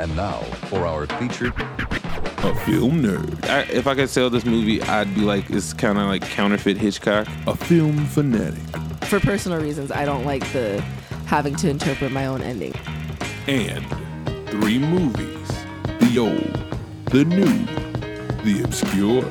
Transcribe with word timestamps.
And 0.00 0.16
now 0.16 0.40
for 0.70 0.86
our 0.86 1.06
featured 1.18 1.52
A 1.58 2.54
film 2.64 3.02
nerd. 3.02 3.44
I, 3.50 3.64
if 3.64 3.86
I 3.86 3.94
could 3.94 4.08
sell 4.08 4.30
this 4.30 4.46
movie, 4.46 4.80
I'd 4.80 5.14
be 5.14 5.20
like, 5.20 5.50
it's 5.50 5.74
kind 5.74 5.98
of 5.98 6.06
like 6.06 6.22
counterfeit 6.22 6.78
Hitchcock. 6.78 7.28
A 7.46 7.54
film 7.54 8.06
fanatic. 8.06 8.62
For 9.02 9.20
personal 9.20 9.60
reasons, 9.60 9.92
I 9.92 10.06
don't 10.06 10.24
like 10.24 10.50
the 10.54 10.80
having 11.26 11.54
to 11.56 11.68
interpret 11.68 12.12
my 12.12 12.24
own 12.24 12.40
ending. 12.40 12.72
And 13.46 13.86
three 14.48 14.78
movies 14.78 15.48
the 15.98 16.18
old, 16.18 16.80
the 17.10 17.26
new, 17.26 17.66
the 18.42 18.62
obscure. 18.64 19.30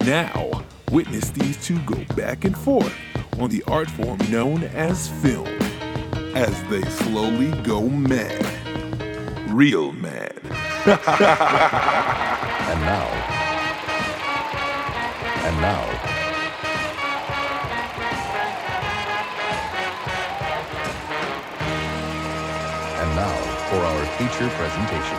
Now, 0.00 0.64
witness 0.90 1.30
these 1.30 1.64
two 1.64 1.78
go 1.82 2.02
back 2.16 2.44
and 2.44 2.58
forth 2.58 2.92
on 3.38 3.48
the 3.48 3.62
art 3.68 3.88
form 3.88 4.18
known 4.28 4.64
as 4.64 5.08
film 5.22 5.46
as 6.34 6.64
they 6.64 6.82
slowly 6.82 7.52
go 7.62 7.88
mad. 7.88 8.57
Real 9.58 9.90
mad. 9.90 10.38
and 10.44 10.54
now 12.80 13.08
and 15.42 15.60
now 15.60 15.82
and 23.00 23.16
now 23.16 23.36
for 23.68 23.78
our 23.78 24.06
feature 24.16 24.48
presentation. 24.50 25.18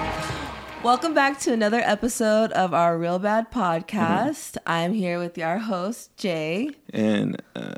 Welcome 0.84 1.14
back 1.14 1.38
to 1.42 1.52
another 1.52 1.82
episode 1.84 2.54
of 2.54 2.74
our 2.74 2.98
Real 2.98 3.20
Bad 3.20 3.52
podcast. 3.52 4.56
I'm 4.66 4.94
here 4.94 5.20
with 5.20 5.38
our 5.38 5.58
host, 5.58 6.16
Jay. 6.16 6.70
And 6.94 7.44
uh, 7.58 7.76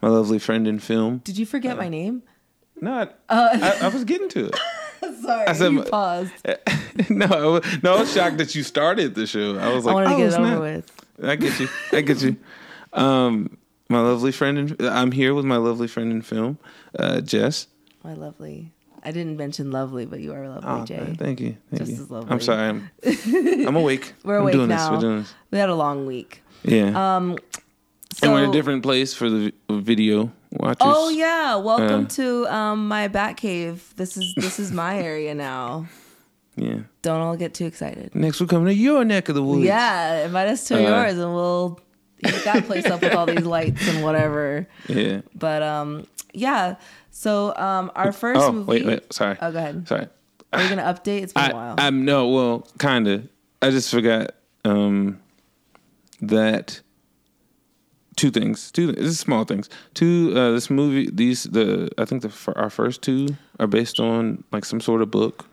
my 0.00 0.08
lovely 0.08 0.40
friend 0.40 0.66
in 0.66 0.80
film. 0.80 1.18
Did 1.18 1.38
you 1.38 1.46
forget 1.46 1.76
my 1.76 1.88
name? 1.88 2.24
Not. 2.80 3.16
I, 3.28 3.78
I, 3.80 3.86
I 3.86 3.88
was 3.88 4.02
getting 4.02 4.28
to 4.30 4.46
it. 4.46 4.58
Sorry, 5.22 5.46
I 5.46 5.52
said 5.52 5.72
you 5.72 5.82
paused. 5.82 6.32
no, 7.10 7.60
no, 7.82 7.94
I 7.96 8.00
was 8.00 8.12
shocked 8.12 8.38
that 8.38 8.54
you 8.54 8.62
started 8.62 9.14
the 9.14 9.26
show. 9.26 9.58
I 9.58 9.72
was 9.72 9.84
like, 9.84 9.92
I 9.92 9.94
wanted 9.94 10.08
to 10.08 10.14
oh, 10.14 10.18
get 10.18 10.26
it 10.32 10.34
over 10.34 10.50
not- 10.50 10.60
with. 10.60 10.92
I 11.22 11.36
get 11.36 11.60
you. 11.60 11.68
I 11.92 12.00
get 12.00 12.22
you. 12.22 12.36
Um, 12.94 13.56
my 13.88 14.00
lovely 14.00 14.32
friend, 14.32 14.58
in, 14.58 14.86
I'm 14.86 15.12
here 15.12 15.32
with 15.32 15.46
my 15.46 15.56
lovely 15.56 15.88
friend 15.88 16.12
in 16.12 16.20
film, 16.20 16.58
uh, 16.98 17.22
Jess. 17.22 17.66
My 18.04 18.12
lovely. 18.12 18.70
I 19.02 19.12
didn't 19.12 19.38
mention 19.38 19.70
lovely, 19.70 20.04
but 20.04 20.20
you 20.20 20.34
are 20.34 20.46
lovely, 20.46 20.68
Oh, 20.70 20.84
Jay. 20.84 21.14
thank 21.18 21.40
you. 21.40 21.56
Thank 21.70 21.78
Just 21.84 21.92
you. 21.92 22.02
as 22.02 22.10
lovely. 22.10 22.30
I'm 22.30 22.40
sorry. 22.40 22.68
I'm, 22.68 22.90
I'm 23.66 23.76
awake. 23.76 24.12
We're 24.24 24.36
I'm 24.36 24.42
awake 24.42 24.52
doing 24.52 24.68
now. 24.68 24.90
This. 24.90 24.90
We're 24.90 25.00
doing 25.08 25.18
this. 25.20 25.34
We 25.50 25.58
had 25.58 25.70
a 25.70 25.74
long 25.74 26.04
week. 26.04 26.42
Yeah. 26.64 27.16
Um, 27.16 27.38
and 28.22 28.32
we're 28.32 28.44
in 28.44 28.50
a 28.50 28.52
different 28.52 28.82
place 28.82 29.14
for 29.14 29.30
the 29.30 29.54
video 29.70 30.30
watchers. 30.52 30.76
Oh 30.80 31.08
yeah, 31.08 31.56
welcome 31.56 32.04
Uh, 32.04 32.08
to 32.08 32.46
um, 32.54 32.88
my 32.88 33.08
bat 33.08 33.36
cave. 33.36 33.92
This 33.96 34.16
is 34.16 34.34
this 34.36 34.58
is 34.58 34.70
my 34.72 34.98
area 34.98 35.34
now. 35.34 35.86
Yeah. 36.54 36.80
Don't 37.00 37.22
all 37.22 37.34
get 37.34 37.54
too 37.54 37.64
excited. 37.64 38.14
Next, 38.14 38.38
we're 38.38 38.46
coming 38.46 38.66
to 38.66 38.74
your 38.74 39.06
neck 39.06 39.30
of 39.30 39.34
the 39.34 39.42
woods. 39.42 39.64
Yeah, 39.64 40.26
invite 40.26 40.48
us 40.48 40.64
to 40.68 40.76
Uh, 40.76 40.80
yours, 40.80 41.16
and 41.16 41.32
we'll 41.34 41.80
heat 42.18 42.44
that 42.44 42.66
place 42.66 42.84
up 42.84 43.00
with 43.00 43.14
all 43.14 43.24
these 43.24 43.46
lights 43.46 43.88
and 43.88 44.04
whatever. 44.04 44.68
Yeah. 44.86 45.22
But 45.34 45.62
um, 45.62 46.06
yeah. 46.34 46.76
So 47.10 47.56
um, 47.56 47.90
our 47.96 48.12
first 48.12 48.42
Oh, 48.42 48.52
movie. 48.52 48.66
wait, 48.68 48.84
wait. 48.84 49.12
Sorry. 49.14 49.38
Oh, 49.40 49.50
go 49.50 49.56
ahead. 49.58 49.88
Sorry. 49.88 50.08
Are 50.52 50.62
you 50.62 50.68
gonna 50.68 50.82
update? 50.82 51.22
It's 51.22 51.32
been 51.32 51.42
a 51.44 51.48
I, 51.48 51.52
while. 51.54 51.74
I'm 51.78 52.04
no, 52.04 52.28
well, 52.28 52.68
kind 52.78 53.08
of. 53.08 53.26
I 53.62 53.70
just 53.70 53.90
forgot 53.90 54.32
um, 54.66 55.20
that 56.20 56.82
two 58.16 58.30
things. 58.30 58.70
Two 58.70 58.92
this 58.92 59.06
is 59.06 59.18
small 59.20 59.44
things. 59.44 59.68
Two. 59.94 60.32
Uh, 60.36 60.52
this 60.52 60.70
movie. 60.70 61.10
These 61.10 61.44
the. 61.44 61.90
I 61.98 62.04
think 62.04 62.22
the 62.22 62.52
our 62.56 62.70
first 62.70 63.02
two 63.02 63.28
are 63.58 63.66
based 63.66 64.00
on 64.00 64.44
like 64.52 64.64
some 64.64 64.80
sort 64.80 65.02
of 65.02 65.10
book. 65.10 65.46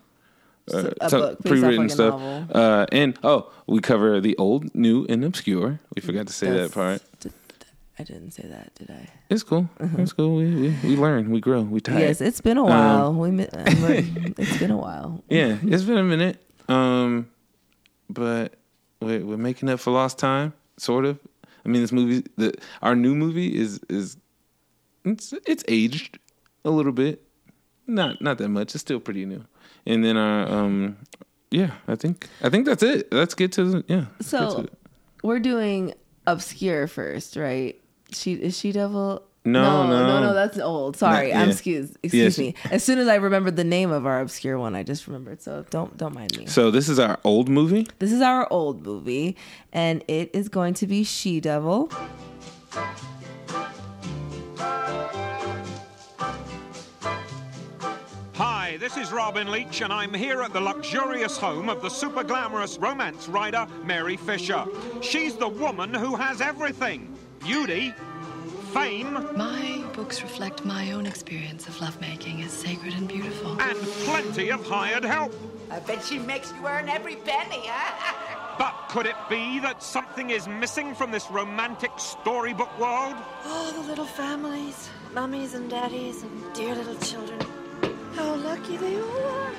Uh, 0.72 0.92
a 1.02 1.10
some 1.10 1.22
book 1.22 1.40
pre-written 1.44 1.90
stuff. 1.90 2.22
Uh, 2.54 2.86
and 2.92 3.18
oh, 3.24 3.52
we 3.66 3.80
cover 3.80 4.22
the 4.22 4.38
old, 4.38 4.74
new, 4.76 5.06
and 5.10 5.26
obscure. 5.26 5.80
We 5.96 6.02
forgot 6.02 6.28
to 6.28 6.34
say 6.34 6.48
That's- 6.50 6.70
that 6.70 6.74
part. 6.76 7.02
I 7.98 8.04
didn't 8.04 8.32
say 8.32 8.44
that, 8.48 8.74
did 8.76 8.90
I? 8.92 9.10
It's 9.30 9.44
cool. 9.44 9.70
It's 9.98 10.14
cool. 10.14 10.38
We, 10.38 10.46
we 10.56 10.70
we 10.84 10.96
learn. 10.96 11.32
We 11.32 11.42
grow. 11.42 11.64
We 11.64 11.82
tired. 11.82 11.98
Uh-huh. 11.98 12.06
Yes, 12.06 12.22
it's 12.22 12.40
been 12.40 12.58
a 12.58 12.64
while. 12.64 13.14
we 13.14 13.28
um, 13.28 13.38
we're- 13.82 14.34
it's 14.38 14.58
been 14.58 14.72
a 14.72 14.78
while. 14.78 15.22
Yeah, 15.28 15.58
it's 15.64 15.84
been 15.84 15.98
a 15.98 16.04
minute. 16.04 16.42
Um, 16.70 17.28
but 18.10 18.54
we're, 19.02 19.26
we're 19.26 19.38
making 19.38 19.68
up 19.70 19.82
for 19.82 19.92
lost 19.92 20.18
time, 20.18 20.54
sort 20.78 21.04
of. 21.04 21.20
I 21.70 21.72
mean, 21.72 21.82
this 21.84 21.92
movie, 21.92 22.24
the 22.36 22.56
our 22.82 22.96
new 22.96 23.14
movie 23.14 23.56
is 23.56 23.80
is 23.90 24.18
it's 25.06 25.36
it's 25.46 25.64
aged 25.68 26.18
a 26.66 26.72
little 26.72 26.92
bit, 26.92 27.22
not 27.86 28.24
not 28.24 28.40
that 28.40 28.50
much. 28.50 28.74
It's 28.74 28.82
still 28.82 29.00
pretty 29.00 29.24
new. 29.24 29.46
And 29.86 30.04
then 30.04 30.18
our 30.18 30.52
um, 30.52 30.98
yeah, 31.52 31.74
I 31.88 31.96
think 31.96 32.28
I 32.42 32.50
think 32.50 32.66
that's 32.66 32.82
it. 32.82 33.14
Let's 33.14 33.36
get 33.36 33.52
to 33.52 33.66
the, 33.66 33.84
yeah. 33.88 34.06
let's 34.20 34.32
to 34.32 34.50
So 34.50 34.66
we're 35.22 35.38
doing 35.38 35.94
obscure 36.26 36.88
first, 36.88 37.36
right? 37.36 37.80
She 38.12 38.34
is 38.34 38.58
she 38.58 38.72
devil. 38.72 39.22
No, 39.46 39.88
no, 39.88 40.06
no. 40.06 40.22
no, 40.22 40.34
That's 40.34 40.60
old. 40.60 40.98
Sorry, 40.98 41.30
yeah. 41.30 41.42
I'm 41.42 41.50
excuse. 41.50 41.96
Excuse 42.04 42.38
Yes. 42.38 42.38
me. 42.38 42.56
As 42.72 42.84
soon 42.84 43.00
as 43.00 43.08
I 43.08 43.16
remembered 43.16 43.56
the 43.56 43.64
name 43.64 43.90
of 43.90 44.06
our 44.06 44.20
obscure 44.20 44.60
one, 44.60 44.76
I 44.76 44.84
just 44.84 45.08
remembered. 45.08 45.42
So 45.42 45.66
don't 45.70 45.96
don't 45.98 46.14
mind 46.14 46.38
me. 46.38 46.46
so 46.46 46.70
this 46.72 46.90
is 46.90 47.00
our 47.00 47.18
old 47.24 47.48
movie. 47.50 47.88
This 48.00 48.12
is 48.12 48.22
our 48.22 48.48
old 48.52 48.86
movie, 48.86 49.38
and 49.72 50.04
it 50.08 50.30
is 50.34 50.50
going 50.50 50.74
to 50.76 50.88
be 50.88 51.04
She 51.04 51.40
Devil. 51.40 51.90
Hi, 58.36 58.78
this 58.80 58.96
is 58.98 59.12
Robin 59.12 59.52
Leach, 59.52 59.82
and 59.82 59.92
I'm 59.92 60.14
here 60.14 60.42
at 60.42 60.54
the 60.54 60.62
luxurious 60.62 61.38
home 61.38 61.68
of 61.70 61.82
the 61.82 61.90
super 61.90 62.24
glamorous 62.24 62.78
romance 62.78 63.28
writer 63.28 63.68
Mary 63.84 64.16
Fisher. 64.16 64.66
She's 65.02 65.36
the 65.36 65.48
woman 65.48 65.94
who 65.94 66.16
has 66.16 66.40
everything 66.40 67.14
beauty, 67.40 67.94
fame, 68.74 69.14
My 69.36 69.84
books 69.94 70.22
reflect 70.22 70.64
my 70.66 70.92
own 70.92 71.06
experience 71.06 71.68
of 71.68 71.80
lovemaking 71.82 72.42
as 72.44 72.52
sacred 72.52 72.94
and 72.94 73.08
beautiful. 73.08 73.60
and 73.62 73.78
plenty 74.06 74.50
of 74.50 74.66
hired 74.66 75.04
help. 75.04 75.34
I 75.72 75.80
bet 75.80 76.04
she 76.04 76.20
makes 76.20 76.52
you 76.54 76.68
earn 76.68 76.90
every 76.90 77.16
penny, 77.18 77.62
huh? 77.66 78.26
But 78.60 78.74
could 78.90 79.06
it 79.06 79.16
be 79.30 79.60
that 79.60 79.82
something 79.82 80.32
is 80.32 80.46
missing 80.46 80.94
from 80.94 81.12
this 81.12 81.32
romantic 81.32 81.92
storybook 81.98 82.78
world? 82.78 83.16
Oh, 83.46 83.72
the 83.74 83.88
little 83.88 84.06
families, 84.06 84.90
mummies 85.14 85.54
and 85.54 85.70
daddies 85.70 86.24
and 86.24 86.54
dear 86.54 86.76
little 86.76 86.96
children. 86.98 87.40
How 88.16 88.36
lucky 88.36 88.76
they 88.76 89.00
all 89.00 89.26
are. 89.28 89.52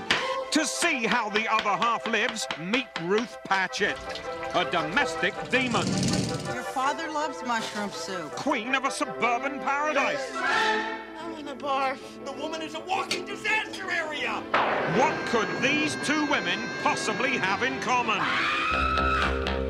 To 0.50 0.66
see 0.66 1.06
how 1.06 1.30
the 1.30 1.50
other 1.50 1.70
half 1.82 2.06
lives, 2.08 2.46
meet 2.60 2.88
Ruth 3.04 3.38
Patchett, 3.46 3.96
a 4.54 4.66
domestic 4.70 5.32
demon, 5.48 5.86
Your 6.54 6.62
father 6.62 7.10
loves 7.10 7.42
mushroom 7.46 7.90
soup. 7.90 8.30
queen 8.32 8.74
of 8.74 8.84
a 8.84 8.90
suburban 8.90 9.60
paradise. 9.60 10.30
I'm 10.34 11.34
in 11.38 11.48
a 11.48 11.54
barf. 11.54 11.98
The 12.24 12.32
woman 12.32 12.60
is 12.62 12.74
a 12.74 12.80
walking 12.80 13.24
disaster 13.24 13.90
area. 13.90 14.42
What 14.96 15.14
could 15.26 15.48
these 15.62 15.96
two 16.04 16.26
women 16.26 16.58
possibly 16.82 17.38
have 17.38 17.62
in 17.62 17.78
common? 17.80 18.18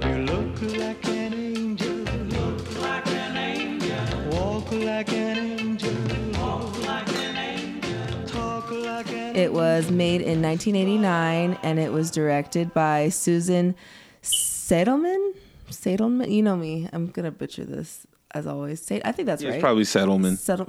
You 0.08 0.24
look 0.24 0.62
like 0.78 1.06
an 1.08 1.34
angel. 1.34 1.96
Look 1.96 2.80
like 2.80 3.06
an 3.08 3.36
angel. 3.36 4.30
Walk 4.30 4.72
like 4.72 5.12
an 5.12 5.36
angel. 5.36 6.41
Walk 6.41 6.86
like 6.86 7.08
an 7.08 7.36
angel. 7.36 8.26
Talk 8.26 8.70
like 8.70 9.12
an 9.12 9.36
It 9.36 9.52
was 9.52 9.91
made 9.91 10.22
in 10.22 10.41
1989, 10.41 11.58
and 11.62 11.78
it 11.78 11.92
was 11.92 12.10
directed 12.10 12.72
by 12.72 13.10
Susan 13.10 13.74
Sadelman. 14.22 15.34
Sadelman, 15.70 16.31
you 16.31 16.42
know 16.42 16.56
me. 16.56 16.88
I'm 16.92 17.06
gonna 17.08 17.31
butcher 17.31 17.64
this 17.64 18.06
as 18.32 18.47
always. 18.47 18.82
Sa- 18.82 18.98
I 19.04 19.12
think 19.12 19.26
that's 19.26 19.42
It's 19.42 19.50
right. 19.53 19.60
probably 19.60 19.84
Settlement. 19.84 20.38
Settle. 20.38 20.69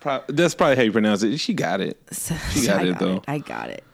Pro- 0.00 0.22
that's 0.28 0.54
probably 0.54 0.76
how 0.76 0.82
you 0.82 0.92
pronounce 0.92 1.22
it. 1.22 1.36
She 1.38 1.52
got 1.54 1.80
it. 1.80 1.98
She 2.52 2.66
got 2.66 2.80
I 2.80 2.86
it 2.88 2.98
though. 2.98 3.22
I 3.28 3.38
got 3.38 3.70
it. 3.70 3.84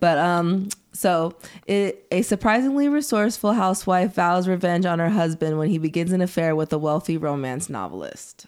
But 0.00 0.18
um, 0.18 0.68
so 0.92 1.34
it, 1.66 2.06
a 2.10 2.22
surprisingly 2.22 2.88
resourceful 2.88 3.52
housewife 3.54 4.14
vows 4.14 4.46
revenge 4.46 4.84
on 4.86 4.98
her 4.98 5.08
husband 5.08 5.58
when 5.58 5.68
he 5.70 5.78
begins 5.78 6.12
an 6.12 6.20
affair 6.20 6.54
with 6.54 6.72
a 6.72 6.78
wealthy 6.78 7.16
romance 7.16 7.68
novelist. 7.70 8.46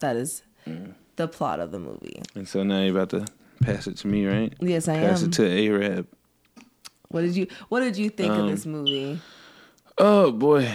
That 0.00 0.16
is 0.16 0.42
Mm. 0.66 0.94
the 1.16 1.28
plot 1.28 1.60
of 1.60 1.72
the 1.72 1.78
movie. 1.78 2.22
And 2.34 2.48
so 2.48 2.62
now 2.62 2.80
you're 2.80 2.96
about 2.96 3.10
to 3.10 3.26
pass 3.62 3.86
it 3.86 3.98
to 3.98 4.06
me, 4.06 4.24
right? 4.26 4.50
Yes, 4.60 4.88
I 4.88 4.96
Pass 4.98 5.22
am. 5.22 5.28
it 5.28 5.32
to 5.34 5.66
Arab. 5.66 6.06
What 7.08 7.20
did 7.22 7.36
you 7.36 7.46
What 7.68 7.80
did 7.80 7.96
you 7.98 8.08
think 8.10 8.32
of 8.32 8.40
Um, 8.40 8.50
this 8.50 8.64
movie? 8.66 9.20
Oh 9.98 10.32
boy, 10.32 10.68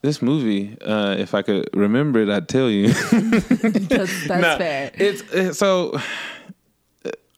this 0.00 0.22
movie. 0.22 0.76
Uh, 0.80 1.16
if 1.18 1.34
I 1.34 1.42
could 1.42 1.68
remember 1.74 2.20
it, 2.20 2.28
I'd 2.30 2.48
tell 2.48 2.70
you. 2.70 2.88
That's, 2.92 4.26
that's 4.26 4.28
Nah, 4.28 4.58
fair. 4.58 4.90
It's 4.94 5.22
it's 5.32 5.58
so. 5.58 5.98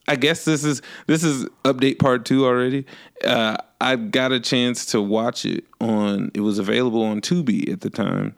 I 0.07 0.17
guess 0.17 0.45
this 0.45 0.65
is 0.65 0.83
this 1.07 1.25
is 1.25 1.47
update 1.65 1.99
part 1.99 2.25
two 2.27 2.45
already. 2.45 2.85
Uh, 3.25 3.57
I 3.81 3.97
got 3.97 4.33
a 4.33 4.41
chance 4.41 4.85
to 4.87 5.01
watch 5.01 5.47
it 5.47 5.65
on. 5.81 6.31
It 6.35 6.41
was 6.41 6.59
available 6.59 7.03
on 7.03 7.23
Tubi 7.23 7.73
at 7.73 7.81
the 7.81 7.89
time, 7.89 8.35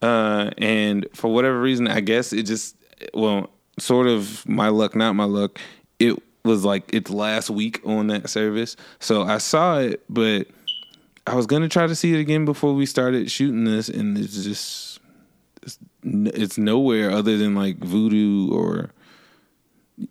uh, 0.00 0.50
and 0.56 1.06
for 1.14 1.32
whatever 1.32 1.60
reason, 1.60 1.86
I 1.86 2.00
guess 2.00 2.32
it 2.32 2.44
just 2.44 2.76
well, 3.12 3.50
sort 3.78 4.06
of 4.06 4.48
my 4.48 4.68
luck, 4.68 4.96
not 4.96 5.12
my 5.14 5.24
luck. 5.24 5.58
It 5.98 6.16
was 6.46 6.64
like 6.64 6.92
its 6.94 7.10
last 7.10 7.50
week 7.50 7.80
on 7.84 8.06
that 8.06 8.30
service. 8.30 8.74
So 8.98 9.22
I 9.22 9.36
saw 9.38 9.80
it, 9.80 10.02
but 10.08 10.48
I 11.26 11.34
was 11.34 11.46
gonna 11.46 11.68
try 11.68 11.86
to 11.86 11.94
see 11.94 12.14
it 12.14 12.20
again 12.20 12.44
before 12.44 12.74
we 12.74 12.86
started 12.86 13.30
shooting 13.30 13.64
this, 13.64 13.88
and 13.88 14.18
it's 14.18 14.42
just 14.42 15.00
it's, 15.62 15.78
it's 16.02 16.58
nowhere 16.58 17.10
other 17.10 17.36
than 17.36 17.54
like 17.54 17.78
Vudu 17.78 18.50
or. 18.50 18.90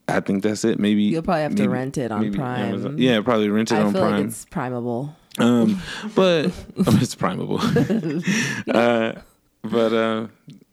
I 0.08 0.20
think 0.22 0.44
that's 0.44 0.64
it. 0.64 0.80
Maybe 0.80 1.04
You'll 1.04 1.24
probably 1.24 1.42
have 1.42 1.56
to 1.56 1.68
rent 1.68 1.98
it 1.98 2.12
on 2.12 2.32
Prime. 2.32 2.68
Amazon. 2.68 2.98
Yeah, 2.98 3.20
probably 3.22 3.50
rent 3.50 3.72
it 3.72 3.76
I 3.76 3.82
on 3.82 3.92
Prime. 3.92 4.12
like 4.12 4.26
it's 4.26 4.46
primable. 4.46 5.16
Um, 5.40 5.82
but 6.16 6.46
it's 6.78 7.16
primable. 7.16 7.60
uh, 8.74 9.20
but 9.64 9.94
uh, 9.94 10.28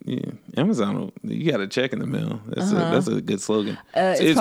yeah, 0.08 0.30
Amazon, 0.56 1.12
you 1.22 1.50
got 1.52 1.60
a 1.60 1.66
check 1.66 1.92
in 1.92 1.98
the 1.98 2.06
mail. 2.06 2.40
That's 2.46 2.70
a 2.70 2.76
that's 2.76 3.08
a 3.08 3.20
good 3.20 3.42
slogan. 3.42 3.76
Uh, 3.94 4.14
it's 4.18 4.40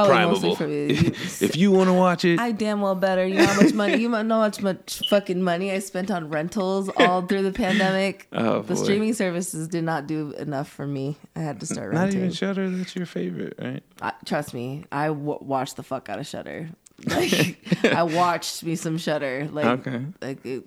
for 0.58 0.66
me. 0.66 0.88
if 1.46 1.58
you 1.58 1.72
want 1.74 1.88
to 1.90 1.94
watch 1.94 2.24
it, 2.24 2.40
I 2.40 2.54
damn 2.54 2.80
well 2.80 2.96
better. 2.96 3.28
You 3.28 3.36
know 3.40 3.46
how 3.48 3.62
much 3.62 3.74
money? 3.74 3.98
You 3.98 4.08
know 4.08 4.18
how 4.18 4.40
much 4.40 4.62
much 4.62 5.02
fucking 5.10 5.42
money 5.44 5.72
I 5.74 5.80
spent 5.80 6.10
on 6.10 6.30
rentals 6.30 6.90
all 6.96 7.24
through 7.24 7.42
the 7.44 7.52
pandemic. 7.52 8.28
Oh, 8.38 8.62
the 8.62 8.76
boy. 8.76 8.82
streaming 8.84 9.14
services 9.14 9.68
did 9.68 9.84
not 9.84 10.06
do 10.08 10.32
enough 10.34 10.70
for 10.70 10.86
me. 10.88 11.18
I 11.36 11.40
had 11.40 11.60
to 11.60 11.66
start 11.66 11.94
not 11.94 12.14
even 12.14 12.32
Shudder. 12.32 12.70
That's 12.70 12.96
your 12.96 13.06
favorite, 13.06 13.56
right? 13.60 13.84
I, 14.02 14.14
trust 14.26 14.54
me, 14.54 14.86
I 14.92 15.08
w- 15.08 15.40
watched 15.42 15.76
the 15.76 15.84
fuck 15.84 16.08
out 16.08 16.20
of 16.20 16.28
Shudder. 16.28 16.70
Like 17.06 17.58
I 17.84 18.04
watched 18.04 18.64
me 18.64 18.76
some 18.76 18.98
Shudder. 18.98 19.50
Like 19.52 19.66
Okay. 19.88 20.06
like 20.22 20.46
it, 20.46 20.64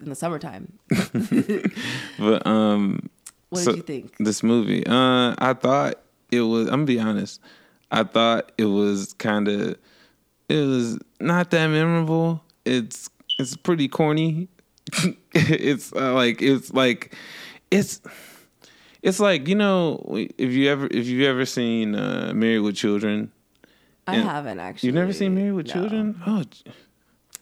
in 0.00 0.08
the 0.08 0.14
summertime. 0.14 0.72
But 2.18 2.46
um, 2.46 3.08
What 3.50 3.62
so 3.62 3.72
did 3.72 3.76
you 3.76 3.82
think? 3.82 4.16
This 4.18 4.42
movie, 4.42 4.86
uh, 4.86 5.34
I 5.38 5.54
thought 5.54 6.00
it 6.30 6.42
was. 6.42 6.66
I'm 6.68 6.84
gonna 6.84 6.84
be 6.86 7.00
honest. 7.00 7.40
I 7.90 8.04
thought 8.04 8.52
it 8.56 8.66
was 8.66 9.12
kind 9.14 9.48
of. 9.48 9.76
It 10.48 10.66
was 10.66 10.98
not 11.20 11.50
that 11.50 11.66
memorable. 11.68 12.42
It's 12.64 13.10
it's 13.38 13.56
pretty 13.56 13.88
corny. 13.88 14.48
it's 15.34 15.92
uh, 15.92 16.14
like 16.14 16.42
it's 16.42 16.72
like 16.72 17.14
it's 17.70 18.00
it's 19.02 19.20
like 19.20 19.48
you 19.48 19.54
know 19.54 20.02
if 20.38 20.50
you 20.52 20.68
ever 20.68 20.86
if 20.90 21.06
you've 21.06 21.26
ever 21.26 21.44
seen 21.44 21.94
uh, 21.94 22.32
Married 22.34 22.60
with 22.60 22.76
Children. 22.76 23.32
I 24.06 24.16
haven't 24.16 24.58
actually. 24.58 24.88
You've 24.88 24.96
never 24.96 25.12
seen 25.12 25.34
Married 25.34 25.52
with 25.52 25.66
No. 25.68 25.72
Children? 25.72 26.22
Oh, 26.26 26.44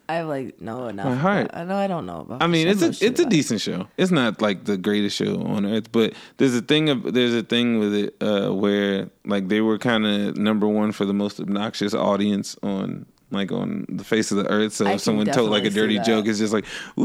I 0.09 0.23
like 0.23 0.61
know 0.61 0.89
enough. 0.89 1.05
My 1.07 1.15
heart. 1.15 1.51
I 1.53 1.65
know 1.65 1.77
I 1.77 1.87
don't 1.87 2.07
know 2.07 2.21
about. 2.21 2.43
I 2.43 2.47
mean, 2.47 2.67
it's 2.67 2.81
a 2.83 2.89
it's 2.89 3.21
a 3.21 3.25
it. 3.25 3.29
decent 3.29 3.61
show. 3.61 3.89
It's 3.99 4.11
not 4.11 4.41
like 4.41 4.65
the 4.65 4.77
greatest 4.79 5.17
show 5.17 5.43
on 5.43 5.67
earth, 5.67 5.93
but 5.93 6.15
there's 6.39 6.55
a 6.55 6.63
thing 6.63 6.89
of 6.89 7.13
there's 7.13 7.35
a 7.35 7.43
thing 7.43 7.79
with 7.79 7.95
it 7.95 8.17
uh, 8.23 8.51
where 8.55 9.11
like 9.27 9.49
they 9.49 9.61
were 9.61 9.77
kind 9.79 10.07
of 10.07 10.37
number 10.37 10.67
one 10.67 10.93
for 10.93 11.05
the 11.05 11.13
most 11.13 11.39
obnoxious 11.41 11.93
audience 11.95 12.57
on 12.63 13.05
like 13.31 13.53
on 13.53 13.85
the 13.91 14.05
face 14.05 14.31
of 14.31 14.39
the 14.39 14.49
earth. 14.51 14.73
So 14.73 14.87
I 14.87 14.93
if 14.95 15.01
someone 15.03 15.27
told 15.27 15.51
like 15.51 15.65
a 15.65 15.71
dirty 15.71 15.99
joke, 16.01 16.27
it's 16.27 16.39
just 16.39 16.55
like 16.55 16.65
woo, 16.97 17.05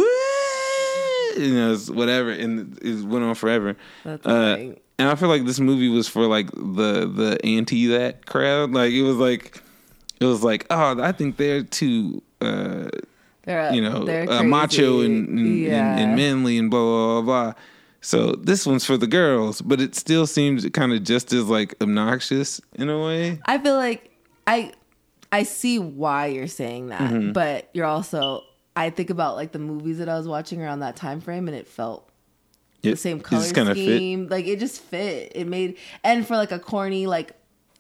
you 1.38 1.54
know, 1.54 1.74
it's 1.74 1.90
whatever, 1.90 2.30
and 2.32 2.78
it 2.82 3.04
went 3.06 3.26
on 3.26 3.36
forever. 3.36 3.76
That's 4.06 4.26
Uh, 4.26 4.56
right. 4.58 4.82
and 4.98 5.10
I 5.10 5.16
feel 5.16 5.28
like 5.30 5.46
this 5.46 5.60
movie 5.60 5.90
was 5.90 6.08
for 6.08 6.26
like 6.28 6.50
the 6.52 7.06
the 7.14 7.38
anti 7.44 7.88
that 7.88 8.26
crowd. 8.26 8.72
Like 8.72 8.94
it 8.94 9.02
was 9.04 9.18
like 9.18 9.62
it 10.22 10.26
was 10.26 10.42
like 10.42 10.66
oh, 10.70 11.02
I 11.02 11.12
think 11.12 11.36
they're 11.36 11.64
too. 11.64 12.23
Uh, 12.44 13.72
you 13.74 13.82
know, 13.82 14.08
uh, 14.30 14.44
macho 14.44 15.02
and 15.02 15.28
and, 15.28 15.58
yeah. 15.60 15.92
and 15.94 16.00
and 16.00 16.16
manly 16.16 16.58
and 16.58 16.70
blah 16.72 16.80
blah 16.80 17.22
blah 17.22 17.52
blah. 17.52 17.54
So 18.00 18.34
this 18.34 18.66
one's 18.66 18.86
for 18.86 18.98
the 18.98 19.08
girls, 19.08 19.62
but 19.62 19.80
it 19.82 19.96
still 19.96 20.28
seems 20.28 20.68
kind 20.70 20.92
of 20.94 21.04
just 21.04 21.32
as 21.34 21.46
like 21.46 21.74
obnoxious 21.82 22.62
in 22.76 22.90
a 22.90 23.02
way. 23.04 23.40
I 23.46 23.58
feel 23.58 23.76
like 23.76 24.12
I 24.48 24.74
I 25.32 25.44
see 25.44 25.80
why 25.80 26.28
you're 26.28 26.48
saying 26.48 26.88
that, 26.88 27.02
Mm-hmm. 27.02 27.32
but 27.34 27.70
you're 27.74 27.86
also 27.86 28.44
I 28.76 28.90
think 28.90 29.10
about 29.10 29.36
like 29.36 29.52
the 29.52 29.60
movies 29.60 29.98
that 30.00 30.10
I 30.10 30.18
was 30.18 30.28
watching 30.28 30.62
around 30.62 30.80
that 30.80 30.96
time 30.96 31.22
frame, 31.22 31.48
and 31.48 31.56
it 31.56 31.68
felt 31.68 32.10
the 32.82 32.96
same 32.98 33.20
color 33.22 33.42
just 33.42 33.56
kinda 33.56 33.74
fit. 33.76 33.98
scheme. 33.98 34.28
Like 34.30 34.46
it 34.48 34.60
just 34.60 34.82
fit. 34.82 35.32
It 35.36 35.48
made 35.48 35.78
and 36.04 36.26
for 36.28 36.36
like 36.36 36.52
a 36.52 36.60
corny 36.60 37.08
like 37.08 37.34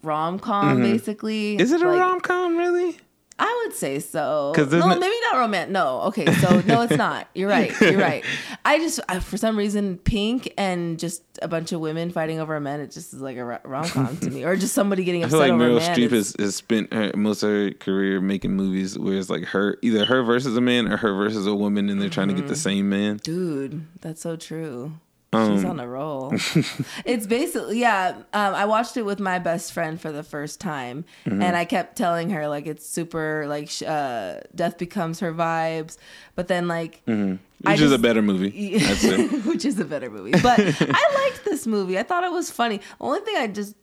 rom 0.04 0.39
com 0.39 0.81
basically. 0.81 1.54
Mm-hmm. 1.54 1.62
Is 1.62 1.71
it 1.71 1.81
a 1.81 1.88
like, 1.89 2.00
rom 2.00 2.19
com 2.21 2.57
really? 2.57 2.98
I 3.45 3.63
would 3.66 3.75
say 3.75 4.00
so. 4.00 4.54
'Cause 4.56 4.72
no, 4.72 4.88
maybe 4.88 5.16
not 5.31 5.38
romantic. 5.40 5.72
No, 5.74 6.01
okay, 6.04 6.25
so 6.36 6.62
no, 6.62 6.81
it's 6.84 6.95
not. 6.95 7.28
You're 7.36 7.50
right. 7.50 7.74
You're 7.81 7.98
right. 8.00 8.24
I 8.63 8.78
just 8.80 9.01
I, 9.10 9.19
for 9.19 9.36
some 9.36 9.57
reason 9.57 9.98
Pink 9.98 10.54
and 10.57 10.98
just 10.98 11.24
a 11.42 11.48
bunch 11.50 11.74
of 11.74 11.81
women 11.81 12.10
fighting 12.10 12.40
over 12.40 12.56
a 12.56 12.62
man. 12.62 12.80
It 12.80 12.92
just 12.92 13.13
is 13.13 13.19
like 13.19 13.36
a 13.36 13.44
rom 13.44 13.86
com 13.90 14.16
to 14.18 14.30
me, 14.31 14.45
or 14.45 14.56
just 14.56 14.74
somebody 14.74 15.04
getting 15.04 15.24
I 15.24 15.25
upset 15.25 15.31
feel 15.42 15.50
like 15.50 15.51
over 15.51 15.63
Meryl 15.66 15.78
a 15.78 15.80
man. 15.81 15.98
Streep 15.98 16.12
has, 16.12 16.36
has 16.40 16.56
spent 16.56 16.94
her, 16.94 17.12
most 17.16 17.44
of 17.44 17.50
her 17.50 17.72
career 17.72 18.22
making 18.22 18.54
movies 18.54 18.98
where 18.98 19.18
it's 19.18 19.30
like 19.30 19.44
her 19.45 19.78
either 19.81 20.06
her 20.06 20.24
versus 20.24 20.56
a 20.56 20.62
man 20.62 20.88
or 20.90 20.95
her 20.95 21.13
versus 21.13 21.45
a 21.45 21.54
woman, 21.54 21.90
and 21.90 22.01
they're 22.01 22.10
trying 22.10 22.30
to 22.30 22.34
get 22.34 22.44
Mm-hmm. 22.45 22.50
the 22.50 22.56
same 22.56 22.90
man. 22.90 23.18
Dude, 23.24 23.86
that's 24.01 24.22
so 24.22 24.36
true. 24.38 24.94
Um, 25.33 25.56
She's 25.56 25.65
on 25.65 25.80
a 25.80 25.88
roll. 25.88 26.31
it's 27.06 27.25
basically 27.27 27.80
yeah. 27.80 28.15
Um, 28.33 28.53
I 28.56 28.65
watched 28.65 28.97
it 28.97 29.03
with 29.03 29.19
my 29.19 29.39
best 29.39 29.74
friend 29.74 30.00
for 30.00 30.12
the 30.12 30.24
first 30.24 30.59
time, 30.59 31.06
Mm-hmm. 31.25 31.41
and 31.41 31.56
I 31.56 31.65
kept 31.65 31.95
telling 31.97 32.30
her 32.31 32.47
like 32.47 32.68
it's 32.68 32.85
super 32.88 33.45
like 33.47 33.69
uh, 33.85 34.41
death 34.56 34.77
becomes 34.77 35.19
her 35.21 35.33
vibes, 35.33 35.97
but 36.35 36.47
then 36.47 36.68
like 36.68 37.01
Which 37.06 37.39
I 37.65 37.74
is 37.74 37.91
a 37.91 37.97
better 37.97 38.21
movie. 38.21 38.77
Which 39.45 39.65
is 39.65 39.80
a 39.80 39.85
better 39.85 40.09
movie. 40.09 40.31
But 40.31 40.59
I 40.59 41.13
liked 41.24 41.45
this 41.45 41.65
movie. 41.65 41.97
I 41.97 42.03
thought 42.03 42.24
it 42.24 42.31
was 42.31 42.51
funny. 42.51 42.81
Only 43.00 43.19
thing 43.21 43.35
I 43.38 43.47
just 43.47 43.75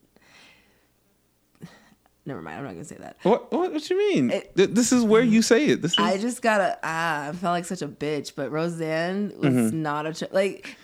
never 2.27 2.43
mind. 2.43 2.59
I'm 2.59 2.65
not 2.65 2.73
gonna 2.73 2.85
say 2.85 2.97
that. 2.97 3.17
What, 3.23 3.51
what? 3.53 3.73
What 3.73 3.89
you 3.91 3.99
mean? 3.99 4.31
It- 4.31 4.55
Th- 4.57 4.71
this 4.71 4.93
is 4.93 5.05
where 5.05 5.23
you 5.23 5.43
say 5.43 5.67
it. 5.67 5.83
This 5.83 5.93
is. 5.93 5.99
I 5.99 6.17
just 6.19 6.43
gotta 6.43 6.79
ah, 6.83 7.29
I 7.29 7.33
felt 7.33 7.53
like 7.53 7.65
such 7.65 7.83
a 7.83 7.89
bitch. 7.89 8.33
But 8.37 8.51
Roseanne 8.51 9.33
was 9.39 9.73
not 9.73 10.07
a 10.07 10.29
like. 10.33 10.77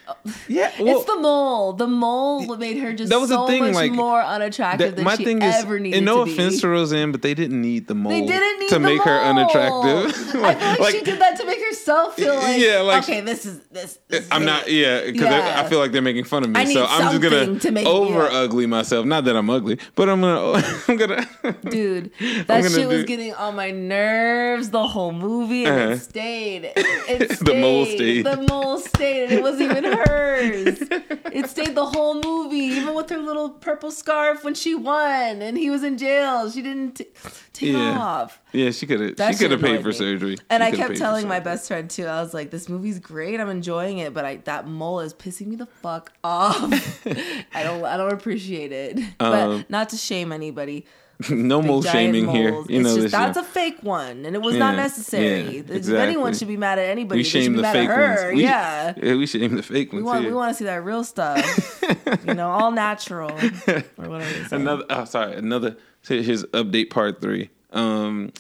Yeah. 0.49 0.71
well- 0.81 0.97
it's 0.99 1.05
the 1.07 1.17
mole. 1.17 1.73
The 1.73 1.87
mole 1.87 2.57
made 2.57 2.79
her 2.79 2.93
just 2.93 3.11
That 3.11 3.21
was 3.21 3.31
the 3.31 3.37
so 3.37 3.47
thing, 3.47 3.63
much 3.65 3.75
like, 3.75 3.93
more 3.93 4.21
unattractive 4.23 4.91
That- 4.91 4.97
than 4.97 5.05
my 5.05 5.17
she 5.17 5.25
thing 5.25 5.43
is, 5.43 5.55
ever 5.57 5.79
needed 5.81 5.97
and 5.99 6.07
no 6.07 6.25
to 6.25 6.31
offense 6.31 6.55
be. 6.57 6.61
to 6.61 6.69
Roseanne, 6.69 7.13
but 7.13 7.23
they 7.23 7.35
didn't 7.35 7.61
need 7.61 7.87
the 7.89 7.95
mole 7.95 8.13
they 8.13 8.25
didn't 8.27 8.61
need 8.61 8.69
to 8.71 8.79
make 8.79 9.03
her 9.03 9.21
mole. 9.21 9.31
unattractive. 9.31 10.35
I 10.45 10.55
feel 10.55 10.77
like, 10.85 10.95
she 10.95 11.03
did 11.03 11.19
that 11.21 11.37
to 11.41 11.47
make 11.47 11.63
herself 11.65 12.15
feel 12.17 12.35
like, 12.37 12.59
Yeah, 12.61 12.81
like- 12.81 13.03
okay, 13.05 13.21
this 13.21 13.45
is 13.47 13.61
this. 13.73 13.99
this 14.09 14.27
I'm 14.31 14.43
it. 14.43 14.47
not, 14.47 14.71
yeah, 14.71 15.01
because 15.07 15.23
Yeah. 15.23 15.61
I 15.65 15.69
feel 15.69 15.79
like 15.79 15.93
they're 15.93 16.03
making 16.03 16.25
fun 16.25 16.45
of 16.45 16.51
me. 16.51 16.67
So 16.73 16.85
I'm 16.89 17.19
just 17.21 17.63
gonna 17.63 17.83
over 17.89 18.23
ugly 18.31 18.67
myself. 18.67 19.07
Not 19.07 19.25
that 19.25 19.37
I'm 19.37 19.51
ugly, 19.51 19.79
but 19.95 20.09
I'm 20.09 20.21
gonna, 20.21 20.63
I'm 20.89 20.97
gonna. 20.97 21.27
Dude, 21.69 22.11
that 22.47 22.47
gonna 22.63 22.71
shit 22.71 22.87
was 22.89 23.05
getting 23.05 23.35
on 23.35 23.57
my 23.57 23.71
nerves 23.71 24.71
the 24.71 24.87
whole 24.87 25.13
movie, 25.13 25.65
and 25.65 25.77
Uh-huh. 25.81 25.91
it 25.95 25.99
stayed. 26.01 26.73
It 26.77 27.33
stayed. 27.33 27.47
The 27.47 27.55
mole 27.55 27.85
stayed. 27.87 28.27
The 28.27 28.47
mole 28.49 28.79
stayed, 28.79 29.25
and 29.25 29.33
it 29.33 29.43
wasn't 29.43 29.71
even 29.71 29.85
hers. 29.97 30.83
It 31.33 31.51
stayed 31.51 31.75
the 31.75 31.85
whole 31.85 32.15
movie, 32.15 32.57
even 32.57 32.95
with 32.95 33.11
her 33.11 33.19
little 33.19 33.51
purple 33.51 33.91
scarf 33.91 34.43
when 34.43 34.55
she 34.55 34.75
won, 34.75 35.43
and 35.43 35.59
he 35.59 35.69
was 35.69 35.83
in 35.83 35.99
jail. 35.99 36.51
She 36.51 36.63
didn't 36.63 36.93
t- 36.95 37.09
take 37.53 37.73
Yeah. 37.75 37.99
off. 37.99 38.41
yeah, 38.53 38.71
she 38.71 38.87
could 38.87 39.01
have. 39.19 39.35
She 39.35 39.39
could 39.43 39.51
have 39.51 39.61
paid 39.61 39.83
for 39.83 39.89
me. 39.89 39.95
surgery. 39.95 40.39
And 40.49 40.63
She 40.63 40.69
I 40.69 40.71
kept 40.75 40.97
telling 40.97 41.29
my 41.29 41.41
best 41.41 41.69
friend 41.69 41.91
too. 41.91 42.07
I 42.07 42.23
was 42.23 42.33
like, 42.33 42.51
"This 42.51 42.69
movie's 42.71 42.99
great. 43.01 43.39
I'm 43.39 43.51
enjoying 43.51 43.99
it, 43.99 44.15
but 44.15 44.25
I 44.25 44.37
that 44.45 44.67
mole 44.67 45.01
is 45.01 45.13
pissing 45.13 45.49
me 45.49 45.57
the 45.57 45.67
fuck 45.67 46.13
off. 46.25 47.07
I 47.55 47.63
don't. 47.63 47.85
I 47.85 47.97
don't 47.99 48.13
appreciate 48.13 48.73
it. 48.73 48.99
Um, 48.99 49.15
but 49.61 49.71
not 49.71 49.91
to 49.91 49.97
shame 49.99 50.33
anybody. 50.33 50.87
no 51.31 51.63
giant 51.63 51.85
shaming 51.87 52.29
here. 52.29 52.51
You 52.51 52.65
it's 52.69 52.85
know 52.85 52.97
just 53.01 53.13
that's 53.13 53.37
year. 53.37 53.45
a 53.45 53.49
fake 53.49 53.83
one, 53.83 54.27
and 54.27 54.37
it 54.37 54.43
was 54.43 54.57
not 54.57 54.77
necessary. 54.77 55.27
yeah, 55.55 55.61
If 55.61 55.71
exactly. 55.71 55.99
anyone 55.99 56.35
should 56.35 56.49
be 56.49 56.57
mad 56.57 56.79
at 56.79 56.87
anybody, 56.91 57.19
we 57.19 57.23
they 57.23 57.29
should 57.29 57.43
shame 57.45 57.53
be 57.53 57.57
the 57.57 57.63
mad 57.63 57.73
fake 57.73 57.89
at 57.89 57.97
her. 57.97 58.25
ones. 58.27 58.35
We, 58.37 58.43
yeah. 58.43 58.95
yeah, 59.03 59.15
we 59.15 59.27
shame 59.27 59.57
the 59.57 59.63
fake 59.63 59.93
We 59.93 59.99
ones. 60.03 60.07
want 60.07 60.21
here. 60.23 60.31
we 60.31 60.37
want 60.37 60.51
to 60.51 60.55
see 60.59 60.65
that 60.65 60.85
real 60.85 61.05
stuff, 61.05 61.83
you 62.27 62.35
know, 62.35 62.51
all 62.51 62.71
natural 62.71 63.31
or 63.33 64.09
whatever. 64.09 64.55
another 64.55 64.85
oh 64.91 65.05
sorry 65.07 65.35
another 65.37 65.77
here's 66.07 66.45
update 66.45 66.91
part 66.91 67.21
three 67.21 67.51
um 67.73 68.31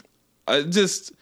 I 0.47 0.63
just 0.63 1.13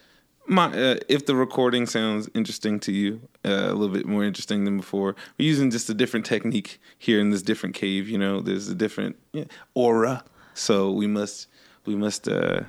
my 0.47 0.65
uh, 0.67 0.97
if 1.09 1.25
the 1.25 1.35
recording 1.35 1.87
sounds 1.87 2.29
interesting 2.35 2.79
to 2.81 2.91
you 2.91 3.21
uh, 3.45 3.49
a 3.69 3.73
little 3.73 3.89
bit 3.95 4.05
more 4.05 4.23
interesting 4.23 4.63
than 4.65 4.77
before 4.77 5.15
we're 5.39 5.45
using 5.47 5.71
just 5.71 5.89
a 5.89 5.93
different 5.95 6.25
technique 6.25 6.79
here 6.99 7.19
in 7.19 7.31
this 7.31 7.41
different 7.41 7.73
cave 7.73 8.07
you 8.07 8.17
know 8.17 8.41
there's 8.41 8.67
a 8.67 8.75
different 8.75 9.15
yeah, 9.33 9.45
aura 9.73 10.23
so 10.55 10.89
we 10.91 11.05
must 11.05 11.47
we 11.85 11.95
must 11.95 12.27
uh 12.27 12.61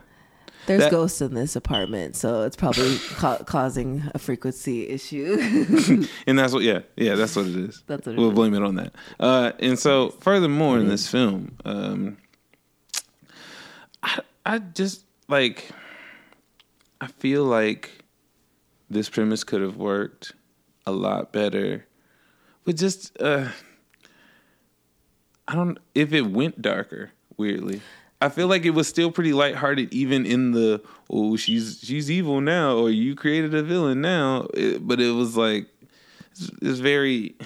There's 0.66 0.82
that- 0.82 0.90
ghosts 0.90 1.20
in 1.22 1.32
this 1.32 1.56
apartment, 1.56 2.16
so 2.16 2.42
it's 2.42 2.56
probably 2.56 2.98
ca- 3.16 3.44
causing 3.44 4.02
a 4.14 4.18
frequency 4.18 4.88
issue. 4.88 5.38
and 6.26 6.38
that's 6.38 6.52
what 6.52 6.62
yeah 6.64 6.80
yeah 6.96 7.14
that's 7.14 7.34
what 7.36 7.46
it 7.46 7.56
is. 7.56 7.82
That's 7.86 8.04
what 8.06 8.14
it 8.14 8.18
we'll 8.18 8.30
is. 8.30 8.34
blame 8.34 8.52
it 8.54 8.62
on 8.62 8.74
that. 8.74 8.92
Uh 9.18 9.52
and 9.60 9.78
so 9.78 10.10
furthermore 10.20 10.78
in 10.78 10.88
this 10.88 11.08
film 11.08 11.56
um 11.64 12.18
i 14.02 14.20
i 14.44 14.58
just 14.58 15.04
like 15.28 15.70
i 17.00 17.06
feel 17.06 17.44
like 17.44 18.04
this 18.90 19.08
premise 19.08 19.42
could 19.44 19.60
have 19.62 19.76
worked 19.76 20.32
a 20.86 20.92
lot 20.92 21.32
better 21.32 21.86
with 22.64 22.78
just 22.78 23.16
uh 23.20 23.48
i 25.48 25.54
don't 25.54 25.78
if 25.94 26.12
it 26.12 26.26
went 26.26 26.60
darker 26.62 27.10
weirdly 27.36 27.80
I 28.20 28.30
feel 28.30 28.46
like 28.48 28.64
it 28.64 28.70
was 28.70 28.88
still 28.88 29.10
pretty 29.10 29.34
lighthearted, 29.34 29.92
even 29.92 30.24
in 30.24 30.52
the 30.52 30.80
oh 31.10 31.36
she's 31.36 31.80
she's 31.84 32.10
evil 32.10 32.40
now, 32.40 32.74
or 32.78 32.88
you 32.88 33.14
created 33.14 33.54
a 33.54 33.62
villain 33.62 34.00
now. 34.00 34.46
It, 34.54 34.86
but 34.86 35.00
it 35.02 35.10
was 35.10 35.36
like 35.36 35.66
it's, 36.30 36.50
it's 36.62 36.78
very 36.78 37.36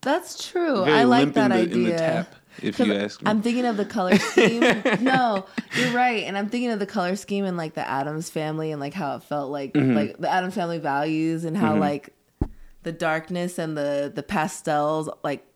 That's 0.00 0.48
true. 0.50 0.84
very 0.84 0.98
I 0.98 1.04
like 1.04 1.32
that 1.34 1.48
the, 1.50 1.54
idea. 1.54 1.74
in 1.76 1.82
the 1.84 1.90
tap. 1.96 2.34
If 2.60 2.80
you 2.80 2.92
ask 2.92 3.22
me, 3.22 3.30
I'm 3.30 3.40
thinking 3.40 3.66
of 3.66 3.76
the 3.76 3.84
color 3.84 4.18
scheme. 4.18 4.60
no, 5.00 5.46
you're 5.76 5.92
right, 5.92 6.24
and 6.24 6.36
I'm 6.36 6.48
thinking 6.48 6.70
of 6.72 6.80
the 6.80 6.86
color 6.86 7.14
scheme 7.14 7.44
and 7.44 7.56
like 7.56 7.74
the 7.74 7.88
Addams 7.88 8.28
family 8.28 8.72
and 8.72 8.80
like 8.80 8.94
how 8.94 9.14
it 9.14 9.22
felt 9.22 9.52
like 9.52 9.74
Mm-hmm. 9.74 9.94
like 9.94 10.18
the 10.18 10.28
Addams 10.28 10.54
family 10.56 10.78
values 10.78 11.44
and 11.44 11.56
how 11.56 11.76
like 11.76 12.12
the 12.82 12.90
darkness 12.90 13.60
and 13.60 13.76
the 13.76 14.10
the 14.12 14.24
pastels 14.24 15.08
like 15.22 15.46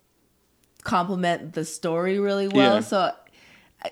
complement 0.85 1.55
the 1.55 1.65
story 1.65 2.21
really 2.21 2.47
well. 2.47 2.75
Yeah. 2.77 2.81
So 2.81 3.13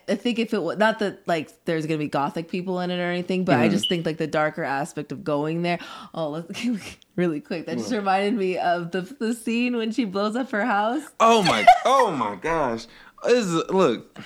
I- 0.09 0.15
think 0.17 0.39
if 0.39 0.53
it 0.53 0.63
was 0.63 0.77
not 0.79 0.99
that 0.99 1.27
like 1.27 1.65
there's 1.65 1.87
gonna 1.87 1.99
be 1.99 2.09
gothic 2.09 2.49
people 2.49 2.81
in 2.81 2.91
it 2.91 2.99
or 2.99 3.11
anything, 3.11 3.45
but 3.45 3.53
Mm-hmm. 3.55 3.63
I 3.63 3.69
just 3.69 3.89
think 3.89 4.05
like 4.07 4.19
the 4.19 4.27
darker 4.27 4.63
aspect 4.65 5.13
of 5.13 5.25
going 5.25 5.63
there. 5.63 5.79
Oh, 6.15 6.29
let's 6.31 6.65
really 7.17 7.41
quick. 7.41 7.67
That 7.67 7.79
just 7.79 7.93
reminded 7.93 8.35
me 8.35 8.59
of 8.59 8.91
the 8.91 9.03
the 9.03 9.35
scene 9.35 9.77
when 9.77 9.93
she 9.93 10.05
blows 10.05 10.37
up 10.37 10.51
her 10.51 10.65
house. 10.65 11.03
Oh 11.21 11.43
my! 11.43 11.67
Oh 11.85 12.11
my 12.11 12.37
gosh! 12.37 12.87
This 13.25 13.47
is, 13.47 13.55
look, 13.69 14.19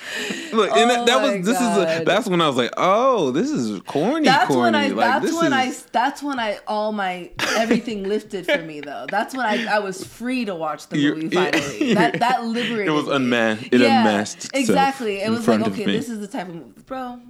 look, 0.53 0.71
and 0.77 0.91
Oh 0.91 0.95
that, 0.95 1.07
that 1.07 1.23
oh 1.23 1.37
was 1.37 1.47
this 1.47 1.57
is 1.59 1.77
a, 1.79 2.03
that's 2.05 2.29
when 2.29 2.43
I 2.43 2.47
was 2.47 2.57
like, 2.57 2.73
oh, 2.77 3.31
this 3.31 3.51
is 3.51 3.81
corny. 3.83 4.27
That's 4.27 4.49
corny. 4.49 4.61
when 4.61 4.75
I. 4.75 4.89
like, 4.89 5.23
That's 5.23 5.35
when 5.35 5.53
I. 5.53 5.75
That's 5.93 6.23
when 6.23 6.39
I. 6.39 6.59
All 6.67 6.93
my 6.93 7.31
everything 7.57 8.05
lifted 8.05 8.47
for 8.47 8.61
me 8.61 8.81
though. 8.81 9.07
That's 9.09 9.35
when 9.35 9.47
I. 9.47 9.65
I 9.65 9.79
was 9.79 10.05
free 10.05 10.45
to 10.45 10.55
watch 10.55 10.89
the 10.89 10.97
movie 10.97 11.29
finally. 11.35 11.95
That 11.95 12.21
that 12.21 12.45
liberated. 12.45 12.89
It 12.89 12.91
was 12.91 13.09
unmasked. 13.09 13.69
It 13.73 13.81
unmasked 13.81 14.51
Exactly. 14.55 15.23
It 15.23 15.31
was 15.31 15.49
like 15.49 15.61
okay, 15.69 15.85
this 15.85 16.11
is 16.11 16.21
the 16.21 16.29
type 16.29 16.49
of 16.49 16.55
movie, 16.55 16.83
bro. 16.83 17.21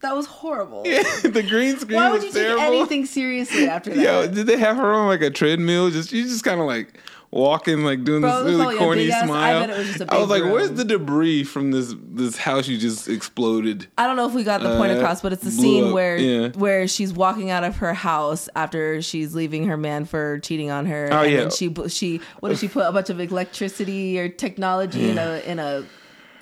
That 0.00 0.14
was 0.14 0.26
horrible. 0.26 0.84
Yeah, 0.86 1.02
the 1.22 1.42
green 1.42 1.76
screen 1.78 1.78
was 1.78 1.80
terrible. 1.80 1.96
Why 1.96 2.10
would 2.10 2.22
you 2.22 2.32
take 2.32 2.58
anything 2.60 3.06
seriously 3.06 3.68
after 3.68 3.90
that? 3.94 4.02
Yo, 4.02 4.28
did 4.28 4.46
they 4.46 4.56
have 4.56 4.76
her 4.76 4.92
on 4.92 5.08
like 5.08 5.22
a 5.22 5.30
treadmill? 5.30 5.90
Just 5.90 6.12
you 6.12 6.24
just 6.24 6.44
kind 6.44 6.60
of 6.60 6.66
like 6.66 7.00
walking, 7.30 7.84
like 7.84 8.04
doing 8.04 8.22
Bro, 8.22 8.44
this 8.44 8.54
really 8.56 8.76
corny 8.76 9.08
smile. 9.08 9.64
I 9.70 9.78
was 9.78 10.00
a 10.00 10.12
I 10.14 10.18
was 10.18 10.28
like, 10.28 10.42
"Where's 10.44 10.72
the 10.72 10.84
debris 10.84 11.44
from 11.44 11.70
this 11.72 11.94
this 12.12 12.36
house 12.36 12.68
you 12.68 12.78
just 12.78 13.08
exploded?" 13.08 13.86
I 13.98 14.06
don't 14.06 14.16
know 14.16 14.26
if 14.26 14.34
we 14.34 14.44
got 14.44 14.62
the 14.62 14.76
point 14.76 14.92
Uh, 14.92 14.96
across, 14.96 15.20
but 15.20 15.32
it's 15.32 15.44
the 15.44 15.50
scene 15.50 15.88
up, 15.88 15.94
where 15.94 16.16
yeah. 16.16 16.48
where 16.50 16.88
she's 16.88 17.12
walking 17.12 17.50
out 17.50 17.64
of 17.64 17.76
her 17.78 17.94
house 17.94 18.48
after 18.56 19.02
she's 19.02 19.34
leaving 19.34 19.66
her 19.66 19.76
man 19.76 20.04
for 20.04 20.38
cheating 20.40 20.70
on 20.70 20.86
her. 20.86 21.08
Oh, 21.12 21.22
and 21.22 21.32
yeah. 21.32 21.38
then 21.40 21.50
she 21.50 21.74
she 21.88 22.20
what 22.40 22.48
did 22.50 22.58
she 22.58 22.68
put 22.68 22.86
a 22.86 22.92
bunch 22.92 23.10
of 23.10 23.20
electricity 23.20 24.18
or 24.18 24.28
technology 24.28 25.10
in 25.10 25.18
a 25.18 25.42
in 25.46 25.58
a 25.58 25.84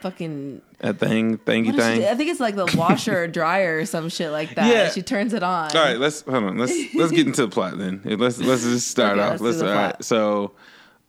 fucking 0.00 0.60
That 0.80 0.98
thing, 0.98 1.30
what 1.32 1.46
did 1.46 1.64
she 1.74 1.80
thing. 1.80 2.04
I 2.04 2.14
think 2.14 2.30
it's 2.30 2.38
like 2.40 2.54
the 2.54 2.72
washer 2.76 3.22
or 3.24 3.26
dryer 3.26 3.78
or 3.78 3.86
some 3.86 4.08
shit 4.08 4.30
like 4.30 4.54
that. 4.54 4.72
Yeah. 4.72 4.90
She 4.90 5.02
turns 5.02 5.32
it 5.32 5.42
on. 5.42 5.74
All 5.76 5.82
right, 5.82 5.98
let's 5.98 6.20
hold 6.22 6.44
on. 6.44 6.58
Let's 6.58 6.94
let's 6.94 7.12
get 7.12 7.26
into 7.26 7.42
the 7.42 7.48
plot 7.48 7.78
then. 7.78 8.02
Let's 8.04 8.38
let's 8.38 8.62
just 8.62 8.88
start 8.88 9.18
Okay, 9.18 9.22
off. 9.26 9.40
let's 9.40 9.42
Let's 9.58 9.62
all 9.62 9.68
right. 9.68 9.90
plot. 9.94 10.04
So, 10.04 10.52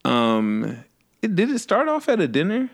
um, 0.08 0.84
it, 1.22 1.36
did 1.36 1.50
it 1.50 1.60
start 1.60 1.88
off 1.88 2.10
at 2.10 2.20
a 2.20 2.28
dinner? 2.28 2.70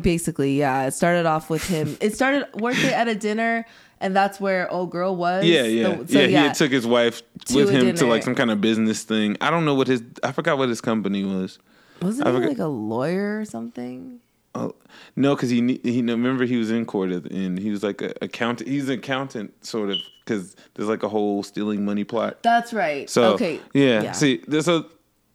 Basically, 0.00 0.56
yeah. 0.58 0.86
It 0.86 0.92
started 0.92 1.26
off 1.26 1.50
with 1.50 1.66
him. 1.66 1.96
It 2.00 2.14
started 2.14 2.46
they 2.54 2.94
at 2.94 3.08
a 3.08 3.14
dinner 3.14 3.66
and 4.00 4.16
that's 4.16 4.40
where 4.40 4.70
old 4.70 4.90
girl 4.90 5.14
was. 5.14 5.44
Yeah, 5.44 5.62
yeah, 5.62 5.96
so, 5.96 6.04
yeah. 6.08 6.26
He 6.26 6.32
had 6.32 6.54
took 6.54 6.72
his 6.72 6.86
wife 6.86 7.22
To 7.46 7.56
with 7.56 7.70
him 7.70 7.94
to 7.96 8.06
like 8.06 8.22
some 8.22 8.34
kind 8.34 8.50
of 8.50 8.60
business 8.60 9.02
thing. 9.04 9.36
I 9.40 9.50
don't 9.50 9.64
know 9.64 9.74
what 9.74 9.88
his. 9.88 10.02
I 10.22 10.32
forgot 10.32 10.58
what 10.58 10.68
his 10.68 10.80
company 10.80 11.24
was. 11.24 11.58
Wasn't 12.00 12.26
I 12.26 12.30
he 12.30 12.36
forget- 12.36 12.48
like 12.50 12.58
a 12.58 12.66
lawyer 12.66 13.38
or 13.38 13.44
something? 13.44 14.20
Oh 14.52 14.74
no, 15.14 15.36
because 15.36 15.50
he 15.50 15.80
he 15.84 16.02
remember 16.02 16.44
he 16.44 16.56
was 16.56 16.70
in 16.72 16.84
court 16.84 17.12
at 17.12 17.24
the 17.24 17.32
end. 17.32 17.58
He 17.58 17.70
was 17.70 17.84
like 17.84 18.02
a 18.02 18.12
accountant. 18.20 18.68
He's 18.68 18.88
an 18.88 18.98
accountant 18.98 19.64
sort 19.64 19.90
of 19.90 19.98
because 20.24 20.56
there's 20.74 20.88
like 20.88 21.04
a 21.04 21.08
whole 21.08 21.44
stealing 21.44 21.84
money 21.84 22.02
plot. 22.02 22.42
That's 22.42 22.72
right. 22.72 23.08
So 23.08 23.34
okay. 23.34 23.60
yeah. 23.74 24.10
See, 24.12 24.42
there's 24.48 24.66
a 24.66 24.86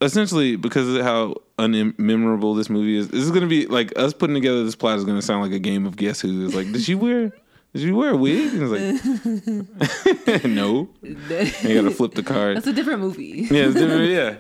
essentially 0.02 0.56
because 0.56 0.88
of 0.88 1.02
how 1.04 1.36
unmemorable 1.58 2.56
this 2.58 2.70
movie 2.70 2.98
is. 2.98 3.10
This 3.10 3.24
is 3.24 3.32
gonna 3.32 3.48
be 3.48 3.66
like 3.68 3.98
us 3.98 4.14
putting 4.14 4.36
together 4.36 4.64
this 4.64 4.76
plot 4.76 4.98
is 4.98 5.06
gonna 5.06 5.22
sound 5.22 5.42
like 5.42 5.52
a 5.52 5.60
game 5.60 5.86
of 5.86 5.96
guess 5.96 6.22
who. 6.22 6.46
It's 6.46 6.56
like, 6.56 6.72
did 6.72 6.82
she 6.82 6.96
wear? 6.96 7.32
Did 7.74 7.82
she 7.82 7.92
wear 7.92 8.12
a 8.12 8.18
wig? 8.18 8.54
And 8.54 8.74
it's 8.74 10.24
like, 10.24 10.46
no. 10.46 10.88
You 11.02 11.82
gotta 11.82 11.92
flip 11.92 12.14
the 12.14 12.24
card. 12.24 12.56
That's 12.56 12.68
a 12.68 12.74
different 12.74 13.02
movie. 13.02 13.48
yeah, 13.52 13.66
it's 13.66 13.74
different, 13.76 14.12
yeah. 14.12 14.36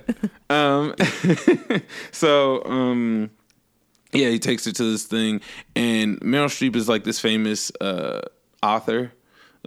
Um, 0.49 0.95
so, 2.11 2.63
um, 2.63 3.29
yeah, 4.13 4.29
he 4.29 4.39
takes 4.39 4.63
her 4.65 4.71
to 4.71 4.83
this 4.83 5.03
thing, 5.03 5.41
and 5.75 6.17
Meryl 6.21 6.45
Streep 6.45 6.77
is 6.77 6.87
like 6.87 7.03
this 7.03 7.19
famous 7.19 7.73
uh, 7.81 8.21
author 8.63 9.11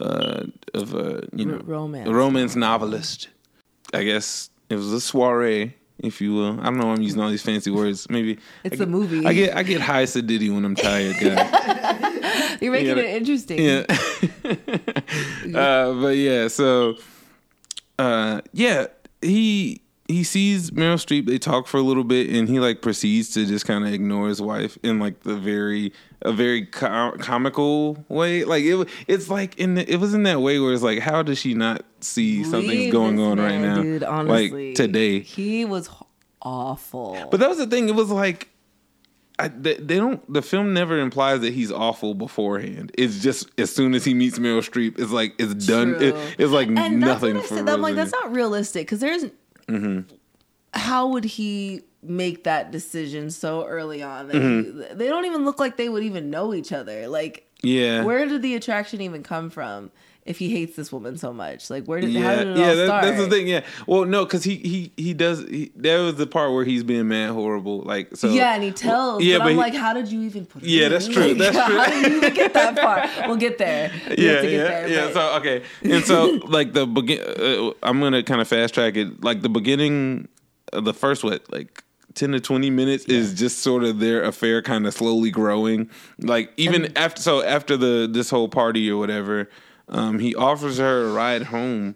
uh, 0.01 0.45
of 0.73 0.95
a 0.95 1.29
you 1.35 1.45
know 1.45 1.61
romance. 1.65 2.09
a 2.09 2.15
romance 2.15 2.57
novelist. 2.57 3.29
I 3.93 4.03
guess 4.05 4.49
it 4.71 4.77
was 4.77 4.93
a 4.93 5.01
soiree, 5.01 5.75
if 6.01 6.21
you 6.21 6.35
will. 6.35 6.61
I 6.61 6.65
don't 6.65 6.79
know. 6.79 6.87
why 6.87 6.93
I'm 6.95 7.03
using 7.03 7.21
all 7.21 7.31
these 7.31 7.43
fancy 7.43 7.71
words. 7.71 8.09
Maybe 8.11 8.39
It's 8.65 8.75
I 8.75 8.77
a 8.77 8.79
get- 8.79 8.89
movie. 8.89 9.27
I 9.27 9.33
get 9.33 9.57
I 9.57 9.63
get 9.63 9.81
high 9.81 10.03
acidity 10.03 10.51
when 10.51 10.65
I'm 10.65 10.75
tired, 10.75 11.17
guys. 11.21 12.59
You're 12.61 12.73
making 12.73 12.89
gotta- 12.89 13.09
it 13.09 13.17
interesting. 13.17 13.59
Yeah. 13.61 13.85
uh, 15.55 15.93
but 16.01 16.17
yeah, 16.17 16.49
so 16.49 16.97
uh, 17.99 18.41
yeah, 18.53 18.87
he 19.23 19.81
he 20.07 20.25
sees 20.25 20.71
Meryl 20.71 20.95
Streep. 20.95 21.27
They 21.27 21.39
talk 21.39 21.67
for 21.67 21.77
a 21.79 21.83
little 21.83 22.05
bit, 22.05 22.31
and 22.31 22.49
he 22.49 22.61
like 22.61 22.83
proceeds 22.83 23.31
to 23.35 23.47
just 23.47 23.67
kind 23.67 23.87
of 23.87 23.93
ignore 23.93 24.29
his 24.29 24.41
wife 24.41 24.79
in 24.83 24.99
like 24.99 25.21
the 25.21 25.37
very 25.37 25.93
a 26.23 26.33
very 26.33 26.67
co- 26.67 27.17
comical 27.19 28.05
way. 28.09 28.45
Like 28.45 28.65
it, 28.65 28.89
it's 29.07 29.29
like 29.29 29.59
in 29.59 29.75
the, 29.75 29.91
it 29.91 29.97
was 29.97 30.15
in 30.15 30.25
that 30.25 30.41
way 30.41 30.59
where 30.59 30.73
it's 30.73 30.83
like, 30.83 30.99
how 31.01 31.23
does 31.23 31.39
she 31.39 31.55
not 31.55 31.85
see 32.01 32.45
something's 32.45 32.69
Leave 32.69 32.93
going 32.93 33.19
on 33.21 33.39
right 33.39 33.59
now? 33.59 33.83
dude. 33.83 34.03
Honestly, 34.03 34.69
like 34.69 34.77
today. 34.77 35.21
he 35.21 35.65
was 35.65 35.89
awful. 36.43 37.29
But 37.31 37.41
that 37.41 37.49
was 37.49 37.59
the 37.59 37.67
thing. 37.67 37.89
It 37.89 37.95
was 37.95 38.11
like. 38.11 38.49
I, 39.41 39.47
they, 39.47 39.75
they 39.75 39.99
don't. 39.99 40.21
The 40.33 40.43
film 40.43 40.75
never 40.75 40.99
implies 40.99 41.43
that 41.43 41.53
he's 41.53 41.71
awful 41.71 42.15
beforehand. 42.15 42.91
It's 42.99 43.21
just 43.21 43.49
as 43.57 43.73
soon 43.73 43.95
as 43.95 44.05
he 44.05 44.13
meets 44.13 44.37
Meryl 44.41 44.69
Streep, 44.69 44.99
it's 44.99 45.13
like 45.13 45.37
it's 45.39 45.55
done. 45.65 45.95
It, 46.03 46.17
it's 46.39 46.51
like 46.51 46.67
and 46.67 46.77
that's 46.79 46.93
nothing 46.97 47.37
what 47.37 47.45
I 47.45 47.47
for. 47.47 47.55
said. 47.59 47.69
I'm 47.69 47.81
like, 47.81 47.95
that's 47.95 48.11
not 48.11 48.35
realistic 48.35 48.87
because 48.87 48.99
there's. 48.99 49.27
Mm-hmm. 49.69 50.13
How 50.75 51.07
would 51.07 51.25
he 51.25 51.83
make 52.03 52.45
that 52.45 52.71
decision 52.71 53.31
so 53.31 53.65
early 53.67 54.03
on? 54.03 54.29
That 54.29 54.37
Mm-hmm. 54.37 54.99
they 54.99 55.09
don't 55.09 55.25
even 55.27 55.45
look 55.45 55.59
like 55.61 55.77
they 55.77 55.89
would 55.89 56.05
even 56.05 56.31
know 56.31 56.55
each 56.55 56.73
other. 56.73 57.09
Like, 57.09 57.47
Yeah. 57.63 58.05
where 58.05 58.27
did 58.27 58.43
the 58.43 58.55
attraction 58.55 59.01
even 59.01 59.23
come 59.23 59.51
from? 59.51 59.91
If 60.27 60.37
he 60.37 60.51
hates 60.51 60.77
this 60.77 60.93
woman 60.93 61.17
so 61.17 61.33
much, 61.33 61.71
like, 61.71 61.87
where 61.87 62.03
did 62.03 62.13
how 62.15 62.21
yeah, 62.21 62.37
did 62.37 62.49
it 62.49 62.57
yeah, 62.59 62.69
all 62.69 62.77
that, 62.77 62.85
start? 62.87 63.03
that's 63.05 63.17
the 63.19 63.31
thing. 63.31 63.49
Yeah, 63.49 63.63
well, 63.87 64.05
no, 64.05 64.27
because 64.27 64.45
he 64.45 64.57
he 64.57 64.93
he 64.95 65.15
does. 65.15 65.39
He, 65.49 65.73
that 65.77 65.97
was 66.01 66.17
the 66.17 66.27
part 66.27 66.53
where 66.53 66.67
he's 66.67 66.85
being 66.85 67.09
mad 67.09 67.31
horrible. 67.31 67.81
Like, 67.81 68.15
so 68.15 68.29
yeah, 68.29 68.53
and 68.55 68.63
he 68.63 68.71
tells. 68.71 69.25
yeah, 69.25 69.39
but, 69.39 69.45
but 69.45 69.47
I'm 69.47 69.53
he- 69.53 69.57
like, 69.57 69.75
how 69.75 69.95
did 69.95 70.09
you 70.13 70.21
even 70.25 70.45
put? 70.45 70.63
Yeah, 70.65 70.85
in? 70.85 70.93
that's 70.93 71.09
true, 71.09 71.29
Like, 71.29 71.39
that's 71.39 71.57
true. 71.67 71.77
How 71.79 71.87
did 71.89 72.11
you 72.13 72.17
even 72.19 72.35
get 72.35 72.53
that 72.53 72.77
part? 72.79 73.09
We'll 73.27 73.37
get 73.39 73.57
there. 73.57 73.91
We 74.11 74.17
yeah, 74.27 74.33
have 74.33 74.43
to 74.43 74.51
get 74.51 74.53
yeah, 74.53 74.65
there, 74.65 74.89
yeah. 74.89 75.05
but- 75.07 75.15
So 75.15 75.37
okay, 75.39 75.63
and 75.85 76.05
so 76.05 76.27
like 76.47 76.75
the 76.75 76.87
begin. 76.87 77.21
Uh, 77.23 77.71
I'm 77.83 77.99
gonna 77.99 78.23
kind 78.23 78.43
of 78.43 78.49
fast 78.49 78.75
track 78.75 78.97
it. 78.97 79.25
Like 79.25 79.41
the 79.41 79.49
beginning, 79.49 80.29
of 80.75 80.85
the 80.85 80.93
first 80.93 81.25
what 81.25 81.51
like. 81.51 81.83
10 82.19 82.33
to 82.33 82.41
20 82.41 82.69
minutes 82.71 83.05
is 83.05 83.33
just 83.33 83.61
sort 83.61 83.85
of 83.85 84.01
their 84.01 84.23
affair 84.25 84.61
kind 84.61 84.87
of 84.87 84.93
slowly 84.95 85.31
growing 85.31 85.89
like 86.19 86.53
even 86.57 86.97
after 86.97 87.23
so 87.23 87.43
after 87.45 87.77
the 87.77 88.09
this 88.11 88.29
whole 88.29 88.49
party 88.49 88.91
or 88.91 88.97
whatever 88.99 89.49
um 89.89 90.19
he 90.19 90.35
offers 90.35 90.79
her 90.79 91.09
a 91.09 91.13
ride 91.13 91.45
home 91.45 91.95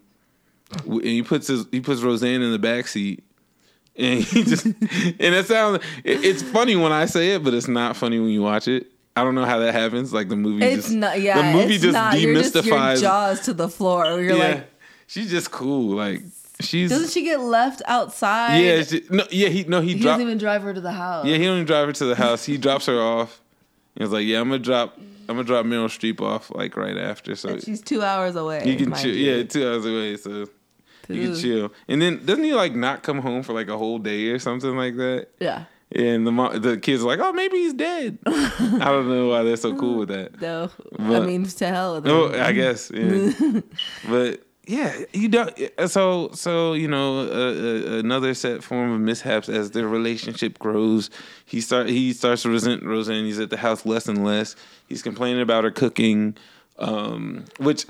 and 0.87 1.05
he 1.05 1.23
puts 1.23 1.49
his 1.49 1.67
he 1.73 1.81
puts 1.81 2.01
roseanne 2.03 2.41
in 2.41 2.53
the 2.53 2.59
back 2.59 2.87
seat 2.87 3.25
and 3.97 4.21
he 4.23 4.45
just 4.45 4.65
and 4.65 4.77
it 5.21 5.47
sounds 5.47 5.83
it, 6.05 6.25
it's 6.25 6.43
funny 6.43 6.77
when 6.77 6.93
i 6.93 7.05
say 7.05 7.35
it 7.35 7.43
but 7.43 7.53
it's 7.53 7.69
not 7.69 7.97
funny 7.97 8.19
when 8.21 8.31
you 8.31 8.43
watch 8.43 8.69
it 8.69 8.87
i 9.17 9.25
don't 9.25 9.35
know 9.35 9.45
how 9.45 9.59
that 9.59 9.73
happens 9.73 10.13
like 10.13 10.29
the 10.29 10.37
movie 10.37 10.65
It's 10.65 10.85
just 10.85 10.97
not. 10.97 11.21
Yeah, 11.21 11.37
the 11.37 11.59
movie 11.59 11.79
just 11.79 11.93
not. 11.93 12.19
You're 12.19 12.35
just 12.35 12.55
your 12.55 12.63
demystifies 12.65 13.01
jaws 13.01 13.41
to 13.41 13.53
the 13.53 13.69
floor. 13.69 14.05
You're 14.21 14.37
yeah 14.37 14.55
like, 14.55 14.71
she's 15.07 15.31
just 15.31 15.51
cool 15.51 15.95
like 15.97 16.23
she's 16.63 16.91
doesn't 16.91 17.11
she 17.11 17.23
get 17.23 17.41
left 17.41 17.83
outside? 17.87 18.59
yeah 18.59 18.83
she, 18.83 19.03
no 19.11 19.25
yeah 19.31 19.49
he 19.49 19.65
no 19.65 19.81
he, 19.81 19.95
he 19.95 20.01
doesn't 20.03 20.23
even 20.23 20.39
drive 20.39 20.63
her 20.63 20.73
to 20.73 20.81
the 20.81 20.93
house. 20.93 21.27
yeah 21.27 21.37
he 21.37 21.45
don't 21.45 21.55
even 21.57 21.67
drive 21.67 21.87
her 21.87 21.93
to 21.93 22.05
the 22.05 22.15
house 22.15 22.45
he 22.45 22.57
drops 22.57 22.87
her 22.87 23.01
off 23.01 23.41
he 23.97 24.03
was 24.03 24.13
like 24.13 24.25
yeah 24.27 24.41
i'm 24.41 24.49
gonna 24.49 24.59
drop 24.59 24.97
i'm 25.29 25.37
gonna 25.37 25.45
drop 25.45 25.67
meryl 25.67 25.87
streep 25.87 26.21
off 26.21 26.51
like 26.55 26.77
right 26.77 26.97
after 26.97 27.35
so 27.37 27.51
And 27.51 27.63
she's 27.63 27.81
two 27.83 28.03
hours 28.03 28.37
away. 28.37 28.63
you 28.65 28.77
can 28.77 28.93
chill 28.95 29.15
you. 29.15 29.33
yeah 29.37 29.43
two 29.45 29.67
hours 29.69 29.85
away 29.85 30.17
so 30.17 30.47
you 31.09 31.29
can 31.29 31.37
chill 31.37 31.73
and 31.89 32.01
then 32.01 32.25
doesn't 32.25 32.45
he 32.45 32.55
like 32.55 32.75
not 32.75 33.03
come 33.03 33.19
home 33.19 33.43
for 33.43 33.53
like 33.53 33.69
a 33.69 33.77
whole 33.77 33.99
day 33.99 34.29
or 34.29 34.39
something 34.39 34.77
like 34.77 34.97
that 34.97 35.29
Yeah. 35.41 35.65
and 35.95 36.27
the 36.27 36.33
mom, 36.33 36.59
the 36.63 36.79
kids 36.79 37.03
are 37.03 37.07
like, 37.07 37.19
"Oh, 37.21 37.33
maybe 37.35 37.59
he's 37.59 37.75
dead." 37.75 38.17
I 38.25 38.79
don't 38.87 39.09
know 39.11 39.29
why 39.29 39.43
they're 39.43 39.59
so 39.59 39.77
cool 39.77 39.99
with 39.99 40.09
that. 40.09 40.41
No, 40.41 40.71
I 40.99 41.21
mean 41.21 41.45
to 41.45 41.67
hell 41.69 41.97
with 41.97 42.07
him. 42.07 42.13
Oh, 42.13 42.33
I 42.33 42.53
guess, 42.53 42.91
yeah. 42.95 43.61
but 44.09 44.41
yeah, 44.67 44.97
you 45.13 45.29
don't. 45.29 45.53
So, 45.89 46.31
so 46.35 46.75
you 46.75 46.87
know, 46.87 47.21
uh, 47.21 47.95
uh, 47.95 47.99
another 47.99 48.33
set 48.33 48.63
form 48.63 48.93
of 48.93 49.01
mishaps 49.01 49.49
as 49.49 49.73
their 49.73 49.89
relationship 49.89 50.59
grows. 50.59 51.11
He 51.45 51.61
start 51.61 51.89
he 51.89 52.13
starts 52.13 52.43
to 52.43 52.51
resent 52.51 52.85
Roseanne. 52.85 53.25
He's 53.25 53.41
at 53.41 53.51
the 53.51 53.57
house 53.57 53.85
less 53.85 54.07
and 54.07 54.25
less. 54.25 54.55
He's 54.89 55.03
complaining 55.03 55.41
about 55.41 55.65
her 55.65 55.73
cooking, 55.73 56.37
um, 56.79 57.45
which 57.59 57.87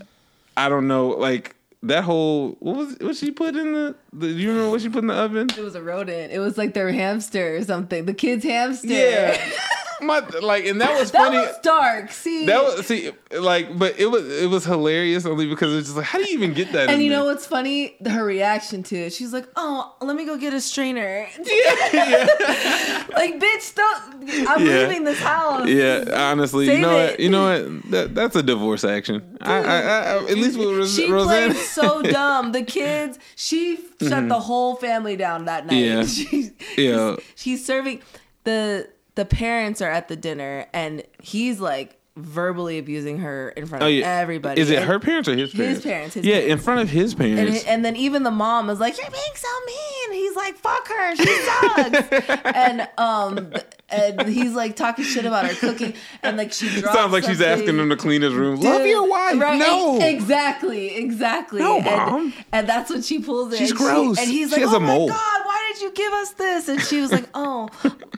I 0.57 0.71
don't 0.71 0.89
know. 0.89 1.09
Like 1.09 1.55
that 1.83 2.05
whole 2.05 2.57
what 2.61 2.77
was 2.77 2.97
what 3.01 3.17
she 3.17 3.33
put 3.33 3.55
in 3.55 3.75
the, 3.75 3.95
the 4.15 4.29
you 4.29 4.49
remember 4.49 4.71
what 4.71 4.81
she 4.81 4.89
put 4.89 5.01
in 5.01 5.09
the 5.09 5.15
oven? 5.15 5.49
It 5.51 5.63
was 5.63 5.75
a 5.75 5.83
rodent. 5.83 6.33
It 6.33 6.39
was 6.39 6.57
like 6.57 6.73
their 6.73 6.91
hamster 6.91 7.57
or 7.57 7.65
something. 7.65 8.07
The 8.07 8.15
kid's 8.15 8.45
hamster. 8.45 8.87
Yeah. 8.89 9.39
My 10.03 10.19
like, 10.41 10.67
and 10.67 10.81
that 10.81 10.99
was 10.99 11.11
that 11.13 11.19
funny. 11.25 11.39
was 11.39 11.55
dark. 11.63 12.11
See, 12.13 12.47
That 12.47 12.63
was 12.63 12.87
see, 12.87 13.11
like, 13.31 13.79
but 13.79 13.99
it 13.99 14.07
was 14.07 14.27
it 14.43 14.51
was 14.51 14.65
hilarious 14.65 15.25
only 15.27 15.47
because 15.49 15.73
it's 15.75 15.87
just 15.89 15.97
like, 15.97 16.07
how 16.07 16.19
do 16.19 16.25
you 16.29 16.35
even 16.35 16.53
get 16.55 16.73
that? 16.73 16.91
and 16.91 17.03
you 17.03 17.11
there? 17.11 17.19
know 17.21 17.25
what's 17.27 17.47
funny? 17.47 17.97
Her 18.07 18.25
reaction 18.25 18.83
to 18.85 18.97
it. 18.97 19.13
She's 19.13 19.33
like, 19.33 19.47
"Oh, 19.57 19.95
let 20.01 20.17
me 20.17 20.25
go 20.25 20.37
get 20.37 20.53
a 20.55 20.61
strainer." 20.61 21.27
Yeah, 21.45 21.89
yeah. 21.93 23.07
like, 23.15 23.39
bitch, 23.39 23.75
don't. 23.75 24.49
I'm 24.49 24.67
Yeah. 24.67 24.87
leaving 24.87 25.05
this 25.05 25.21
house. 25.21 25.69
Yeah, 25.69 26.05
honestly, 26.31 26.67
you 26.73 26.79
know 26.81 26.97
it. 26.99 27.11
what? 27.13 27.21
You 27.21 27.31
know 27.31 27.45
what? 27.45 27.91
That, 27.91 28.15
that's 28.15 28.37
a 28.37 28.43
divorce 28.43 28.85
action. 28.85 29.39
I, 29.41 29.55
I, 29.59 29.77
I, 29.79 30.17
at 30.17 30.37
least 30.37 30.59
with 30.59 30.69
Ros- 30.77 30.95
She 30.97 31.11
Roseanne. 31.11 31.53
played 31.53 31.63
so 31.65 32.03
dumb. 32.19 32.53
The 32.53 32.63
kids, 32.63 33.19
she 33.37 33.77
shut 33.77 33.87
mm-hmm. 34.01 34.29
the 34.29 34.41
whole 34.41 34.77
family 34.77 35.17
down 35.17 35.45
that 35.47 35.67
night. 35.67 35.77
Yeah. 35.77 36.05
She's, 36.07 36.53
Yeah. 36.77 37.17
she's 37.35 37.65
serving 37.65 38.03
the 38.45 38.89
the 39.15 39.25
parents 39.25 39.81
are 39.83 39.91
at 39.91 40.09
the 40.09 40.17
dinner 40.17 40.67
and 40.73 41.03
he's 41.21 41.61
like 41.61 41.99
verbally 42.15 42.77
abusing 42.79 43.17
her 43.21 43.49
in 43.57 43.65
front 43.65 43.83
oh 43.83 43.87
of 43.87 43.93
yeah, 43.93 44.19
everybody. 44.19 44.61
Is 44.61 44.69
it 44.71 44.77
And- 44.81 44.85
her 44.87 44.99
parents 45.01 45.29
or 45.31 45.35
his 45.37 45.51
parents? 45.53 45.77
His 45.77 45.85
parents? 45.85 46.15
his 46.15 46.27
yeah, 46.27 46.35
parents. 46.35 46.53
in 46.53 46.59
front 46.59 46.81
of 46.81 46.91
his 46.91 47.15
parents. 47.15 47.65
and 47.65 47.83
then 47.85 47.97
even 47.97 48.23
the 48.23 48.31
mom 48.31 48.69
is 48.69 48.79
like, 48.81 48.99
"You're 48.99 49.11
being 49.11 49.23
so 49.35 49.49
mean." 49.67 50.13
He's 50.13 50.37
like, 50.37 50.57
"Fuck 50.57 50.89
her, 50.89 51.17
she 51.17 51.25
sucks." 51.25 52.41
and 52.55 52.87
um, 52.99 53.53
and 53.89 54.29
he's 54.29 54.53
like 54.53 54.77
talking 54.77 55.07
shit 55.07 55.25
about 55.25 55.47
her 55.47 55.55
cooking, 55.55 55.95
and 56.23 56.37
like 56.37 56.53
she 56.53 56.69
drops 56.81 56.95
Sounds 56.95 57.13
like 57.15 57.25
she's 57.25 57.41
asking 57.41 57.79
him 57.79 57.89
to 57.89 57.97
clean 57.97 58.21
his 58.21 58.35
room. 58.35 58.61
Love 58.61 58.85
your 58.87 59.09
wife. 59.09 59.41
right, 59.41 59.59
no. 59.59 59.99
exactly, 59.99 60.95
exactly. 60.97 61.61
No, 61.61 61.79
and, 61.79 61.87
Mom. 61.87 62.35
And 62.53 62.69
that's 62.69 62.91
when 62.91 63.01
she 63.01 63.21
pulls 63.21 63.55
it. 63.55 63.57
She's 63.59 63.71
and 63.71 63.79
she- 63.81 63.85
gross. 63.87 64.19
and 64.19 64.31
he's 64.31 64.49
She 64.51 64.57
like, 64.57 64.65
has 64.65 64.75
"Oh 64.75 64.77
a 64.77 64.81
my 64.81 64.87
mole." 64.87 65.09
god, 65.09 65.43
why 65.73 65.79
did 65.79 65.83
you 65.83 65.93
give 65.93 66.13
us 66.13 66.33
this?" 66.33 66.69
And 66.69 66.81
she 66.81 67.01
was 67.01 67.13
like, 67.13 67.29
"Oh, 67.35 67.69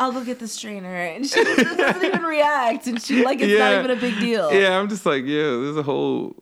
I'll 0.01 0.13
go 0.13 0.25
get 0.25 0.39
the 0.39 0.49
strainer." 0.49 0.95
And 0.95 1.27
she 1.27 1.43
doesn't 1.57 2.05
even 2.05 2.23
react, 2.23 2.87
and 2.87 3.01
she 3.01 3.25
like 3.25 3.41
it's 3.41 3.59
not 3.59 3.73
even 3.79 3.91
a 3.91 4.01
big 4.01 4.19
deal. 4.19 4.53
Yeah, 4.53 4.79
I'm 4.79 4.89
just 4.89 5.07
like, 5.07 5.25
yeah, 5.25 5.43
there's 5.43 5.77
a 5.77 5.83
whole 5.83 6.37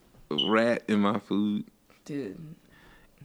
rat 0.49 0.85
in 0.89 1.01
my 1.01 1.19
food. 1.19 1.65
dude. 2.05 2.39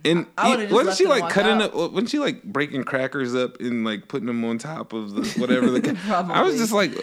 And 0.06 0.28
wasn't 0.38 0.96
she 0.96 1.06
like 1.06 1.30
cutting 1.30 1.62
up? 1.62 1.76
Uh, 1.76 1.90
wasn't 1.90 2.10
she 2.10 2.20
like 2.20 2.44
breaking 2.44 2.84
crackers 2.84 3.36
up 3.36 3.60
and 3.60 3.84
like 3.84 4.08
putting 4.08 4.28
them 4.28 4.46
on 4.46 4.58
top 4.58 4.94
of 4.94 5.16
the 5.16 5.28
whatever 5.40 5.70
the? 5.70 5.98
I 6.32 6.44
was 6.44 6.58
just 6.58 6.72
like, 6.72 6.94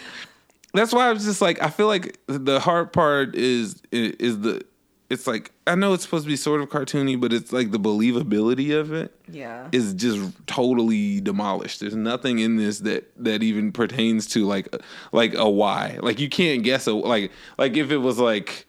that's 0.73 0.93
why 0.93 1.09
I 1.09 1.13
was 1.13 1.25
just 1.25 1.43
like, 1.43 1.61
I 1.61 1.71
feel 1.71 1.87
like 1.87 2.19
the 2.29 2.61
hard 2.61 2.93
part 2.93 3.35
is 3.35 3.83
is 3.91 4.41
the. 4.41 4.65
It's 5.11 5.27
like 5.27 5.53
I 5.67 5.75
know 5.75 5.93
it's 5.93 6.03
supposed 6.05 6.25
to 6.25 6.29
be 6.29 6.37
sort 6.37 6.61
of 6.63 6.71
cartoony, 6.71 7.21
but 7.21 7.33
it's 7.33 7.53
like 7.53 7.71
the 7.73 7.79
believability 7.79 8.79
of 8.79 8.93
it 8.93 9.13
Yeah. 9.31 9.69
is 9.71 9.93
just 9.95 10.33
totally 10.47 11.21
demolished. 11.21 11.81
There's 11.81 11.95
nothing 11.95 12.39
in 12.39 12.57
this 12.57 12.79
that 12.81 13.11
that 13.23 13.43
even 13.43 13.71
pertains 13.71 14.27
to 14.29 14.47
like 14.47 14.75
like 15.13 15.35
a 15.35 15.49
why. 15.49 15.99
Like 16.01 16.19
you 16.21 16.29
can't 16.29 16.63
guess 16.63 16.87
a 16.87 16.95
like 16.95 17.31
like 17.59 17.77
if 17.77 17.91
it 17.91 17.99
was 17.99 18.19
like 18.19 18.67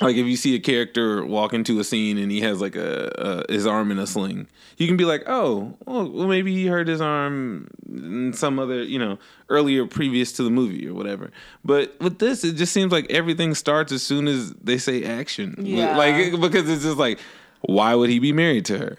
like 0.00 0.16
if 0.16 0.26
you 0.26 0.36
see 0.36 0.54
a 0.54 0.60
character 0.60 1.24
walk 1.24 1.52
into 1.52 1.80
a 1.80 1.84
scene 1.84 2.18
and 2.18 2.30
he 2.30 2.40
has 2.40 2.60
like 2.60 2.76
a, 2.76 3.44
a 3.48 3.52
his 3.52 3.66
arm 3.66 3.90
in 3.90 3.98
a 3.98 4.06
sling, 4.06 4.46
you 4.76 4.86
can 4.86 4.96
be 4.96 5.04
like, 5.04 5.24
oh, 5.26 5.74
well, 5.86 6.06
maybe 6.06 6.54
he 6.54 6.66
hurt 6.66 6.86
his 6.86 7.00
arm 7.00 7.68
in 7.88 8.32
some 8.32 8.58
other, 8.60 8.82
you 8.82 8.98
know, 8.98 9.18
earlier 9.48 9.86
previous 9.86 10.32
to 10.32 10.44
the 10.44 10.50
movie 10.50 10.86
or 10.86 10.94
whatever. 10.94 11.32
But 11.64 11.98
with 12.00 12.20
this, 12.20 12.44
it 12.44 12.54
just 12.54 12.72
seems 12.72 12.92
like 12.92 13.10
everything 13.10 13.54
starts 13.54 13.90
as 13.90 14.02
soon 14.02 14.28
as 14.28 14.52
they 14.52 14.78
say 14.78 15.04
action. 15.04 15.56
Yeah. 15.58 15.96
Like 15.96 16.40
because 16.40 16.68
it's 16.68 16.84
just 16.84 16.98
like, 16.98 17.18
why 17.62 17.94
would 17.94 18.10
he 18.10 18.20
be 18.20 18.32
married 18.32 18.66
to 18.66 18.78
her? 18.78 18.98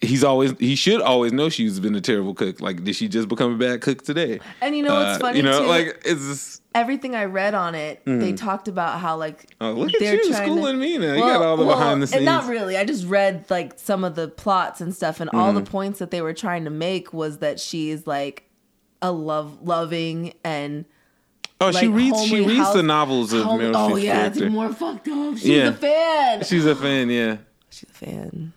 He's 0.00 0.22
always 0.22 0.52
he 0.60 0.76
should 0.76 1.00
always 1.00 1.32
know 1.32 1.48
she's 1.48 1.80
been 1.80 1.94
a 1.96 2.00
terrible 2.00 2.32
cook. 2.32 2.60
Like, 2.60 2.84
did 2.84 2.94
she 2.94 3.08
just 3.08 3.26
become 3.28 3.54
a 3.54 3.58
bad 3.58 3.80
cook 3.80 4.02
today? 4.02 4.38
And 4.60 4.76
you 4.76 4.84
know 4.84 4.94
what's 4.94 5.16
Uh, 5.16 5.18
funny 5.20 5.38
You 5.38 5.42
know, 5.42 5.62
too? 5.62 5.66
like 5.66 6.00
it's 6.04 6.24
just. 6.24 6.62
everything 6.72 7.16
I 7.16 7.24
read 7.24 7.54
on 7.54 7.74
it, 7.74 8.02
they 8.06 8.32
talked 8.32 8.68
about 8.68 9.00
how 9.00 9.16
like 9.16 9.54
Oh, 9.60 9.72
look 9.72 9.92
at 9.94 10.00
you 10.00 10.32
schooling 10.32 10.78
me 10.78 10.98
now. 10.98 11.14
You 11.14 11.20
got 11.20 11.42
all 11.42 11.56
the 11.56 11.64
behind 11.64 12.00
the 12.02 12.14
And 12.16 12.24
not 12.24 12.46
really. 12.48 12.76
I 12.76 12.84
just 12.84 13.06
read 13.06 13.46
like 13.50 13.76
some 13.76 14.04
of 14.04 14.14
the 14.14 14.28
plots 14.28 14.80
and 14.80 14.94
stuff, 14.94 15.18
and 15.20 15.28
all 15.30 15.52
the 15.52 15.60
Mm-hmm. 15.62 15.70
points 15.72 15.98
that 15.98 16.12
they 16.12 16.22
were 16.22 16.34
trying 16.34 16.62
to 16.64 16.70
make 16.70 17.12
was 17.12 17.38
that 17.38 17.58
she's 17.58 18.06
like 18.06 18.48
a 19.02 19.10
love 19.10 19.62
loving 19.62 20.32
and 20.44 20.84
Oh, 21.60 21.72
she 21.72 21.88
reads. 21.88 22.24
She 22.24 22.36
reads 22.46 22.58
house- 22.60 22.74
the 22.74 22.84
novels 22.84 23.32
of 23.32 23.42
home- 23.42 23.58
Meryl 23.60 23.72
Oh 23.74 23.90
Streep's 23.94 24.04
yeah, 24.04 24.14
character. 24.14 24.44
it's 24.44 24.52
more 24.54 24.72
fucked 24.72 25.08
up. 25.08 25.34
She's 25.38 25.46
Yeah. 25.48 25.68
a 25.68 25.72
fan. 25.72 26.44
She's 26.44 26.66
a 26.66 26.76
fan. 26.76 27.10
Yeah. 27.10 27.38
She's 27.70 27.90
a 27.90 27.92
fan. 27.92 28.52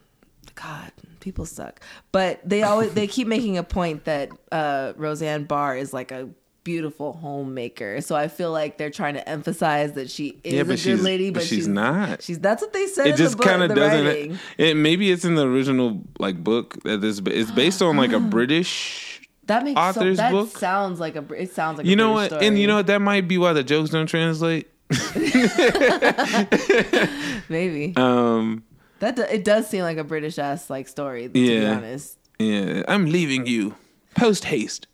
God, 0.53 0.91
people 1.21 1.45
suck. 1.45 1.79
But 2.11 2.41
they 2.43 2.63
always 2.63 2.93
they 2.93 3.07
keep 3.07 3.27
making 3.27 3.57
a 3.57 3.63
point 3.63 4.05
that 4.05 4.29
uh, 4.51 4.93
Roseanne 4.97 5.45
Barr 5.45 5.77
is 5.77 5.93
like 5.93 6.11
a 6.11 6.29
beautiful 6.63 7.13
homemaker. 7.13 8.01
So 8.01 8.15
I 8.15 8.27
feel 8.27 8.51
like 8.51 8.77
they're 8.77 8.91
trying 8.91 9.15
to 9.15 9.27
emphasize 9.27 9.93
that 9.93 10.11
she 10.11 10.39
is 10.43 10.53
Yeah, 10.53 10.61
a 10.61 10.95
good 10.95 11.01
lady, 11.03 11.31
but 11.31 11.39
but 11.39 11.47
she's 11.47 11.67
not. 11.67 12.21
She's 12.21 12.39
that's 12.39 12.61
what 12.61 12.73
they 12.73 12.85
said. 12.87 13.07
It 13.07 13.15
just 13.15 13.39
kind 13.39 13.63
of 13.63 13.73
doesn't. 13.73 14.05
writing. 14.05 14.39
It, 14.57 14.77
maybe 14.77 15.11
it's 15.11 15.25
in 15.25 15.35
the 15.35 15.47
original 15.47 16.01
like 16.19 16.43
book 16.43 16.81
that 16.83 17.01
this. 17.01 17.19
It's 17.25 17.51
based 17.51 17.81
on 17.81 17.97
like 17.97 18.11
a 18.11 18.19
British. 18.37 19.07
That 19.47 19.63
makes 19.63 19.79
so, 19.79 19.83
author's 19.87 20.17
that 20.17 20.31
book? 20.31 20.55
sounds 20.55 20.99
like 20.99 21.15
a. 21.15 21.25
It 21.33 21.51
sounds 21.51 21.79
like 21.79 21.87
You 21.87 21.93
a 21.93 21.95
know 21.95 22.13
British 22.13 22.31
what? 22.31 22.37
story. 22.37 22.47
And 22.47 22.59
you 22.59 22.67
know 22.67 22.75
what? 22.75 22.87
That 22.87 23.01
might 23.01 23.27
be 23.27 23.37
why 23.39 23.53
the 23.53 23.63
jokes 23.63 23.89
don't 23.89 24.05
translate. 24.07 24.67
maybe 27.49 27.93
Um. 27.97 28.63
That 29.01 29.15
do, 29.17 29.23
it 29.23 29.43
does 29.43 29.67
seem 29.67 29.81
like 29.81 29.97
a 29.97 30.03
British 30.03 30.39
ass 30.39 30.69
like 30.69 30.87
story. 30.87 31.23
To 31.23 31.29
be 31.29 31.41
Yeah. 31.41 31.75
honest, 31.75 32.17
Yeah. 32.39 32.83
I'm 32.87 33.05
leaving 33.07 33.45
you. 33.45 33.75
Post 34.15 34.45
haste. 34.45 34.87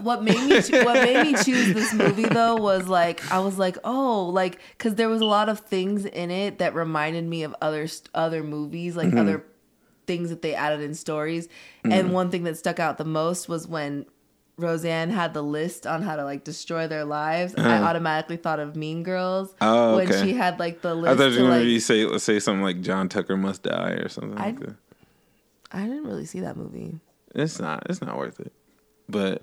what 0.00 0.22
made 0.22 0.42
me 0.48 0.62
cho- 0.62 0.84
what 0.84 0.94
made 0.94 1.22
me 1.26 1.34
choose 1.42 1.74
this 1.74 1.92
movie 1.92 2.24
though 2.24 2.54
was 2.54 2.86
like 2.88 3.20
I 3.30 3.40
was 3.40 3.58
like 3.58 3.76
oh 3.84 4.30
like 4.32 4.58
because 4.78 4.94
there 4.94 5.08
was 5.08 5.20
a 5.20 5.26
lot 5.26 5.48
of 5.48 5.60
things 5.60 6.06
in 6.06 6.30
it 6.30 6.58
that 6.58 6.74
reminded 6.74 7.26
me 7.26 7.42
of 7.42 7.54
other 7.60 7.86
other 8.14 8.42
movies 8.42 8.96
like 8.96 9.08
mm-hmm. 9.08 9.18
other 9.18 9.44
things 10.06 10.30
that 10.30 10.40
they 10.40 10.54
added 10.54 10.80
in 10.80 10.94
stories 10.94 11.48
and 11.84 12.08
mm. 12.08 12.12
one 12.12 12.30
thing 12.30 12.44
that 12.44 12.56
stuck 12.56 12.78
out 12.78 12.96
the 12.96 13.04
most 13.04 13.48
was 13.48 13.66
when 13.66 14.06
Roseanne 14.58 15.10
had 15.10 15.32
the 15.34 15.42
list 15.42 15.86
on 15.86 16.02
how 16.02 16.16
to 16.16 16.24
like 16.24 16.44
destroy 16.44 16.86
their 16.86 17.04
lives. 17.04 17.54
I 17.56 17.78
automatically 17.82 18.36
thought 18.36 18.60
of 18.60 18.76
Mean 18.76 19.02
Girls 19.02 19.54
Oh, 19.60 19.96
when 19.96 20.08
she 20.24 20.34
had 20.34 20.58
like 20.58 20.82
the 20.82 20.94
list. 20.94 21.14
I 21.14 21.16
thought 21.16 21.32
you 21.36 21.42
were 21.44 21.48
like. 21.50 21.60
gonna 21.62 21.80
say 21.80 22.18
say 22.18 22.38
something 22.38 22.62
like 22.62 22.80
John 22.82 23.08
Tucker 23.08 23.36
must 23.36 23.62
die 23.62 23.92
or 23.92 24.08
something 24.08 24.34
like 24.36 24.56
I- 24.56 24.66
that. 24.66 24.76
I 25.74 25.80
didn't 25.86 26.04
really 26.04 26.26
see 26.26 26.40
that 26.40 26.56
movie. 26.56 27.00
It's 27.34 27.58
not. 27.58 27.86
It's 27.88 28.02
not 28.02 28.18
worth 28.18 28.40
it. 28.40 28.52
But 29.08 29.42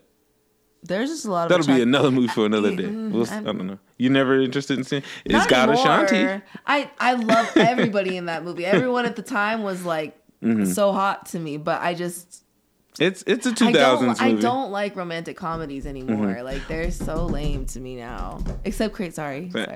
There's 0.84 1.10
just 1.10 1.26
a 1.26 1.32
lot 1.32 1.52
of 1.52 1.58
that'll 1.58 1.76
be 1.76 1.82
another 1.82 2.12
movie 2.12 2.28
for 2.28 2.46
another 2.46 2.76
day. 2.76 2.84
Mm, 2.84 3.10
We'll, 3.12 3.28
I 3.32 3.42
don't 3.42 3.66
know. 3.66 3.80
You 3.98 4.12
never 4.12 4.40
interested 4.40 4.78
in 4.78 4.84
seeing? 4.84 5.02
It's 5.26 5.48
got. 5.48 5.70
Ashanti. 5.72 6.44
I 6.68 6.92
I 7.00 7.14
love 7.16 7.52
everybody 7.58 8.16
in 8.16 8.28
that 8.28 8.44
movie. 8.44 8.64
Everyone 8.66 9.06
at 9.08 9.16
the 9.16 9.24
time 9.24 9.64
was 9.64 9.84
like 9.86 10.16
Mm-hmm. 10.44 10.66
so 10.72 10.94
hot 10.94 11.26
to 11.28 11.40
me, 11.40 11.58
but 11.58 11.82
I 11.82 11.94
just 11.96 12.46
It's 13.00 13.24
it's 13.26 13.46
a 13.46 13.54
two 13.54 13.66
I 13.66 13.72
don't 13.72 14.22
I 14.22 14.34
don't 14.34 14.72
like 14.72 14.96
romantic 14.96 15.38
comedies 15.38 15.86
anymore. 15.86 16.28
Mm-hmm. 16.28 16.46
Like 16.46 16.68
they're 16.68 16.92
so 16.92 17.26
lame 17.26 17.66
to 17.68 17.80
me 17.80 17.96
now. 17.96 18.40
Except 18.66 18.94
Crate. 18.94 19.16
Sorry, 19.16 19.50
sorry, 19.52 19.76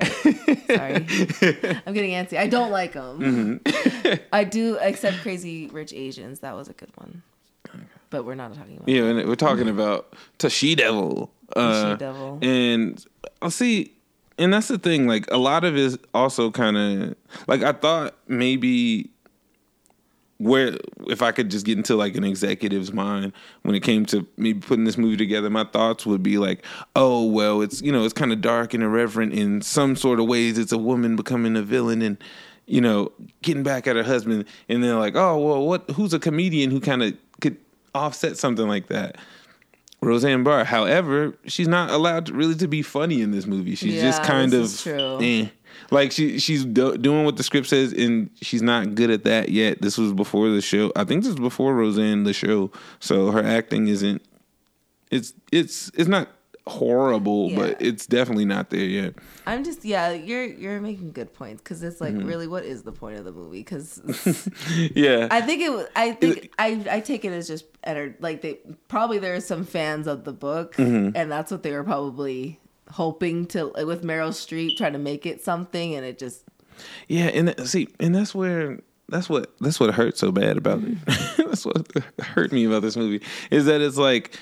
sorry. 0.68 0.96
I'm 1.86 1.94
getting 1.94 2.12
antsy. 2.12 2.38
I 2.38 2.48
don't 2.48 2.72
like 2.72 2.94
them. 2.94 3.62
Mm-hmm. 3.64 4.24
I 4.34 4.44
do. 4.44 4.78
Except 4.82 5.18
Crazy 5.22 5.68
Rich 5.68 5.94
Asians. 5.94 6.40
That 6.42 6.56
was 6.56 6.68
a 6.68 6.74
good 6.74 6.92
one. 6.96 7.24
But 8.10 8.26
we're 8.26 8.36
not 8.36 8.54
talking 8.54 8.76
about. 8.78 8.88
Yeah, 8.88 9.06
and 9.06 9.28
we're 9.28 9.36
talking 9.36 9.68
about 9.68 10.16
Tashi 10.38 10.76
Devil. 10.76 11.32
Uh, 11.56 11.92
She-Devil. 11.92 12.40
And 12.44 13.04
I'll 13.42 13.50
see, 13.50 13.94
and 14.38 14.54
that's 14.54 14.68
the 14.68 14.78
thing. 14.78 15.08
Like 15.08 15.26
a 15.32 15.38
lot 15.38 15.64
of 15.64 15.76
it 15.76 15.80
is 15.80 15.98
also 16.14 16.52
kind 16.52 16.78
of 16.78 17.16
like 17.48 17.64
I 17.64 17.72
thought 17.72 18.16
maybe 18.28 19.10
where 20.43 20.77
if 21.08 21.21
I 21.21 21.32
could 21.32 21.49
just 21.49 21.65
get 21.65 21.77
into 21.77 21.95
like 21.95 22.15
an 22.15 22.23
executive's 22.23 22.91
mind 22.91 23.34
when 23.62 23.75
it 23.75 23.82
came 23.82 24.06
to 24.08 24.27
me 24.38 24.53
putting 24.53 24.84
this 24.84 24.97
movie 24.97 25.17
together, 25.17 25.49
my 25.49 25.63
thoughts 25.63 26.06
would 26.06 26.21
be 26.21 26.38
like, 26.38 26.65
oh 26.95 27.25
well, 27.25 27.62
it's 27.62 27.82
you 27.82 27.91
know 27.91 28.03
it's 28.03 28.13
kind 28.13 28.32
of 28.32 28.41
dark 28.41 28.73
and 28.73 28.84
irreverent 28.84 29.34
in 29.34 29.62
some 29.62 29.95
sort 29.95 30.19
of 30.19 30.27
ways. 30.27 30.58
It's 30.58 30.71
a 30.71 30.77
woman 30.77 31.15
becoming 31.15 31.56
a 31.56 31.62
villain 31.62 32.01
and 32.01 32.17
you 32.65 32.82
know 32.82 33.12
getting 33.41 33.63
back 33.63 33.88
at 33.88 33.95
her 33.95 34.03
husband, 34.03 34.45
and 34.67 34.84
they're 34.84 34.95
like, 34.95 35.15
oh 35.15 35.38
well, 35.38 35.65
what? 35.65 35.89
Who's 35.91 36.13
a 36.13 36.19
comedian 36.19 36.71
who 36.71 36.79
kind 36.79 37.03
of 37.03 37.17
could 37.41 37.58
offset 37.95 38.38
something 38.38 38.67
like 38.67 38.88
that? 38.88 39.17
Roseanne 40.03 40.43
Barr. 40.43 40.65
However, 40.65 41.34
she's 41.45 41.67
not 41.67 41.89
allowed 41.89 42.25
to, 42.27 42.34
really 42.34 42.56
to 42.56 42.67
be 42.67 42.82
funny 42.82 43.21
in 43.21 43.32
this 43.32 43.45
movie. 43.45 43.75
She's 43.75 44.01
just 44.01 44.21
kind 44.23 44.53
of 44.53 44.88
eh. 44.88 45.47
Like 45.92 46.12
she 46.12 46.40
she's 46.40 46.66
do, 46.66 46.98
doing 46.98 47.26
what 47.26 47.38
the 47.38 47.44
script 47.44 47.68
says, 47.68 47.94
and 47.94 48.30
she's 48.42 48.62
not 48.62 48.96
good 48.96 49.10
at 49.10 49.24
that 49.26 49.50
yet. 49.50 49.82
This 49.82 49.98
was 49.98 50.14
before 50.14 50.50
the 50.50 50.62
show. 50.62 50.92
I 50.96 51.04
think 51.04 51.24
this 51.24 51.32
was 51.34 51.40
before 51.40 51.76
Roseanne 51.76 52.24
the 52.24 52.34
show, 52.34 52.72
so 53.00 53.32
her 53.32 53.44
acting 53.44 53.88
isn't. 53.88 54.22
It's 55.12 55.34
it's 55.52 55.92
it's 55.96 56.08
not 56.10 56.28
horrible, 56.66 57.54
but 57.56 57.76
it's 57.82 58.08
definitely 58.08 58.46
not 58.46 58.70
there 58.70 58.80
yet. 58.86 59.14
I'm 59.46 59.64
just 59.66 59.84
yeah, 59.86 60.12
you're 60.12 60.46
you're 60.46 60.80
making 60.82 61.12
good 61.12 61.34
points 61.34 61.62
because 61.62 61.84
it's 61.84 62.00
Mm-hmm. 62.00 62.18
like 62.20 62.26
really, 62.28 62.48
what 62.48 62.64
is 62.64 62.84
the 62.84 62.92
point 62.94 63.18
of 63.20 63.26
the 63.26 63.32
movie? 63.32 63.60
Because 63.60 64.02
Yeah, 64.96 65.28
I 65.30 65.42
think 65.42 65.62
it. 65.62 65.72
was- 65.72 65.88
I 65.96 66.14
think 66.14 66.52
I 66.58 66.84
I 66.90 67.00
take 67.02 67.26
it 67.26 67.34
as 67.34 67.48
just 67.48 67.66
like 68.20 68.42
they 68.42 68.60
probably 68.88 69.20
there 69.20 69.36
are 69.36 69.42
some 69.42 69.66
fans 69.66 70.08
of 70.08 70.24
the 70.24 70.34
book, 70.34 70.76
Mm-hmm. 70.76 71.16
and 71.16 71.32
that's 71.32 71.52
what 71.52 71.64
they 71.64 71.72
were 71.74 71.84
probably 71.84 72.60
hoping 72.93 73.45
to 73.47 73.71
with 73.86 74.03
Meryl 74.03 74.29
Streep 74.32 74.77
trying 74.77 74.93
to 74.93 74.99
make 74.99 75.25
it 75.25 75.43
something, 75.43 75.95
and 75.95 76.06
it 76.06 76.17
just 76.17 76.43
Yeah, 77.08 77.25
and 77.25 77.47
that- 77.49 77.67
see, 77.67 77.88
and 77.99 78.13
that's 78.15 78.34
where 78.34 78.79
that's 79.10 79.29
what 79.29 79.53
that's 79.60 79.79
what 79.79 79.93
hurt 79.93 80.17
so 80.17 80.32
bad 80.32 80.58
about 80.58 80.79
it. 80.84 80.95
Mm-hmm. 81.06 81.41
that's 81.49 81.65
what 81.65 81.88
hurt 82.19 82.51
me 82.51 82.65
about 82.65 82.82
this 82.82 82.95
movie 82.95 83.23
is 83.51 83.65
that 83.65 83.82
it's 83.82 83.97
like 83.97 84.38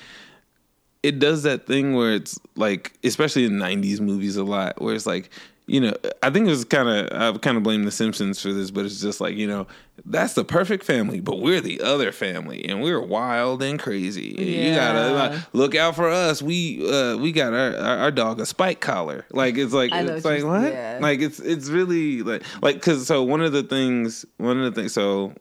it 1.02 1.18
does 1.18 1.42
that 1.42 1.66
thing 1.66 1.94
where 1.96 2.12
it's 2.14 2.38
like, 2.54 2.92
especially 3.02 3.44
in 3.44 3.52
'90s 3.58 4.00
movies, 4.00 4.36
a 4.36 4.44
lot 4.44 4.80
where 4.80 4.94
it's 4.94 5.06
like. 5.06 5.30
You 5.66 5.80
know, 5.80 5.94
I 6.22 6.30
think 6.30 6.46
it 6.48 6.50
was 6.50 6.64
kind 6.64 6.88
of 6.88 7.34
I 7.36 7.38
kind 7.38 7.56
of 7.56 7.62
blame 7.62 7.84
The 7.84 7.92
Simpsons 7.92 8.42
for 8.42 8.52
this, 8.52 8.70
but 8.72 8.84
it's 8.84 9.00
just 9.00 9.20
like 9.20 9.36
you 9.36 9.46
know, 9.46 9.68
that's 10.04 10.34
the 10.34 10.44
perfect 10.44 10.84
family, 10.84 11.20
but 11.20 11.38
we're 11.40 11.60
the 11.60 11.80
other 11.80 12.10
family, 12.10 12.64
and 12.68 12.82
we're 12.82 13.00
wild 13.00 13.62
and 13.62 13.78
crazy. 13.78 14.34
You 14.36 14.74
gotta 14.74 15.12
like, 15.14 15.40
look 15.52 15.74
out 15.76 15.94
for 15.94 16.08
us. 16.08 16.42
We 16.42 16.84
uh 16.90 17.16
we 17.16 17.30
got 17.30 17.52
our 17.54 17.76
our, 17.76 17.98
our 17.98 18.10
dog 18.10 18.40
a 18.40 18.46
spike 18.46 18.80
collar. 18.80 19.24
Like 19.30 19.56
it's 19.56 19.72
like 19.72 19.92
it's 19.94 20.24
like 20.24 20.38
you're- 20.40 20.50
what? 20.50 20.72
yeah. 20.72 20.98
Like 21.00 21.20
it's 21.20 21.38
it's 21.38 21.68
really 21.68 22.22
like 22.22 22.42
like 22.60 22.74
because 22.76 23.06
so 23.06 23.22
one 23.22 23.40
of 23.40 23.52
the 23.52 23.62
things 23.62 24.26
one 24.38 24.58
of 24.60 24.74
the 24.74 24.80
things 24.80 24.92
so 24.92 25.32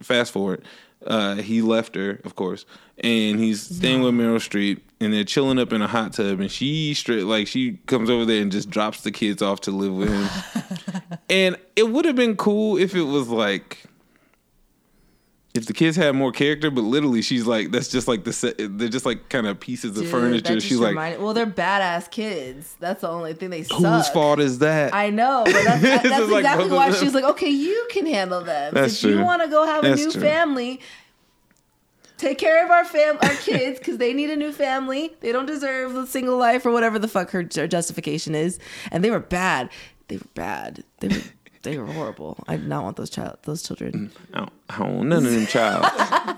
fast 0.00 0.32
forward 0.32 0.64
uh 1.06 1.36
he 1.36 1.62
left 1.62 1.94
her 1.94 2.20
of 2.24 2.34
course 2.36 2.64
and 2.98 3.40
he's 3.40 3.62
staying 3.62 4.02
with 4.02 4.14
Meryl 4.14 4.36
Streep 4.36 4.80
and 5.00 5.12
they're 5.12 5.24
chilling 5.24 5.58
up 5.58 5.72
in 5.72 5.82
a 5.82 5.88
hot 5.88 6.12
tub 6.12 6.40
and 6.40 6.50
she 6.50 6.94
straight 6.94 7.24
like 7.24 7.46
she 7.46 7.78
comes 7.86 8.08
over 8.08 8.24
there 8.24 8.40
and 8.40 8.52
just 8.52 8.70
drops 8.70 9.00
the 9.00 9.10
kids 9.10 9.42
off 9.42 9.60
to 9.62 9.70
live 9.70 9.94
with 9.94 10.10
him. 10.10 11.02
And 11.30 11.56
it 11.76 11.88
would 11.88 12.04
have 12.04 12.16
been 12.16 12.36
cool 12.36 12.76
if 12.76 12.94
it 12.94 13.04
was 13.04 13.28
like 13.28 13.84
if 15.54 15.66
the 15.66 15.74
kids 15.74 15.96
had 15.96 16.14
more 16.14 16.32
character, 16.32 16.70
but 16.70 16.80
literally 16.80 17.20
she's 17.20 17.46
like 17.46 17.70
that's 17.70 17.88
just 17.88 18.08
like 18.08 18.24
the 18.24 18.32
set. 18.32 18.54
They're 18.58 18.88
just 18.88 19.04
like 19.04 19.28
kind 19.28 19.46
of 19.46 19.60
pieces 19.60 19.98
of 19.98 20.08
furniture. 20.08 20.60
She's 20.60 20.78
like, 20.78 20.96
well, 21.20 21.34
they're 21.34 21.46
badass 21.46 22.10
kids. 22.10 22.74
That's 22.80 23.02
the 23.02 23.08
only 23.08 23.34
thing 23.34 23.50
they 23.50 23.62
suck 23.62 23.78
whose 23.78 24.06
suck. 24.06 24.14
fault 24.14 24.40
is 24.40 24.60
that? 24.60 24.94
I 24.94 25.10
know, 25.10 25.42
but 25.44 25.52
that's, 25.52 25.82
that's 25.82 26.08
just 26.08 26.30
like 26.30 26.40
exactly 26.40 26.70
why 26.70 26.90
she's 26.92 27.14
like, 27.14 27.24
okay, 27.24 27.50
you 27.50 27.86
can 27.90 28.06
handle 28.06 28.42
them. 28.42 28.72
That's 28.74 29.04
if 29.04 29.10
you 29.10 29.20
want 29.20 29.42
to 29.42 29.48
go 29.48 29.66
have 29.66 29.84
a 29.84 29.94
new 29.94 30.10
true. 30.10 30.20
family, 30.20 30.80
take 32.16 32.38
care 32.38 32.64
of 32.64 32.70
our 32.70 32.86
fam, 32.86 33.18
our 33.20 33.34
kids, 33.34 33.78
because 33.78 33.98
they 33.98 34.14
need 34.14 34.30
a 34.30 34.36
new 34.36 34.52
family. 34.52 35.14
They 35.20 35.32
don't 35.32 35.46
deserve 35.46 35.92
the 35.92 36.06
single 36.06 36.38
life 36.38 36.64
or 36.64 36.70
whatever 36.70 36.98
the 36.98 37.08
fuck 37.08 37.30
her 37.30 37.46
her 37.56 37.66
justification 37.66 38.34
is. 38.34 38.58
And 38.90 39.04
they 39.04 39.10
were 39.10 39.20
bad. 39.20 39.68
They 40.08 40.16
were 40.16 40.30
bad. 40.34 40.82
They 41.00 41.08
were 41.08 41.22
they 41.62 41.78
were 41.78 41.86
horrible. 41.86 42.42
I 42.48 42.56
did 42.56 42.68
not 42.68 42.82
want 42.84 42.96
those 42.96 43.10
child 43.10 43.38
those 43.42 43.62
children. 43.62 43.92
Mm, 43.92 44.10
I 44.34 44.38
don't, 44.38 44.52
I 44.70 44.78
don't 44.78 44.96
want 44.96 45.08
none 45.08 45.26
of 45.26 45.32
them 45.32 45.46
child. 45.46 45.86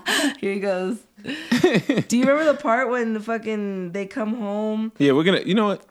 Here 0.39 0.53
he 0.53 0.59
goes. 0.59 0.97
Do 1.23 2.17
you 2.17 2.25
remember 2.25 2.45
the 2.45 2.57
part 2.59 2.89
when 2.89 3.13
the 3.13 3.19
fucking 3.19 3.91
they 3.91 4.05
come 4.05 4.35
home? 4.35 4.91
yeah, 4.97 5.11
we're 5.13 5.23
gonna. 5.23 5.41
You 5.41 5.55
know 5.55 5.67
what? 5.67 5.85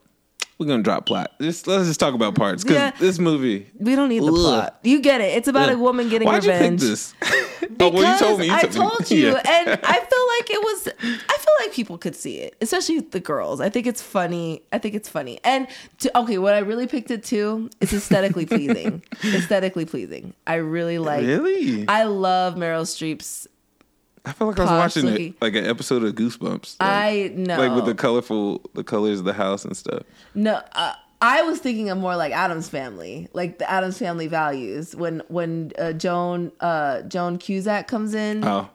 We're 0.58 0.66
gonna 0.66 0.82
drop 0.84 1.04
plot. 1.06 1.32
Just 1.40 1.66
let's 1.66 1.86
just 1.88 1.98
talk 1.98 2.14
about 2.14 2.36
parts 2.36 2.62
because 2.62 2.76
Yeah. 2.76 2.92
this 3.00 3.18
movie. 3.18 3.66
We 3.78 3.96
don't 3.96 4.08
need 4.08 4.20
the 4.22 4.26
Ugh. 4.28 4.34
plot. 4.34 4.78
You 4.84 5.00
get 5.00 5.20
it. 5.20 5.36
It's 5.36 5.48
about 5.48 5.68
Yeah. 5.68 5.74
a 5.74 5.78
woman 5.78 6.08
getting 6.08 6.26
Why'd 6.28 6.44
revenge. 6.44 6.80
you 6.82 6.88
pick 6.88 6.90
this? 6.90 7.14
oh, 7.80 7.90
well, 7.90 8.12
you 8.12 8.18
told 8.20 8.38
me. 8.38 8.46
You 8.46 8.52
I 8.54 8.62
told 8.62 9.10
me. 9.10 9.16
you, 9.16 9.26
Yeah. 9.32 9.42
and 9.44 9.80
I 9.82 9.92
feel 9.94 10.26
like 10.38 10.50
it 10.50 10.62
was. 10.62 10.88
I 11.02 11.36
feel 11.38 11.54
like 11.60 11.72
people 11.72 11.98
could 11.98 12.14
see 12.14 12.36
it, 12.38 12.54
especially 12.60 13.00
the 13.00 13.18
girls. 13.20 13.60
I 13.60 13.68
think 13.68 13.86
it's 13.88 14.00
funny. 14.00 14.62
I 14.72 14.78
think 14.78 14.94
it's 14.94 15.08
funny. 15.08 15.40
And 15.42 15.66
to, 16.00 16.18
okay, 16.20 16.38
what 16.38 16.54
I 16.54 16.58
really 16.58 16.86
picked 16.86 17.10
it 17.10 17.24
to 17.24 17.68
is 17.80 17.92
aesthetically 17.92 18.46
pleasing. 18.46 19.02
aesthetically 19.24 19.86
pleasing. 19.86 20.34
I 20.46 20.54
really 20.56 20.98
like. 20.98 21.26
Really? 21.26 21.84
I 21.88 22.04
love 22.04 22.54
Meryl 22.54 22.84
Streep's. 22.84 23.48
I 24.26 24.32
felt 24.32 24.50
like 24.56 24.60
I 24.60 24.62
was 24.80 24.96
watching 24.96 25.08
it, 25.08 25.42
like 25.42 25.54
an 25.54 25.66
episode 25.66 26.02
of 26.02 26.14
Goosebumps. 26.14 26.76
Like, 26.80 26.88
I 26.90 27.32
know. 27.36 27.58
like 27.58 27.74
with 27.74 27.84
the 27.84 27.94
colorful, 27.94 28.62
the 28.74 28.82
colors 28.84 29.18
of 29.18 29.24
the 29.26 29.34
house 29.34 29.64
and 29.64 29.76
stuff. 29.76 30.02
No, 30.34 30.62
uh, 30.72 30.94
I 31.20 31.42
was 31.42 31.58
thinking 31.58 31.90
of 31.90 31.98
more 31.98 32.16
like 32.16 32.32
Addams 32.32 32.68
family, 32.68 33.28
like 33.32 33.58
the 33.58 33.70
Addams 33.70 33.98
family 33.98 34.26
values. 34.26 34.96
When 34.96 35.22
when 35.28 35.72
uh, 35.78 35.92
Joan 35.92 36.52
uh, 36.60 37.02
Joan 37.02 37.38
Cusack 37.38 37.86
comes 37.86 38.14
in. 38.14 38.44
Oh, 38.44 38.68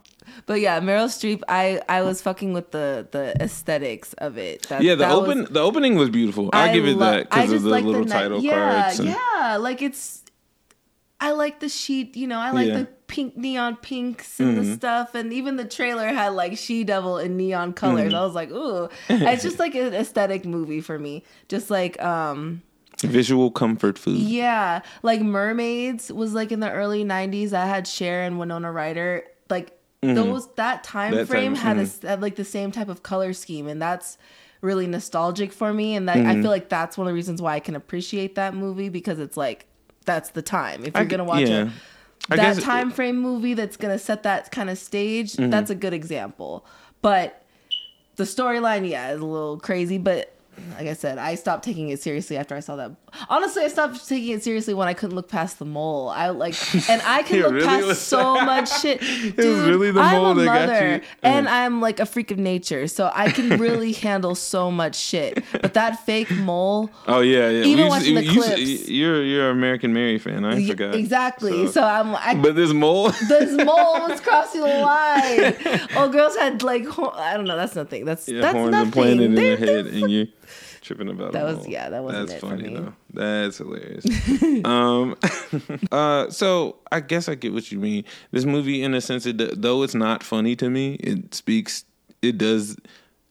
But 0.46 0.60
yeah, 0.60 0.80
Meryl 0.80 1.06
Streep, 1.08 1.42
I 1.48 1.80
I 1.88 2.02
was 2.02 2.22
fucking 2.22 2.52
with 2.52 2.70
the 2.70 3.08
the 3.10 3.34
aesthetics 3.42 4.12
of 4.14 4.38
it. 4.38 4.68
That, 4.68 4.82
yeah. 4.82 4.94
The 4.94 5.08
open, 5.10 5.40
was- 5.42 5.50
the 5.50 5.60
opening 5.60 5.96
was 5.96 6.10
beautiful. 6.10 6.50
I, 6.52 6.72
give 6.72 6.86
it 6.86 6.96
lo- 6.96 7.10
that 7.10 7.30
because 7.30 7.52
of 7.52 7.62
the 7.62 7.70
little 7.70 8.04
ni- 8.04 8.10
title 8.10 8.40
yeah, 8.40 8.82
cards. 8.82 9.00
And, 9.00 9.08
Yeah, 9.08 9.56
like 9.58 9.82
it's. 9.82 10.22
I 11.20 11.32
like 11.32 11.60
the 11.60 11.68
sheet, 11.68 12.16
you 12.16 12.26
know. 12.26 12.38
I 12.38 12.50
like 12.52 12.68
Yeah. 12.68 12.78
the 12.78 12.88
pink 13.06 13.36
neon 13.36 13.76
pinks 13.76 14.40
and 14.40 14.56
Mm-hmm. 14.56 14.70
the 14.70 14.76
stuff, 14.76 15.14
and 15.14 15.32
even 15.32 15.56
the 15.56 15.64
trailer 15.64 16.08
had 16.08 16.28
like 16.30 16.56
she 16.56 16.82
devil 16.84 17.18
in 17.18 17.36
neon 17.36 17.72
colors. 17.74 18.12
Mm-hmm. 18.12 18.14
I 18.22 18.24
was 18.24 18.34
like, 18.34 18.50
ooh, 18.50 18.88
it's 19.08 19.42
just 19.42 19.58
like 19.58 19.74
an 19.74 19.92
aesthetic 19.94 20.44
movie 20.46 20.80
for 20.80 20.98
me. 20.98 21.22
Just 21.48 21.70
like 21.70 22.00
um, 22.02 22.62
Visual 23.02 23.50
comfort 23.50 23.98
food. 23.98 24.18
yeah, 24.18 24.80
like 25.02 25.20
Mermaids 25.20 26.12
was 26.12 26.34
like 26.34 26.52
in 26.52 26.60
the 26.60 26.70
early 26.70 27.04
'90s. 27.04 27.52
I 27.52 27.66
had 27.66 27.86
Cher 27.86 28.22
and 28.22 28.38
Winona 28.38 28.70
Ryder. 28.72 29.24
Like 29.50 29.76
those 30.02 30.48
that 30.54 30.84
time 30.84 31.12
Mm-hmm. 31.12 31.18
That 31.18 31.26
frame 31.26 31.54
time, 31.54 31.62
had 31.62 31.76
a 31.78 31.80
mhm. 31.80 31.84
s 31.84 32.02
had 32.02 32.22
like 32.22 32.36
the 32.36 32.44
same 32.44 32.70
type 32.72 32.88
of 32.88 33.02
color 33.02 33.32
scheme, 33.34 33.66
and 33.68 33.80
that's 33.82 34.16
really 34.62 34.86
nostalgic 34.86 35.52
for 35.52 35.72
me. 35.72 35.94
And 35.96 36.08
that, 36.08 36.16
Mm-hmm. 36.18 36.28
I 36.30 36.42
feel 36.42 36.50
like 36.50 36.68
that's 36.68 36.96
one 36.98 37.06
of 37.06 37.10
the 37.10 37.14
reasons 37.14 37.40
why 37.42 37.54
I 37.54 37.60
can 37.60 37.74
appreciate 37.76 38.34
that 38.36 38.54
movie 38.54 38.88
because 38.90 39.18
it's 39.18 39.36
like 39.36 39.66
that's 40.04 40.30
the 40.30 40.42
time. 40.42 40.84
If 40.84 40.94
you're 40.94 41.04
g- 41.04 41.10
gonna 41.10 41.24
watch 41.24 41.48
yeah. 41.48 41.70
I 42.30 42.36
that 42.36 42.56
Mm-hmm. 42.56 42.64
time 42.64 42.90
frame 42.90 43.18
movie 43.18 43.54
that's 43.54 43.76
gonna 43.76 43.98
set 43.98 44.22
that 44.24 44.50
kind 44.52 44.70
of 44.70 44.78
stage, 44.78 45.34
that's 45.34 45.70
a 45.70 45.74
good 45.74 45.92
example. 45.94 46.64
But 47.02 47.42
the 48.16 48.24
storyline, 48.24 48.88
yeah, 48.88 49.12
is 49.12 49.20
a 49.20 49.24
little 49.24 49.58
crazy, 49.58 49.98
but 49.98 50.34
like 50.76 50.86
I 50.86 50.92
said, 50.94 51.18
I 51.18 51.34
stopped 51.34 51.64
taking 51.64 51.88
it 51.90 52.00
seriously 52.00 52.36
after 52.36 52.54
I 52.54 52.60
saw 52.60 52.76
that. 52.76 52.92
Honestly, 53.28 53.62
I 53.62 53.68
stopped 53.68 54.08
taking 54.08 54.32
it 54.34 54.42
seriously 54.42 54.72
when 54.74 54.88
I 54.88 54.94
couldn't 54.94 55.16
look 55.16 55.28
past 55.28 55.58
the 55.58 55.64
mole. 55.64 56.08
I 56.08 56.28
like, 56.30 56.54
and 56.88 57.02
I 57.04 57.22
can 57.22 57.40
look 57.40 57.52
really 57.52 57.66
past 57.66 57.86
was- 57.86 58.00
so 58.00 58.34
much 58.44 58.80
shit. 58.80 59.00
Dude, 59.36 59.38
really 59.68 59.90
the 59.90 60.00
I'm 60.00 60.22
mole 60.22 60.30
a 60.32 60.34
that 60.36 60.44
got 60.44 60.68
mother, 60.68 60.94
you. 60.96 61.00
and 61.22 61.46
uh-huh. 61.46 61.56
I'm 61.56 61.80
like 61.80 61.98
a 62.00 62.06
freak 62.06 62.30
of 62.30 62.38
nature, 62.38 62.86
so 62.86 63.10
I 63.14 63.30
can 63.30 63.58
really 63.60 63.92
handle 63.92 64.34
so 64.34 64.70
much 64.70 64.96
shit. 64.96 65.42
But 65.52 65.74
that 65.74 66.04
fake 66.06 66.30
mole, 66.30 66.90
Oh 67.08 67.20
yeah, 67.20 67.48
yeah. 67.48 67.64
Even 67.64 67.88
watching 67.88 68.14
the 68.14 68.24
you- 68.24 68.40
clips. 68.40 68.88
You're 68.88 69.22
you're 69.24 69.50
an 69.50 69.56
American 69.56 69.92
Mary 69.92 70.18
fan. 70.18 70.44
I 70.44 70.64
forgot 70.66 70.94
exactly. 70.94 71.66
So- 71.66 71.80
So, 71.80 71.84
I'm, 71.84 72.14
I, 72.14 72.34
but 72.34 72.56
this 72.56 72.72
mole. 72.74 73.10
this 73.28 73.52
mole 73.64 74.06
was 74.08 74.20
crossing 74.20 74.60
the 74.60 74.66
line. 74.66 75.88
Oh, 75.96 76.08
girls 76.12 76.36
had 76.36 76.62
like 76.62 76.84
I 76.98 77.34
don't 77.36 77.46
know. 77.46 77.56
That's 77.56 77.74
nothing. 77.74 78.04
That's 78.04 78.28
Yeah, 78.28 78.40
that's 78.42 78.54
horns 78.54 78.70
nothing. 78.72 78.86
implanted 78.88 79.38
in 79.38 79.44
your 79.44 79.56
head, 79.56 79.86
and 79.86 80.10
you 80.10 80.28
tripping 80.96 81.08
about 81.08 81.32
That 81.32 81.44
was- 81.44 81.68
yeah, 81.68 81.88
that 81.88 82.02
wasn't 82.02 82.26
That's 82.28 82.38
it 82.38 82.40
for 82.40 82.50
funny 82.56 82.68
me. 82.68 82.74
though. 82.74 82.92
That's 83.14 83.58
hilarious. 83.58 84.04
um, 84.64 85.16
uh, 85.92 86.30
so 86.30 86.76
I 86.90 87.00
guess 87.00 87.28
I 87.28 87.34
get 87.36 87.52
what 87.52 87.70
you 87.70 87.78
mean. 87.78 88.04
This 88.32 88.44
movie, 88.44 88.82
in 88.82 88.94
a 88.94 89.00
sense, 89.00 89.24
it 89.26 89.60
though 89.62 89.82
it's 89.82 89.94
not 89.94 90.22
funny 90.22 90.56
to 90.56 90.68
me, 90.68 90.94
it 90.94 91.32
speaks. 91.34 91.84
It 92.22 92.38
does 92.38 92.76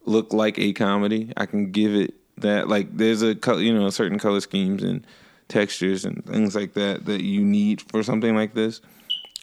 look 0.05 0.31
like 0.33 0.57
a 0.57 0.71
comedy. 0.73 1.33
I 1.37 1.45
can 1.45 1.71
give 1.71 1.93
it 1.93 2.13
that. 2.37 2.69
Like 2.69 2.95
there's 2.95 3.21
a 3.21 3.35
you 3.57 3.73
know, 3.73 3.89
certain 3.89 4.19
color 4.19 4.39
schemes 4.39 4.83
and 4.83 5.05
textures 5.49 6.05
and 6.05 6.25
things 6.25 6.55
like 6.55 6.73
that 6.75 7.05
that 7.05 7.21
you 7.23 7.41
need 7.43 7.81
for 7.81 8.03
something 8.03 8.35
like 8.35 8.53
this. 8.53 8.81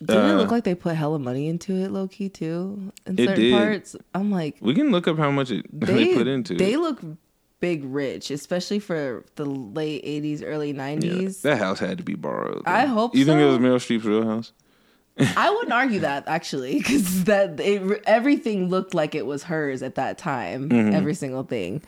Didn't 0.00 0.26
it 0.26 0.32
Uh, 0.34 0.36
look 0.36 0.50
like 0.50 0.64
they 0.64 0.74
put 0.74 0.94
hella 0.94 1.18
money 1.18 1.48
into 1.48 1.72
it, 1.74 1.90
low 1.90 2.06
key 2.06 2.28
too? 2.28 2.92
In 3.06 3.14
It 3.18 3.28
certain 3.28 3.40
did. 3.42 3.52
parts, 3.54 3.96
I'm 4.14 4.30
like, 4.30 4.56
We 4.60 4.74
can 4.74 4.90
look 4.90 5.08
up 5.08 5.16
how 5.16 5.30
much 5.30 5.50
it, 5.50 5.64
they, 5.72 5.86
they, 6.04 6.14
put 6.14 6.26
into 6.26 6.54
They 6.54 6.74
it. 6.74 6.80
look 6.80 7.00
big, 7.60 7.84
rich, 7.84 8.30
especially 8.30 8.78
for 8.78 9.24
the 9.36 9.44
late 9.44 10.04
'80s, 10.04 10.42
early 10.44 10.70
Yeah, 10.72 10.96
'90s. 10.96 11.42
that 11.42 11.58
house 11.58 11.78
had 11.78 11.98
to 11.98 12.04
be 12.04 12.14
borrowed. 12.14 12.62
I 12.66 12.86
hope 12.86 13.14
You 13.14 13.24
think 13.24 13.40
it 13.40 13.46
was 13.46 13.58
Meryl 13.58 13.76
Streep's 13.76 14.04
real 14.04 14.24
house? 14.24 14.52
I 15.36 15.48
wouldn't 15.50 15.72
argue 15.72 16.00
that 16.00 16.24
actually, 16.28 16.76
because 16.78 17.24
that 17.24 17.58
it, 17.58 18.02
everything 18.06 18.68
looked 18.68 18.92
like 18.92 19.14
it 19.14 19.24
was 19.24 19.44
hers 19.44 19.82
at 19.82 19.94
that 19.94 20.18
time. 20.18 20.68
Mm-hmm. 20.68 20.94
Every 20.94 21.14
single 21.14 21.42
thing. 21.42 21.82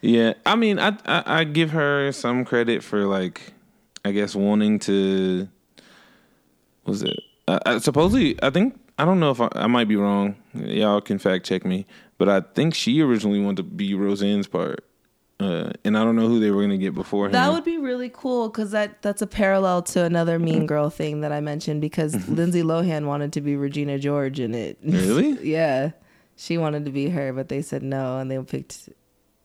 Yeah, 0.00 0.32
I 0.46 0.56
mean, 0.56 0.78
I, 0.78 0.96
I 1.04 1.40
I 1.40 1.44
give 1.44 1.70
her 1.72 2.10
some 2.12 2.44
credit 2.46 2.82
for 2.82 3.04
like, 3.04 3.52
I 4.04 4.12
guess 4.12 4.34
wanting 4.34 4.78
to. 4.80 5.48
Was 6.86 7.02
it? 7.02 7.20
Uh, 7.46 7.58
uh, 7.66 7.78
supposedly, 7.80 8.38
I 8.42 8.48
think 8.48 8.80
I 8.98 9.04
don't 9.04 9.20
know 9.20 9.30
if 9.30 9.40
I, 9.42 9.48
I 9.52 9.66
might 9.66 9.88
be 9.88 9.96
wrong. 9.96 10.36
Y'all 10.54 11.02
can 11.02 11.18
fact 11.18 11.44
check 11.44 11.66
me, 11.66 11.86
but 12.16 12.30
I 12.30 12.40
think 12.40 12.74
she 12.74 13.02
originally 13.02 13.40
wanted 13.40 13.56
to 13.58 13.62
be 13.64 13.92
Roseanne's 13.94 14.46
part, 14.46 14.82
uh, 15.40 15.72
and 15.84 15.96
I 15.98 16.04
don't 16.04 16.14
know 16.16 16.28
who 16.28 16.38
they 16.38 16.50
were 16.50 16.62
gonna 16.62 16.76
get 16.78 16.94
beforehand. 16.94 17.34
That 17.34 17.50
would 17.52 17.64
be 17.64 17.78
really 17.78 18.10
cool 18.12 18.48
because 18.48 18.70
that 18.72 19.00
that's 19.02 19.22
a 19.22 19.26
parallel 19.26 19.82
to 19.82 20.04
another 20.04 20.38
Mean 20.38 20.66
Girl 20.66 20.90
thing 20.90 21.22
that 21.22 21.32
I 21.32 21.40
mentioned 21.40 21.80
because 21.80 22.28
Lindsay 22.28 22.62
Lohan 22.62 23.06
wanted 23.06 23.32
to 23.34 23.40
be 23.40 23.56
Regina 23.56 23.98
George 23.98 24.38
in 24.40 24.54
it. 24.54 24.78
Really? 24.84 25.48
yeah, 25.48 25.92
she 26.36 26.58
wanted 26.58 26.84
to 26.84 26.90
be 26.90 27.08
her, 27.08 27.32
but 27.32 27.48
they 27.48 27.62
said 27.62 27.82
no, 27.82 28.18
and 28.18 28.30
they 28.30 28.38
picked 28.38 28.88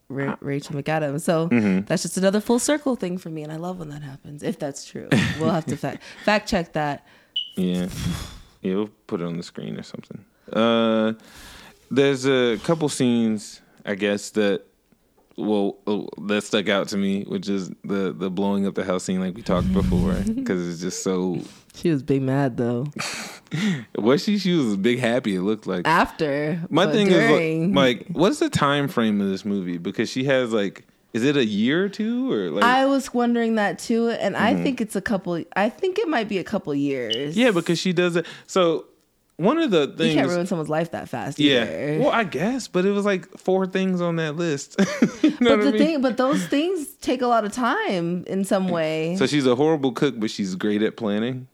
Ra- 0.09 0.35
Rachel 0.41 0.75
McAdams. 0.75 1.21
So 1.21 1.49
Mhm. 1.49 1.87
that's 1.87 2.03
just 2.03 2.17
another 2.17 2.39
full 2.41 2.59
circle 2.59 2.95
thing 2.95 3.17
for 3.17 3.29
me, 3.29 3.41
and 3.43 3.51
I 3.51 3.55
love 3.57 3.79
when 3.79 3.89
that 3.89 4.03
happens. 4.03 4.43
If 4.43 4.59
that's 4.59 4.85
true, 4.85 5.07
we'll 5.39 5.49
have 5.51 5.65
to 5.67 5.77
fact 5.77 6.03
fact 6.25 6.49
check 6.49 6.73
that. 6.73 7.05
Yeah. 7.55 7.87
Yeah, 8.61 8.75
we'll 8.75 8.89
put 9.07 9.21
it 9.21 9.25
on 9.25 9.37
the 9.37 9.43
screen 9.43 9.77
or 9.77 9.83
something. 9.83 10.25
Uh, 10.51 11.13
there's 11.91 12.25
a 12.25 12.57
couple 12.63 12.89
scenes, 12.89 13.61
I 13.85 13.95
guess, 13.95 14.31
that 14.31 14.65
well 15.37 15.77
uh, 15.87 16.01
that 16.27 16.43
stuck 16.43 16.69
out 16.69 16.87
to 16.89 16.97
me, 16.97 17.23
which 17.23 17.49
is 17.49 17.69
the 17.83 18.13
the 18.17 18.29
blowing 18.29 18.65
up 18.65 18.75
the 18.75 18.83
house 18.85 19.03
scene, 19.03 19.19
like 19.19 19.35
we 19.35 19.41
talked 19.41 19.71
before, 19.73 20.13
because 20.35 20.67
it's 20.67 20.81
just 20.81 21.03
so. 21.03 21.39
She 21.75 21.89
was 21.89 22.03
big 22.03 22.21
mad 22.21 22.55
though. 22.55 22.87
Was 23.97 24.23
she? 24.23 24.37
She 24.37 24.53
was 24.53 24.77
big 24.77 24.97
happy. 24.99 25.35
It 25.35 25.41
looked 25.41 25.67
like. 25.67 25.85
After 25.85 26.61
My 26.69 26.89
thing 26.89 27.07
during, 27.09 27.69
is 27.69 27.73
like, 27.75 27.99
like, 28.07 28.07
what's 28.15 28.39
the 28.39 28.49
time 28.49 28.87
frame 28.87 29.19
of 29.19 29.27
this 29.27 29.43
movie? 29.43 29.77
Because 29.77 30.09
she 30.09 30.23
has 30.23 30.53
like, 30.53 30.85
is 31.13 31.23
it 31.25 31.35
a 31.35 31.45
year 31.45 31.83
or 31.83 31.89
two 31.89 32.31
or 32.31 32.49
like? 32.49 32.63
I 32.63 32.85
was 32.85 33.13
wondering 33.13 33.55
that 33.55 33.77
too, 33.79 34.09
and 34.09 34.37
I 34.37 34.53
Mhm. 34.53 34.63
think 34.63 34.79
it's 34.81 34.95
a 34.95 35.01
couple. 35.01 35.43
I 35.57 35.67
think 35.69 35.99
it 35.99 36.07
might 36.07 36.29
be 36.29 36.37
a 36.37 36.43
couple 36.45 36.73
years. 36.73 37.35
yeah, 37.37 37.51
because 37.51 37.77
she 37.77 37.91
does 37.91 38.15
it. 38.15 38.25
So 38.47 38.85
one 39.37 39.57
of 39.57 39.69
the 39.71 39.87
things 39.87 40.13
you 40.13 40.19
can't 40.21 40.29
ruin 40.29 40.45
someone's 40.47 40.69
life 40.69 40.91
that 40.91 41.09
fast. 41.09 41.39
yeah. 41.39 41.63
either. 41.63 41.99
Well, 41.99 42.11
I 42.11 42.23
guess, 42.23 42.67
but 42.69 42.85
it 42.85 42.91
was 42.91 43.03
like 43.05 43.27
four 43.37 43.65
things 43.67 43.99
on 44.01 44.15
that 44.17 44.35
list. 44.35 44.79
You 45.23 45.31
know 45.41 45.57
but 45.57 45.63
the 45.63 45.67
I 45.69 45.71
mean? 45.71 45.77
thing, 45.79 46.01
but 46.01 46.17
those 46.17 46.45
things 46.45 46.87
take 47.01 47.21
a 47.21 47.27
lot 47.27 47.45
of 47.45 47.51
time 47.51 48.23
in 48.27 48.45
some 48.45 48.67
way. 48.69 49.15
So 49.17 49.25
she's 49.25 49.45
a 49.47 49.55
horrible 49.55 49.91
cook, 49.91 50.19
but 50.19 50.29
she's 50.29 50.53
great 50.55 50.81
at 50.83 50.95
planning. 50.97 51.47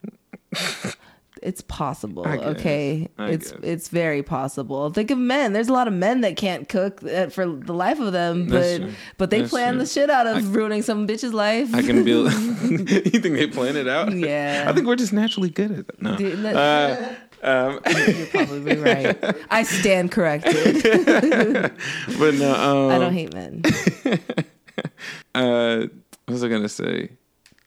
it's 1.41 1.61
possible. 1.61 2.27
I. 2.27 2.37
Okay, 2.37 3.07
I 3.17 3.29
it's 3.29 3.51
guess. 3.51 3.59
it's 3.63 3.87
very 3.89 4.21
possible. 4.23 4.89
Think 4.91 5.09
of 5.09 5.17
men. 5.17 5.53
There's 5.53 5.69
a 5.69 5.73
lot 5.73 5.87
of 5.87 5.93
men 5.93 6.21
that 6.21 6.35
can't 6.35 6.67
cook 6.69 7.01
uh, 7.03 7.27
for 7.27 7.45
the 7.47 7.73
life 7.73 7.99
of 7.99 8.11
them, 8.11 8.47
but 8.47 8.81
but 9.17 9.29
they 9.29 9.39
That's 9.39 9.51
plan 9.51 9.73
true. 9.73 9.79
the 9.83 9.85
shit 9.87 10.09
out 10.09 10.27
of 10.27 10.53
ruining 10.55 10.81
some 10.81 11.07
bitch's 11.07 11.33
life. 11.33 11.73
I 11.73 11.81
can 11.81 12.03
build. 12.03 12.31
you 12.63 12.77
think 12.85 13.23
they 13.35 13.47
plan 13.47 13.75
it 13.77 13.87
out? 13.87 14.11
Yeah. 14.13 14.65
I 14.67 14.73
think 14.73 14.85
we're 14.85 14.95
just 14.97 15.13
naturally 15.13 15.49
good 15.49 15.71
at 15.71 15.79
it. 15.79 16.01
No. 16.01 16.15
Dude, 16.15 16.43
that- 16.43 16.55
Uh, 16.55 17.13
um, 17.41 17.79
You're 18.07 18.27
probably 18.27 18.77
right. 18.77 19.35
I 19.49 19.63
stand 19.63 20.11
corrected. 20.11 20.83
but 22.19 22.33
no, 22.35 22.55
um, 22.55 22.91
I 22.91 22.99
don't 22.99 23.13
hate 23.13 23.33
men. 23.33 23.61
uh, 25.35 25.87
what 26.25 26.33
was 26.33 26.43
I 26.43 26.47
gonna 26.47 26.69
say? 26.69 27.09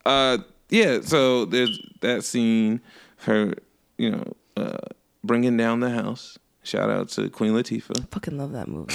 Uh, 0.06 0.38
yeah. 0.70 1.00
So 1.00 1.44
there's 1.44 1.80
that 2.00 2.24
scene, 2.24 2.80
her, 3.18 3.54
you 3.98 4.10
know, 4.10 4.32
uh, 4.56 4.78
bringing 5.22 5.56
down 5.56 5.80
the 5.80 5.90
house. 5.90 6.38
Shout 6.62 6.88
out 6.88 7.08
to 7.10 7.28
Queen 7.28 7.52
Latifah. 7.52 8.08
Fucking 8.10 8.38
love 8.38 8.52
that 8.52 8.68
movie. 8.68 8.94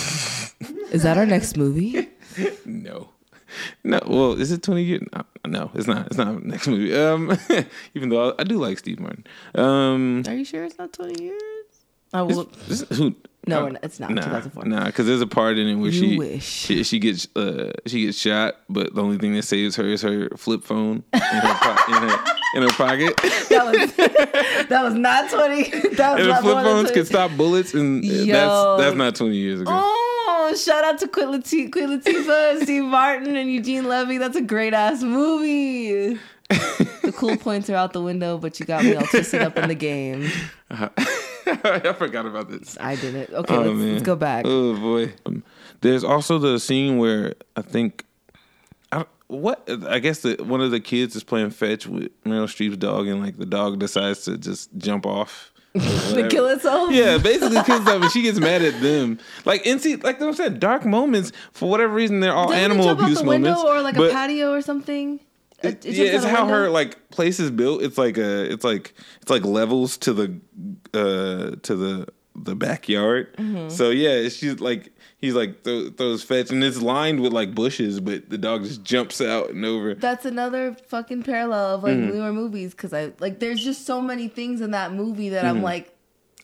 Is 0.92 1.04
that 1.04 1.18
our 1.18 1.26
next 1.26 1.56
movie? 1.56 2.10
No. 2.65 3.10
No, 3.84 4.00
well, 4.08 4.34
is 4.34 4.52
it 4.52 4.62
twenty 4.64 4.84
years? 4.84 5.02
No, 5.14 5.24
no, 5.48 5.72
it's 5.74 5.88
not. 5.88 6.08
It's 6.08 6.18
not 6.18 6.44
next 6.44 6.68
movie. 6.68 6.96
Um, 6.96 7.38
even 7.96 8.10
though 8.10 8.30
I, 8.32 8.34
I 8.40 8.44
do 8.44 8.58
like 8.58 8.78
Steve 8.80 9.00
Martin. 9.00 9.26
Um, 9.56 10.24
Are 10.28 10.34
you 10.36 10.46
sure 10.46 10.64
it's 10.64 10.78
not 10.78 10.94
20 10.94 11.24
years? 11.24 11.42
Oh, 12.14 12.30
It's- 12.30 12.82
it's- 12.82 12.98
who? 12.98 13.16
No, 13.48 13.68
uh, 13.68 13.74
it's 13.82 14.00
not. 14.00 14.12
Nah, 14.12 14.22
2004. 14.22 14.66
Nah, 14.66 14.86
because 14.86 15.08
there's 15.08 15.22
a 15.22 15.28
part 15.28 15.58
in 15.58 15.68
it 15.68 15.76
where 15.76 15.92
she, 15.92 16.18
wish. 16.18 16.44
she 16.44 16.84
she 16.84 17.00
gets 17.00 17.28
uh 17.38 17.72
she 17.88 18.06
gets 18.06 18.18
shot, 18.20 18.56
but 18.70 18.94
the 18.94 19.02
only 19.02 19.18
thing 19.18 19.34
that 19.34 19.44
saves 19.44 19.76
her 19.78 19.86
is 19.86 20.02
her 20.02 20.28
flip 20.38 20.62
phone 20.64 21.04
in 21.14 21.20
her 21.20 21.54
po- 21.56 21.94
in 21.96 22.10
her 22.10 22.18
in 22.56 22.62
her 22.64 22.70
pocket. 22.70 23.16
that 23.50 23.66
was 23.66 24.68
that 24.68 24.84
was 24.84 24.94
not 24.94 25.32
20. 25.32 25.64
That 25.96 26.12
was 26.14 26.20
and 26.20 26.28
not 26.30 26.42
flip 26.42 26.54
phones 26.64 26.90
20. 26.92 26.94
can 26.94 27.06
stop 27.06 27.32
bullets, 27.38 27.74
and 27.74 28.04
Yo. 28.04 28.26
that's 28.78 28.84
that's 28.84 28.96
not 28.98 29.16
20 29.16 29.36
years 29.36 29.62
ago. 29.62 29.72
Oh, 29.74 30.09
shout 30.56 30.84
out 30.84 31.00
to 31.00 31.08
Queen 31.08 31.28
Latifah, 31.28 32.62
Steve 32.64 32.84
Martin, 32.84 33.36
and 33.36 33.52
Eugene 33.52 33.88
Levy. 33.88 34.18
That's 34.18 34.36
a 34.36 34.42
great 34.42 34.74
ass 34.74 35.02
movie. 35.04 36.20
the 36.50 37.14
cool 37.16 37.38
points 37.48 37.70
are 37.70 37.76
out 37.76 37.94
the 37.94 38.02
window, 38.02 38.38
but 38.38 38.60
you 38.60 38.66
got 38.66 38.84
me 38.84 38.96
all 38.96 39.06
twisted 39.06 39.42
up 39.42 39.58
in 39.58 39.68
the 39.70 39.76
game. 39.76 40.30
I 40.72 41.94
forgot 41.98 42.26
about 42.26 42.50
this. 42.50 42.78
I 42.80 42.96
didn't. 42.96 43.34
Okay, 43.34 43.56
Oh, 43.56 43.62
let's, 43.62 43.80
let's 43.80 44.04
go 44.04 44.16
back. 44.16 44.46
Oh 44.48 44.76
boy. 44.78 45.14
Um, 45.26 45.44
there's 45.82 46.04
also 46.04 46.38
the 46.38 46.60
scene 46.60 46.98
where 46.98 47.34
I 47.56 47.62
think, 47.62 48.06
I, 48.92 49.06
what 49.28 49.68
I 49.88 50.00
guess 50.00 50.22
the, 50.22 50.36
one 50.44 50.62
of 50.62 50.72
the 50.72 50.80
kids 50.80 51.16
is 51.16 51.24
playing 51.24 51.52
fetch 51.52 51.88
with 51.88 52.10
Meryl 52.24 52.46
Streep's 52.46 52.78
dog, 52.78 53.08
and 53.08 53.22
like 53.24 53.38
the 53.38 53.46
dog 53.46 53.80
decides 53.80 54.24
to 54.26 54.38
just 54.38 54.70
jump 54.78 55.06
off. 55.06 55.52
To 55.76 56.28
kill 56.30 56.48
itself? 56.50 56.92
Yeah, 56.92 57.18
basically 57.18 57.62
kills 57.64 57.86
them, 57.86 58.02
and 58.04 58.12
she 58.12 58.22
gets 58.22 58.40
mad 58.40 58.62
at 58.62 58.82
them. 58.82 59.20
Like 59.46 59.64
NC, 59.64 60.04
like 60.04 60.22
I 60.22 60.32
said, 60.32 60.60
dark 60.60 60.86
moments 60.86 61.32
for 61.52 61.70
whatever 61.70 61.94
reason 61.94 62.20
they're 62.20 62.34
all 62.34 62.48
Doesn't 62.50 62.64
animal 62.64 62.86
jump 62.86 63.00
out 63.00 63.04
abuse 63.06 63.20
the 63.20 63.26
window 63.26 63.50
moments. 63.52 63.70
or 63.72 63.82
like 63.82 63.96
but- 63.96 64.10
a 64.10 64.14
patio 64.14 64.52
or 64.52 64.62
something? 64.62 65.20
It- 65.62 65.86
it 65.86 65.94
yeah, 65.94 66.06
it's 66.16 66.24
how 66.24 66.48
her 66.48 66.70
like 66.70 67.10
place 67.10 67.38
is 67.40 67.52
built. 67.52 67.82
It's 67.84 67.98
like 67.98 68.18
a, 68.18 68.50
it's 68.52 68.64
like 68.64 68.94
it's 69.22 69.30
like 69.30 69.44
levels 69.44 69.98
to 69.98 70.14
the, 70.14 70.40
uh, 70.94 71.58
to 71.64 71.76
the 71.76 72.08
the 72.43 72.56
backyard. 72.56 73.36
Mhm. 73.38 73.71
So 73.71 73.89
yeah, 73.89 74.30
she's 74.30 74.60
like 74.60 74.91
he's 75.17 75.34
like 75.34 75.63
th- 75.63 75.95
throws 75.97 76.23
fetch, 76.23 76.49
and 76.52 76.63
it's 76.63 76.82
lined 76.82 77.19
with 77.21 77.34
like 77.34 77.54
bushes, 77.54 77.99
but 77.99 78.30
the 78.30 78.38
dog 78.38 78.63
just 78.63 78.84
jumps 78.84 79.21
out 79.21 79.49
and 79.52 79.65
over. 79.65 79.93
That's 79.95 80.25
another 80.25 80.75
fucking 80.88 81.23
parallel 81.23 81.75
of 81.75 81.84
like 81.84 81.93
Mhm. 81.97 82.13
newer 82.13 82.34
movies 82.34 82.71
because 82.71 82.93
I 82.93 83.12
like 83.19 83.39
there's 83.39 83.63
just 83.63 83.86
so 83.86 84.02
many 84.02 84.28
things 84.28 84.62
in 84.62 84.71
that 84.71 84.93
movie 84.93 85.30
that 85.30 85.45
I'm 85.45 85.60
Mhm. 85.60 85.63
like 85.63 85.93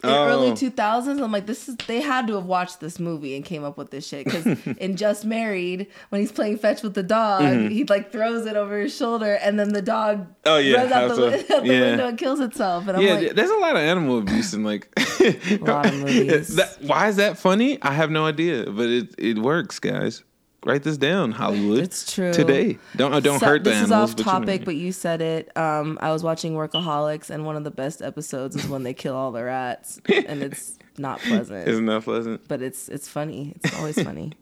in 0.07 0.13
Oh. 0.13 0.25
early 0.27 0.51
2000s 0.51 1.21
I'm 1.21 1.31
like 1.31 1.45
this 1.45 1.67
is 1.69 1.75
they 1.87 2.01
had 2.01 2.27
to 2.27 2.35
have 2.35 2.45
watched 2.45 2.79
this 2.79 2.99
movie 2.99 3.35
and 3.35 3.43
came 3.43 3.63
up 3.63 3.77
with 3.77 3.91
this 3.91 4.07
shit 4.07 4.25
because 4.25 4.45
in 4.77 4.95
Just 4.95 5.25
Married 5.25 5.87
when 6.09 6.21
he's 6.21 6.31
playing 6.31 6.57
fetch 6.57 6.81
with 6.83 6.93
the 6.93 7.03
dog 7.03 7.41
Mhm. 7.43 7.71
he 7.71 7.83
like 7.85 8.11
throws 8.11 8.45
it 8.45 8.55
over 8.55 8.79
his 8.79 8.95
shoulder 8.95 9.33
and 9.41 9.59
then 9.59 9.69
the 9.73 9.81
dog 9.81 10.27
Oh, 10.45 10.57
yeah, 10.57 10.77
runs 10.77 10.91
out 10.91 11.15
the, 11.15 11.25
out 11.55 11.63
the 11.63 11.67
yeah. 11.67 11.81
window 11.81 12.07
and 12.07 12.17
kills 12.17 12.39
itself 12.39 12.87
and 12.87 12.97
I'm 12.97 13.03
yeah, 13.03 13.13
like 13.15 13.35
there's 13.35 13.49
a 13.49 13.57
lot 13.57 13.75
of 13.75 13.81
animal 13.81 14.19
abuse 14.19 14.53
in 14.53 14.63
like. 14.63 14.87
a 15.19 15.57
lot 15.61 15.85
of 15.87 15.93
movies. 15.99 16.55
that, 16.55 16.77
why 16.81 17.07
is 17.07 17.15
that 17.15 17.37
funny? 17.37 17.81
I 17.81 17.93
have 17.93 18.11
no 18.11 18.25
idea, 18.25 18.69
but 18.69 18.87
it 18.89 19.15
it 19.17 19.39
works, 19.39 19.79
guys. 19.79 20.23
Write 20.65 20.81
this 20.83 20.97
down, 20.97 21.31
Hollywood. 21.31 21.77
It's 21.79 22.11
true. 22.11 22.33
Today, 22.33 22.79
don't 22.95 23.13
uh, 23.13 23.19
don't 23.19 23.39
So- 23.39 23.45
hurt 23.45 23.63
the 23.63 23.69
this 23.69 23.83
animals. 23.83 24.09
is 24.09 24.11
off 24.11 24.17
but 24.17 24.19
you 24.19 24.25
know. 24.25 24.39
topic, 24.39 24.65
but 24.65 24.75
you 24.75 24.91
said 24.91 25.21
it. 25.21 25.55
Um, 25.55 25.99
I 26.01 26.11
was 26.11 26.23
watching 26.23 26.53
Workaholics, 26.55 27.29
and 27.29 27.45
one 27.45 27.55
of 27.55 27.63
the 27.63 27.69
best 27.71 28.01
episodes 28.01 28.55
is 28.55 28.67
when 28.67 28.81
they 28.83 28.93
kill 28.95 29.15
all 29.15 29.31
the 29.31 29.43
rats, 29.43 30.01
and 30.27 30.41
it's 30.41 30.77
not 30.97 31.19
pleasant. 31.19 31.67
Isn't 31.67 31.85
that 31.85 32.03
pleasant? 32.03 32.47
But 32.47 32.61
it's 32.63 32.89
it's 32.89 33.07
funny. 33.07 33.53
It's 33.63 33.77
always 33.77 34.01
funny. 34.01 34.33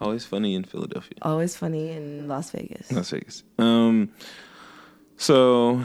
Always 0.00 0.24
funny 0.24 0.54
in 0.54 0.62
Philadelphia. 0.62 1.18
always 1.22 1.56
funny 1.56 1.90
in 1.90 2.28
Las 2.28 2.52
Vegas. 2.52 2.92
Las 2.92 3.10
Vegas. 3.10 3.42
Um, 3.58 4.10
so 5.16 5.84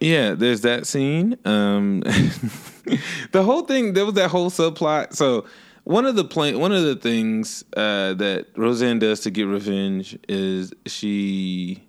yeah, 0.00 0.34
there's 0.34 0.60
that 0.62 0.86
scene. 0.86 1.38
Um, 1.46 2.00
the 3.32 3.42
whole 3.42 3.62
thing 3.62 3.94
there 3.94 4.04
was 4.04 4.14
that 4.14 4.28
whole 4.30 4.50
subplot. 4.50 5.14
So 5.14 5.46
one 5.84 6.06
of 6.06 6.16
the 6.16 6.24
one 6.58 6.72
of 6.72 6.82
the 6.84 6.96
things 6.96 7.64
uh, 7.76 8.14
that 8.14 8.46
Roseanne 8.56 8.98
does 8.98 9.20
to 9.20 9.30
get 9.30 9.44
revenge 9.46 10.18
is 10.28 10.72
she 10.86 11.82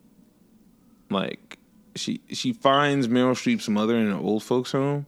like 1.10 1.60
she 1.96 2.22
she 2.30 2.54
finds 2.54 3.08
Meryl 3.08 3.34
Streep's 3.34 3.70
mother 3.70 3.96
in 3.98 4.08
an 4.08 4.14
old 4.14 4.44
folks 4.44 4.72
home 4.72 5.06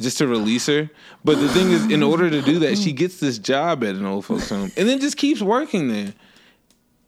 just 0.00 0.18
to 0.18 0.26
release 0.26 0.66
her. 0.66 0.88
But 1.24 1.40
the 1.40 1.48
thing 1.48 1.70
is, 1.70 1.90
in 1.90 2.02
order 2.02 2.30
to 2.30 2.40
do 2.40 2.60
that, 2.60 2.78
she 2.78 2.92
gets 2.92 3.18
this 3.20 3.38
job 3.38 3.82
at 3.84 3.94
an 3.96 4.06
old 4.06 4.24
folks 4.24 4.48
home 4.48 4.70
and 4.76 4.88
then 4.88 5.00
just 5.00 5.16
keeps 5.16 5.42
working 5.42 5.88
there. 5.88 6.14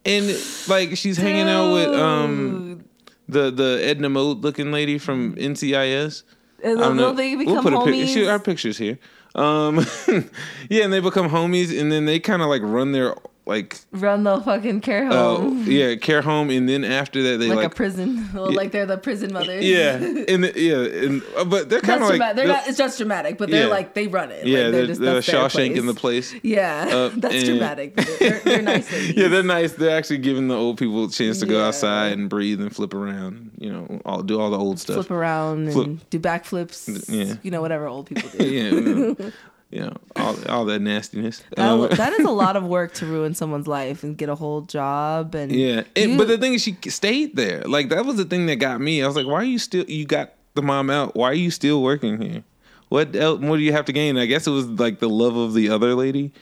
And 0.04 0.26
like 0.68 0.96
she's 0.96 1.16
hanging 1.16 1.48
out 1.48 1.72
with 1.72 1.98
um 1.98 2.84
the 3.28 3.50
the 3.50 3.80
Edna 3.82 4.08
Mode 4.08 4.38
looking 4.38 4.72
lady 4.72 4.98
from 4.98 5.34
NCIS. 5.36 6.24
And 6.62 6.78
they'll 6.78 6.92
know. 6.94 7.12
they 7.12 7.36
become 7.36 7.62
put 7.62 7.72
a 7.72 7.84
pic- 7.84 8.08
she- 8.08 8.26
our 8.26 8.38
pictures 8.38 8.76
here. 8.76 8.98
Um, 9.34 9.84
yeah, 10.68 10.84
and 10.84 10.92
they 10.92 11.00
become 11.00 11.28
homies, 11.28 11.78
and 11.78 11.90
then 11.90 12.04
they 12.04 12.18
kind 12.18 12.42
of 12.42 12.48
like 12.48 12.62
run 12.62 12.92
their 12.92 13.14
like 13.50 13.78
Run 13.92 14.22
the 14.24 14.40
fucking 14.40 14.80
care 14.80 15.08
uh, 15.10 15.12
home. 15.36 15.64
yeah 15.66 15.96
care 15.96 16.22
home, 16.22 16.48
and 16.50 16.68
then 16.68 16.84
after 16.84 17.22
that 17.24 17.38
they 17.38 17.48
like, 17.48 17.56
like, 17.56 17.66
a 17.66 17.74
prison. 17.74 18.28
Well, 18.34 18.50
Yeah. 18.52 18.56
like 18.56 18.70
they're 18.72 18.86
the 18.86 18.96
prison 18.96 19.32
mothers. 19.32 19.64
yeah, 19.64 19.96
and 19.96 20.44
the, 20.44 20.52
yeah, 20.56 21.04
and 21.06 21.22
uh, 21.36 21.44
but 21.44 21.68
they're 21.68 21.80
kind 21.80 22.02
of 22.02 22.08
like 22.08 22.16
dramatic. 22.18 22.36
They're 22.36 22.46
they're- 22.46 22.54
not. 22.56 22.68
It's 22.68 22.78
just 22.78 22.96
dramatic, 22.98 23.36
but 23.38 23.50
they're 23.50 23.64
Yeah. 23.64 23.70
like 23.78 23.94
they 23.94 24.06
run 24.06 24.30
it. 24.30 24.46
yeah, 24.46 24.60
like, 24.62 24.72
they're, 24.72 24.86
just 24.86 25.00
they're 25.00 25.14
that's 25.14 25.26
their 25.26 25.40
Shawshank 25.48 25.76
in 25.76 25.86
the 25.86 25.94
place. 25.94 26.32
Yeah, 26.42 26.86
Uh, 26.90 27.08
that's 27.16 27.34
and- 27.34 27.44
dramatic. 27.46 27.96
They're, 27.96 28.40
they're 28.40 28.62
nice. 28.62 28.90
Yeah, 29.16 29.28
they're 29.28 29.42
nice. 29.42 29.72
They're 29.72 29.96
actually 29.98 30.18
giving 30.18 30.48
the 30.48 30.56
old 30.56 30.78
people 30.78 31.04
a 31.04 31.10
chance 31.10 31.40
to 31.40 31.46
go 31.46 31.62
outside 31.66 32.12
and 32.12 32.30
breathe 32.30 32.60
and 32.60 32.74
flip 32.74 32.94
around. 32.94 33.50
You 33.58 33.72
know, 33.72 34.00
all 34.04 34.22
do 34.22 34.40
all 34.40 34.50
the 34.50 34.58
old 34.58 34.78
stuff. 34.78 34.94
flip 34.94 35.10
around 35.10 35.64
and 35.64 35.72
Flip- 35.72 36.10
do 36.10 36.18
backflips. 36.20 37.08
Yeah. 37.08 37.34
you 37.42 37.50
know 37.50 37.60
whatever 37.60 37.86
old 37.88 38.06
people 38.06 38.30
do. 38.38 38.44
yeah, 38.46 39.30
you 39.70 39.80
know, 39.80 39.96
all 40.16 40.36
all 40.48 40.64
that 40.66 40.80
nastiness. 40.80 41.42
That, 41.56 41.68
Um, 41.68 41.88
that 41.90 42.12
is 42.14 42.24
a 42.26 42.30
lot 42.30 42.56
of 42.56 42.64
work 42.76 42.92
to 42.94 43.06
ruin 43.06 43.34
someone's 43.34 43.66
life 43.68 44.02
and 44.02 44.16
get 44.16 44.28
a 44.28 44.34
whole 44.34 44.62
job 44.62 45.34
and 45.34 45.52
Yeah, 45.52 45.84
and, 45.96 46.12
You- 46.12 46.18
but 46.18 46.28
the 46.28 46.38
thing 46.38 46.54
is, 46.54 46.62
she 46.62 46.76
stayed 46.88 47.36
there. 47.36 47.62
Like 47.62 47.88
that 47.90 48.04
was 48.04 48.16
the 48.16 48.24
thing 48.24 48.46
that 48.46 48.56
got 48.56 48.80
me. 48.80 49.02
I 49.02 49.06
was 49.06 49.16
like, 49.16 49.26
why 49.26 49.34
are 49.36 49.44
you 49.44 49.58
still? 49.58 49.84
You 49.88 50.04
got 50.06 50.32
the 50.54 50.62
mom 50.62 50.90
out. 50.90 51.14
Why 51.14 51.30
are 51.30 51.34
you 51.34 51.50
still 51.50 51.82
working 51.82 52.20
here? 52.20 52.42
What 52.88 53.14
else? 53.14 53.40
What 53.40 53.56
do 53.58 53.62
you 53.62 53.72
have 53.72 53.84
to 53.84 53.92
gain? 53.92 54.18
I 54.18 54.26
guess 54.26 54.46
it 54.46 54.50
was 54.50 54.66
like 54.66 54.98
the 54.98 55.08
love 55.08 55.36
of 55.36 55.54
the 55.54 55.68
other 55.70 55.94
lady. 55.94 56.32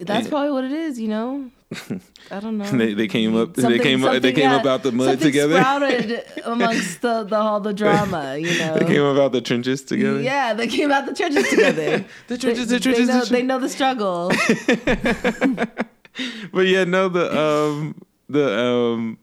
That's 0.00 0.28
probably 0.28 0.50
what 0.50 0.64
it 0.64 0.72
is. 0.72 0.98
You 0.98 1.08
know, 1.08 1.50
I 2.30 2.40
don't 2.40 2.58
know. 2.58 2.64
They, 2.70 2.94
they 2.94 3.08
came 3.08 3.36
up. 3.36 3.54
they 3.54 3.78
came 3.78 4.04
up. 4.04 4.20
They 4.22 4.32
came 4.32 4.50
up 4.50 4.64
out 4.66 4.82
the 4.82 4.92
mud 4.92 5.06
something 5.10 5.26
together. 5.26 5.56
Sprouted 5.60 6.24
amongst 6.44 7.00
the, 7.02 7.24
the 7.24 7.36
all 7.36 7.60
the 7.60 7.72
drama. 7.74 8.36
You 8.38 8.58
know, 8.58 8.78
they 8.78 8.84
came 8.86 9.02
up 9.02 9.16
out 9.18 9.32
the 9.32 9.40
trenches 9.40 9.82
together. 9.82 10.20
Yeah, 10.20 10.54
they 10.54 10.66
came 10.68 10.90
out 10.92 11.06
the 11.06 11.14
trenches 11.14 11.48
together. 11.48 12.04
The 12.28 12.38
trenches, 12.38 12.68
They- 12.68 12.76
the 12.76 12.80
trenches, 12.82 13.06
They 13.08 13.12
the 13.12 13.18
know, 13.18 13.24
they 13.24 13.42
know 13.42 13.58
the 13.58 13.68
struggle. 13.68 14.30
But 16.52 16.66
yeah, 16.66 16.84
no, 16.84 17.08
the 17.10 17.38
um 17.38 18.00
the 18.28 18.58
um 18.58 19.18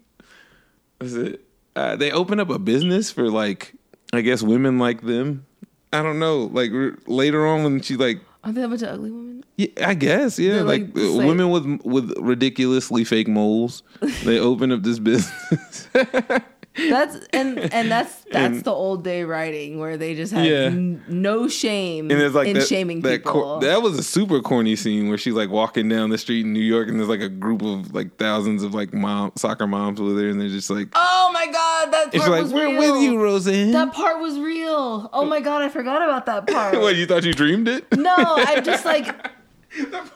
was 1.02 1.16
it 1.16 1.42
uh, 1.76 1.96
they 1.96 2.12
open 2.12 2.40
up 2.40 2.50
a 2.52 2.60
business 2.60 3.10
for 3.12 3.30
like 3.32 3.74
I 4.14 4.22
guess 4.22 4.44
women 4.44 4.78
like 4.78 5.02
them. 5.02 5.46
I 5.92 6.04
don't 6.04 6.20
know. 6.20 6.44
Like 6.52 6.72
r- 6.72 6.96
later 7.08 7.48
on 7.48 7.64
when 7.64 7.82
she 7.82 7.96
like 7.96 8.22
Aren't 8.44 8.56
they 8.56 8.64
a 8.64 8.68
bunch 8.68 8.82
of 8.82 8.90
ugly 8.90 9.12
women? 9.12 9.44
yeah, 9.58 9.68
I 9.88 9.94
guess 9.94 10.38
yeah, 10.38 10.54
They're, 10.56 10.64
like, 10.64 10.82
like, 10.94 11.26
women 11.28 11.50
with 11.50 11.82
with 11.86 12.14
ridiculously 12.20 13.04
fake 13.04 13.28
moles. 13.28 13.84
they 14.24 14.40
open 14.40 14.72
up 14.72 14.84
this 14.84 15.00
business. 15.00 15.88
That's 16.76 17.16
and 17.32 17.60
and 17.60 17.92
that's 17.92 18.14
that's 18.32 18.56
And- 18.58 18.64
the 18.64 18.72
old 18.72 19.04
day 19.04 19.24
writing 19.24 19.80
where 19.80 19.96
they 19.98 20.16
just 20.16 20.34
had 20.34 20.46
Yeah. 20.48 20.66
n- 20.66 21.04
no 21.08 21.48
shame 21.48 22.10
And 22.10 22.20
it's 22.22 22.34
like 22.34 22.48
in 22.48 22.56
that, 22.56 22.68
shaming 22.68 23.02
that, 23.02 23.24
people. 23.24 23.32
cor- 23.32 23.62
that 23.62 23.82
was 23.84 23.98
a 24.00 24.04
super 24.04 24.42
corny 24.42 24.76
scene 24.76 25.08
where 25.08 25.18
she's 25.18 25.34
like 25.36 25.50
walking 25.50 25.88
down 25.88 26.10
the 26.10 26.18
street 26.18 26.46
in 26.46 26.54
New 26.54 26.60
York 26.62 26.88
and 26.90 26.98
there's 27.00 27.10
like 27.10 27.22
a 27.22 27.30
group 27.30 27.62
of 27.62 27.94
like 27.94 28.18
thousands 28.18 28.64
of 28.64 28.74
like 28.74 28.92
mom 28.94 29.32
soccer 29.36 29.68
moms 29.68 30.02
with 30.02 30.18
her 30.18 30.30
and 30.30 30.42
they're 30.42 30.48
just 30.50 30.70
like 30.72 30.88
oh 30.96 31.30
my 31.34 31.46
god, 31.46 31.92
that 31.94 32.12
part 32.14 32.30
like 32.32 32.42
was 32.44 32.54
we're 32.54 32.68
real. 32.80 32.94
with 32.94 33.02
you, 33.04 33.22
Roseanne. 33.22 33.72
That 33.72 33.94
part 33.94 34.20
was 34.20 34.40
real. 34.40 35.10
Oh 35.14 35.26
my 35.26 35.42
god, 35.42 35.62
I 35.62 35.70
forgot 35.70 36.02
about 36.02 36.26
that 36.26 36.48
part. 36.52 36.80
what 36.80 36.96
you 36.96 37.06
thought 37.06 37.24
you 37.24 37.34
dreamed 37.34 37.68
it? 37.68 37.86
No, 37.98 38.16
I'm 38.18 38.64
just 38.72 38.86
like 38.86 39.08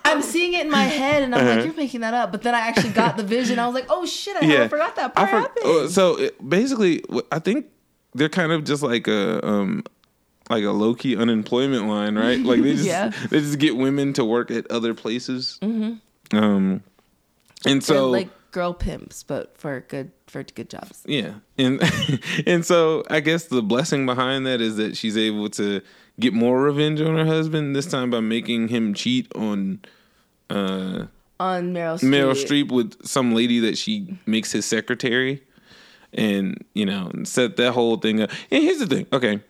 I'm 0.06 0.22
seeing 0.22 0.54
it 0.54 0.66
in 0.66 0.72
my 0.72 0.84
head, 0.84 1.24
and 1.24 1.34
I'm 1.34 1.42
Uh-huh. 1.46 1.56
like, 1.58 1.66
"You're 1.66 1.74
making 1.76 2.02
that 2.02 2.14
up." 2.14 2.32
But 2.32 2.44
then 2.44 2.54
I 2.56 2.60
actually 2.60 2.92
got 2.92 3.18
the 3.18 3.24
vision. 3.24 3.60
I 3.60 3.66
was 3.66 3.74
like, 3.76 3.88
"Oh 3.90 4.06
shit! 4.06 4.36
I 4.42 4.46
Yeah. 4.46 4.68
forgot 4.68 4.96
that 4.98 5.16
part 5.16 5.30
for- 5.30 5.36
happened." 5.40 5.66
oh, 5.66 5.88
so 5.88 6.16
it, 6.18 6.50
basically, 6.50 7.04
I 7.32 7.40
think 7.40 7.66
they're 8.14 8.30
kind 8.30 8.52
of 8.52 8.64
just 8.64 8.84
like 8.84 9.08
a 9.08 9.46
um 9.46 9.84
like 10.50 10.64
a 10.64 10.72
low 10.72 10.94
key 10.94 11.16
unemployment 11.18 11.88
line, 11.88 12.16
right? 12.16 12.40
Like 12.40 12.62
they 12.62 12.74
just 12.76 12.86
Yeah. 12.86 13.12
they 13.30 13.40
just 13.40 13.60
get 13.60 13.76
women 13.78 14.14
to 14.14 14.24
work 14.26 14.50
at 14.52 14.70
other 14.72 14.94
places. 14.94 15.58
Mm-hmm. 15.62 16.38
Um, 16.38 16.84
and 17.66 17.82
They're 17.82 17.98
so 17.98 18.10
like 18.10 18.30
girl 18.52 18.74
pimps, 18.74 19.24
but 19.24 19.58
for 19.58 19.82
good 19.88 20.12
for 20.28 20.44
good 20.44 20.70
jobs. 20.70 21.04
yeah, 21.06 21.34
and 21.58 21.82
and 22.46 22.66
so 22.66 23.04
I 23.10 23.20
guess 23.22 23.46
the 23.46 23.62
blessing 23.62 24.06
behind 24.06 24.46
that 24.46 24.62
is 24.62 24.76
that 24.78 24.96
she's 24.98 25.18
able 25.18 25.50
to 25.52 25.82
get 26.20 26.34
more 26.34 26.62
revenge 26.62 27.00
on 27.02 27.16
her 27.16 27.26
husband 27.26 27.76
this 27.76 27.86
time 27.86 28.10
by 28.10 28.20
making 28.20 28.70
him 28.70 28.94
cheat 28.94 29.32
on 29.36 29.80
uh 30.50 31.06
On 31.40 31.74
Meryl 31.74 32.00
Streep. 32.00 32.10
Meryl 32.10 32.34
Streep 32.34 32.72
with 32.72 33.06
some 33.06 33.34
lady 33.36 33.60
that 33.60 33.78
she 33.78 34.18
makes 34.26 34.52
his 34.52 34.66
secretary, 34.66 35.44
and 36.14 36.64
you 36.74 36.86
know, 36.86 37.12
set 37.24 37.58
that 37.58 37.74
whole 37.74 37.98
thing 37.98 38.22
up. 38.22 38.32
And 38.50 38.64
here's 38.64 38.80
the 38.80 38.88
thing, 38.88 39.06
okay, 39.14 39.42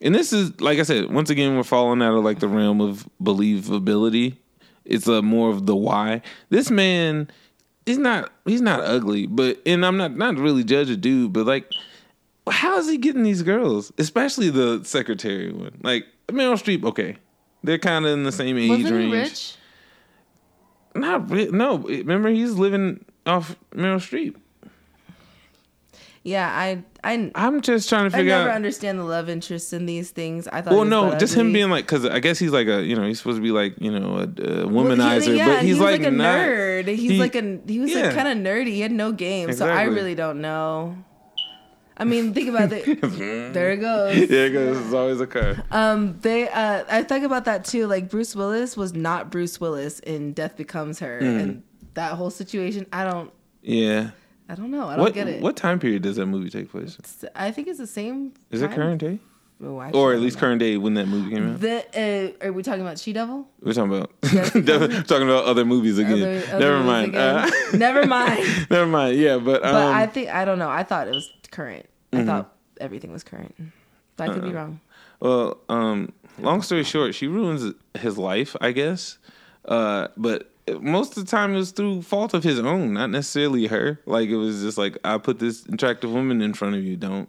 and 0.00 0.14
this 0.14 0.32
is 0.32 0.60
like 0.60 0.78
I 0.78 0.82
said, 0.82 1.12
once 1.12 1.30
again, 1.30 1.56
we're 1.56 1.62
falling 1.62 2.02
out 2.02 2.16
of 2.16 2.24
like 2.24 2.40
the 2.40 2.48
realm 2.48 2.80
of 2.80 3.08
believability. 3.22 4.36
It's 4.84 5.06
a 5.06 5.22
more 5.22 5.50
of 5.50 5.66
the 5.66 5.76
why. 5.76 6.22
This 6.48 6.70
man, 6.70 7.28
he's 7.84 7.98
not 7.98 8.32
he's 8.44 8.62
not 8.62 8.80
ugly, 8.80 9.26
but 9.26 9.60
and 9.66 9.84
I'm 9.86 9.96
not 9.96 10.16
not 10.16 10.36
to 10.36 10.42
really 10.42 10.64
judge 10.64 10.90
a 10.90 10.96
dude, 10.96 11.32
but 11.32 11.46
like. 11.46 11.70
How 12.48 12.78
is 12.78 12.88
he 12.88 12.96
getting 12.96 13.24
these 13.24 13.42
girls, 13.42 13.92
especially 13.98 14.50
the 14.50 14.80
secretary 14.84 15.50
one? 15.50 15.80
Like 15.82 16.06
Meryl 16.28 16.54
Streep, 16.54 16.84
okay, 16.84 17.16
they're 17.62 17.78
kind 17.78 18.04
of 18.06 18.12
in 18.12 18.24
the 18.24 18.32
same 18.32 18.56
age 18.58 18.68
Wasn't 18.70 18.90
range. 18.92 19.12
he 19.14 19.18
rich? 19.20 19.54
Not 20.94 21.30
re- 21.30 21.50
no. 21.50 21.78
Remember, 21.78 22.28
he's 22.30 22.52
living 22.52 23.04
off 23.26 23.54
Meryl 23.74 23.96
Streep. 23.98 24.34
Yeah, 26.24 26.48
I 26.52 26.82
I 27.04 27.30
I'm 27.36 27.60
just 27.60 27.88
trying 27.88 28.10
to 28.10 28.16
figure 28.16 28.32
out. 28.32 28.36
I 28.36 28.40
never 28.40 28.50
out. 28.50 28.56
understand 28.56 28.98
the 28.98 29.04
love 29.04 29.28
interest 29.28 29.72
in 29.72 29.86
these 29.86 30.10
things. 30.10 30.48
I 30.48 30.60
thought. 30.60 30.74
well, 30.74 30.84
no, 30.84 31.16
just 31.16 31.34
him 31.34 31.52
being 31.52 31.70
like, 31.70 31.84
because 31.86 32.04
I 32.04 32.18
guess 32.18 32.40
he's 32.40 32.50
like 32.50 32.66
a, 32.66 32.82
you 32.82 32.96
know, 32.96 33.06
he's 33.06 33.18
supposed 33.18 33.36
to 33.36 33.42
be 33.42 33.52
like, 33.52 33.74
you 33.80 33.92
know, 33.96 34.16
a, 34.16 34.22
a 34.22 34.66
Well, 34.66 34.84
womanizer, 34.86 35.22
he- 35.22 35.36
yeah, 35.36 35.46
but 35.46 35.62
he's 35.62 35.76
he 35.76 35.82
like, 35.82 36.00
like, 36.00 36.08
a 36.08 36.10
not, 36.10 36.38
nerd. 36.40 36.88
He's 36.88 37.10
he- 37.12 37.18
like 37.20 37.36
a 37.36 37.60
he 37.68 37.78
was 37.78 37.92
yeah. 37.92 38.06
like 38.06 38.14
kind 38.16 38.26
of 38.26 38.38
nerdy. 38.44 38.68
He 38.68 38.80
had 38.80 38.90
no 38.90 39.12
game, 39.12 39.52
so 39.52 39.68
I 39.68 39.82
really 39.84 40.16
don't 40.16 40.40
know. 40.40 40.96
I 41.98 42.04
mean, 42.04 42.34
think 42.34 42.48
about 42.48 42.70
it. 42.72 42.84
there 43.54 43.70
it 43.72 43.78
goes. 43.78 44.16
Yeah, 44.16 44.48
because 44.48 44.78
it's 44.84 44.92
always 44.94 45.20
a 45.20 45.26
curve. 45.26 45.60
Um, 45.70 46.18
they 46.20 46.48
uh, 46.48 46.84
I 46.90 47.02
think 47.02 47.24
about 47.24 47.44
that 47.46 47.64
too. 47.64 47.86
Like 47.86 48.10
Bruce 48.10 48.36
Willis 48.36 48.76
was 48.76 48.92
not 48.92 49.30
Bruce 49.30 49.60
Willis 49.60 50.00
in 50.00 50.32
Death 50.32 50.56
Becomes 50.56 50.98
Her, 50.98 51.18
Hmm. 51.20 51.24
and 51.38 51.62
that 51.94 52.12
whole 52.12 52.30
situation. 52.30 52.86
I 52.92 53.04
don't. 53.04 53.32
Yeah. 53.62 54.10
I 54.48 54.54
don't 54.54 54.70
know. 54.70 54.86
I 54.88 54.96
don't 54.96 55.04
What 55.04 55.14
get 55.14 55.26
it. 55.26 55.42
what 55.42 55.56
time 55.56 55.80
period 55.80 56.02
does 56.02 56.16
that 56.16 56.26
movie 56.26 56.50
take 56.50 56.70
place? 56.70 56.96
It's- 57.00 57.24
I 57.34 57.50
think 57.50 57.66
it's 57.66 57.78
the 57.78 57.86
same. 57.86 58.32
Is 58.52 58.62
it 58.62 58.70
current 58.70 59.00
day, 59.00 59.18
Oh, 59.60 59.80
or 59.92 60.12
at 60.12 60.20
least 60.20 60.38
current 60.38 60.60
day 60.60 60.76
when 60.76 60.94
that 60.94 61.08
movie 61.08 61.30
came 61.34 61.50
out? 61.54 61.60
The, 61.60 62.34
uh, 62.42 62.46
are 62.46 62.52
we 62.52 62.62
talking 62.62 62.82
about 62.82 62.98
She 63.00 63.12
Devil? 63.12 63.48
We're 63.60 63.72
talking 63.72 63.92
about 63.96 64.12
talking 65.08 65.28
about 65.28 65.46
other 65.46 65.64
movies 65.64 65.98
again. 65.98 66.22
Other- 66.22 66.46
other 66.52 66.58
Never 66.60 66.74
movies 66.76 66.86
mind. 66.86 67.08
again. 67.08 67.36
Uh, 67.36 67.76
Never 67.76 68.06
mind. 68.06 68.66
never 68.70 68.86
mind. 68.86 69.18
Yeah, 69.18 69.38
but 69.38 69.64
um, 69.64 69.72
But 69.72 69.94
I 69.94 70.06
think 70.06 70.28
I 70.28 70.44
don't 70.44 70.60
know. 70.60 70.68
I 70.70 70.84
thought 70.84 71.08
it 71.08 71.14
was 71.14 71.32
current. 71.46 71.86
I 72.12 72.16
Mhm. 72.18 72.26
thought 72.26 72.56
everything 72.80 73.12
was 73.12 73.22
current. 73.24 73.54
But 74.16 74.30
I 74.30 74.32
could 74.34 74.42
be 74.42 74.48
Uh-uh. 74.48 74.54
wrong. 74.56 74.80
Well, 75.20 75.58
um, 75.68 76.12
long 76.38 76.62
story 76.62 76.84
short, 76.84 77.14
she 77.14 77.26
ruins 77.26 77.72
his 77.98 78.16
life, 78.18 78.56
I 78.60 78.72
guess. 78.72 79.18
Uh, 79.64 80.08
but 80.16 80.50
most 80.80 81.16
of 81.16 81.24
the 81.24 81.30
time 81.30 81.54
it 81.54 81.56
was 81.56 81.70
through 81.70 82.02
fault 82.02 82.34
of 82.34 82.42
his 82.44 82.58
own, 82.60 82.94
not 82.94 83.10
necessarily 83.10 83.66
her. 83.66 84.00
Like 84.06 84.28
it 84.28 84.36
was 84.36 84.62
just 84.62 84.78
like 84.78 84.96
I 85.04 85.18
put 85.18 85.38
this 85.38 85.64
attractive 85.66 86.10
woman 86.12 86.40
in 86.42 86.54
front 86.54 86.74
of 86.76 86.84
you. 86.84 86.96
Don't 86.96 87.28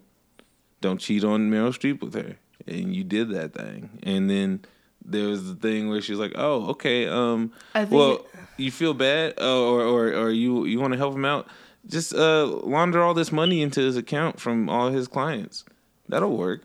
don't 0.82 1.00
cheat 1.00 1.24
on 1.24 1.50
Meryl 1.50 1.74
Streep 1.74 2.02
with 2.02 2.14
her, 2.14 2.38
and 2.68 2.96
you 2.96 3.04
did 3.04 3.30
that 3.32 3.54
thing. 3.54 3.90
And 4.04 4.30
then 4.30 4.62
there 5.04 5.28
was 5.28 5.48
the 5.48 5.56
thing 5.56 5.90
where 5.90 6.02
she's 6.02 6.18
like, 6.20 6.34
"Oh, 6.36 6.68
okay. 6.72 7.08
Um, 7.08 7.52
I 7.74 7.82
think 7.86 7.92
well, 7.94 8.12
it- 8.14 8.26
you 8.58 8.72
feel 8.72 8.94
bad, 8.94 9.34
uh, 9.42 9.60
or 9.62 9.82
or 9.84 10.14
or 10.14 10.30
you 10.32 10.66
you 10.66 10.80
want 10.80 10.94
to 10.94 10.98
help 10.98 11.16
him 11.16 11.26
out? 11.26 11.48
Just 11.88 12.14
uh, 12.14 12.46
launder 12.46 13.02
all 13.02 13.14
this 13.14 13.32
money 13.32 13.62
into 13.62 13.82
his 13.82 13.96
account 13.98 14.40
from 14.40 14.70
all 14.70 14.90
his 14.92 15.08
clients. 15.08 15.64
That'll 16.10 16.36
work." 16.38 16.64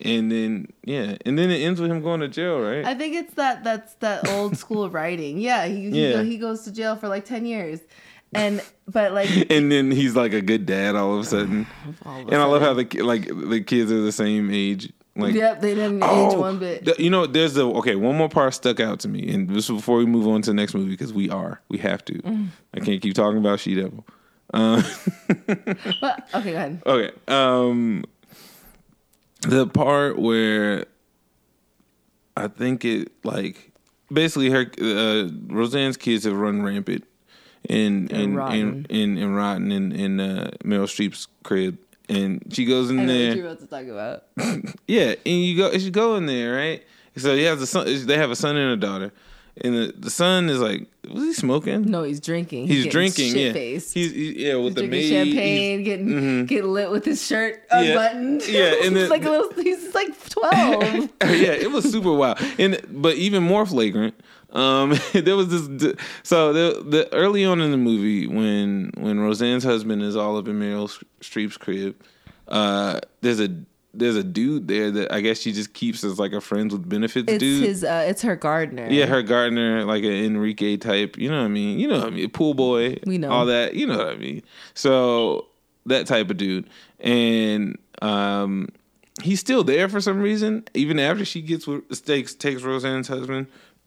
And 0.00 0.32
then 0.32 0.72
yeah, 0.84 1.16
and 1.24 1.38
then 1.38 1.50
it 1.50 1.58
ends 1.58 1.80
with 1.80 1.90
him 1.90 2.02
going 2.02 2.20
to 2.20 2.28
jail, 2.28 2.60
right? 2.60 2.84
I 2.84 2.94
think 2.94 3.14
it's 3.14 3.34
that 3.34 3.62
that's 3.62 3.94
that 3.96 4.28
old 4.30 4.56
school 4.56 4.90
writing. 4.96 5.38
Yeah, 5.38 5.66
he 5.66 5.90
he, 5.90 6.10
Yeah. 6.10 6.22
He 6.22 6.38
goes 6.38 6.62
to 6.64 6.72
jail 6.72 6.96
for 6.96 7.08
like 7.08 7.24
ten 7.24 7.44
years, 7.46 7.80
and 8.32 8.60
but 8.88 9.12
like 9.12 9.28
and 9.50 9.70
then 9.70 9.90
he's 9.92 10.16
like 10.16 10.32
a 10.32 10.40
good 10.40 10.66
dad 10.66 10.96
all 10.96 11.14
of 11.14 11.20
a 11.20 11.24
sudden. 11.24 11.66
All 12.04 12.20
of 12.22 12.26
and 12.28 12.36
I 12.36 12.44
love 12.46 12.62
how 12.62 12.74
the 12.74 12.84
like 13.02 13.26
the 13.28 13.60
kids 13.60 13.92
are 13.92 14.00
the 14.00 14.10
same 14.12 14.50
age. 14.50 14.92
Like 15.14 15.34
yep, 15.34 15.60
they 15.60 15.74
didn't 15.74 16.02
age 16.02 16.08
Oh, 16.10 16.40
one 16.40 16.58
bit. 16.58 16.98
you 16.98 17.10
know, 17.10 17.26
there's 17.26 17.52
the 17.54 17.68
okay. 17.68 17.94
One 17.94 18.16
more 18.16 18.30
part 18.30 18.54
stuck 18.54 18.80
out 18.80 18.98
to 19.00 19.08
me, 19.08 19.32
and 19.32 19.48
this 19.50 19.68
is 19.68 19.76
before 19.76 19.98
we 19.98 20.06
move 20.06 20.26
on 20.26 20.40
to 20.42 20.50
the 20.50 20.54
next 20.54 20.74
movie 20.74 20.88
because 20.88 21.12
we 21.12 21.28
are, 21.28 21.60
we 21.68 21.76
have 21.78 22.02
to. 22.06 22.14
Mm. 22.14 22.48
I 22.74 22.80
can't 22.80 23.00
keep 23.02 23.14
talking 23.14 23.36
about 23.38 23.60
She 23.60 23.74
Devil. 23.74 24.06
Uh, 24.52 24.82
okay, 25.30 26.52
go 26.52 26.56
ahead. 26.56 26.82
okay, 26.86 27.10
um, 27.28 28.04
the 29.42 29.66
part 29.66 30.18
where 30.18 30.84
I 32.36 32.48
think 32.48 32.84
it 32.84 33.12
like 33.24 33.72
basically 34.12 34.50
her 34.50 34.66
uh, 34.80 35.28
Roseanne's 35.48 35.96
kids 35.96 36.24
have 36.24 36.34
run 36.34 36.62
rampant 36.62 37.04
in 37.68 38.06
They're 38.06 38.18
in, 38.20 38.30
in 38.30 38.34
rotten. 38.36 38.86
in 38.90 39.18
in 39.18 39.34
rotten 39.34 39.72
in 39.72 39.92
in 39.92 40.20
uh, 40.20 40.50
Meryl 40.64 40.84
Streep's 40.84 41.28
crib, 41.44 41.78
and 42.08 42.42
she 42.50 42.64
goes 42.64 42.90
in 42.90 43.00
I 43.00 43.04
know 43.04 43.12
there. 43.12 43.28
what 43.30 43.36
you're 43.36 43.46
about 43.46 43.60
to 43.60 43.66
talk 43.66 43.86
about. 43.86 44.24
Yeah, 44.86 45.14
and 45.24 45.44
you 45.44 45.56
go, 45.56 45.70
you 45.72 45.90
go 45.90 46.16
in 46.16 46.26
there, 46.26 46.54
right? 46.54 46.82
So 47.16 47.34
he 47.36 47.44
has 47.44 47.60
a 47.62 47.66
son. 47.66 47.86
They 48.06 48.18
have 48.18 48.30
a 48.30 48.36
son 48.36 48.56
and 48.56 48.72
a 48.72 48.76
daughter, 48.76 49.12
and 49.60 49.74
the, 49.74 49.94
the 49.98 50.10
son 50.10 50.48
is 50.48 50.60
like, 50.60 50.86
was 51.10 51.22
he 51.24 51.32
smoking? 51.34 51.82
No, 51.90 52.04
he's 52.04 52.20
drinking. 52.20 52.66
He's, 52.68 52.84
getting 52.84 52.90
drinking. 52.90 53.36
Yeah, 53.36 53.52
he's, 53.52 53.92
he's 53.92 54.12
yeah 54.12 54.54
with 54.56 54.74
the 54.74 54.86
drinking 54.86 54.90
maid. 54.90 55.10
champagne, 55.10 55.78
he's- 55.80 55.84
getting 55.84 56.08
Mhm. 56.08 56.46
getting 56.48 56.72
lit 56.72 56.90
with 56.90 57.04
his 57.04 57.24
shirt 57.26 57.62
Yeah. 57.70 57.78
unbuttoned. 57.80 58.48
Yeah, 58.48 58.60
and 58.82 58.82
he's 58.84 58.92
then- 58.92 59.10
like 59.10 59.24
a 59.24 59.30
little. 59.30 59.52
He's 59.62 59.94
like 59.94 60.28
twelve. 60.30 60.82
yeah, 61.22 61.52
it 61.52 61.70
was 61.70 61.90
super 61.90 62.12
wild, 62.12 62.38
and 62.58 62.80
but 62.90 63.16
even 63.16 63.42
more 63.42 63.66
flagrant. 63.66 64.14
Um, 64.52 64.94
there 65.12 65.36
was 65.36 65.48
this. 65.48 65.96
So 66.22 66.52
the 66.52 66.82
the 66.82 67.12
early 67.14 67.44
on 67.44 67.60
in 67.60 67.70
the 67.72 67.76
movie 67.78 68.26
when 68.26 68.90
when 68.96 69.20
Roseanne's 69.20 69.64
husband 69.64 70.02
is 70.02 70.16
all 70.16 70.36
up 70.38 70.46
in 70.48 70.58
Meryl 70.60 70.88
Streep's 71.20 71.56
crib, 71.56 71.94
uh, 72.48 73.00
there's 73.22 73.40
a 73.40 73.48
there's 73.94 74.16
a 74.16 74.24
dude 74.24 74.68
there 74.68 74.90
that 74.90 75.12
I 75.12 75.20
guess 75.20 75.38
she 75.38 75.52
just 75.52 75.74
keeps 75.74 76.02
as 76.02 76.18
like 76.18 76.32
a 76.32 76.40
friends 76.40 76.72
with 76.72 76.88
benefits 76.88 77.30
it's 77.30 77.38
dude. 77.38 77.64
his. 77.64 77.84
Uh, 77.84 78.04
it's 78.08 78.22
her 78.22 78.36
gardener. 78.36 78.88
Yeah, 78.90 79.06
her 79.06 79.22
gardener, 79.22 79.84
like 79.84 80.04
an 80.04 80.12
Enrique 80.12 80.76
type. 80.76 81.18
You 81.18 81.30
know 81.30 81.38
what 81.38 81.44
I 81.44 81.48
mean? 81.48 81.78
You 81.78 81.88
know 81.88 81.98
what 81.98 82.08
I 82.08 82.10
mean? 82.10 82.30
Pool 82.30 82.54
boy. 82.54 82.96
We 83.06 83.18
know. 83.18 83.30
all 83.30 83.46
that. 83.46 83.74
You 83.74 83.86
know 83.86 83.98
what 83.98 84.08
I 84.08 84.16
mean? 84.16 84.42
So 84.74 85.46
that 85.86 86.06
type 86.06 86.30
of 86.30 86.36
dude, 86.36 86.68
and 87.00 87.78
um, 88.00 88.68
he's 89.22 89.40
still 89.40 89.64
there 89.64 89.88
for 89.88 90.00
some 90.00 90.20
reason, 90.20 90.64
even 90.74 90.98
after 90.98 91.24
she 91.24 91.42
gets 91.42 91.66
with 91.66 92.04
takes 92.04 92.34
takes 92.34 92.62
Roseanne's 92.62 93.08
husband. 93.08 93.46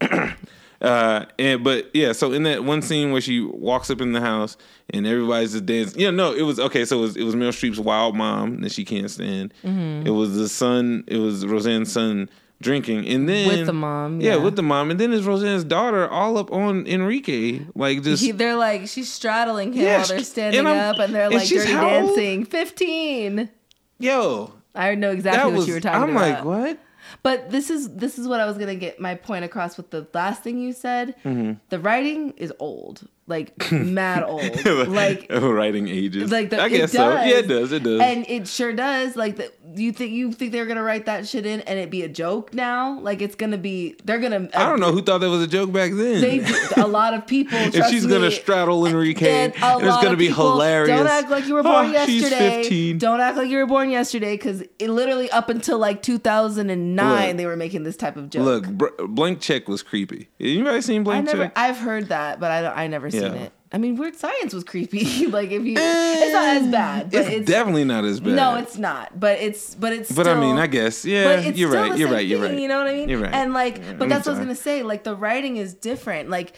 Uh, 0.80 1.24
and 1.38 1.64
but 1.64 1.90
yeah, 1.94 2.12
so 2.12 2.32
in 2.32 2.42
that 2.44 2.64
one 2.64 2.82
scene 2.82 3.10
where 3.12 3.20
she 3.20 3.40
walks 3.40 3.90
up 3.90 4.00
in 4.00 4.12
the 4.12 4.20
house 4.20 4.56
and 4.90 5.06
everybody's 5.06 5.52
just 5.52 5.66
dancing. 5.66 6.00
Yeah, 6.00 6.10
no, 6.10 6.32
it 6.34 6.42
was 6.42 6.60
okay. 6.60 6.84
So 6.84 6.98
it 6.98 7.02
was, 7.02 7.16
it 7.16 7.22
was 7.24 7.34
Meryl 7.34 7.48
Streep's 7.48 7.80
wild 7.80 8.14
mom 8.14 8.60
that 8.60 8.72
she 8.72 8.84
can't 8.84 9.10
stand. 9.10 9.54
Mhm. 9.64 10.06
It 10.06 10.10
was 10.10 10.34
the 10.36 10.48
son. 10.48 11.04
It 11.06 11.16
was 11.18 11.46
Roseanne's 11.46 11.90
son 11.92 12.28
drinking, 12.62 13.06
and 13.08 13.28
then 13.28 13.48
With 13.48 13.66
the 13.66 13.72
mom, 13.74 14.20
Yeah, 14.22 14.36
yeah. 14.36 14.42
with 14.42 14.56
the 14.56 14.62
mom, 14.62 14.90
and 14.90 14.98
then 14.98 15.12
it's 15.12 15.24
Roseanne's 15.26 15.62
daughter 15.64 16.08
all 16.08 16.38
up 16.38 16.50
on 16.50 16.86
Enrique, 16.86 17.60
like 17.74 18.02
just 18.02 18.22
He, 18.22 18.30
they're 18.32 18.56
like 18.56 18.88
she's 18.88 19.12
straddling 19.12 19.74
him 19.74 19.82
Yeah, 19.84 19.98
while 19.98 20.06
they're 20.06 20.20
standing 20.24 20.66
I'm- 20.66 20.94
up, 20.94 20.98
and 20.98 21.14
they're 21.14 21.26
and 21.26 21.34
like 21.34 21.46
she's 21.46 21.64
dirty 21.66 21.74
dancing. 21.74 22.44
Fifteen. 22.46 23.50
yo. 23.98 24.52
I 24.74 24.94
know 24.94 25.10
exactly 25.10 25.38
That 25.38 25.46
what 25.46 25.56
was- 25.56 25.68
you 25.68 25.74
were 25.74 25.80
talking 25.80 26.10
about. 26.14 26.22
I'm 26.22 26.32
like, 26.32 26.44
what? 26.44 26.78
But 27.26 27.50
this 27.50 27.70
is 27.70 27.88
this 27.96 28.20
is 28.20 28.28
what 28.28 28.38
I 28.38 28.46
was 28.46 28.56
gonna 28.56 28.76
get 28.76 29.00
my 29.00 29.16
point 29.16 29.44
across 29.44 29.76
with 29.76 29.90
the 29.90 30.06
last 30.14 30.44
thing 30.44 30.60
you 30.60 30.72
said. 30.72 31.16
Mhm. 31.24 31.58
The 31.70 31.80
writing 31.80 32.32
is 32.36 32.52
old, 32.60 33.08
like 33.28 33.72
mad 33.72 34.22
old, 34.22 34.64
like 34.88 35.26
writing 35.30 35.88
ages. 35.88 36.30
like 36.30 36.50
the, 36.50 36.62
I 36.62 36.68
guess 36.68 36.94
it 36.94 36.96
so. 36.96 37.10
does. 37.10 37.26
Yeah, 37.26 37.36
it 37.36 37.48
does. 37.48 37.72
It 37.72 37.82
does. 37.82 38.00
and 38.00 38.24
it 38.28 38.46
sure 38.46 38.72
does. 38.72 39.16
Like, 39.16 39.36
the, 39.36 39.52
you 39.74 39.92
think 39.92 40.12
you 40.12 40.32
think 40.32 40.52
they're 40.52 40.66
gonna 40.66 40.82
write 40.82 41.06
that 41.06 41.26
shit 41.26 41.44
in 41.44 41.60
and 41.62 41.78
it 41.78 41.90
be 41.90 42.02
a 42.02 42.08
joke 42.08 42.54
now? 42.54 43.00
Like, 43.00 43.20
it's 43.20 43.34
gonna 43.34 43.58
be 43.58 43.96
they're 44.04 44.20
gonna. 44.20 44.48
I 44.54 44.68
don't 44.68 44.80
know 44.80 44.92
who 44.92 45.02
thought 45.02 45.18
that 45.18 45.30
was 45.30 45.42
a 45.42 45.46
joke 45.46 45.72
back 45.72 45.92
then. 45.92 46.20
They 46.20 46.46
a 46.76 46.86
lot 46.86 47.14
of 47.14 47.26
people. 47.26 47.58
if 47.60 47.86
she's 47.86 48.06
gonna 48.06 48.30
straddle 48.30 48.86
Enrique, 48.86 49.28
and 49.28 49.54
and 49.56 49.82
it's 49.82 50.02
gonna 50.02 50.16
be 50.16 50.28
people, 50.28 50.52
hilarious. 50.52 50.96
Don't 50.96 51.06
act 51.08 51.30
like 51.30 51.46
you 51.46 51.54
were 51.54 51.60
ah, 51.60 51.82
born 51.82 51.96
Oh, 51.96 52.06
she's 52.06 52.22
yesterday. 52.22 52.62
15. 52.62 52.98
Don't 52.98 53.20
act 53.20 53.36
like 53.36 53.48
you 53.48 53.58
were 53.58 53.66
born 53.66 53.90
yesterday, 53.90 54.36
because 54.36 54.62
literally 54.80 55.30
up 55.30 55.48
until 55.48 55.78
like 55.78 56.02
2009, 56.02 57.26
Look. 57.28 57.36
they 57.36 57.46
were 57.46 57.56
making 57.56 57.82
this 57.82 57.96
type 57.96 58.16
of 58.16 58.30
joke. 58.30 58.44
Look, 58.44 58.66
Br- 58.68 59.06
Blank 59.08 59.40
Check 59.40 59.68
was 59.68 59.82
creepy. 59.82 60.28
Anybody 60.40 60.80
seen 60.80 61.00
I 61.02 61.04
Blank 61.04 61.26
never, 61.26 61.44
Check? 61.44 61.52
I've 61.56 61.78
heard 61.78 62.08
that, 62.08 62.40
but 62.40 62.50
I 62.50 62.62
don't, 62.62 62.76
I 62.76 62.86
never 62.86 63.10
seen 63.20 63.34
Yeah. 63.34 63.42
it. 63.44 63.52
I 63.72 63.78
mean, 63.78 63.96
Weird 63.96 64.16
Science 64.16 64.54
was 64.54 64.64
creepy. 64.64 65.26
like 65.26 65.50
if 65.50 65.64
you, 65.64 65.72
it's 65.72 65.80
eh, 65.80 66.32
not 66.32 66.56
as 66.56 66.70
bad, 66.70 67.10
but 67.10 67.20
it's, 67.20 67.28
it's, 67.28 67.46
definitely 67.50 67.84
not 67.84 68.04
as 68.04 68.20
bad. 68.20 68.34
no, 68.34 68.54
it's 68.54 68.78
not. 68.78 69.18
But 69.18 69.40
it's, 69.40 69.74
but 69.74 69.92
it's. 69.92 70.12
But 70.12 70.28
I 70.28 70.38
mean, 70.38 70.56
I 70.56 70.66
guess, 70.66 71.04
yeah, 71.04 71.40
you're 71.40 71.70
right. 71.70 71.96
You're 71.98 72.08
right. 72.08 72.26
You're 72.26 72.40
thing, 72.40 72.52
right. 72.52 72.60
You 72.60 72.68
know 72.68 72.78
what 72.78 72.86
I 72.86 72.92
mean? 72.94 73.08
You're 73.08 73.20
right. 73.20 73.34
And 73.34 73.52
like, 73.52 73.76
but 73.98 74.04
I'm 74.04 74.08
that's 74.08 74.26
what 74.26 74.34
I 74.34 74.38
was 74.38 74.38
gonna 74.38 74.54
say. 74.54 74.82
Like 74.82 75.04
the 75.04 75.16
writing 75.16 75.56
is 75.56 75.74
different. 75.74 76.30
Like 76.30 76.54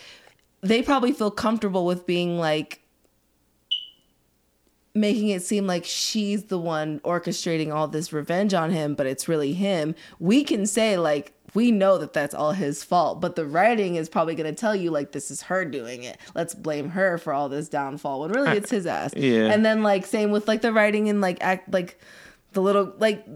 they 0.60 0.82
probably 0.82 1.12
feel 1.12 1.30
comfortable 1.30 1.86
with 1.86 2.06
being 2.06 2.38
like 2.38 2.82
making 4.94 5.28
it 5.28 5.42
seem 5.42 5.66
like 5.66 5.84
she's 5.84 6.44
the 6.44 6.58
one 6.58 7.00
orchestrating 7.00 7.72
all 7.72 7.88
this 7.88 8.12
revenge 8.12 8.52
on 8.52 8.70
him, 8.70 8.94
but 8.94 9.06
it's 9.06 9.28
really 9.28 9.52
him. 9.52 9.94
We 10.18 10.44
can 10.44 10.66
say 10.66 10.98
like 10.98 11.32
we 11.54 11.70
know 11.70 11.98
that 11.98 12.12
that's 12.12 12.34
all 12.34 12.52
his 12.52 12.84
fault, 12.84 13.20
but 13.20 13.36
the 13.36 13.46
writing 13.46 13.96
is 13.96 14.08
probably 14.08 14.34
going 14.34 14.52
to 14.52 14.58
tell 14.58 14.74
you 14.76 14.90
like 14.90 15.12
this 15.12 15.30
is 15.30 15.42
her 15.42 15.64
doing 15.64 16.02
it. 16.02 16.18
Let's 16.34 16.54
blame 16.54 16.90
her 16.90 17.18
for 17.18 17.32
all 17.32 17.48
this 17.48 17.68
downfall 17.68 18.20
when 18.20 18.32
really 18.32 18.56
it's 18.56 18.70
his 18.70 18.86
ass. 18.86 19.14
Yeah. 19.18 19.50
And 19.50 19.64
then 19.64 19.82
like 19.82 20.06
same 20.06 20.30
with 20.30 20.46
like 20.46 20.62
the 20.62 20.72
writing 20.72 21.08
and 21.08 21.20
like 21.20 21.38
act 21.40 21.72
like 21.72 22.00
the 22.52 22.60
little 22.62 22.92
like 22.98 23.26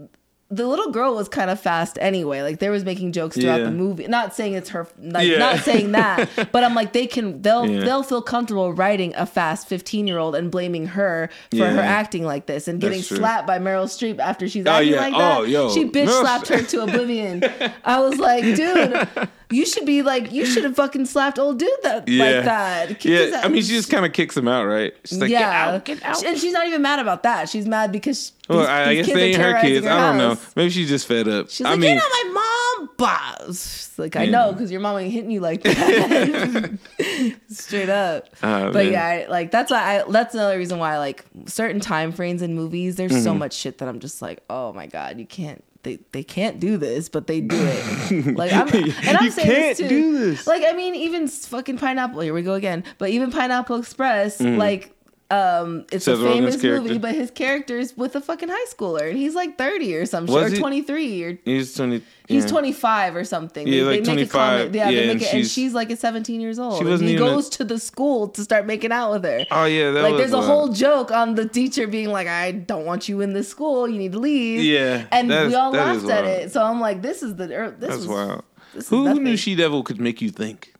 the 0.55 0.67
little 0.67 0.91
girl 0.91 1.15
was 1.15 1.27
kind 1.29 1.49
of 1.49 1.59
fast 1.59 1.97
anyway. 2.01 2.41
Like 2.41 2.59
there 2.59 2.71
was 2.71 2.83
making 2.83 3.11
jokes 3.11 3.35
throughout 3.37 3.59
Yeah. 3.59 3.65
the 3.65 3.71
movie. 3.71 4.07
Not 4.07 4.35
saying 4.35 4.53
it's 4.53 4.69
her 4.69 4.87
like 5.01 5.27
Yeah. 5.27 5.37
not 5.37 5.59
saying 5.59 5.93
that, 5.93 6.29
but 6.51 6.63
I'm 6.63 6.75
like 6.75 6.93
they 6.93 7.07
can 7.07 7.41
they'll 7.41 7.65
Yeah. 7.69 7.83
they'll 7.83 8.03
feel 8.03 8.21
comfortable 8.21 8.73
writing 8.73 9.13
a 9.15 9.25
fast 9.25 9.67
15 9.67 10.07
year 10.07 10.17
old 10.17 10.35
and 10.35 10.51
blaming 10.51 10.87
her 10.87 11.29
for 11.51 11.65
her 11.65 11.79
acting 11.79 12.23
like 12.25 12.45
this 12.45 12.67
and 12.67 12.79
getting 12.79 13.01
slapped 13.01 13.47
by 13.47 13.59
Meryl 13.59 13.85
Streep 13.85 14.19
after 14.19 14.47
she's 14.47 14.65
Oh, 14.67 14.71
acting 14.71 14.95
like 14.95 15.13
oh, 15.15 15.19
that. 15.19 15.37
Oh, 15.39 15.43
yo. 15.43 15.69
She 15.73 15.85
bitch 15.85 16.07
Meryl 16.07 16.21
slapped 16.21 16.47
her 16.49 16.61
to 16.61 16.83
oblivion. 16.83 17.43
I 17.85 17.99
was 17.99 18.17
like, 18.19 18.43
dude, 18.43 19.07
you 19.51 19.65
should 19.65 19.85
be 19.85 20.01
like 20.01 20.31
you 20.31 20.45
should 20.45 20.63
have 20.63 20.75
fucking 20.75 21.05
slapped 21.05 21.37
old 21.39 21.59
dude 21.59 21.69
that 21.83 22.07
Yeah. 22.07 22.23
like 22.25 22.45
that. 22.45 22.87
Kick 22.99 23.31
Yeah. 23.31 23.41
I 23.43 23.47
mean, 23.47 23.61
she 23.61 23.69
just 23.73 23.89
kind 23.89 24.05
of 24.05 24.13
kicks 24.13 24.35
him 24.37 24.47
out, 24.47 24.65
right? 24.65 24.93
She's 25.05 25.19
like, 25.19 25.29
yeah, 25.29 25.39
get 25.39 25.53
out, 25.53 25.85
get 25.85 26.03
out. 26.03 26.25
and 26.25 26.37
she's 26.37 26.53
not 26.53 26.67
even 26.67 26.81
mad 26.81 26.99
about 26.99 27.23
that. 27.23 27.49
She's 27.49 27.67
mad 27.67 27.91
because 27.91 28.31
Well, 28.49 28.59
these- 28.59 28.67
I, 28.67 28.83
I 28.89 28.95
guess 28.95 29.07
they 29.07 29.23
ain't 29.33 29.41
her 29.41 29.61
kids. 29.61 29.85
her 29.85 29.91
I 29.91 29.99
don't 29.99 30.17
know. 30.17 30.37
Maybe 30.55 30.69
she's 30.71 30.89
just 30.89 31.07
fed 31.07 31.27
up. 31.27 31.49
She's 31.49 31.65
I 31.65 31.71
like, 31.71 31.79
mean, 31.79 31.89
you're 31.91 31.95
not 31.97 32.09
my 32.33 32.77
mom, 32.79 32.89
boss. 32.97 33.87
She's 33.89 33.99
like, 33.99 34.15
I 34.15 34.23
Yeah. 34.23 34.31
know, 34.31 34.51
because 34.53 34.71
your 34.71 34.81
mom 34.81 34.97
ain't 34.97 35.11
hitting 35.13 35.31
you 35.31 35.39
like 35.39 35.63
that. 35.63 36.79
Straight 37.49 37.89
up. 37.89 38.27
Oh, 38.43 38.71
but 38.71 38.85
man. 38.85 38.91
yeah, 38.91 39.05
I, 39.05 39.25
like 39.29 39.51
that's 39.51 39.71
why 39.71 39.99
I. 39.99 40.03
That's 40.11 40.33
another 40.33 40.57
reason 40.57 40.79
why 40.79 40.97
like 40.97 41.23
certain 41.45 41.79
time 41.79 42.11
frames 42.11 42.41
in 42.41 42.55
movies. 42.55 42.95
There's 42.95 43.23
so 43.23 43.33
Mhm. 43.33 43.37
much 43.39 43.53
shit 43.53 43.77
that 43.79 43.87
I'm 43.89 43.99
just 43.99 44.21
like, 44.21 44.41
oh 44.49 44.73
my 44.73 44.87
god, 44.87 45.19
you 45.19 45.25
can't. 45.25 45.63
They, 45.83 45.99
they 46.13 46.23
can't 46.23 46.59
do 46.59 46.77
this, 46.77 47.09
but 47.09 47.27
they 47.27 47.41
do 47.41 47.57
it. 47.59 48.35
Like 48.37 48.53
I'm, 48.53 48.67
and 48.69 49.17
I'm 49.17 49.25
You 49.25 49.31
saying 49.31 49.49
can't 49.49 49.77
this 49.77 49.77
too. 49.77 49.87
do 49.89 50.17
this. 50.31 50.47
Like 50.47 50.63
I 50.67 50.73
mean, 50.73 50.95
even 50.95 51.27
fucking 51.27 51.77
Pineapple. 51.77 52.21
Here 52.21 52.33
we 52.33 52.41
go 52.41 52.53
again. 52.53 52.83
But 52.97 53.09
even 53.09 53.31
Pineapple 53.31 53.77
Express, 53.79 54.37
Mhm. 54.39 54.57
like 54.57 54.95
um, 55.33 55.85
it's 55.91 56.05
Seth 56.05 56.19
a 56.19 56.21
Rogen's 56.21 56.33
famous 56.35 56.61
character. 56.61 56.81
movie, 56.83 56.97
but 56.99 57.15
his 57.15 57.31
character's 57.31 57.95
with 57.97 58.15
a 58.15 58.21
fucking 58.21 58.49
high 58.49 58.65
schooler, 58.69 59.09
and 59.09 59.17
he's 59.17 59.35
like 59.35 59.57
30 59.57 59.95
or 59.95 60.05
something, 60.05 60.33
Was 60.33 60.51
or 60.51 60.55
he? 60.55 60.59
23 60.59 61.23
or 61.23 61.39
he's 61.45 61.73
twenty. 61.73 62.01
He's 62.27 62.43
yeah. 62.45 62.49
25 62.51 63.15
or 63.17 63.23
something. 63.25 63.67
Yeah, 63.67 63.73
they, 63.73 63.83
like 63.83 63.99
make 63.99 64.01
a 64.01 64.05
25, 64.05 64.31
comment. 64.31 64.75
Yeah, 64.75 64.89
yeah, 64.89 64.95
they 65.01 65.09
and 65.09 65.19
make 65.19 65.27
it, 65.27 65.33
and 65.33 65.37
she's- 65.43 65.51
she's 65.51 65.73
like 65.73 65.89
a 65.91 65.97
17 65.97 66.39
years 66.39 66.57
old. 66.59 66.75
She 66.75 66.79
and 66.81 66.89
wasn't 66.89 67.09
he 67.09 67.15
even 67.15 67.27
a- 67.27 67.31
goes 67.31 67.49
to 67.49 67.63
the 67.65 67.77
school 67.79 68.29
to 68.29 68.41
start 68.43 68.65
making 68.65 68.91
out 68.93 69.11
with 69.11 69.23
her. 69.25 69.45
Oh 69.51 69.65
yeah, 69.65 69.91
that 69.91 70.03
like 70.03 70.11
was 70.13 70.21
there's 70.21 70.33
a 70.33 70.41
whole 70.41 70.69
joke 70.69 71.11
on 71.11 71.35
the 71.35 71.47
teacher 71.47 71.85
being 71.87 72.09
like, 72.09 72.27
"I 72.27 72.51
don't 72.51 72.85
want 72.85 73.09
you 73.09 73.19
in 73.21 73.33
this 73.33 73.49
school. 73.49 73.89
You 73.89 73.97
need 73.97 74.13
to 74.13 74.19
leave." 74.19 74.61
Yeah, 74.63 75.05
and 75.11 75.29
that 75.31 75.41
we 75.43 75.47
is- 75.49 75.53
all 75.55 75.71
that 75.73 75.95
is 75.95 76.03
laughed 76.03 76.17
at 76.19 76.23
wild. 76.25 76.39
it. 76.43 76.51
So 76.53 76.63
I'm 76.63 76.79
like, 76.79 77.01
"This 77.01 77.23
is 77.23 77.35
the 77.35 77.45
er, 77.53 77.71
this 77.71 77.89
That's 77.89 77.97
was 77.99 78.07
wild. 78.07 78.43
this 78.73 78.83
is 78.85 78.89
Who 78.89 79.03
nothing. 79.05 79.23
knew 79.23 79.35
She 79.37 79.55
Devil 79.55 79.83
could 79.83 79.99
make 79.99 80.21
you 80.21 80.29
think? 80.29 80.73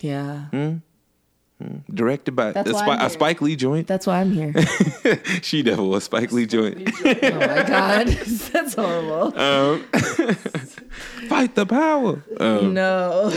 yeah." 0.00 0.46
Hmm? 1.60 1.66
Hmm. 1.66 1.94
Directed 1.94 2.32
by 2.32 2.52
That's 2.52 2.70
a, 2.70 2.72
why 2.72 2.96
Spi- 2.96 3.06
a. 3.06 3.10
Spike 3.10 3.42
Lee 3.42 3.56
joint. 3.56 3.86
That's 3.86 4.06
why 4.06 4.20
I'm 4.20 4.32
here. 4.32 4.54
she 5.42 5.62
Devil, 5.62 5.94
a 5.94 6.00
Spike 6.00 6.32
Lee 6.32 6.46
joint. 6.46 6.88
oh 7.04 7.04
my 7.04 7.64
god, 7.66 8.06
that's 8.52 8.74
horrible. 8.74 9.38
Um, 9.38 9.82
fight 11.28 11.54
the 11.54 11.66
power. 11.66 12.22
Um, 12.38 12.72
no. 12.74 13.30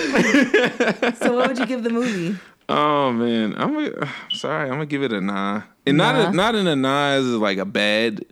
so 1.19 1.33
what 1.33 1.49
would 1.49 1.57
you 1.57 1.65
give 1.65 1.83
the 1.83 1.89
movie? 1.89 2.37
Oh 2.69 3.11
man, 3.11 3.55
I'm 3.57 3.73
gonna, 3.73 4.09
sorry. 4.31 4.63
I'm 4.69 4.75
gonna 4.75 4.85
give 4.85 5.03
it 5.03 5.11
a 5.11 5.19
nah, 5.19 5.63
and 5.85 5.97
not 5.97 6.15
a, 6.15 6.31
not 6.31 6.55
in 6.55 6.65
a 6.65 6.75
nah 6.75 7.09
as 7.11 7.25
like 7.25 7.57
a 7.57 7.65
bad, 7.65 8.23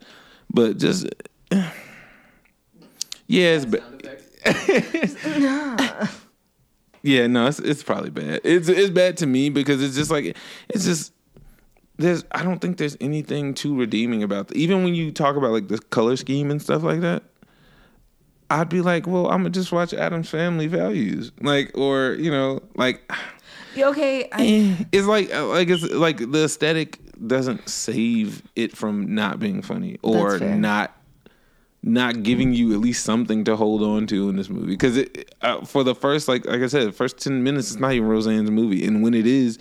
but 0.50 0.78
just 0.78 1.06
yeah, 3.28 3.60
it's 3.60 3.66
bad. 3.66 3.92
Yeah, 7.04 7.28
no, 7.28 7.48
it's 7.48 7.60
it's 7.60 7.84
probably 7.84 8.12
bad. 8.12 8.42
It's 8.44 8.70
it's 8.70 8.90
bad 8.90 9.18
to 9.18 9.26
me 9.26 9.50
because 9.50 9.82
it's 9.82 9.96
just 9.96 10.12
like 10.12 10.38
it's 10.70 10.86
just 10.86 11.14
there's 11.98 12.24
I 12.32 12.44
don't 12.44 12.60
think 12.60 12.78
there's 12.78 12.98
anything 13.02 13.54
too 13.54 13.78
redeeming 13.78 14.24
about 14.24 14.50
the, 14.50 14.58
even 14.58 14.84
when 14.84 14.94
you 14.94 15.12
talk 15.12 15.36
about 15.36 15.52
like 15.52 15.68
the 15.68 15.80
color 15.80 16.16
scheme 16.16 16.52
and 16.52 16.62
stuff 16.62 16.84
like 16.84 17.02
that. 17.02 17.24
I'd 18.50 18.68
be 18.68 18.82
like, 18.82 19.08
well, 19.08 19.28
I'm 19.28 19.44
gonna 19.44 19.52
just 19.52 19.72
watch 19.72 19.94
Addams 19.94 20.30
Family 20.30 20.68
Values, 20.68 21.32
like, 21.40 21.72
or 21.74 22.18
you 22.20 22.30
know, 22.30 22.62
like 22.76 23.10
okay? 23.78 24.28
I, 24.32 24.46
eh, 24.46 24.84
it's 24.92 25.08
like 25.08 25.34
like 25.34 25.70
it's 25.70 25.84
like 25.84 26.18
the 26.32 26.44
aesthetic 26.46 27.00
doesn't 27.26 27.70
save 27.70 28.44
it 28.56 28.76
from 28.76 29.16
not 29.16 29.40
being 29.40 29.62
funny 29.62 29.98
or 30.02 30.40
not 30.40 30.96
not 31.84 32.22
giving 32.22 32.54
you 32.54 32.74
at 32.74 32.80
least 32.80 33.04
something 33.04 33.44
to 33.44 33.56
hold 33.56 33.82
on 33.82 34.06
to 34.08 34.30
in 34.30 34.36
this 34.36 34.50
movie 34.50 34.68
because 34.68 34.98
it 34.98 35.34
uh, 35.42 35.66
for 35.66 35.84
the 35.84 35.96
first 35.96 36.28
like 36.28 36.46
like 36.46 36.62
I 36.62 36.68
said 36.68 36.88
the 36.88 36.92
first 36.92 37.18
10 37.18 37.44
minutes 37.44 37.72
it's 37.72 37.80
not 37.80 37.94
even 37.94 38.08
Roseanne's 38.08 38.52
movie 38.52 38.86
and 38.86 39.02
when 39.02 39.14
it 39.16 39.26
is 39.26 39.58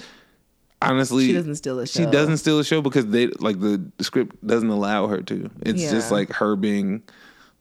honestly 0.82 1.26
She 1.26 1.32
doesn't 1.32 1.56
steal 1.56 1.76
the 1.76 1.86
she 1.86 2.04
doesn't 2.04 2.36
steal 2.36 2.58
the 2.58 2.64
show 2.64 2.82
because 2.82 3.06
they 3.06 3.28
like 3.28 3.60
the, 3.60 3.82
the 3.96 4.04
script 4.04 4.46
doesn't 4.46 4.68
allow 4.68 5.06
her 5.06 5.22
to 5.22 5.50
it's 5.62 5.90
just 5.90 6.12
like 6.12 6.30
her 6.34 6.56
being 6.56 7.02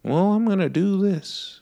well 0.04 0.34
I'm 0.34 0.46
gonna 0.46 0.70
do 0.70 1.02
this 1.02 1.60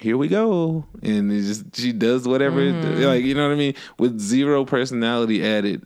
here 0.00 0.16
we 0.16 0.26
go, 0.26 0.84
and 1.00 1.30
it 1.30 1.42
just 1.42 1.76
she 1.76 1.92
does 1.92 2.26
whatever, 2.26 2.60
Mm-hmm. 2.60 3.02
like 3.04 3.22
you 3.22 3.36
know 3.36 3.46
what 3.46 3.54
I 3.54 3.56
mean, 3.56 3.74
with 3.98 4.18
zero 4.18 4.64
personality 4.64 5.46
added. 5.46 5.84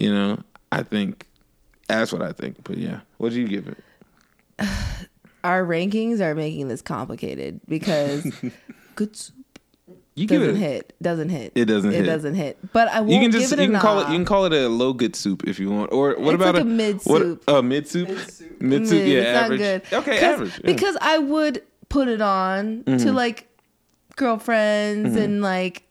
You 0.00 0.10
know, 0.10 0.42
I 0.72 0.82
think 0.82 1.26
that's 1.86 2.14
what 2.14 2.22
I 2.22 2.32
think. 2.32 2.64
But 2.64 2.78
yeah, 2.78 3.00
what 3.18 3.32
do 3.32 3.40
you 3.42 3.46
give 3.46 3.68
it? 3.68 3.76
Our 5.46 5.64
rankings 5.64 6.20
are 6.20 6.34
making 6.34 6.68
this 6.68 6.82
complicated 6.82 7.60
because 7.68 8.24
good 8.96 9.14
soup 9.16 9.34
You 10.14 10.26
give 10.26 10.40
doesn't 10.40 10.56
it. 10.56 10.58
hit. 10.58 10.92
Doesn't 11.00 11.28
hit. 11.28 11.52
It 11.54 11.64
doesn't 11.66 11.90
hit. 11.92 12.00
It 12.00 12.04
hit. 12.04 12.10
doesn't 12.12 12.34
hit. 12.34 12.72
But 12.72 12.88
I 12.88 13.00
won't 13.00 13.12
You 13.12 13.20
can 13.20 13.30
just 13.32 13.50
give 13.50 13.60
it 13.60 13.62
you 13.64 13.68
a 13.68 13.72
can 13.72 13.80
call 13.80 14.00
it 14.00 14.08
you 14.08 14.14
can 14.14 14.24
call 14.24 14.44
it 14.46 14.52
a 14.52 14.68
low 14.68 14.92
good 14.92 15.14
soup 15.14 15.46
if 15.46 15.58
you 15.60 15.70
want, 15.70 15.92
or 15.92 16.16
what 16.18 16.34
It's 16.34 16.42
about 16.42 16.54
like 16.54 16.62
a 16.62 16.66
mid 16.66 16.96
what- 17.04 17.22
soup. 17.22 17.44
A 17.48 17.62
mid 17.62 17.86
soup, 17.88 18.08
mid 18.60 18.86
soup, 18.88 18.98
Mid, 19.02 19.08
yeah, 19.08 19.18
it's 19.20 19.32
not 19.34 19.44
average. 19.44 19.60
good. 19.60 19.82
Okay, 19.92 20.14
'Cause- 20.20 20.22
average. 20.34 20.60
yeah. 20.64 20.72
Because 20.72 20.96
I 21.00 21.18
would 21.18 21.62
put 21.88 22.08
it 22.08 22.20
on 22.20 22.82
Mm-hmm. 22.84 23.04
to 23.06 23.12
like 23.12 23.46
girlfriends 24.16 25.14
and 25.16 25.42
like 25.42 25.84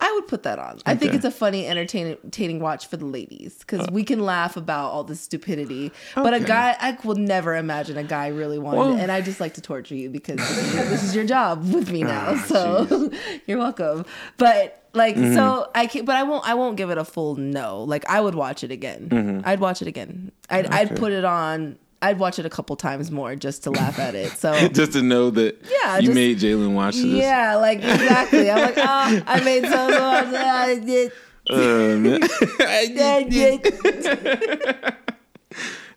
I 0.00 0.12
would 0.12 0.28
put 0.28 0.42
that 0.44 0.58
on. 0.58 0.78
I 0.86 0.94
think 0.94 1.14
it's 1.14 1.24
a 1.24 1.30
funny, 1.30 1.66
entertaining, 1.66 2.12
entertaining 2.22 2.60
watch 2.60 2.86
for 2.86 2.96
the 2.96 3.06
ladies 3.06 3.58
because 3.58 3.86
we 3.90 4.04
can 4.04 4.20
laugh 4.20 4.56
about 4.56 4.90
all 4.90 5.02
this 5.04 5.20
stupidity. 5.20 5.90
But 6.14 6.34
a 6.34 6.40
guy, 6.40 6.76
I 6.80 6.96
will 7.04 7.16
never 7.16 7.56
imagine 7.56 7.96
a 7.96 8.04
guy 8.04 8.28
really 8.28 8.58
wanted, 8.58 8.78
Well- 8.78 8.96
it. 8.96 9.00
and 9.00 9.10
I 9.10 9.20
just 9.20 9.40
like 9.40 9.54
to 9.54 9.60
torture 9.60 9.94
you 9.94 10.08
because 10.10 10.36
this 10.38 10.58
is 10.58 10.74
your, 10.74 10.84
this 10.84 11.02
is 11.02 11.14
your 11.16 11.24
job 11.24 11.64
with 11.72 11.90
me 11.90 12.02
now. 12.04 12.34
Ah, 12.36 12.44
so 12.46 13.10
you're 13.46 13.58
welcome. 13.58 14.04
But 14.36 14.78
like, 14.94 15.16
Mm-hmm. 15.16 15.34
so 15.34 15.70
I 15.74 15.86
can, 15.86 16.04
but 16.04 16.16
I 16.16 16.22
won't. 16.22 16.46
I 16.46 16.52
won't 16.54 16.76
give 16.76 16.90
it 16.90 16.98
a 16.98 17.04
full 17.04 17.36
no. 17.36 17.82
Like 17.82 18.04
I 18.10 18.20
would 18.20 18.34
watch 18.34 18.62
it 18.62 18.70
again. 18.70 19.08
Mm-hmm. 19.08 19.40
I'd 19.48 19.58
watch 19.58 19.80
it 19.80 19.88
again. 19.88 20.32
I'd, 20.50 20.66
I'd 20.66 20.96
put 20.96 21.12
it 21.12 21.24
on. 21.24 21.78
I'd 22.02 22.18
watch 22.18 22.38
it 22.38 22.44
a 22.44 22.50
couple 22.50 22.74
times 22.76 23.10
more 23.10 23.34
just 23.36 23.62
to 23.64 23.70
laugh 23.70 23.98
at 23.98 24.14
it. 24.14 24.32
So 24.32 24.68
just 24.72 24.92
to 24.92 25.02
know 25.02 25.30
that 25.30 25.64
Yeah, 25.82 25.96
you 25.98 26.06
just- 26.08 26.14
made 26.14 26.38
Jalen 26.38 26.74
watch 26.74 26.96
this. 26.96 27.04
yeah, 27.04 27.54
like 27.56 27.78
exactly. 27.78 28.50
I'm 28.50 28.60
like, 28.60 28.76
oh, 28.78 29.22
I 29.26 29.40
made 29.44 29.64
so 29.64 29.88
much. 29.88 30.34
I 30.34 30.74
did. 30.78 31.12
Um, 31.50 32.06
I 32.60 33.22
did. 33.28 34.94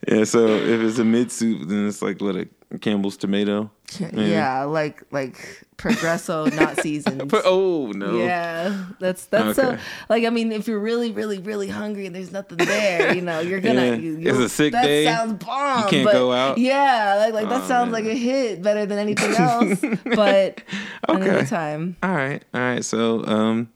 yeah, 0.08 0.24
so 0.24 0.47
if 0.47 0.82
it's 0.82 0.99
a 0.99 1.03
mid 1.06 1.32
soup, 1.32 1.68
then 1.68 1.88
it's 1.88 2.01
like 2.01 2.22
what 2.22 2.36
a 2.36 2.47
Campbell's 2.82 3.18
tomato. 3.18 3.70
Yeah, 4.13 4.63
like 4.63 5.03
like 5.11 5.63
Progresso, 5.78 6.45
not 6.47 6.78
seasoned. 6.82 7.32
Oh 7.45 7.91
no. 7.91 8.18
Yeah, 8.18 8.86
that's 8.99 9.26
that's 9.28 9.55
so 9.55 9.78
like 10.09 10.26
I 10.26 10.30
mean, 10.30 10.51
if 10.51 10.68
you're 10.68 10.80
really, 10.80 11.11
really, 11.11 11.38
really 11.39 11.68
hungry 11.70 12.05
and 12.07 12.16
there's 12.16 12.32
nothing 12.32 12.57
there, 12.57 13.13
you 13.16 13.22
know, 13.22 13.39
you're 13.39 13.59
gonna. 13.61 13.86
Yeah. 13.86 13.95
You, 13.95 14.18
It's 14.30 14.38
a 14.39 14.49
sick 14.49 14.72
that 14.74 14.84
day. 14.86 15.05
sounds 15.05 15.43
bomb. 15.43 15.84
You 15.84 15.89
can't 15.89 16.05
but 16.05 16.13
go 16.13 16.32
out? 16.34 16.57
Yeah, 16.57 17.16
like 17.20 17.34
like 17.34 17.49
that 17.49 17.63
Oh, 17.63 17.68
sounds 17.68 17.91
man. 17.91 18.03
like 18.03 18.11
a 18.11 18.18
hit, 18.18 18.61
better 18.61 18.86
than 18.86 18.97
anything 18.97 19.32
else. 19.38 19.80
but 20.16 20.61
another 21.07 21.38
Okay. 21.39 21.45
time. 21.45 21.95
All 22.01 22.16
right, 22.16 22.43
all 22.53 22.61
right. 22.61 22.84
So 22.84 23.24
um, 23.26 23.70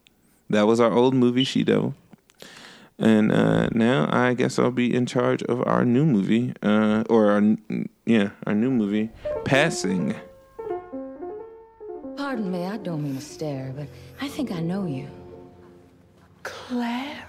that 0.49 0.63
was 0.67 0.79
our 0.79 0.91
old 0.91 1.13
movie 1.13 1.45
Shido, 1.45 1.93
and 2.99 3.31
uh, 3.31 3.69
now 3.71 4.07
I 4.11 4.33
guess 4.33 4.59
I'll 4.59 4.71
be 4.71 4.93
in 4.93 5.05
charge 5.05 5.41
of 5.43 5.65
our 5.65 5.85
new 5.85 6.05
movie, 6.05 6.53
uh, 6.61 7.03
or 7.09 7.31
our 7.31 7.41
yeah, 8.05 8.29
our 8.45 8.53
new 8.53 8.69
movie, 8.69 9.09
Passing. 9.45 10.15
Pardon 12.17 12.51
me, 12.51 12.65
I 12.65 12.77
don't 12.77 13.01
mean 13.01 13.15
to 13.15 13.21
stare, 13.21 13.73
but 13.75 13.87
I 14.21 14.27
think 14.27 14.51
I 14.51 14.59
know 14.59 14.85
you. 14.85 15.07
Claire. 16.43 17.25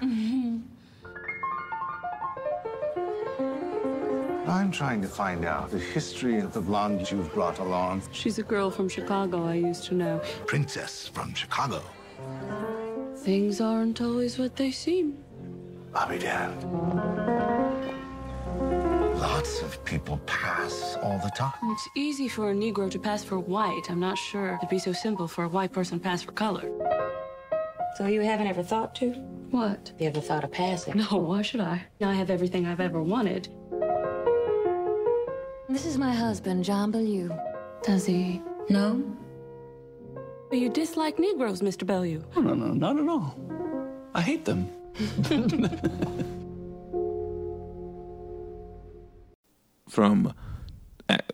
I'm 4.48 4.72
trying 4.72 5.00
to 5.02 5.08
find 5.08 5.44
out 5.44 5.70
the 5.70 5.78
history 5.78 6.40
of 6.40 6.52
the 6.52 6.60
blonde 6.60 7.08
you've 7.10 7.32
brought 7.32 7.60
along. 7.60 8.02
She's 8.10 8.38
a 8.38 8.42
girl 8.42 8.70
from 8.70 8.88
Chicago 8.88 9.46
I 9.46 9.54
used 9.54 9.84
to 9.84 9.94
know. 9.94 10.20
Princess 10.46 11.06
from 11.06 11.34
Chicago. 11.34 11.82
Things 13.18 13.60
aren't 13.60 14.00
always 14.00 14.38
what 14.38 14.56
they 14.56 14.72
seem. 14.72 15.18
I'll 15.94 16.08
be 16.08 16.18
damned. 16.18 16.62
Lots 19.18 19.62
of 19.62 19.84
people 19.84 20.18
pass 20.26 20.96
all 21.02 21.18
the 21.18 21.30
time. 21.30 21.52
It's 21.64 21.88
easy 21.96 22.28
for 22.28 22.50
a 22.50 22.54
Negro 22.54 22.90
to 22.90 22.98
pass 22.98 23.24
for 23.24 23.38
white. 23.38 23.90
I'm 23.90 24.00
not 24.00 24.16
sure 24.16 24.56
it'd 24.56 24.68
be 24.68 24.78
so 24.78 24.92
simple 24.92 25.26
for 25.26 25.44
a 25.44 25.48
white 25.48 25.72
person 25.72 25.98
to 25.98 26.02
pass 26.02 26.22
for 26.22 26.32
color. 26.32 26.70
So 27.96 28.06
you 28.06 28.20
haven't 28.20 28.46
ever 28.46 28.62
thought 28.62 28.94
to? 28.96 29.10
What? 29.50 29.92
You 29.98 30.06
ever 30.08 30.20
thought 30.20 30.44
of 30.44 30.52
passing? 30.52 30.96
No, 30.96 31.16
why 31.18 31.42
should 31.42 31.60
I? 31.60 31.82
I 32.00 32.14
have 32.14 32.30
everything 32.30 32.66
I've 32.66 32.80
ever 32.80 33.02
wanted. 33.02 33.48
This 35.68 35.86
is 35.86 35.98
my 35.98 36.12
husband, 36.12 36.64
John 36.64 36.90
Bellew. 36.90 37.30
Does 37.82 38.06
he? 38.06 38.40
No? 38.68 39.02
You 40.52 40.68
dislike 40.68 41.18
Negroes, 41.18 41.62
Mr. 41.62 41.86
Bellew. 41.86 42.24
No, 42.36 42.42
no, 42.42 42.54
no, 42.54 42.74
not 42.74 42.98
at 42.98 43.08
all. 43.08 43.36
I 44.14 44.20
hate 44.20 44.44
them. 44.44 44.68
from 49.88 50.32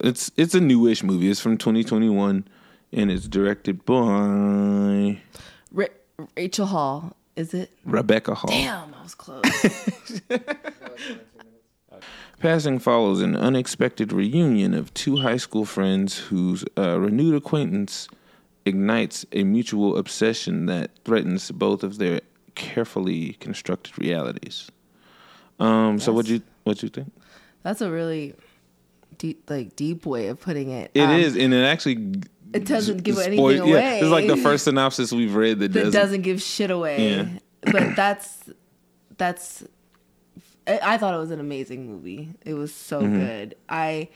it's 0.00 0.30
it's 0.36 0.54
a 0.54 0.61
newish 0.61 1.02
movie. 1.02 1.28
It's 1.30 1.40
from 1.40 1.59
2021, 1.59 2.46
and 2.92 3.11
it's 3.11 3.28
directed 3.28 3.84
by 3.84 5.20
Ra- 5.72 5.86
Rachel 6.36 6.66
Hall, 6.66 7.16
is 7.36 7.54
it? 7.54 7.70
Rebecca 7.84 8.34
Hall. 8.34 8.50
Damn, 8.50 8.94
I 8.94 9.02
was 9.02 9.14
close. 9.14 9.42
Passing 12.38 12.78
follows 12.78 13.22
an 13.22 13.34
unexpected 13.34 14.12
reunion 14.12 14.74
of 14.74 14.92
two 14.92 15.16
high 15.16 15.38
school 15.38 15.64
friends 15.64 16.18
whose 16.18 16.64
uh, 16.76 17.00
renewed 17.00 17.34
acquaintance 17.34 18.09
ignites 18.66 19.24
a 19.32 19.42
mutual 19.42 19.96
obsession 19.96 20.66
that 20.66 20.90
threatens 21.04 21.50
both 21.50 21.82
of 21.82 21.96
their 21.96 22.20
carefully 22.57 23.34
constructed 23.38 23.96
realities. 23.98 24.68
Um, 25.61 26.00
so 26.00 26.12
what 26.12 26.26
do 26.26 26.34
you 26.34 26.42
what 26.64 26.82
you 26.82 26.88
think? 26.88 27.12
That's 27.62 27.80
a 27.80 27.90
really 27.90 28.34
deep, 29.18 29.48
like 29.48 29.76
deep 29.76 30.04
way 30.04 30.26
of 30.28 30.40
putting 30.40 30.70
it. 30.70 30.90
It 30.94 31.02
Um, 31.02 31.11
is, 31.20 31.36
and 31.36 31.54
it 31.54 31.62
actually 31.64 32.14
It 32.52 32.64
doesn't 32.66 33.02
give 33.02 33.14
spoil- 33.16 33.26
anything 33.26 33.68
yeah, 33.68 33.72
away. 33.74 34.00
It's 34.00 34.09
like 34.11 34.26
the 34.26 34.36
first 34.36 34.64
synopsis 34.64 35.12
we've 35.12 35.34
read 35.34 35.59
that, 35.61 35.72
that 35.72 35.84
doesn't. 35.84 35.92
doesn't 36.00 36.22
give 36.22 36.42
shit 36.42 36.70
away. 36.70 37.11
Yeah. 37.11 37.28
But 37.72 37.96
that's 37.96 38.50
that's. 39.16 39.64
I 40.68 40.98
thought 40.98 41.14
it 41.14 41.18
was 41.18 41.30
an 41.30 41.38
amazing 41.40 41.86
movie. 41.86 42.30
It 42.44 42.54
was 42.54 42.74
so 42.74 43.00
Mhm. 43.00 43.20
good. 43.20 43.54
I, 43.68 44.09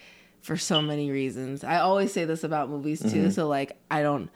for 0.43 0.57
so 0.57 0.83
many 0.83 1.11
reasons, 1.11 1.63
I 1.63 1.79
always 1.79 2.13
say 2.13 2.25
this 2.25 2.43
about 2.43 2.69
movies 2.69 3.01
too. 3.01 3.27
Mhm. 3.29 3.33
So 3.33 3.47
like, 3.49 3.79
I 3.91 4.03
don't, 4.03 4.31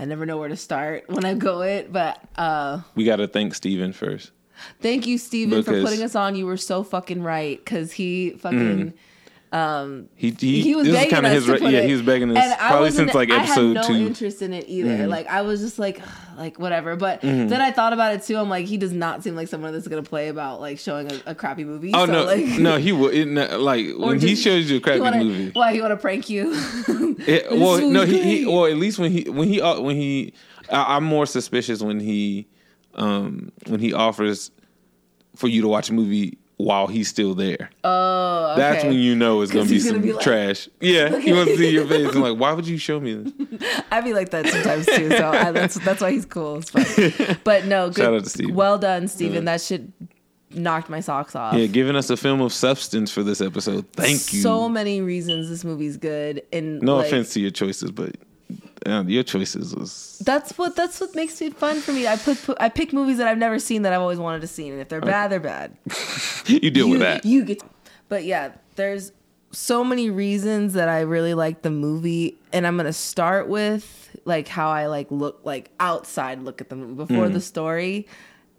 I 0.00 0.06
never 0.06 0.24
know 0.24 0.38
where 0.38 0.48
to 0.48 0.56
start 0.56 1.04
when 1.08 1.26
I 1.26 1.34
go 1.34 1.60
it. 1.60 1.92
But 1.92 2.18
uh, 2.36 2.80
we 2.94 3.04
got 3.04 3.16
to 3.16 3.28
thank 3.28 3.54
Steven 3.54 3.92
first. 3.92 4.30
thank 4.80 5.06
you, 5.06 5.18
Steven, 5.18 5.62
for 5.62 5.82
putting 5.82 6.02
us 6.02 6.14
on. 6.14 6.34
You 6.34 6.46
were 6.46 6.56
so 6.56 6.82
fucking 6.82 7.22
right 7.22 7.62
because 7.62 7.92
he 7.92 8.30
fucking. 8.30 8.94
Um, 9.52 10.08
He 10.14 10.30
he, 10.30 10.60
he 10.60 10.76
was 10.76 10.86
this 10.86 10.94
begging 10.94 11.24
his 11.28 11.44
to 11.46 11.52
re- 11.54 11.58
put 11.58 11.72
yeah 11.72 11.80
it. 11.80 11.86
he 11.86 11.92
was 11.92 12.02
begging 12.02 12.30
us 12.30 12.36
And 12.40 12.52
I 12.52 12.68
probably 12.68 12.92
since 12.92 13.12
like 13.14 13.32
I 13.32 13.38
had 13.40 13.56
no 13.74 13.82
two. 13.82 13.94
interest 13.94 14.42
in 14.42 14.52
it 14.52 14.66
either. 14.68 14.90
Mhm. 14.90 15.08
Like 15.08 15.26
I 15.26 15.42
was 15.42 15.58
just 15.60 15.76
like, 15.76 16.00
like 16.38 16.60
whatever. 16.60 16.94
But 16.94 17.22
Mhm. 17.22 17.48
then 17.48 17.60
I 17.60 17.72
thought 17.72 17.92
about 17.92 18.14
it 18.14 18.22
too. 18.22 18.36
I'm 18.36 18.48
like, 18.48 18.66
he 18.66 18.76
does 18.76 18.92
not 18.92 19.24
seem 19.24 19.34
like 19.34 19.48
someone 19.48 19.72
that's 19.72 19.88
gonna 19.88 20.04
play 20.04 20.28
about 20.28 20.60
like 20.60 20.78
showing 20.78 21.10
a, 21.10 21.20
a 21.26 21.34
crappy 21.34 21.64
movie. 21.64 21.90
Oh 21.92 22.06
so, 22.06 22.12
no, 22.12 22.24
like, 22.26 22.46
no, 22.60 22.76
he 22.76 22.92
would 23.00 23.12
it, 23.12 23.26
no, 23.26 23.58
like 23.58 23.86
when 23.96 24.20
he 24.20 24.36
shows 24.36 24.70
you 24.70 24.76
a 24.76 24.80
crappy 24.80 25.00
wanna, 25.00 25.24
movie. 25.24 25.50
Why 25.52 25.72
he 25.72 25.80
want 25.80 25.92
to 25.92 25.96
prank 25.96 26.30
you? 26.30 26.54
It, 27.26 27.50
well, 27.50 27.80
no, 27.90 28.04
he, 28.06 28.22
he 28.22 28.46
well 28.46 28.66
at 28.66 28.76
least 28.76 28.98
when 29.00 29.10
he 29.10 29.28
when 29.28 29.48
he 29.48 29.60
uh, 29.60 29.80
when 29.80 29.96
he 29.96 30.32
I, 30.70 30.96
I'm 30.96 31.04
more 31.04 31.26
suspicious 31.26 31.82
when 31.82 31.98
he 32.00 32.46
um 32.94 33.50
when 33.66 33.80
he 33.80 33.92
offers 33.92 34.50
for 35.36 35.48
you 35.48 35.60
to 35.62 35.68
watch 35.68 35.90
a 35.90 35.92
movie 35.92 36.38
while 36.64 36.86
he's 36.86 37.08
still 37.08 37.34
there. 37.34 37.70
Oh, 37.84 38.52
okay. 38.52 38.60
That's 38.60 38.84
when 38.84 38.94
you 38.94 39.16
know 39.16 39.40
it's 39.40 39.52
gonna 39.52 39.68
be 39.68 39.78
some 39.80 39.92
gonna 39.92 40.02
be 40.02 40.12
like- 40.12 40.22
trash. 40.22 40.68
Yeah, 40.80 41.18
he 41.18 41.32
wants 41.32 41.52
to 41.52 41.58
see 41.58 41.70
your 41.70 41.86
face 41.86 42.12
and 42.12 42.22
like, 42.22 42.38
why 42.38 42.52
would 42.52 42.66
you 42.66 42.78
show 42.78 43.00
me 43.00 43.14
this? 43.14 43.72
I 43.90 44.00
be 44.00 44.12
like 44.14 44.30
that 44.30 44.46
sometimes 44.46 44.86
too. 44.86 45.10
So 45.10 45.28
I, 45.30 45.50
that's 45.52 45.74
that's 45.80 46.00
why 46.00 46.10
he's 46.12 46.26
cool. 46.26 46.62
But 47.44 47.66
no, 47.66 47.88
good. 47.88 47.96
Shout 47.96 48.14
out 48.14 48.24
to 48.24 48.30
Steven. 48.30 48.54
Well 48.54 48.78
done, 48.78 49.08
Steven. 49.08 49.34
Yeah. 49.44 49.52
That 49.52 49.60
shit 49.60 49.82
knocked 50.50 50.90
my 50.90 51.00
socks 51.00 51.34
off. 51.36 51.54
Yeah, 51.54 51.66
giving 51.66 51.96
us 51.96 52.10
a 52.10 52.16
film 52.16 52.40
of 52.40 52.52
substance 52.52 53.10
for 53.10 53.22
this 53.22 53.40
episode. 53.40 53.86
Thank 53.92 54.32
you. 54.32 54.40
So 54.40 54.68
many 54.68 55.00
reasons 55.00 55.48
this 55.48 55.64
movie's 55.64 55.96
good, 55.96 56.42
and 56.52 56.80
no 56.82 56.96
like, 56.96 57.06
offense 57.06 57.32
to 57.34 57.40
your 57.40 57.50
choices, 57.50 57.90
but 57.90 58.16
uh, 58.86 59.04
your 59.06 59.22
choices 59.22 59.74
was 59.74 60.20
That's 60.24 60.56
what 60.56 60.74
that's 60.76 61.00
what 61.00 61.14
makes 61.14 61.40
it 61.42 61.56
fun 61.56 61.80
for 61.80 61.92
me. 61.92 62.06
I 62.06 62.16
put, 62.16 62.38
I 62.58 62.68
pick 62.68 62.92
movies 62.92 63.18
that 63.18 63.26
I've 63.28 63.38
never 63.38 63.58
seen 63.58 63.82
that 63.82 63.92
I've 63.92 64.00
always 64.00 64.18
wanted 64.18 64.40
to 64.42 64.46
see, 64.46 64.68
and 64.68 64.80
if 64.80 64.88
they're 64.88 65.00
bad, 65.00 65.30
they're 65.30 65.40
bad. 65.40 65.76
you 66.46 66.70
deal 66.70 66.86
you, 66.86 66.92
with 66.92 67.00
that. 67.00 67.24
You 67.24 67.44
get, 67.44 67.62
but 68.08 68.24
yeah, 68.24 68.52
there's 68.76 69.12
so 69.52 69.82
many 69.84 70.10
reasons 70.10 70.74
that 70.74 70.88
I 70.88 71.00
really 71.00 71.34
like 71.34 71.62
the 71.62 71.70
movie, 71.70 72.38
and 72.52 72.66
I'm 72.66 72.76
gonna 72.76 72.92
start 72.92 73.48
with 73.48 74.16
like 74.24 74.48
how 74.48 74.70
I 74.70 74.86
like 74.86 75.10
look 75.10 75.40
like 75.44 75.70
outside 75.80 76.42
look 76.42 76.60
at 76.60 76.68
the 76.68 76.76
movie 76.76 76.94
before 76.94 77.26
Mhm. 77.26 77.32
the 77.34 77.40
story, 77.40 78.06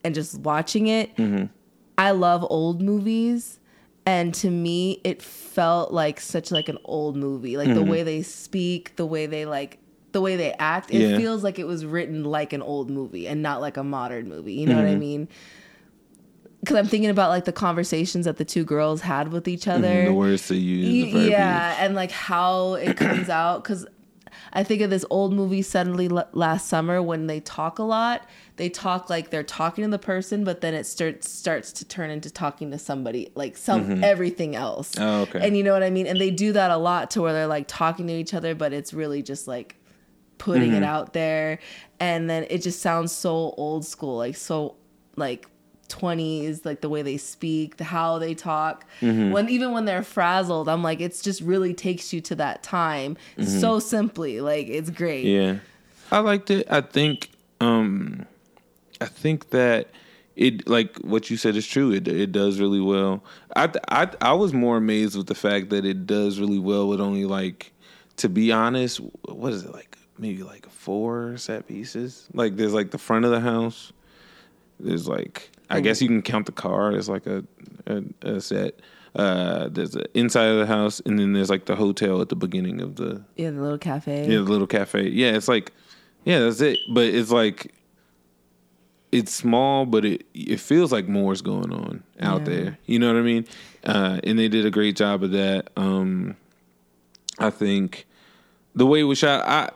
and 0.03 0.13
just 0.13 0.39
watching 0.39 0.87
it. 0.87 1.15
Mhm. 1.15 1.49
I 1.97 2.11
love 2.11 2.45
old 2.49 2.81
movies. 2.81 3.57
And 4.03 4.33
to 4.35 4.49
me, 4.49 4.99
it 5.03 5.21
felt 5.21 5.93
like 5.93 6.19
such 6.19 6.49
like 6.49 6.69
an 6.69 6.79
old 6.85 7.15
movie. 7.15 7.55
Like 7.55 7.67
the 7.67 7.81
Mhm. 7.83 7.87
way 7.87 8.01
they 8.01 8.23
speak, 8.23 8.95
the 8.95 9.05
way 9.05 9.27
they 9.27 9.45
like 9.45 9.77
the 10.11 10.21
way 10.21 10.35
they 10.35 10.53
act, 10.53 10.91
it 10.91 11.01
Yeah. 11.11 11.17
feels 11.17 11.43
like 11.43 11.57
it 11.59 11.65
was 11.67 11.85
written 11.85 12.23
like 12.23 12.53
an 12.53 12.61
old 12.61 12.89
movie 12.89 13.27
and 13.27 13.41
not 13.41 13.61
like 13.61 13.77
a 13.77 13.83
modern 13.83 14.27
movie. 14.27 14.53
You 14.53 14.67
know 14.67 14.75
what 14.75 14.85
I 14.85 14.95
Mhm. 14.95 14.99
mean? 14.99 15.27
Because 16.59 16.77
I'm 16.77 16.87
thinking 16.87 17.09
about 17.09 17.29
like 17.29 17.45
the 17.45 17.51
conversations 17.51 18.25
that 18.25 18.37
the 18.37 18.45
two 18.45 18.63
girls 18.63 19.01
had 19.01 19.31
with 19.31 19.47
each 19.47 19.67
other. 19.67 19.87
Mhm, 19.87 20.05
the 20.05 20.13
words 20.13 20.47
to 20.49 20.55
use, 20.55 21.13
Y- 21.13 21.27
yeah, 21.29 21.75
and 21.79 21.95
like 21.95 22.11
how 22.11 22.75
it 22.75 22.97
comes 22.97 23.29
out. 23.29 23.63
Because 23.63 23.87
I 24.53 24.63
think 24.63 24.81
of 24.81 24.89
this 24.91 25.03
old 25.09 25.33
movie, 25.33 25.61
Suddenly 25.63 26.07
L- 26.11 26.27
Last 26.33 26.67
Summer, 26.67 27.01
when 27.01 27.25
they 27.27 27.39
talk 27.39 27.79
a 27.79 27.83
lot. 27.83 28.27
They 28.57 28.69
talk 28.69 29.09
like 29.09 29.31
they're 29.31 29.41
talking 29.43 29.83
to 29.85 29.89
the 29.89 29.97
person, 29.97 30.43
but 30.43 30.61
then 30.61 30.75
it 30.75 30.85
starts 30.85 31.31
starts 31.31 31.71
to 31.73 31.85
turn 31.85 32.11
into 32.11 32.29
talking 32.29 32.69
to 32.71 32.77
somebody, 32.77 33.31
like 33.33 33.57
some 33.57 33.87
Mhm. 33.87 34.03
everything 34.03 34.55
else. 34.55 34.91
Oh, 34.99 35.21
okay. 35.21 35.39
And 35.41 35.57
you 35.57 35.63
know 35.63 35.73
what 35.73 35.81
I 35.81 35.89
mean? 35.89 36.05
And 36.05 36.21
they 36.21 36.29
do 36.29 36.53
that 36.53 36.69
a 36.69 36.77
lot 36.77 37.09
to 37.11 37.21
where 37.23 37.33
they're 37.33 37.47
like 37.47 37.65
talking 37.67 38.05
to 38.05 38.13
each 38.13 38.35
other, 38.35 38.53
but 38.53 38.71
it's 38.71 38.93
really 38.93 39.23
just 39.23 39.47
like 39.47 39.77
putting 40.41 40.73
it 40.73 40.81
Mhm. 40.81 40.85
out 40.95 41.13
there. 41.13 41.59
And 41.99 42.27
then 42.27 42.47
it 42.49 42.63
just 42.63 42.81
sounds 42.81 43.11
so 43.11 43.53
old 43.57 43.85
school, 43.85 44.17
like 44.17 44.35
so 44.35 44.75
like 45.15 45.47
20s, 45.87 46.65
like 46.65 46.81
the 46.81 46.89
way 46.89 47.01
they 47.03 47.17
speak, 47.17 47.77
the 47.77 47.83
how 47.83 48.17
they 48.17 48.33
talk. 48.33 48.85
Mhm. 49.01 49.31
When 49.31 49.49
even 49.49 49.71
when 49.71 49.85
they're 49.85 50.01
frazzled, 50.03 50.67
I'm 50.67 50.81
like, 50.81 50.99
it's 50.99 51.21
just 51.21 51.41
really 51.41 51.73
takes 51.75 52.11
you 52.11 52.21
to 52.21 52.35
that 52.35 52.63
time 52.63 53.17
Mhm. 53.37 53.59
so 53.61 53.77
simply. 53.79 54.41
Like 54.41 54.67
it's 54.67 54.89
great. 54.89 55.25
Yeah, 55.25 55.57
I 56.11 56.19
liked 56.19 56.49
it. 56.49 56.65
I 56.71 56.81
think, 56.81 57.29
um, 57.59 58.25
I 58.99 59.05
think 59.05 59.49
that 59.51 59.89
it 60.35 60.67
like 60.67 60.97
what 60.99 61.29
you 61.29 61.37
said 61.37 61.55
is 61.55 61.67
true. 61.67 61.91
It 61.91 62.07
it 62.07 62.31
does 62.31 62.59
really 62.59 62.79
well. 62.81 63.21
I 63.55 63.69
I 63.89 64.07
I 64.21 64.33
was 64.33 64.53
more 64.53 64.77
amazed 64.77 65.15
with 65.17 65.27
the 65.27 65.35
fact 65.35 65.69
that 65.69 65.85
it 65.85 66.07
does 66.07 66.39
really 66.39 66.57
well 66.59 66.87
with 66.87 66.99
only 67.01 67.25
like, 67.25 67.73
to 68.17 68.27
be 68.29 68.51
honest, 68.51 69.01
what 69.25 69.53
is 69.53 69.63
it 69.65 69.73
like? 69.73 69.97
Maybe 70.21 70.43
like 70.43 70.69
four 70.69 71.35
set 71.37 71.67
pieces. 71.67 72.29
Like 72.33 72.55
there's 72.55 72.73
like 72.73 72.91
the 72.91 72.97
front 72.97 73.25
of 73.25 73.31
the 73.31 73.39
house. 73.41 73.91
There's 74.79 75.07
like 75.07 75.49
I 75.69 75.79
guess 75.81 76.01
you 76.01 76.07
can 76.07 76.21
count 76.21 76.45
the 76.45 76.51
car 76.51 76.91
as 76.95 77.09
like 77.09 77.25
a 77.27 77.43
a, 77.87 78.03
a 78.21 78.39
set. 78.39 78.79
Uh, 79.15 79.67
there's 79.69 79.91
the 79.91 80.05
inside 80.17 80.45
of 80.45 80.59
the 80.59 80.65
house, 80.67 81.01
and 81.05 81.19
then 81.19 81.33
there's 81.33 81.49
like 81.49 81.65
the 81.65 81.75
hotel 81.75 82.21
at 82.21 82.29
the 82.29 82.35
beginning 82.35 82.79
of 82.79 82.95
the 82.95 83.21
Yeah, 83.35 83.49
the 83.49 83.59
little 83.61 83.77
cafe. 83.77 84.21
yeah, 84.21 84.37
the 84.37 84.43
little 84.43 84.67
cafe. 84.67 85.09
Yeah, 85.09 85.31
it's 85.35 85.49
like, 85.49 85.73
yeah, 86.23 86.39
that's 86.39 86.61
it. 86.61 86.79
But 86.93 87.05
it's 87.07 87.29
like, 87.31 87.73
it's 89.11 89.33
small, 89.33 89.85
but 89.85 90.05
it 90.05 90.25
it 90.33 90.59
feels 90.59 90.91
like 90.91 91.07
more's 91.07 91.41
going 91.41 91.73
on 91.73 92.03
out 92.21 92.41
Yeah. 92.41 92.45
there. 92.53 92.77
You 92.85 92.99
know 92.99 93.07
what 93.11 93.19
I 93.19 93.23
mean? 93.23 93.45
Uh, 93.83 94.19
and 94.23 94.37
they 94.39 94.47
did 94.47 94.65
a 94.65 94.71
great 94.71 94.95
job 94.95 95.23
of 95.23 95.31
that. 95.31 95.69
Um, 95.75 96.37
I 97.39 97.49
think 97.49 98.05
the 98.75 98.85
way 98.85 98.99
it 99.01 99.03
was 99.03 99.17
shot, 99.17 99.43
I 99.45 99.71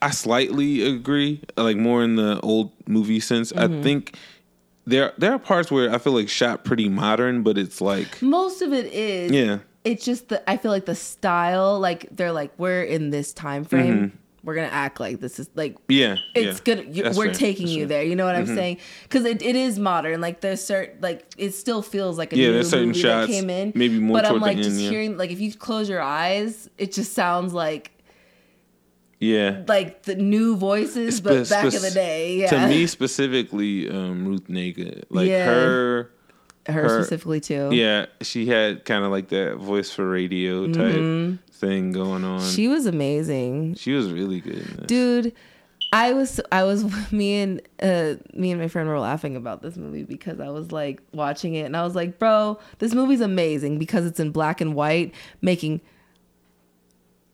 I 0.00 0.10
slightly 0.10 0.82
agree. 0.86 1.40
Like 1.56 1.76
more 1.76 2.02
in 2.02 2.16
the 2.16 2.40
old 2.40 2.70
movie 2.86 3.20
sense. 3.20 3.52
I 3.56 3.66
Mhm. 3.66 3.82
think 3.82 4.14
there 4.86 5.12
there 5.18 5.32
are 5.32 5.38
parts 5.38 5.70
where 5.70 5.92
I 5.92 5.98
feel 5.98 6.12
like 6.12 6.28
shot 6.28 6.64
pretty 6.64 6.88
modern, 6.88 7.42
but 7.42 7.58
it's 7.58 7.80
like 7.80 8.22
Most 8.22 8.62
of 8.62 8.72
it 8.72 8.86
is. 8.92 9.32
Yeah. 9.32 9.58
It's 9.84 10.04
just 10.04 10.28
the 10.28 10.48
I 10.48 10.56
feel 10.56 10.70
like 10.70 10.86
the 10.86 10.94
style, 10.94 11.78
like 11.80 12.08
they're 12.14 12.32
like, 12.32 12.52
we're 12.58 12.82
in 12.82 13.10
this 13.10 13.32
time 13.32 13.64
frame. 13.64 13.98
Mhm. 13.98 14.12
We're 14.44 14.54
gonna 14.54 14.68
act 14.68 15.00
like 15.00 15.20
this 15.20 15.38
is 15.40 15.50
like 15.56 15.76
yeah, 15.88 16.16
it's 16.34 16.62
yeah. 16.64 16.74
good. 16.76 17.16
We're 17.16 17.24
fair. 17.26 17.34
taking 17.34 17.66
That's 17.66 17.74
you 17.76 17.80
fair. 17.82 17.88
there. 17.88 18.02
You 18.04 18.14
know 18.16 18.24
what 18.24 18.36
I'm 18.36 18.46
Mhm. 18.46 18.54
saying? 18.54 18.76
Because 19.02 19.24
it, 19.24 19.42
it 19.42 19.56
is 19.56 19.78
modern. 19.78 20.20
Like 20.20 20.40
there's 20.40 20.62
certain 20.62 20.96
like 21.02 21.26
it 21.36 21.52
still 21.52 21.82
feels 21.82 22.16
like 22.16 22.32
a 22.32 22.36
Yeah, 22.38 22.46
new 22.46 22.52
there's 22.54 22.70
certain 22.70 22.88
movie 22.88 23.00
shots, 23.00 23.26
that 23.26 23.32
came 23.32 23.50
in. 23.50 23.72
maybe 23.74 23.98
more 23.98 24.16
But 24.16 24.26
I'm 24.26 24.40
like 24.40 24.54
end, 24.56 24.64
just 24.64 24.78
yeah. 24.80 24.90
hearing 24.90 25.18
like 25.18 25.30
if 25.32 25.40
you 25.40 25.52
close 25.52 25.88
your 25.88 26.00
eyes, 26.00 26.70
it 26.78 26.92
just 26.92 27.12
sounds 27.14 27.52
like 27.52 27.90
Yeah. 29.20 29.62
like 29.66 30.02
the 30.04 30.14
new 30.14 30.56
voices, 30.56 31.20
but 31.20 31.44
Spe- 31.46 31.50
back 31.50 31.64
in 31.74 31.82
the 31.82 31.90
day. 31.90 32.36
Yeah. 32.38 32.50
To 32.50 32.68
me 32.68 32.86
specifically, 32.86 33.88
um, 33.90 34.26
Ruth 34.26 34.46
Negga, 34.48 35.02
like 35.10 35.28
Yeah. 35.28 35.46
her, 35.46 36.10
Her 36.68 36.88
specifically, 36.88 37.40
too. 37.40 37.70
Yeah, 37.72 38.06
she 38.20 38.46
had 38.46 38.84
kind 38.84 39.04
of 39.04 39.10
like 39.10 39.28
that 39.28 39.56
voice 39.56 39.90
for 39.90 40.08
radio 40.08 40.66
type 40.66 40.94
Mhm. 40.94 41.38
thing 41.50 41.90
going 41.92 42.22
on. 42.24 42.40
she 42.42 42.68
was 42.68 42.86
amazing. 42.86 43.74
she 43.74 43.92
was 43.92 44.12
really 44.12 44.40
good. 44.40 44.86
Dude 44.86 45.32
i 45.90 46.12
was 46.12 46.38
i 46.52 46.62
was 46.64 46.84
me 47.12 47.36
and 47.40 47.62
uh 47.82 48.14
me 48.34 48.50
and 48.50 48.60
my 48.60 48.68
friend 48.68 48.86
were 48.90 48.98
laughing 49.00 49.36
about 49.36 49.62
this 49.62 49.74
movie 49.78 50.02
because 50.02 50.38
i 50.38 50.50
was 50.50 50.70
like 50.70 51.00
watching 51.14 51.54
it 51.54 51.62
and 51.62 51.74
i 51.74 51.82
was 51.82 51.94
like 51.94 52.18
bro 52.18 52.58
this 52.78 52.92
movie's 52.92 53.22
amazing 53.22 53.78
because 53.78 54.04
it's 54.04 54.20
in 54.20 54.30
black 54.30 54.60
and 54.60 54.74
white 54.74 55.14
making 55.40 55.80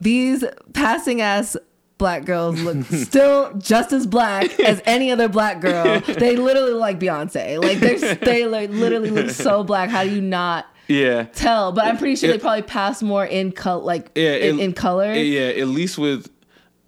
these 0.00 0.44
passing 0.72 1.20
ass 1.20 1.56
black 1.98 2.24
girls 2.24 2.60
look 2.60 2.84
still 2.90 3.52
just 3.54 3.92
as 3.92 4.06
black 4.06 4.58
as 4.60 4.82
any 4.84 5.10
other 5.10 5.28
black 5.28 5.60
girl. 5.60 6.00
They 6.00 6.36
literally 6.36 6.72
look 6.72 6.80
like 6.80 6.98
beyonce. 7.00 7.62
Like 7.62 7.78
they're 7.78 8.14
they 8.16 8.46
like 8.46 8.70
literally 8.70 9.10
look 9.10 9.30
so 9.30 9.62
black. 9.64 9.90
How 9.90 10.04
do 10.04 10.10
you 10.10 10.20
not 10.20 10.66
Yeah, 10.88 11.24
tell? 11.24 11.72
But 11.72 11.86
i'm 11.86 11.96
pretty 11.98 12.16
sure 12.16 12.30
they 12.30 12.38
probably 12.38 12.62
pass 12.62 13.02
more 13.02 13.24
in 13.24 13.52
color 13.52 13.82
like 13.84 14.10
yeah, 14.14 14.34
in, 14.34 14.58
it- 14.58 14.62
in 14.62 14.72
color. 14.72 15.12
Yeah, 15.14 15.48
at 15.60 15.68
least 15.68 15.96
with 15.98 16.30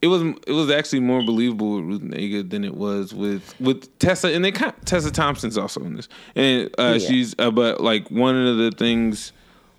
it 0.03 0.09
was 0.09 0.23
it 0.47 0.53
was 0.53 0.71
actually 0.71 1.01
more 1.01 1.23
believable 1.25 1.77
with 1.77 1.85
Ruth 1.85 2.03
Negga 2.03 2.49
than 2.49 2.65
it 2.65 2.75
was 2.75 3.15
with 3.15 3.55
with 3.59 3.99
Tessa, 3.99 4.29
and 4.35 4.45
they 4.45 4.53
kind 4.53 4.75
Tessa 4.85 5.11
Thompson's 5.11 5.57
also 5.57 5.81
in 5.83 5.95
this, 5.97 6.09
and 6.35 6.69
uh, 6.79 6.99
Yeah. 7.01 7.09
she's 7.09 7.35
uh, 7.39 7.51
but 7.51 7.81
like 7.81 8.09
one 8.11 8.37
of 8.37 8.59
the 8.59 8.71
things 8.73 9.33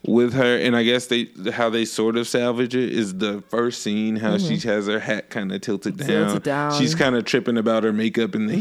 with 0.07 0.33
her, 0.33 0.57
and 0.57 0.75
I 0.75 0.83
guess 0.83 1.07
they 1.07 1.29
how 1.53 1.69
they 1.69 1.85
sort 1.85 2.15
of 2.17 2.27
salvage 2.27 2.73
it 2.73 2.91
is 2.91 3.15
the 3.17 3.43
first 3.49 3.81
scene 3.81 4.15
how 4.15 4.37
Mhm. 4.37 4.47
she 4.61 4.67
has 4.67 4.87
her 4.87 4.99
hat 4.99 5.29
kind 5.29 5.51
of 5.51 5.61
tilted 5.61 5.97
down. 5.97 6.07
Tilted 6.07 6.43
down. 6.43 6.73
She's 6.79 6.95
kind 6.95 7.15
of 7.15 7.25
tripping 7.25 7.57
about 7.57 7.83
her 7.83 7.93
makeup 7.93 8.33
in 8.33 8.47
the 8.47 8.53
Mhm. 8.55 8.59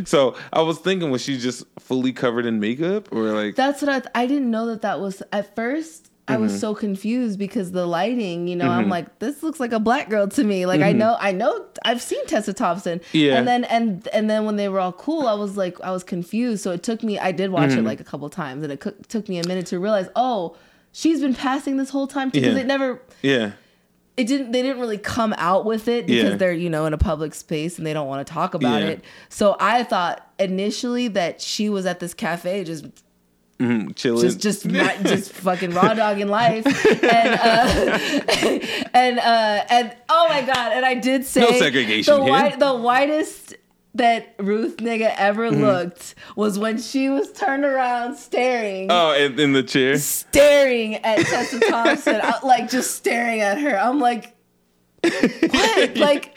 heat. 0.00 0.08
So 0.08 0.34
I 0.52 0.62
was 0.62 0.78
thinking, 0.78 1.10
was 1.10 1.22
she 1.22 1.38
just 1.38 1.64
fully 1.78 2.12
covered 2.12 2.44
in 2.44 2.58
makeup, 2.60 3.08
or 3.12 3.32
like 3.32 3.54
That's 3.54 3.80
what 3.80 3.88
I 3.88 4.00
th- 4.00 4.10
I 4.14 4.26
didn't 4.26 4.50
know 4.50 4.66
that 4.66 4.82
that 4.82 5.00
was 5.00 5.22
at 5.32 5.54
first. 5.54 6.08
I 6.28 6.36
was 6.36 6.52
Mhm. 6.52 6.58
so 6.60 6.74
confused 6.76 7.40
because 7.40 7.72
the 7.72 7.86
lighting, 7.86 8.46
you 8.46 8.54
know, 8.54 8.68
I'm 8.70 8.86
Mhm. 8.86 8.90
like, 8.90 9.18
this 9.18 9.42
looks 9.42 9.58
like 9.58 9.72
a 9.72 9.80
black 9.80 10.08
girl 10.08 10.28
to 10.28 10.44
me. 10.44 10.64
Like 10.64 10.80
I 10.80 10.92
Mhm. 10.92 10.98
know, 10.98 11.16
I 11.18 11.32
know, 11.32 11.64
I've 11.84 12.00
seen 12.00 12.24
Tessa 12.26 12.52
Thompson. 12.52 13.00
Yeah. 13.12 13.34
And 13.36 13.48
then 13.48 13.64
and 13.64 14.06
and 14.12 14.30
then 14.30 14.44
when 14.44 14.54
they 14.56 14.68
were 14.68 14.78
all 14.78 14.92
cool, 14.92 15.26
I 15.26 15.34
was 15.34 15.56
like, 15.56 15.76
I 15.82 15.90
was 15.90 16.04
confused. 16.04 16.62
So 16.62 16.70
it 16.70 16.84
took 16.84 17.02
me. 17.02 17.18
I 17.18 17.32
did 17.32 17.50
watch 17.50 17.72
it 17.72 17.80
Mhm. 17.80 17.84
like 17.86 18.00
a 18.00 18.04
couple 18.04 18.28
times, 18.28 18.62
and 18.62 18.72
it 18.72 18.84
took 19.08 19.28
me 19.28 19.38
a 19.38 19.46
minute 19.48 19.66
to 19.66 19.78
realize, 19.80 20.08
oh, 20.14 20.54
she's 20.92 21.20
been 21.20 21.34
passing 21.34 21.76
this 21.76 21.90
whole 21.90 22.06
time 22.06 22.30
because 22.30 22.54
Yeah. 22.54 22.60
it 22.60 22.66
never. 22.66 23.00
yeah. 23.22 23.52
It 24.16 24.26
didn't. 24.26 24.52
They 24.52 24.60
didn't 24.60 24.80
really 24.80 24.98
come 24.98 25.34
out 25.38 25.64
with 25.64 25.88
it 25.88 26.06
because 26.06 26.30
Yeah. 26.32 26.36
they're 26.36 26.52
you 26.52 26.68
know 26.68 26.84
in 26.84 26.92
a 26.92 26.98
public 26.98 27.34
space 27.34 27.78
and 27.78 27.86
they 27.86 27.94
don't 27.94 28.06
want 28.08 28.26
to 28.26 28.30
talk 28.32 28.52
about 28.54 28.82
Yeah. 28.82 28.88
it. 28.88 29.04
So 29.30 29.56
I 29.58 29.82
thought 29.82 30.26
initially 30.38 31.08
that 31.08 31.40
she 31.40 31.68
was 31.70 31.86
at 31.86 32.00
this 32.00 32.12
cafe 32.12 32.64
just 32.64 32.84
Mhm, 33.58 33.94
chilling, 33.94 34.22
just 34.22 34.40
just 34.40 34.64
ra- 34.70 35.02
just 35.04 35.32
fucking 35.32 35.70
raw 35.72 35.92
dogging 35.94 36.28
life 36.28 36.64
and 36.66 37.34
uh 37.34 37.98
and 38.94 39.18
uh 39.18 39.64
and 39.70 39.94
oh 40.08 40.26
my 40.30 40.40
god 40.40 40.72
and 40.72 40.86
i 40.86 40.94
did 40.94 41.26
say 41.26 41.42
No 41.42 41.52
segregation 41.52 42.14
the 42.20 42.24
here. 42.24 42.56
the 42.58 42.74
whitest 42.74 43.54
that 43.94 44.34
ruth 44.38 44.76
negga 44.76 45.12
ever 45.16 45.50
Mhm. 45.50 45.60
looked 45.62 46.14
was 46.36 46.58
when 46.58 46.80
she 46.80 47.08
was 47.08 47.32
turned 47.32 47.64
around 47.64 48.16
staring 48.16 48.86
Oh, 48.90 49.12
in, 49.12 49.38
in 49.40 49.52
the 49.52 49.62
chair. 49.64 49.98
staring 49.98 50.94
at 50.96 51.18
tessa 51.26 51.58
thompson 51.60 52.20
I- 52.22 52.38
like 52.44 52.70
just 52.70 52.94
staring 52.94 53.40
at 53.40 53.58
her 53.60 53.76
i'm 53.78 53.98
like 53.98 54.36
what 55.02 55.96
like 55.96 56.36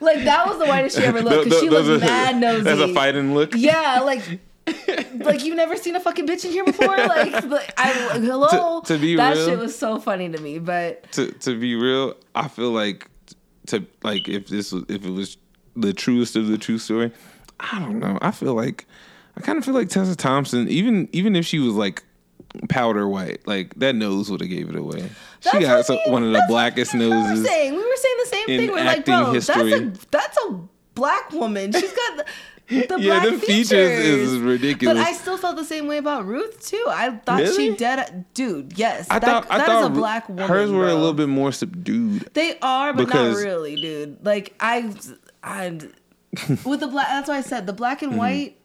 like 0.00 0.24
that 0.24 0.44
was 0.46 0.58
the 0.58 0.66
whitest 0.66 0.96
she 0.96 1.02
ever 1.04 1.22
looked 1.28 1.44
because 1.44 1.60
she 1.60 1.68
are- 1.68 1.98
mad 1.98 2.36
nosy 2.36 2.62
That's 2.62 2.80
a 2.80 2.94
fighting 2.94 3.34
look. 3.34 3.54
yeah, 3.56 4.00
like 4.00 4.22
like 5.14 5.44
you've 5.44 5.56
never 5.56 5.76
seen 5.76 5.94
a 5.96 6.00
fucking 6.00 6.26
bitch 6.26 6.44
in 6.44 6.50
here 6.50 6.64
before. 6.64 6.88
Like, 6.88 7.44
like, 7.44 7.72
I 7.78 7.86
hello. 8.20 8.80
To- 8.80 8.94
to 8.94 9.00
be 9.00 9.14
that 9.14 9.36
real- 9.36 9.46
shit 9.46 9.58
was 9.58 9.78
so 9.78 10.00
funny 10.00 10.28
to 10.28 10.38
me. 10.40 10.58
But 10.58 11.10
to 11.12 11.30
to 11.32 11.58
be 11.58 11.74
real, 11.76 12.16
I 12.34 12.48
feel 12.48 12.70
like 12.72 13.08
to 13.68 13.86
like 14.02 14.28
if 14.28 14.48
this 14.48 14.72
was 14.72 14.82
if 14.88 15.04
it 15.06 15.10
was 15.10 15.36
the 15.76 15.92
truest 15.92 16.36
of 16.36 16.48
the 16.48 16.58
true 16.58 16.78
story, 16.78 17.12
I 17.60 17.78
don't 17.78 17.98
know. 17.98 18.18
I 18.22 18.30
feel 18.30 18.54
like 18.54 18.86
I 19.36 19.40
kind 19.42 19.58
of 19.58 19.64
feel 19.64 19.74
like 19.74 19.88
Tessa 19.88 20.16
Thompson, 20.16 20.68
even 20.68 21.08
even 21.12 21.36
if 21.36 21.46
she 21.46 21.58
was 21.58 21.74
like 21.74 22.02
powder 22.68 23.08
white, 23.08 23.46
like 23.46 23.74
that 23.76 23.94
nose 23.94 24.30
would 24.30 24.40
have 24.40 24.50
gave 24.50 24.68
it 24.68 24.76
away. 24.76 25.10
she 25.40 25.60
got 25.60 25.84
some, 25.84 25.98
one 26.06 26.22
of 26.24 26.32
the 26.32 26.42
blackest 26.48 26.94
noses. 26.94 27.38
we 27.38 27.40
were 27.40 27.46
saying 27.46 27.72
we 27.72 27.78
were 27.78 27.96
saying 27.96 28.16
the 28.18 28.26
same 28.26 28.46
thing. 28.46 28.72
We're 28.72 28.84
like, 28.84 29.04
bro, 29.04 29.32
history. 29.32 29.70
that's 29.70 29.96
a 30.04 30.08
that's 30.10 30.38
a 30.48 30.60
black 30.94 31.32
woman. 31.32 31.72
She's 31.72 31.92
got 31.92 32.16
the, 32.16 32.24
the 32.68 32.96
Yeah, 33.00 33.20
black 33.20 33.40
features. 33.40 33.68
features 33.68 33.70
is 34.08 34.38
ridiculous. 34.38 34.98
But 34.98 35.06
I 35.06 35.12
still 35.12 35.36
felt 35.36 35.56
the 35.56 35.64
same 35.64 35.86
way 35.86 35.98
about 35.98 36.24
Ruth 36.26 36.66
too. 36.66 36.82
I 36.88 37.10
thought 37.10 37.46
she 37.54 37.74
dead. 37.76 38.24
Dude, 38.34 38.78
yes, 38.78 39.06
I 39.10 39.18
that, 39.18 39.26
thought 39.26 39.46
I 39.50 39.58
that 39.58 39.62
is 39.64 39.68
thought 39.68 39.90
a 39.90 39.94
black 39.94 40.28
woman. 40.28 40.48
hers 40.48 40.70
were 40.70 40.88
a 40.88 40.94
little 40.94 41.12
bit 41.14 41.28
more 41.28 41.52
subdued. 41.52 42.30
They 42.32 42.58
are, 42.60 42.92
but 42.92 43.08
not 43.08 43.36
really, 43.36 43.76
dude. 43.76 44.24
Like 44.24 44.54
I, 44.58 44.92
I, 45.46 45.70
with 46.64 46.80
the 46.80 46.88
black. 46.88 47.08
That's 47.08 47.28
why 47.28 47.36
I 47.38 47.40
said 47.42 47.66
the 47.66 47.72
black 47.72 48.02
and 48.02 48.12
Mhm. 48.12 48.16
white. 48.16 48.58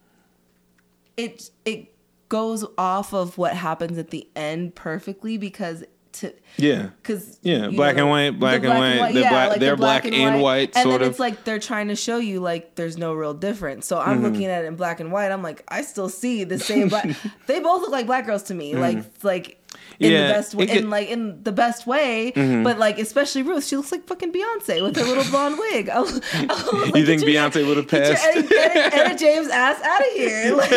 It 1.17 1.49
it 1.65 1.93
goes 2.29 2.65
off 2.77 3.13
of 3.13 3.38
what 3.38 3.53
happens 3.55 3.97
at 3.97 4.09
the 4.09 4.27
end 4.36 4.73
perfectly 4.75 5.38
because 5.38 5.84
to 6.13 6.34
Yeah. 6.57 6.89
because 7.01 7.39
Yeah, 7.41 7.67
black 7.69 7.97
and 7.97 8.09
white, 8.09 8.32
black 8.39 8.63
and 8.63 8.69
white. 8.69 9.13
They're 9.13 9.29
black- 9.29 9.59
they're 9.59 9.75
black 9.77 10.05
and 10.05 10.41
white, 10.41 10.71
and 10.75 10.84
sort 10.84 10.99
then 10.99 11.01
of. 11.03 11.09
it's 11.11 11.19
like 11.19 11.43
they're 11.45 11.59
trying 11.59 11.88
to 11.89 11.95
show 11.95 12.17
you 12.17 12.39
like 12.39 12.75
there's 12.75 12.97
no 12.97 13.13
real 13.13 13.34
difference. 13.34 13.86
So 13.88 13.99
I'm 13.99 14.19
Mhm. 14.19 14.23
looking 14.23 14.45
at 14.45 14.63
it 14.63 14.67
in 14.67 14.75
black 14.75 14.99
and 14.99 15.11
white. 15.11 15.32
I'm 15.32 15.43
like, 15.43 15.63
I 15.69 15.82
still 15.84 16.09
see 16.09 16.43
the 16.43 16.59
same 16.59 16.88
black. 16.89 17.07
they 17.47 17.59
both 17.59 17.82
look 17.82 17.91
like 17.91 18.07
black 18.07 18.25
girls 18.25 18.43
to 18.43 18.53
me. 18.53 18.75
Like 18.75 19.03
like 19.23 19.61
in 19.99 20.11
Mm-hmm. 20.11 20.13
Yeah, 20.13 20.27
the 20.27 20.34
best 20.34 20.55
way, 20.55 20.65
in 20.69 20.89
like 20.89 21.09
in 21.09 21.43
the 21.43 21.51
best 21.51 21.86
way. 21.88 22.34
Mhm. 22.36 22.63
But 22.63 22.79
like 22.79 22.97
especially 22.99 23.43
Ruth, 23.43 23.65
she 23.65 23.75
looks 23.77 23.91
like 23.91 24.05
fucking 24.07 24.32
Beyonce 24.34 24.82
with 24.82 24.95
her 24.95 25.03
little 25.03 25.23
blonde 25.25 25.57
wig. 25.59 25.89
I 25.89 25.99
was, 25.99 26.21
I 26.34 26.45
was 26.45 26.73
like, 26.86 26.95
you 26.95 27.05
think 27.05 27.21
Beyonce 27.23 27.65
would 27.67 27.77
have 27.77 27.88
get 27.88 28.05
your 28.07 28.15
passed? 28.15 28.51
Etta- 28.51 28.95
Etta 28.95 29.15
James 29.17 29.47
ass 29.49 29.82
out 29.84 30.01
of 30.01 30.13
here. 30.13 30.55
Like, 30.61 30.71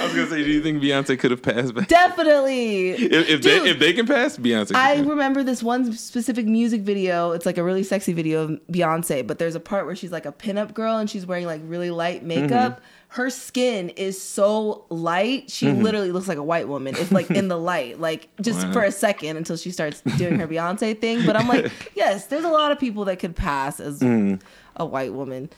I 0.00 0.04
was 0.04 0.14
gonna 0.14 0.26
say, 0.28 0.42
do 0.44 0.50
you 0.50 0.62
think 0.62 0.82
Beyonce 0.82 1.18
could 1.18 1.30
have 1.30 1.42
passed 1.42 1.74
back? 1.74 1.88
definitely. 1.88 2.90
If, 2.90 3.28
if 3.28 3.40
Dude, 3.40 3.62
they 3.64 3.70
if 3.70 3.78
they 3.78 3.92
can 3.92 4.06
pass, 4.06 4.36
Beyonce. 4.36 4.74
I 4.74 4.96
pass. 4.96 5.06
remember 5.06 5.42
this 5.42 5.62
one 5.62 5.92
specific 5.92 6.46
music 6.46 6.82
video. 6.82 7.32
It's 7.32 7.46
like 7.46 7.58
a 7.58 7.62
really 7.64 7.82
sexy 7.82 8.12
video 8.12 8.42
of 8.44 8.50
Beyonce, 8.70 9.26
but 9.26 9.38
there's 9.38 9.54
a 9.54 9.60
part 9.60 9.86
where 9.86 9.94
she's 9.96 10.12
like 10.12 10.26
a 10.26 10.32
pinup 10.32 10.74
girl 10.74 10.96
and 10.96 11.08
she's 11.08 11.26
wearing 11.26 11.46
like 11.46 11.60
really 11.64 11.90
light 11.90 12.24
makeup. 12.24 12.76
Mm-hmm. 12.76 12.84
Her 13.12 13.30
skin 13.30 13.88
is 13.90 14.20
so 14.20 14.84
light, 14.90 15.50
she 15.50 15.66
Mhm. 15.66 15.82
literally 15.82 16.12
looks 16.12 16.28
like 16.28 16.36
a 16.38 16.42
white 16.42 16.68
woman. 16.68 16.94
If 16.94 17.10
like 17.10 17.30
in 17.30 17.48
the 17.48 17.56
light, 17.72 17.98
like 17.98 18.28
just 18.40 18.66
Wow. 18.66 18.72
for 18.74 18.82
a 18.84 18.92
second 18.92 19.36
until 19.38 19.56
she 19.56 19.70
starts 19.70 20.02
doing 20.18 20.38
her 20.38 20.46
Beyonce 20.46 20.98
thing. 21.00 21.24
But 21.24 21.34
I'm 21.36 21.48
like, 21.48 21.70
yes, 21.96 22.26
there's 22.26 22.44
a 22.44 22.50
lot 22.50 22.70
of 22.70 22.78
people 22.78 23.06
that 23.06 23.18
could 23.18 23.34
pass 23.34 23.80
as 23.80 24.00
Mm. 24.00 24.40
a 24.76 24.84
white 24.84 25.14
woman. 25.14 25.48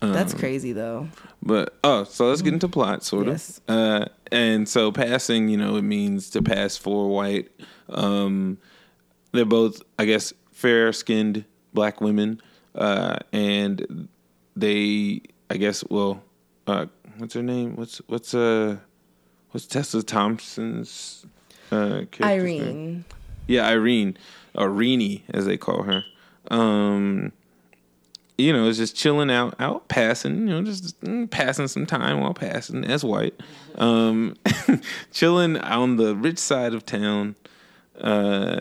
That's 0.00 0.32
Um, 0.32 0.38
crazy 0.40 0.72
though. 0.72 1.08
But 1.42 1.76
oh, 1.84 2.04
so 2.04 2.28
let's 2.30 2.40
get 2.40 2.54
into 2.54 2.68
plot, 2.68 3.04
sort 3.04 3.26
Yes. 3.26 3.60
of. 3.68 3.76
Uh, 3.76 4.06
and 4.32 4.66
so 4.66 4.90
passing, 4.90 5.50
you 5.50 5.58
know, 5.58 5.76
it 5.76 5.82
means 5.82 6.30
to 6.30 6.40
pass 6.40 6.78
for 6.78 7.08
white. 7.10 7.50
Um, 7.90 8.56
they're 9.32 9.44
both, 9.44 9.82
I 9.98 10.06
guess, 10.06 10.32
fair 10.50 10.94
skinned 10.94 11.44
black 11.74 12.00
women, 12.00 12.40
uh, 12.74 13.16
and 13.34 14.08
they, 14.56 15.20
I 15.50 15.58
guess, 15.58 15.84
well, 15.90 16.22
uh, 16.66 16.86
what's 17.18 17.34
her 17.34 17.42
name? 17.42 17.76
What's 17.76 17.98
what's 18.06 18.34
uh, 18.34 18.76
what's 19.50 19.66
Tessa 19.66 20.02
Thompson's 20.02 21.26
uh, 21.70 22.04
character's 22.10 22.20
name? 22.20 22.62
Irene. 22.62 23.04
Yeah, 23.46 23.66
Irene, 23.66 24.16
or 24.54 24.70
Reenie, 24.70 25.24
as 25.30 25.46
they 25.46 25.56
call 25.56 25.82
her. 25.82 26.04
Um, 26.50 27.32
you 28.40 28.52
know, 28.52 28.68
it's 28.68 28.78
just 28.78 28.96
chilling 28.96 29.30
out, 29.30 29.54
out 29.58 29.88
passing, 29.88 30.48
you 30.48 30.54
know, 30.54 30.62
just 30.62 31.00
mm, 31.00 31.30
passing 31.30 31.68
some 31.68 31.86
time 31.86 32.20
while 32.20 32.34
passing 32.34 32.84
as 32.84 33.04
white. 33.04 33.34
Um, 33.76 34.36
chilling 35.12 35.58
on 35.58 35.96
the 35.96 36.16
rich 36.16 36.38
side 36.38 36.74
of 36.74 36.86
town. 36.86 37.36
Uh, 38.00 38.60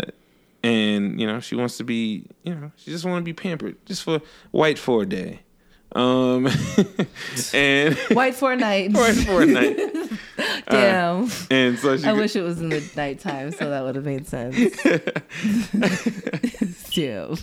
and, 0.64 1.20
you 1.20 1.26
know, 1.26 1.39
she 1.39 1.56
wants 1.56 1.78
to 1.78 1.84
be, 1.84 2.26
you 2.43 2.54
know, 2.54 2.72
she 2.76 2.91
just 2.91 3.06
want 3.06 3.22
to 3.22 3.26
be 3.26 3.34
pampered 3.34 3.78
just 3.86 4.04
for 4.04 4.22
white 4.52 4.78
for 4.78 5.04
a 5.04 5.06
day. 5.06 5.41
Um, 5.94 6.48
and 7.54 7.96
White 8.14 8.36
for 8.36 8.54
a 8.54 8.56
night. 8.56 8.92
white 8.94 9.16
for 9.16 9.42
a 9.42 9.46
night. 9.46 9.80
Uh, 10.40 10.72
Damn. 10.72 11.30
and 11.52 11.78
so 11.80 11.98
she 11.98 12.06
I 12.06 12.14
wish 12.14 12.36
it 12.36 12.42
was 12.42 12.62
in 12.62 12.70
the 12.70 12.82
nighttime, 12.96 13.52
so 13.52 13.70
that 13.72 13.84
would 13.84 13.96
have 13.96 14.06
made 14.06 14.26
sense. 14.28 14.56
Damn. 16.92 17.36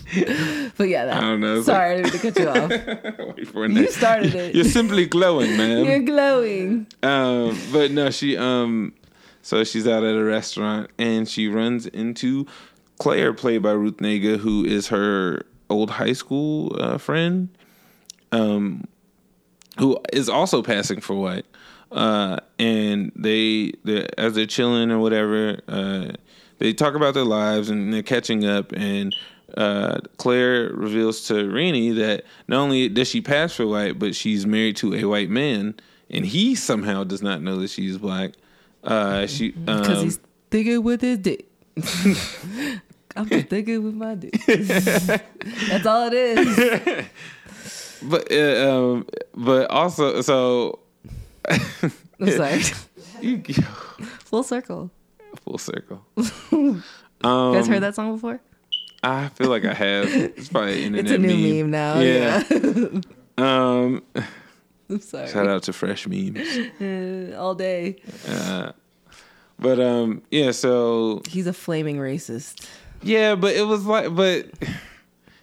But 0.77 0.87
yeah, 0.89 1.05
that, 1.05 1.17
I 1.17 1.21
don't 1.21 1.39
know. 1.41 1.61
Sorry, 1.61 2.01
like- 2.03 2.11
to 2.13 2.19
cut 2.19 2.39
you 2.39 2.49
off. 2.49 2.69
Wait 3.37 3.47
for 3.49 3.65
a 3.65 3.69
You 3.69 3.91
started 3.91 4.33
it. 4.33 4.55
You're 4.55 4.63
simply 4.65 5.05
glowing, 5.05 5.57
man. 5.57 5.85
You're 5.85 5.99
glowing. 5.99 6.87
Um, 7.03 7.57
but 7.71 7.91
no, 7.91 8.09
she 8.09 8.35
um, 8.37 8.93
so 9.41 9.63
she's 9.63 9.87
out 9.87 10.03
at 10.03 10.15
a 10.15 10.23
restaurant 10.23 10.89
and 10.97 11.27
she 11.27 11.47
runs 11.47 11.85
into 11.87 12.45
Claire, 12.99 13.33
played 13.33 13.61
by 13.61 13.71
Ruth 13.71 13.97
Negga, 13.97 14.37
who 14.37 14.65
is 14.65 14.87
her 14.87 15.43
old 15.69 15.91
high 15.91 16.13
school 16.13 16.75
uh, 16.79 16.97
friend, 16.97 17.49
um, 18.31 18.87
who 19.79 19.99
is 20.13 20.29
also 20.29 20.61
passing 20.61 21.01
for 21.01 21.15
white. 21.15 21.45
Uh, 21.91 22.37
and 22.59 23.11
they, 23.15 23.71
as 24.17 24.33
they're 24.33 24.45
chilling 24.45 24.91
or 24.91 24.99
whatever, 24.99 25.59
uh, 25.67 26.11
they 26.59 26.73
talk 26.73 26.95
about 26.95 27.13
their 27.13 27.23
lives 27.23 27.69
and 27.69 27.93
they're 27.93 28.03
catching 28.03 28.45
up 28.45 28.71
and. 28.73 29.15
Uh, 29.55 30.01
Claire 30.17 30.73
reveals 30.73 31.25
to 31.27 31.49
Rainey 31.49 31.91
that 31.91 32.25
not 32.49 32.59
only 32.59 32.89
does 32.89 33.07
she 33.07 33.21
pass 33.21 33.55
for 33.55 33.65
white, 33.65 33.97
but 33.97 34.13
she's 34.13 34.45
married 34.45 34.75
to 34.75 34.93
a 34.93 35.05
white 35.05 35.29
man, 35.29 35.73
and 36.09 36.25
he 36.25 36.53
somehow 36.53 37.05
does 37.05 37.21
not 37.23 37.41
know 37.41 37.55
that 37.61 37.69
she's 37.69 37.97
black. 37.97 38.33
Uh, 38.83 39.25
she 39.25 39.51
Because 39.51 39.99
um, 39.99 40.03
he's 40.03 40.19
thinking 40.51 40.83
with 40.83 40.99
his 41.01 41.19
dick. 41.19 41.47
I'm 43.15 43.27
just 43.27 43.47
thinking 43.47 43.83
with 43.83 43.95
my 43.95 44.15
dick. 44.15 44.39
That's 45.69 45.85
all 45.85 46.07
it 46.07 46.13
is. 46.13 47.05
but 48.03 48.31
uh, 48.31 48.69
um, 48.71 49.07
but 49.35 49.69
also 49.69 50.21
so. 50.21 50.79
I'm 51.49 52.31
sorry. 52.31 52.61
You, 53.21 53.41
Full 54.25 54.43
circle. 54.43 54.91
full 55.43 55.57
circle. 55.57 56.03
you 56.51 56.81
guys 57.21 57.23
Um, 57.23 57.67
heard 57.67 57.83
that 57.83 57.95
song 57.95 58.13
before? 58.13 58.39
I 59.03 59.29
feel 59.29 59.49
like 59.49 59.63
I 59.65 59.73
have. 59.73 60.05
It's 60.13 60.49
probably 60.49 60.83
an 60.85 60.95
It's 60.99 61.11
a 61.11 61.17
new 61.17 61.63
meme, 61.63 61.71
now. 61.71 61.99
Yeah. 61.99 62.43
um. 63.37 64.03
I'm 64.89 65.01
sorry. 65.01 65.27
Shout 65.27 65.47
out 65.47 65.63
to 65.63 65.73
Fresh 65.73 66.07
Memes. 66.07 66.39
Uh, 66.81 67.35
all 67.37 67.55
day. 67.55 67.97
Uh, 68.27 68.71
but 69.59 69.79
um, 69.79 70.21
yeah. 70.31 70.51
So 70.51 71.21
He's 71.27 71.45
a 71.47 71.53
flaming 71.53 71.97
racist. 71.97 72.65
yeah, 73.01 73.35
but 73.35 73.53
it 73.55 73.67
was 73.67 73.85
like, 73.85 74.15
but 74.15 74.45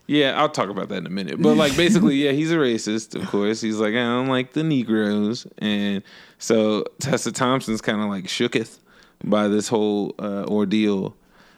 yeah, 0.07 0.39
I'll 0.39 0.49
talk 0.49 0.69
about 0.69 0.89
that 0.91 0.99
in 0.99 1.07
a 1.07 1.11
minute. 1.11 1.41
But 1.41 1.57
like, 1.57 1.77
basically, 1.77 2.17
yeah, 2.17 2.33
he's 2.33 2.53
a 2.53 2.57
racist. 2.57 3.15
Of 3.15 3.27
course, 3.31 3.61
he's 3.61 3.79
like, 3.79 3.95
I 3.95 4.05
don't 4.05 4.29
like 4.29 4.53
the 4.53 4.63
Negroes, 4.63 5.47
and 5.59 6.03
so 6.39 6.85
Tessa 7.01 7.33
Thompson's 7.33 7.81
kind 7.81 8.01
of 8.01 8.09
like 8.09 8.25
shooketh 8.25 8.79
by 9.23 9.49
this 9.49 9.69
whole 9.69 10.15
uh, 10.19 10.45
ordeal. 10.47 11.17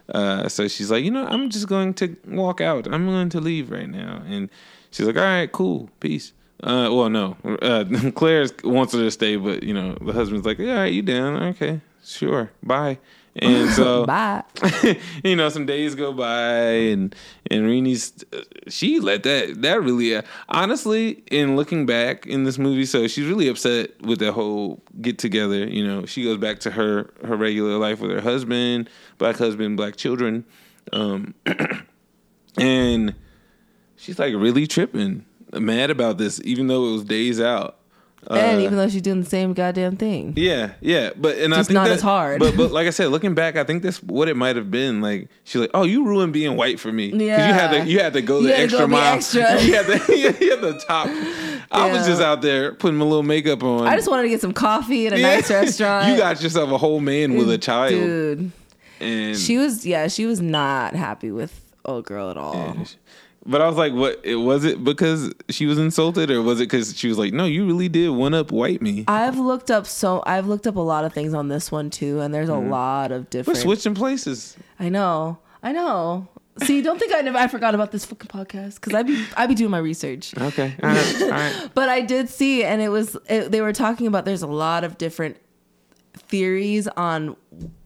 Uh, 0.09 0.49
so 0.49 0.68
she's 0.68 0.90
like, 0.90 1.05
you 1.05 1.11
know, 1.11 1.26
I'm 1.26 1.51
just 1.51 1.66
going 1.66 1.92
to 1.94 2.16
walk 2.28 2.61
out. 2.61 2.86
I'm 2.92 3.07
going 3.07 3.28
to 3.30 3.40
leave 3.40 3.70
right 3.70 3.88
now. 3.88 4.22
And 4.28 4.49
she's 4.92 5.05
like, 5.07 5.16
all 5.16 5.22
right, 5.22 5.51
cool, 5.51 5.90
peace. 5.99 6.32
Uh, 6.62 6.88
well, 6.90 7.11
no, 7.11 7.36
uh, 7.61 7.84
Claire 8.14 8.47
wants 8.64 8.94
her 8.94 9.01
to 9.01 9.11
stay, 9.11 9.36
but 9.36 9.62
you 9.62 9.74
know, 9.74 9.97
the 10.01 10.12
husband's 10.12 10.47
like, 10.47 10.59
yeah, 10.59 10.72
all 10.72 10.78
right, 10.78 10.92
you 10.92 11.03
down? 11.03 11.42
Okay, 11.42 11.80
sure, 12.03 12.51
bye. 12.62 12.99
And 13.39 13.70
so, 13.70 14.07
Bye. 14.07 14.43
you 15.24 15.37
know, 15.37 15.49
some 15.49 15.66
days 15.66 15.95
go 15.95 16.12
by, 16.12 16.61
and 16.62 17.14
and 17.51 17.64
Reenie's 17.64 18.24
she 18.68 19.01
let 19.01 19.22
that 19.24 19.62
that 19.62 19.82
really, 19.82 20.16
uh, 20.16 20.22
honestly, 20.49 21.22
in 21.30 21.57
looking 21.57 21.87
back 21.87 22.26
in 22.26 22.45
this 22.45 22.59
movie, 22.59 22.87
so 22.87 23.07
she's 23.07 23.26
really 23.26 23.49
upset 23.49 24.01
with 24.03 24.20
the 24.20 24.32
whole 24.32 24.80
get 25.01 25.18
together. 25.18 25.66
You 25.66 25.87
know, 25.87 26.07
she 26.07 26.24
goes 26.24 26.39
back 26.39 26.61
to 26.61 26.70
her 26.70 27.11
her 27.24 27.37
regular 27.37 27.76
life 27.78 28.01
with 28.01 28.11
her 28.11 28.20
husband, 28.20 28.89
black 29.18 29.37
husband, 29.37 29.76
black 29.76 29.97
children, 29.97 30.45
um, 30.93 31.34
and 32.59 33.14
she's 33.97 34.18
like 34.18 34.34
really 34.34 34.66
tripping, 34.66 35.26
mad 35.53 35.91
about 35.91 36.18
this, 36.18 36.41
even 36.45 36.68
though 36.68 36.89
it 36.89 36.93
was 36.93 37.05
days 37.05 37.41
out. 37.41 37.78
And 38.30 38.58
Uh, 38.58 38.60
even 38.64 38.76
though 38.76 38.88
she's 38.88 39.02
doing 39.02 39.20
the 39.22 39.28
same 39.28 39.52
goddamn 39.52 39.96
thing. 39.96 40.32
yeah, 40.36 40.72
yeah, 40.80 41.10
but 41.16 41.38
and 41.38 41.52
I 41.54 41.58
Just 41.58 41.68
think 41.68 41.74
not 41.74 41.88
that- 41.88 41.94
as 41.94 42.02
hard. 42.02 42.40
But 42.40 42.56
but 42.56 42.72
like 42.78 42.86
I 42.86 42.90
said, 42.90 43.08
looking 43.10 43.34
back, 43.34 43.56
I 43.56 43.64
think 43.64 43.82
that's 43.82 44.02
what 44.02 44.28
it 44.28 44.36
might 44.36 44.56
have 44.56 44.70
been. 44.70 45.00
Like 45.00 45.28
she's 45.44 45.60
like, 45.60 45.70
"Oh, 45.74 45.84
you 45.84 46.04
ruined 46.06 46.32
being 46.32 46.56
white 46.56 46.80
for 46.80 46.90
me." 46.92 47.10
'Cause 47.10 47.20
you 47.20 47.28
had 47.30 47.70
to 47.72 47.84
you 47.90 48.00
had 48.00 48.12
to 48.14 48.22
go 48.22 48.40
You 48.40 48.48
the 48.48 48.52
go 48.54 48.62
extra 48.62 48.88
mile. 48.88 49.14
extra. 49.14 49.62
you 49.62 49.74
had 49.74 49.86
to 49.86 50.16
you 50.16 50.50
had 50.50 50.60
the 50.60 50.82
top. 50.86 51.08
I 51.70 51.92
was 51.92 52.06
just 52.06 52.20
out 52.22 52.42
there 52.42 52.72
putting 52.74 52.96
my 52.98 53.04
little 53.04 53.22
makeup 53.22 53.62
on. 53.62 53.86
I 53.86 53.96
just 53.96 54.08
wanted 54.08 54.22
to 54.24 54.28
get 54.28 54.40
some 54.40 54.52
coffee 54.52 55.06
at 55.06 55.12
a 55.12 55.18
Yeah. 55.20 55.34
nice 55.36 55.50
restaurant. 55.50 56.08
You 56.08 56.16
got 56.16 56.42
yourself 56.42 56.70
a 56.70 56.78
whole 56.78 57.00
man 57.00 57.34
with 57.36 57.50
a 57.50 57.58
child, 57.58 57.90
Dude. 57.92 58.50
and 59.00 59.36
She 59.36 59.58
was 59.58 59.84
yeah, 59.86 60.08
she 60.08 60.26
was 60.26 60.40
not 60.40 60.94
happy 60.94 61.30
with 61.30 61.60
old 61.84 62.04
girl 62.06 62.30
at 62.30 62.36
all. 62.36 62.76
But 63.49 63.62
I 63.62 63.68
was 63.68 63.76
like, 63.76 63.92
what? 63.92 64.20
It 64.24 64.36
was 64.36 64.64
it 64.64 64.82
because 64.82 65.32
she 65.51 65.66
was 65.66 65.78
insulted, 65.78 66.30
or 66.30 66.42
was 66.42 66.61
it 66.61 66.64
because 66.64 66.97
she 66.99 67.07
was 67.09 67.16
like, 67.16 67.32
no, 67.32 67.44
you 67.44 67.64
really 67.66 67.88
did 67.88 68.09
one 68.11 68.34
up 68.34 68.51
white 68.51 68.82
me? 68.82 69.05
I've 69.07 69.38
looked 69.38 69.70
up 69.70 69.86
so 69.86 70.22
I've 70.26 70.47
looked 70.49 70.66
up 70.66 70.74
a 70.76 70.80
lot 70.80 71.05
of 71.05 71.12
things 71.12 71.32
on 71.32 71.49
this 71.49 71.70
one 71.70 71.88
too, 71.90 72.20
and 72.20 72.34
there's 72.34 72.49
a 72.49 72.53
Mhm. 72.53 72.70
lot 72.70 73.12
of 73.12 73.30
different. 73.30 73.57
We're 73.59 73.62
switching 73.62 73.94
places. 73.94 74.57
I 74.80 74.88
know, 74.88 75.38
I 75.62 75.70
know. 75.72 76.28
See, 76.64 76.80
don't 76.80 76.99
think 76.99 77.14
I 77.14 77.20
never 77.20 77.36
I 77.38 77.49
forgot 77.49 77.74
about 77.74 77.92
this 77.92 78.05
fucking 78.07 78.28
podcast 78.28 78.76
because 78.76 78.94
I 78.94 79.03
be 79.03 79.24
I 79.36 79.47
be 79.47 79.55
doing 79.55 79.70
my 79.70 79.78
research. 79.78 80.32
Okay, 80.36 80.74
all 80.82 80.88
right, 80.88 81.22
all 81.22 81.28
right. 81.30 81.70
But 81.74 81.88
I 81.90 82.01
did 82.01 82.28
see, 82.30 82.64
and 82.64 82.80
it 82.82 82.88
was 82.88 83.16
it, 83.28 83.53
they 83.53 83.61
were 83.61 83.72
talking 83.74 84.07
about. 84.07 84.24
There's 84.24 84.42
a 84.42 84.47
lot 84.47 84.82
of 84.82 84.97
different 84.99 85.36
theories 86.14 86.88
on 86.88 87.36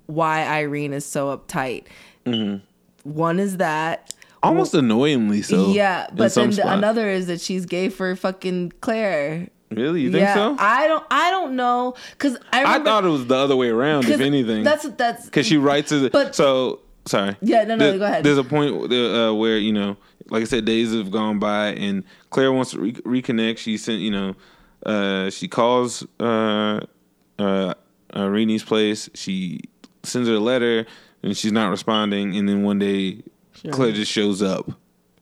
why 0.07 0.47
Irene 0.47 0.93
is 0.93 1.05
so 1.05 1.37
uptight. 1.37 1.85
Mhm. 2.27 2.63
One 3.05 3.39
is 3.41 3.57
that 3.59 4.13
Almost 4.43 4.75
annoyingly 4.75 5.43
so. 5.43 5.73
yeah, 5.73 6.07
but 6.13 6.35
then 6.35 6.51
the, 6.51 6.73
another 6.73 7.09
is 7.09 7.27
that 7.27 7.41
she's 7.41 7.67
gay 7.67 7.89
for 7.89 8.17
fucking 8.17 8.73
Claire. 8.81 9.49
Really, 9.71 10.01
you 10.01 10.11
think 10.11 10.23
yeah, 10.23 10.35
so? 10.35 10.57
I 10.59 10.89
don't. 10.89 11.05
I 11.11 11.31
don't 11.31 11.55
know 11.55 11.95
because 12.13 12.37
I 12.53 12.77
I 12.77 12.83
thought 12.83 13.05
it 13.05 13.09
was 13.09 13.27
the 13.27 13.37
other 13.37 13.55
way 13.55 13.69
around, 13.69 14.09
If 14.09 14.21
anything. 14.21 14.65
That's 14.65 14.89
that's 14.91 15.27
because 15.27 15.47
she 15.47 15.59
writes 15.59 15.93
it. 15.93 16.11
But- 16.11 16.35
so 16.35 16.81
sorry. 17.07 17.37
Yeah, 17.41 17.65
no, 17.65 17.77
no, 17.77 17.91
There- 17.91 17.99
go 17.99 18.05
ahead. 18.05 18.25
There's 18.25 18.39
a 18.39 18.45
point 18.45 18.93
uh, 18.93 19.33
where 19.35 19.59
you 19.59 19.73
know, 19.73 19.97
like 20.29 20.43
I 20.43 20.47
said, 20.47 20.65
days 20.65 20.93
have 20.93 21.11
gone 21.11 21.39
by, 21.39 21.69
and 21.69 22.03
Claire 22.31 22.53
wants 22.53 22.73
to 22.73 22.81
re- 22.81 22.93
reconnect. 23.23 23.59
She 23.59 23.77
sent, 23.77 24.01
you 24.01 24.11
know, 24.11 24.35
uh, 24.87 25.31
she 25.31 25.47
calls 25.47 26.05
uh, 26.19 26.81
uh, 27.39 27.75
uh, 28.17 28.29
Rini's 28.29 28.65
place. 28.65 29.09
She 29.15 29.61
sends 30.03 30.29
her 30.29 30.35
a 30.35 30.41
letter, 30.41 30.85
and 31.23 31.37
she's 31.37 31.53
not 31.53 31.71
responding. 31.71 32.37
And 32.37 32.49
then 32.49 32.65
one 32.65 32.79
day, 32.81 33.23
Sure. 33.63 33.73
Claire 33.73 33.93
just 33.93 34.11
shows 34.11 34.43
up 34.43 34.71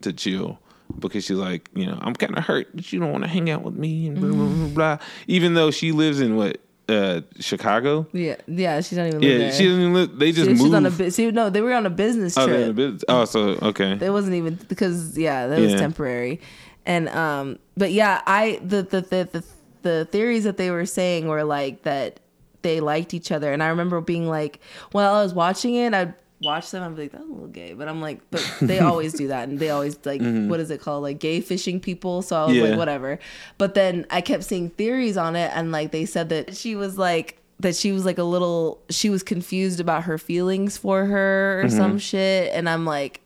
to 0.03 0.12
chill 0.12 0.59
because 0.99 1.24
she's 1.24 1.36
like, 1.36 1.68
you 1.74 1.86
know, 1.86 1.99
I'm 2.01 2.14
kind 2.14 2.36
of 2.39 2.45
hurt 2.45 2.68
that 2.74 2.93
you 2.93 3.01
don't 3.01 3.12
want 3.12 3.24
to 3.24 3.28
hang 3.28 3.51
out 3.51 3.62
with 3.62 3.74
me, 3.74 4.07
and 4.09 4.20
blah, 4.20 4.30
blah, 4.30 4.47
blah, 4.47 4.68
blah. 4.68 4.99
Even 5.26 5.55
though 5.55 5.70
she 5.70 5.93
lives 5.93 6.20
in 6.20 6.36
what 6.36 6.61
uh, 6.89 7.20
Chicago. 7.41 8.07
Yeah, 8.12 8.36
yeah, 8.47 8.80
she's 8.80 8.97
not 8.97 9.09
even. 9.09 9.20
live 9.20 9.30
Yeah, 9.30 9.39
there. 9.39 9.53
she 9.53 9.64
doesn't 9.66 9.80
even 9.80 9.93
live. 9.95 10.18
They 10.18 10.32
just 10.32 10.49
She- 10.51 10.57
she's 10.57 10.72
on 10.72 10.86
a 10.86 10.91
moved. 10.91 11.14
she, 11.14 11.30
no, 11.30 11.51
they 11.51 11.61
were 11.61 11.74
on 11.74 11.84
a 11.84 11.91
business 11.91 12.39
Oh, 12.39 12.47
trip. 12.47 12.61
in 12.62 12.70
a 12.70 12.72
business- 12.72 13.05
oh, 13.09 13.24
so 13.26 13.41
okay. 13.61 13.99
It 14.01 14.11
wasn't 14.11 14.36
even 14.36 14.59
because 14.68 15.18
yeah, 15.18 15.49
that 15.49 15.59
was 15.61 15.72
Yeah. 15.72 15.78
temporary. 15.78 16.41
And 16.86 17.09
um 17.11 17.59
but 17.76 17.93
yeah, 17.93 18.22
I 18.26 18.59
the 18.64 18.82
the, 18.82 19.01
the 19.03 19.28
the 19.32 19.45
the 19.82 20.05
theories 20.11 20.45
that 20.45 20.57
they 20.57 20.70
were 20.70 20.86
saying 20.86 21.28
were 21.28 21.45
like 21.45 21.82
that 21.82 22.20
they 22.62 22.80
liked 22.80 23.12
each 23.12 23.30
other. 23.30 23.53
And 23.53 23.62
I 23.62 23.68
remember 23.68 24.01
being 24.01 24.26
like 24.26 24.59
while 24.93 25.12
I 25.14 25.22
was 25.22 25.34
watching 25.34 25.74
it, 25.74 25.93
I'd 25.93 26.14
watch 26.41 26.70
them, 26.70 26.82
I'm 26.82 26.97
like, 26.97 27.11
that's 27.12 27.24
a 27.24 27.26
little 27.26 27.49
gay. 27.49 27.72
But 27.74 27.89
I'm 27.89 28.01
like, 28.01 28.20
but 28.30 28.41
they 28.62 28.78
always 28.78 29.12
do 29.12 29.28
that 29.28 29.49
and 29.49 29.59
they 29.59 29.70
always 29.70 29.99
like 30.05 30.20
Mhm. 30.20 30.49
what 30.49 30.61
is 30.61 30.70
it 30.70 30.80
called? 30.80 31.03
Like 31.03 31.18
gay 31.18 31.41
fishing 31.41 31.80
people. 31.80 32.22
So 32.22 32.36
I 32.36 32.47
was 32.47 32.57
Yeah. 32.57 32.64
like, 32.64 32.78
whatever. 32.78 33.18
But 33.59 33.74
then 33.74 34.07
I 34.11 34.20
kept 34.20 34.45
seeing 34.45 34.70
theories 34.70 35.16
on 35.16 35.34
it 35.36 35.51
and 35.55 35.72
like 35.72 35.91
they 35.91 36.05
said 36.07 36.28
that 36.28 36.57
she 36.57 36.76
was 36.76 36.97
like 36.99 37.39
that 37.61 37.74
she 37.74 37.91
was 37.91 38.05
like 38.05 38.18
a 38.18 38.22
little 38.24 38.80
she 38.89 39.11
was 39.11 39.24
confused 39.24 39.80
about 39.80 40.05
her 40.05 40.16
feelings 40.16 40.76
for 40.78 41.07
her 41.07 41.61
or 41.62 41.64
Mhm. 41.64 41.76
some 41.76 41.99
shit 41.99 42.53
and 42.55 42.68
I'm 42.68 42.84
like 42.86 43.20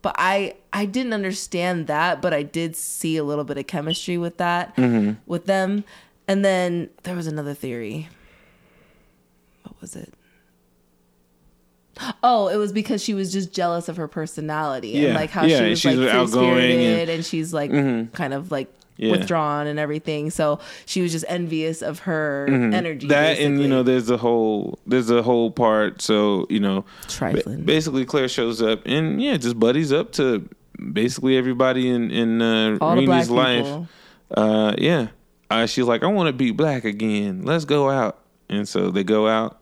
but 0.00 0.14
I 0.18 0.54
I 0.72 0.86
didn't 0.86 1.12
understand 1.12 1.86
that 1.88 2.22
but 2.22 2.32
I 2.32 2.42
did 2.44 2.76
see 2.76 3.18
a 3.18 3.24
little 3.24 3.44
bit 3.44 3.58
of 3.58 3.66
chemistry 3.66 4.16
with 4.16 4.38
that 4.38 4.74
Mhm. 4.76 5.18
with 5.26 5.44
them 5.44 5.84
and 6.26 6.42
then 6.42 6.88
there 7.02 7.14
was 7.14 7.26
another 7.26 7.52
theory 7.52 8.08
what 9.64 9.78
was 9.82 9.94
it 9.96 10.14
Oh, 12.22 12.48
it 12.48 12.56
was 12.56 12.72
because 12.72 13.02
she 13.02 13.14
was 13.14 13.32
just 13.32 13.52
jealous 13.52 13.88
of 13.88 13.96
her 13.96 14.08
personality 14.08 14.88
Yeah. 14.90 15.06
and 15.08 15.14
like 15.14 15.30
how 15.30 15.44
Yeah, 15.44 15.58
she 15.60 15.70
was 15.70 15.78
she's 15.80 15.96
like 15.96 16.08
outgoing 16.10 16.80
and- 16.80 17.10
and, 17.10 17.24
she's 17.24 17.52
like 17.54 17.70
Mhm. 17.70 18.12
kind 18.12 18.34
of 18.34 18.50
like 18.50 18.68
Yeah. 18.96 19.10
withdrawn 19.12 19.66
and 19.66 19.78
everything. 19.78 20.30
So 20.30 20.60
she 20.86 21.02
was 21.02 21.10
just 21.12 21.24
envious 21.28 21.82
of 21.82 22.00
her 22.00 22.46
Mhm. 22.50 22.74
energy. 22.74 23.06
That 23.08 23.38
and 23.38 23.60
you 23.60 23.68
know, 23.68 23.82
there's 23.82 24.08
a 24.10 24.16
whole 24.16 24.78
there's 24.86 25.10
a 25.10 25.22
whole 25.22 25.50
part. 25.50 26.00
So 26.02 26.46
you 26.50 26.60
know, 26.60 26.84
Trifling. 27.08 27.58
ba- 27.58 27.62
basically, 27.64 28.04
Claire 28.04 28.28
shows 28.28 28.60
up 28.62 28.80
and 28.86 29.20
yeah, 29.22 29.36
just 29.36 29.58
buddies 29.58 29.92
up 29.92 30.12
to 30.12 30.48
basically 30.92 31.36
everybody 31.36 31.88
in 31.88 32.10
in 32.10 32.40
uh, 32.42 32.78
All 32.80 32.96
life. 33.04 33.28
people. 33.28 33.88
Uh, 34.36 34.74
yeah, 34.78 35.08
uh, 35.50 35.66
she's 35.66 35.84
like, 35.84 36.02
I 36.02 36.06
want 36.06 36.26
to 36.28 36.32
be 36.32 36.50
black 36.50 36.84
again. 36.84 37.42
Let's 37.44 37.64
go 37.64 37.88
out. 37.90 38.18
And 38.50 38.68
so 38.68 38.90
they 38.90 39.04
go 39.04 39.26
out 39.28 39.58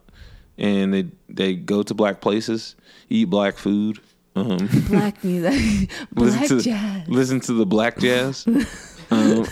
and 0.57 0.93
they 0.93 1.05
they 1.29 1.55
go 1.55 1.83
to 1.83 1.93
black 1.93 2.21
places, 2.21 2.75
eat 3.09 3.25
black 3.29 3.57
food. 3.57 3.99
Um, 4.35 4.67
black 4.87 5.23
music, 5.23 5.91
black 6.11 6.39
listen 6.41 6.57
to 6.57 6.63
jazz. 6.63 7.07
listen 7.07 7.39
to 7.41 7.53
the 7.53 7.65
black 7.67 7.97
jazz. 7.99 8.45
um, 9.11 9.43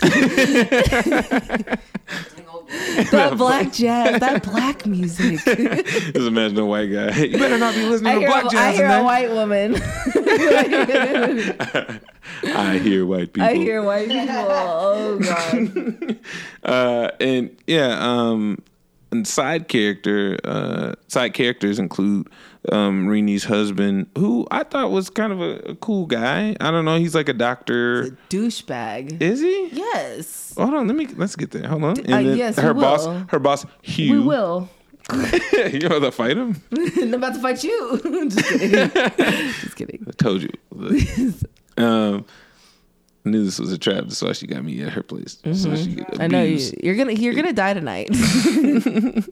that 3.12 3.34
black 3.36 3.72
jazz, 3.72 4.18
that 4.20 4.42
black 4.42 4.84
music. 4.86 5.38
Just 5.44 6.16
imagine 6.16 6.58
a 6.58 6.66
white 6.66 6.86
guy. 6.86 7.16
You 7.16 7.38
better 7.38 7.58
not 7.58 7.74
be 7.74 7.84
listening 7.84 8.10
I 8.10 8.14
to 8.14 8.20
hear, 8.20 8.28
black 8.28 8.44
a, 8.44 8.46
I 8.48 8.50
jazz. 8.50 8.76
hear 8.76 8.86
a 8.86 8.88
there. 8.88 9.04
white 9.04 9.30
woman. 9.30 9.76
I 12.44 12.78
hear 12.82 13.06
white 13.06 13.32
people. 13.32 13.48
I 13.48 13.54
hear 13.54 13.82
white 13.82 14.08
people. 14.08 14.34
Oh 14.48 15.18
god. 15.20 16.18
uh, 16.64 17.10
and 17.20 17.56
yeah, 17.66 17.98
um, 18.00 18.62
and 19.12 19.28
side 19.28 19.68
character, 19.68 20.38
uh, 20.44 20.94
side 21.08 21.34
characters 21.34 21.78
include 21.78 22.28
um, 22.70 23.06
Rini's 23.06 23.44
husband, 23.44 24.08
who 24.16 24.46
I 24.50 24.64
thought 24.64 24.90
was 24.90 25.10
kind 25.10 25.32
of 25.32 25.40
a, 25.40 25.70
a 25.70 25.74
cool 25.76 26.06
guy. 26.06 26.56
I 26.60 26.70
don't 26.70 26.84
know, 26.84 26.96
he's 26.96 27.14
like 27.14 27.28
a 27.28 27.34
doctor. 27.34 28.02
He's 28.02 28.12
a 28.12 28.16
douchebag. 28.30 29.20
Is 29.20 29.40
he? 29.40 29.68
Yes. 29.72 30.54
Hold 30.56 30.74
on, 30.74 30.86
let 30.86 30.96
me 30.96 31.06
let's 31.16 31.36
get 31.36 31.50
there. 31.50 31.68
Hold 31.68 31.84
on. 31.84 32.00
And 32.00 32.14
uh, 32.14 32.18
yes, 32.32 32.58
her 32.58 32.74
boss, 32.74 33.06
her 33.30 33.38
boss 33.38 33.66
Hugh. 33.82 34.12
We 34.12 34.26
will. 34.26 34.68
you 35.52 35.86
about 35.86 35.98
to 36.00 36.12
fight 36.12 36.36
him? 36.36 36.62
I'm 36.96 37.14
about 37.14 37.34
to 37.34 37.40
fight 37.40 37.62
you. 37.64 38.00
Just 38.30 38.48
kidding. 38.48 38.90
Just 38.90 39.76
kidding. 39.76 40.06
I 40.06 40.10
told 40.12 40.42
you. 40.42 41.34
um, 41.76 42.24
I 43.24 43.28
knew 43.30 43.44
this 43.44 43.58
was 43.58 43.72
a 43.72 43.78
trap. 43.78 44.04
That's 44.04 44.20
why 44.22 44.32
she 44.32 44.46
got 44.46 44.64
me 44.64 44.82
at 44.82 44.90
her 44.94 45.02
place. 45.02 45.38
So 45.44 45.50
Mhm. 45.70 45.84
she 45.84 45.94
could 45.96 46.20
I 46.20 46.26
know 46.26 46.42
you. 46.42 46.58
You're 46.82 46.96
gonna 46.96 47.12
you're 47.12 47.34
gonna 47.34 47.52
die 47.52 47.74
tonight. 47.74 48.08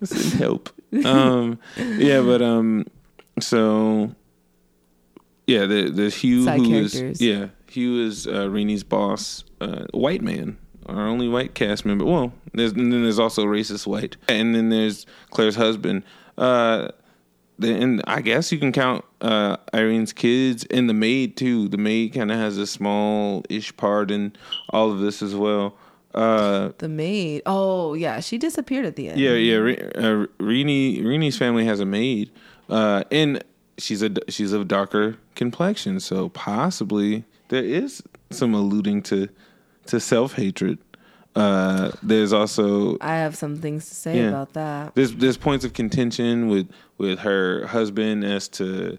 This 0.00 0.10
didn't 0.10 0.38
help. 0.38 0.70
Um, 1.04 1.58
yeah, 1.78 2.20
but 2.20 2.42
um, 2.42 2.86
so 3.40 4.14
yeah, 5.46 5.66
the 5.66 5.90
the 5.90 6.08
Hugh 6.10 6.44
Side 6.44 6.60
who 6.60 6.74
is 6.74 6.92
characters. 6.92 7.20
yeah 7.20 7.46
Hugh 7.68 8.04
is 8.06 8.26
uh, 8.26 8.48
Rini's 8.50 8.84
boss, 8.84 9.44
uh, 9.60 9.86
white 9.92 10.22
man, 10.22 10.58
our 10.86 11.06
only 11.08 11.28
white 11.28 11.54
cast 11.54 11.84
member. 11.86 12.04
Well, 12.04 12.32
there's 12.52 12.72
and 12.72 12.92
then 12.92 13.02
there's 13.02 13.18
also 13.18 13.44
racist 13.44 13.86
white, 13.86 14.16
and 14.28 14.54
then 14.54 14.68
there's 14.68 15.06
Claire's 15.30 15.56
husband. 15.56 16.02
Uh, 16.36 16.88
and 17.62 18.02
I 18.06 18.20
guess 18.20 18.50
you 18.52 18.58
can 18.58 18.72
count 18.72 19.04
uh, 19.20 19.56
Irene's 19.72 20.12
kids 20.12 20.64
and 20.70 20.88
the 20.88 20.94
maid 20.94 21.36
too. 21.36 21.68
The 21.68 21.78
maid 21.78 22.14
kind 22.14 22.30
of 22.30 22.38
has 22.38 22.58
a 22.58 22.66
small 22.66 23.44
ish 23.48 23.76
part 23.76 24.10
in 24.10 24.32
all 24.70 24.90
of 24.90 25.00
this 25.00 25.22
as 25.22 25.34
well. 25.34 25.76
Uh, 26.14 26.70
the 26.78 26.88
maid. 26.88 27.42
Oh 27.46 27.94
yeah, 27.94 28.20
she 28.20 28.38
disappeared 28.38 28.86
at 28.86 28.96
the 28.96 29.08
end. 29.08 29.20
yeah, 29.20 29.32
yeah. 29.32 29.56
Re- 29.56 29.78
uh, 29.78 30.26
Rini, 30.38 31.02
Rini's 31.02 31.36
family 31.36 31.64
has 31.64 31.80
a 31.80 31.86
maid, 31.86 32.30
uh, 32.68 33.02
and 33.10 33.42
she's 33.78 34.02
a 34.02 34.10
she's 34.28 34.52
of 34.52 34.68
darker 34.68 35.16
complexion, 35.34 35.98
so 35.98 36.28
possibly 36.28 37.24
there 37.48 37.64
is 37.64 38.02
some 38.30 38.54
alluding 38.54 39.02
to 39.02 39.28
to 39.86 39.98
self 39.98 40.34
hatred. 40.34 40.78
Uh, 41.36 41.90
there's 42.02 42.32
also 42.32 42.96
I 43.00 43.14
have 43.16 43.36
some 43.36 43.56
things 43.56 43.88
to 43.88 43.94
say 43.94 44.18
Yeah. 44.18 44.28
about 44.28 44.52
that. 44.52 44.94
there's 44.94 45.14
there's 45.16 45.36
points 45.36 45.64
of 45.64 45.72
contention 45.72 46.48
with 46.48 46.68
with 46.98 47.18
her 47.20 47.66
husband 47.66 48.24
as 48.24 48.48
to 48.50 48.98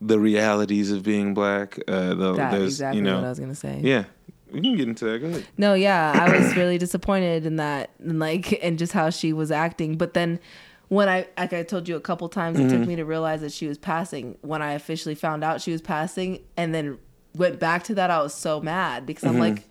the 0.00 0.18
realities 0.18 0.90
of 0.90 1.02
being 1.02 1.34
black. 1.34 1.78
Uh, 1.86 2.14
the, 2.14 2.34
That 2.34 2.52
there's 2.52 2.74
exactly 2.74 2.98
you 2.98 3.04
know, 3.04 3.16
what 3.16 3.24
I 3.24 3.28
was 3.30 3.38
gonna 3.40 3.54
say. 3.54 3.80
Yeah, 3.82 4.04
we 4.50 4.60
can 4.62 4.76
get 4.76 4.88
into 4.88 5.04
that. 5.04 5.18
Go 5.18 5.26
ahead. 5.26 5.46
No, 5.58 5.74
yeah, 5.74 6.12
I 6.18 6.36
was 6.38 6.56
really 6.60 6.78
disappointed 6.78 7.44
in 7.44 7.56
that, 7.56 7.90
and 7.98 8.18
like, 8.18 8.58
and 8.64 8.78
just 8.78 8.92
how 8.92 9.10
she 9.10 9.32
was 9.34 9.50
acting. 9.50 9.96
But 9.98 10.14
then, 10.14 10.40
when 10.88 11.08
I, 11.10 11.26
like 11.38 11.52
I 11.52 11.62
told 11.64 11.86
you 11.88 11.96
a 11.96 12.00
couple 12.00 12.28
times, 12.30 12.58
it 12.58 12.70
took 12.70 12.80
Mhm. 12.80 12.86
me 12.86 12.96
to 12.96 13.04
realize 13.04 13.40
that 13.42 13.52
she 13.52 13.66
was 13.66 13.76
passing. 13.78 14.36
When 14.40 14.62
I 14.62 14.72
officially 14.72 15.14
found 15.14 15.44
out 15.44 15.60
she 15.60 15.70
was 15.72 15.82
passing, 15.82 16.40
and 16.56 16.74
then 16.74 16.96
went 17.36 17.58
back 17.60 17.84
to 17.84 17.94
that, 17.96 18.10
I 18.10 18.22
was 18.22 18.32
so 18.32 18.60
mad 18.60 19.04
because 19.06 19.24
I'm 19.24 19.36
Mhm. 19.36 19.40
like, 19.40 19.68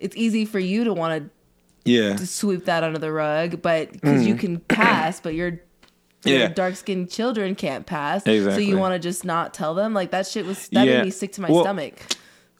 it's 0.00 0.16
easy 0.16 0.44
for 0.44 0.58
you 0.58 0.82
to 0.84 0.92
want 0.92 1.30
Yeah, 1.84 2.16
to 2.16 2.26
sweep 2.26 2.64
that 2.66 2.84
under 2.84 2.98
the 2.98 3.10
rug, 3.12 3.60
but 3.62 3.92
because 3.92 4.26
you 4.26 4.34
Mhm. 4.34 4.38
can 4.40 4.58
pass, 4.68 5.20
but 5.20 5.34
your 5.34 5.60
Yeah. 6.24 6.48
dark 6.48 6.76
skinned 6.76 7.10
children 7.10 7.54
can't 7.56 7.84
pass, 7.86 8.24
Exactly. 8.26 8.64
so 8.64 8.70
you 8.70 8.78
want 8.78 8.94
to 8.94 8.98
just 9.00 9.24
not 9.24 9.52
tell 9.52 9.74
them. 9.74 9.92
Like 9.92 10.10
that 10.12 10.26
shit 10.26 10.46
was 10.46 10.68
that 10.72 10.86
Yeah. 10.86 10.98
made 10.98 11.04
me 11.06 11.10
sick 11.10 11.32
to 11.32 11.40
my 11.40 11.50
Well, 11.50 11.64
stomach. 11.64 11.94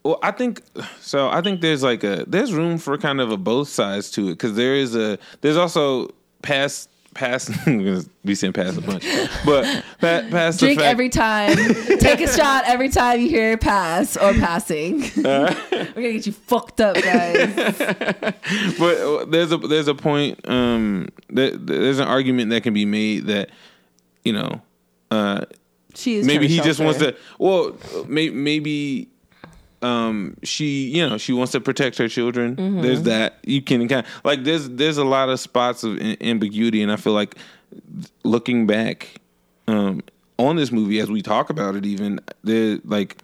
Well, 0.04 0.18
I 0.22 0.32
think 0.32 0.62
so. 1.00 1.28
I 1.28 1.40
think 1.42 1.60
there's 1.60 1.84
like 1.84 2.02
a 2.02 2.24
there's 2.26 2.52
room 2.52 2.78
for 2.78 2.98
kind 2.98 3.20
of 3.20 3.30
a 3.30 3.36
both 3.36 3.68
sides 3.68 4.10
to 4.12 4.28
it 4.28 4.32
because 4.32 4.54
there 4.54 4.74
is 4.74 4.96
a 4.96 5.16
there's 5.42 5.56
also 5.56 6.08
past 6.42 6.88
past 7.14 7.50
be 8.24 8.34
saying 8.34 8.52
past 8.52 8.78
a 8.78 8.80
bunch, 8.80 9.04
but 9.44 9.64
pa- 10.00 10.22
past 10.30 10.60
Drink 10.60 10.80
fact, 10.80 10.90
every 10.90 11.08
time. 11.08 11.56
Take 11.98 12.20
a 12.20 12.28
shot 12.28 12.64
every 12.66 12.88
time 12.88 13.20
you 13.20 13.28
hear 13.28 13.56
pass 13.56 14.16
or 14.16 14.32
passing. 14.34 15.02
Uh, 15.24 15.54
We're 15.72 15.84
gonna 15.94 16.12
get 16.12 16.26
you 16.26 16.32
fucked 16.32 16.80
up, 16.80 16.96
guys. 16.96 17.54
but 18.78 18.96
uh, 18.98 19.24
there's 19.26 19.52
a 19.52 19.58
there's 19.58 19.88
a 19.88 19.94
point 19.94 20.48
um 20.48 21.08
there, 21.28 21.50
there's 21.50 21.98
an 21.98 22.08
argument 22.08 22.50
that 22.50 22.62
can 22.62 22.74
be 22.74 22.84
made 22.84 23.26
that 23.26 23.50
you 24.24 24.32
know 24.32 24.60
uh 25.10 25.44
She 25.94 26.16
is 26.16 26.26
maybe 26.26 26.48
he 26.48 26.58
to 26.58 26.64
just 26.64 26.80
wants 26.80 26.98
to 27.00 27.16
well 27.38 27.76
may, 28.06 28.30
maybe 28.30 29.08
um 29.82 30.36
she 30.42 30.88
you 30.88 31.08
know 31.08 31.18
she 31.18 31.32
wants 31.32 31.52
to 31.52 31.60
protect 31.60 31.98
her 31.98 32.08
children 32.08 32.56
Mhm. 32.56 32.82
there's 32.82 33.02
that 33.02 33.38
you 33.44 33.60
can 33.62 33.88
kind 33.88 34.06
of 34.06 34.12
like 34.24 34.44
there's 34.44 34.68
there's 34.70 34.98
a 34.98 35.04
lot 35.04 35.28
of 35.28 35.40
spots 35.40 35.82
of 35.84 35.98
ambiguity 36.20 36.82
and 36.82 36.92
i 36.92 36.96
feel 36.96 37.12
like 37.14 37.34
looking 38.24 38.66
back 38.66 39.16
um 39.68 40.02
on 40.38 40.56
this 40.56 40.72
movie 40.72 40.98
as 41.00 41.10
we 41.10 41.22
talk 41.22 41.50
about 41.50 41.76
it 41.76 41.84
even 41.86 42.20
there 42.42 42.78
like 42.84 43.18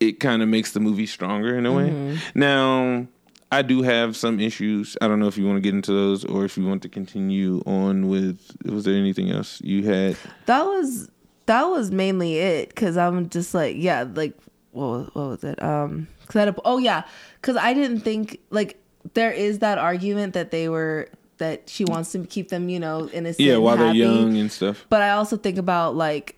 it 0.00 0.20
kind 0.20 0.42
of 0.42 0.48
makes 0.48 0.72
the 0.72 0.80
movie 0.80 1.06
stronger 1.06 1.56
in 1.56 1.66
a 1.66 1.72
way 1.72 1.90
Mhm. 1.90 2.18
now 2.34 3.06
I 3.50 3.62
do 3.62 3.80
have 3.80 4.14
some 4.14 4.40
issues. 4.40 4.94
I 5.00 5.08
don't 5.08 5.20
know 5.20 5.26
if 5.26 5.38
you 5.38 5.46
want 5.46 5.56
to 5.56 5.62
get 5.62 5.72
into 5.72 5.90
those 5.90 6.22
or 6.22 6.44
if 6.44 6.58
you 6.58 6.66
want 6.66 6.82
to 6.82 6.88
continue 6.90 7.62
on 7.64 8.06
with. 8.06 8.38
Was 8.66 8.84
there 8.84 8.94
anything 8.94 9.30
else 9.30 9.58
you 9.64 9.84
had? 9.84 10.18
That 10.44 10.66
was 10.66 11.08
that 11.46 11.62
was 11.64 11.90
mainly 11.90 12.36
it 12.36 12.68
because 12.68 12.98
I'm 12.98 13.30
just 13.30 13.54
like 13.54 13.74
yeah 13.78 14.04
like 14.14 14.36
what 14.78 14.88
was, 14.90 15.10
what 15.14 15.28
was 15.28 15.44
it 15.44 15.62
um 15.62 16.06
cause 16.26 16.36
I 16.36 16.40
had 16.40 16.48
a, 16.48 16.56
oh 16.64 16.78
yeah 16.78 17.02
because 17.40 17.56
I 17.56 17.74
didn't 17.74 18.00
think 18.00 18.40
like 18.50 18.80
there 19.14 19.32
is 19.32 19.58
that 19.60 19.78
argument 19.78 20.34
that 20.34 20.50
they 20.50 20.68
were 20.68 21.08
that 21.38 21.68
she 21.68 21.84
wants 21.84 22.12
to 22.12 22.24
keep 22.26 22.48
them 22.48 22.68
you 22.68 22.80
know 22.80 23.08
innocent 23.12 23.46
Yeah, 23.46 23.56
while 23.58 23.76
they're 23.76 23.94
young 23.94 24.36
and 24.36 24.50
stuff. 24.50 24.86
but 24.88 25.02
I 25.02 25.10
also 25.10 25.36
think 25.36 25.58
about 25.58 25.94
like 25.96 26.36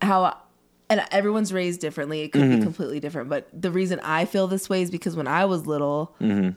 how 0.00 0.36
and 0.90 1.02
everyone's 1.10 1.52
raised 1.52 1.80
differently 1.80 2.22
it 2.22 2.32
could 2.32 2.42
Mhm. 2.42 2.56
be 2.58 2.62
completely 2.62 3.00
different 3.00 3.28
but 3.30 3.48
the 3.58 3.70
reason 3.70 4.00
I 4.02 4.24
feel 4.26 4.46
this 4.46 4.68
way 4.68 4.82
is 4.82 4.90
because 4.90 5.16
when 5.16 5.26
I 5.28 5.44
was 5.44 5.66
little 5.66 6.14
Mm-hmm. 6.20 6.50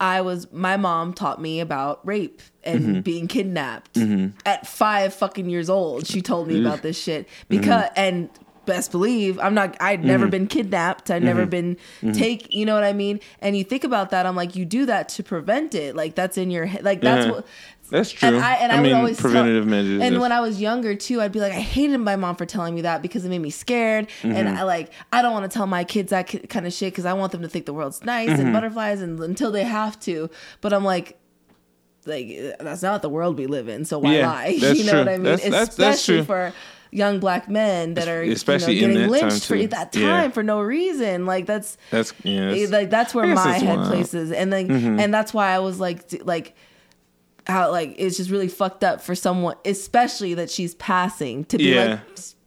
I 0.00 0.20
was 0.20 0.50
my 0.52 0.76
mom 0.76 1.12
taught 1.14 1.40
me 1.40 1.60
about 1.60 2.04
rape 2.04 2.42
and 2.64 2.80
Mhm. 2.96 3.04
being 3.04 3.28
kidnapped 3.28 3.94
Mhm. 3.94 4.32
at 4.44 4.66
five 4.66 5.14
fucking 5.14 5.48
years 5.48 5.70
old. 5.70 6.06
She 6.08 6.20
told 6.22 6.48
me 6.48 6.58
about 6.60 6.82
this 6.82 6.98
shit 7.00 7.28
because 7.48 7.88
and 7.94 8.28
best 8.66 8.90
believe 8.92 9.38
I'm 9.40 9.54
not. 9.54 9.76
I'd 9.80 10.04
never 10.04 10.26
Mhm. 10.26 10.30
been 10.30 10.46
kidnapped. 10.46 11.10
I'd 11.10 11.22
never 11.24 11.46
Mhm. 11.46 11.50
been 11.50 11.76
Mhm. 12.02 12.14
take. 12.16 12.52
You 12.52 12.64
know 12.66 12.74
what 12.74 12.84
I 12.84 12.92
mean? 12.92 13.20
And 13.40 13.56
you 13.56 13.64
think 13.64 13.84
about 13.84 14.10
that. 14.10 14.26
I'm 14.26 14.36
like, 14.36 14.54
you 14.56 14.64
do 14.64 14.86
that 14.86 15.08
to 15.10 15.22
prevent 15.22 15.74
it. 15.74 15.96
Like 15.96 16.14
that's 16.14 16.38
in 16.38 16.50
your 16.50 16.66
head. 16.66 16.84
Like 16.84 17.00
that's 17.00 17.24
Uh-huh. 17.26 17.34
what. 17.36 17.46
That's 17.90 18.10
true. 18.10 18.28
And 18.28 18.36
I 18.38 18.54
and 18.54 18.72
I, 18.72 18.76
mean, 18.76 18.92
would 18.92 18.92
always 18.98 19.16
tell- 19.18 19.30
preventative 19.30 19.66
measures. 19.66 20.00
And 20.00 20.18
when 20.18 20.32
I 20.32 20.40
was 20.40 20.58
younger 20.60 20.94
too, 20.94 21.20
I'd 21.20 21.30
be 21.32 21.40
like, 21.40 21.52
I 21.52 21.56
hated 21.60 21.98
my 21.98 22.16
mom 22.16 22.36
for 22.36 22.46
telling 22.46 22.74
me 22.74 22.80
that 22.82 23.02
because 23.02 23.24
it 23.26 23.28
made 23.28 23.40
me 23.42 23.50
scared. 23.50 24.06
And 24.22 24.32
Mhm. 24.48 24.56
I 24.56 24.62
like, 24.62 24.90
I 25.12 25.20
don't 25.20 25.32
want 25.32 25.50
to 25.50 25.54
tell 25.54 25.66
my 25.66 25.84
kids 25.84 26.08
that 26.10 26.48
kind 26.48 26.66
of 26.66 26.72
shit 26.72 26.92
because 26.92 27.04
I 27.04 27.12
want 27.12 27.32
them 27.32 27.42
to 27.42 27.48
think 27.48 27.66
the 27.66 27.74
world's 27.74 28.02
nice 28.02 28.30
Mhm. 28.30 28.38
and 28.38 28.52
butterflies 28.54 29.02
and 29.02 29.20
until 29.20 29.50
they 29.50 29.64
have 29.64 30.00
to. 30.00 30.30
But 30.62 30.72
I'm 30.72 30.84
like, 30.84 31.18
like 32.06 32.54
that's 32.60 32.82
not 32.82 33.02
the 33.02 33.08
world 33.08 33.38
we 33.38 33.46
live 33.46 33.68
in. 33.68 33.84
So 33.84 33.98
why 33.98 34.16
Yeah, 34.16 34.26
lie? 34.28 34.46
you 34.58 34.84
know 34.84 34.90
true. 34.92 34.98
what 35.00 35.08
I 35.08 35.12
mean? 35.12 35.22
That's- 35.24 35.42
that's- 35.50 35.76
that's 35.76 35.98
Especially 36.00 36.16
true. 36.16 36.24
for 36.24 36.52
young 36.94 37.18
black 37.20 37.48
men 37.48 37.94
that 37.94 38.06
are 38.06 38.20
Especially 38.22 38.74
you 38.74 38.86
know, 38.86 38.94
getting 38.94 39.08
lynched 39.10 39.46
for 39.46 39.56
that 39.66 39.96
Yeah. 39.96 40.06
time 40.22 40.30
for 40.30 40.42
no 40.42 40.60
reason. 40.60 41.24
Like 41.26 41.46
that's 41.46 41.78
That's 41.90 42.12
yeah. 42.22 42.50
that's- 42.50 42.70
like 42.70 42.90
that's 42.90 43.14
where 43.14 43.26
my 43.26 43.56
head 43.58 43.78
wild. 43.78 43.88
places 43.88 44.30
and 44.30 44.52
then 44.52 44.68
Mhm. 44.68 45.00
and 45.00 45.12
that's 45.12 45.32
why 45.32 45.48
i 45.52 45.58
was 45.58 45.80
like 45.80 46.04
like 46.24 46.54
how 47.46 47.70
like 47.70 47.94
it's 47.98 48.16
just 48.18 48.28
really 48.30 48.46
fucked 48.48 48.84
up 48.84 49.00
for 49.00 49.14
someone 49.14 49.56
especially 49.64 50.34
that 50.34 50.50
she's 50.50 50.74
passing 50.76 51.44
to 51.46 51.56
be 51.58 51.64
Yeah. 51.72 51.98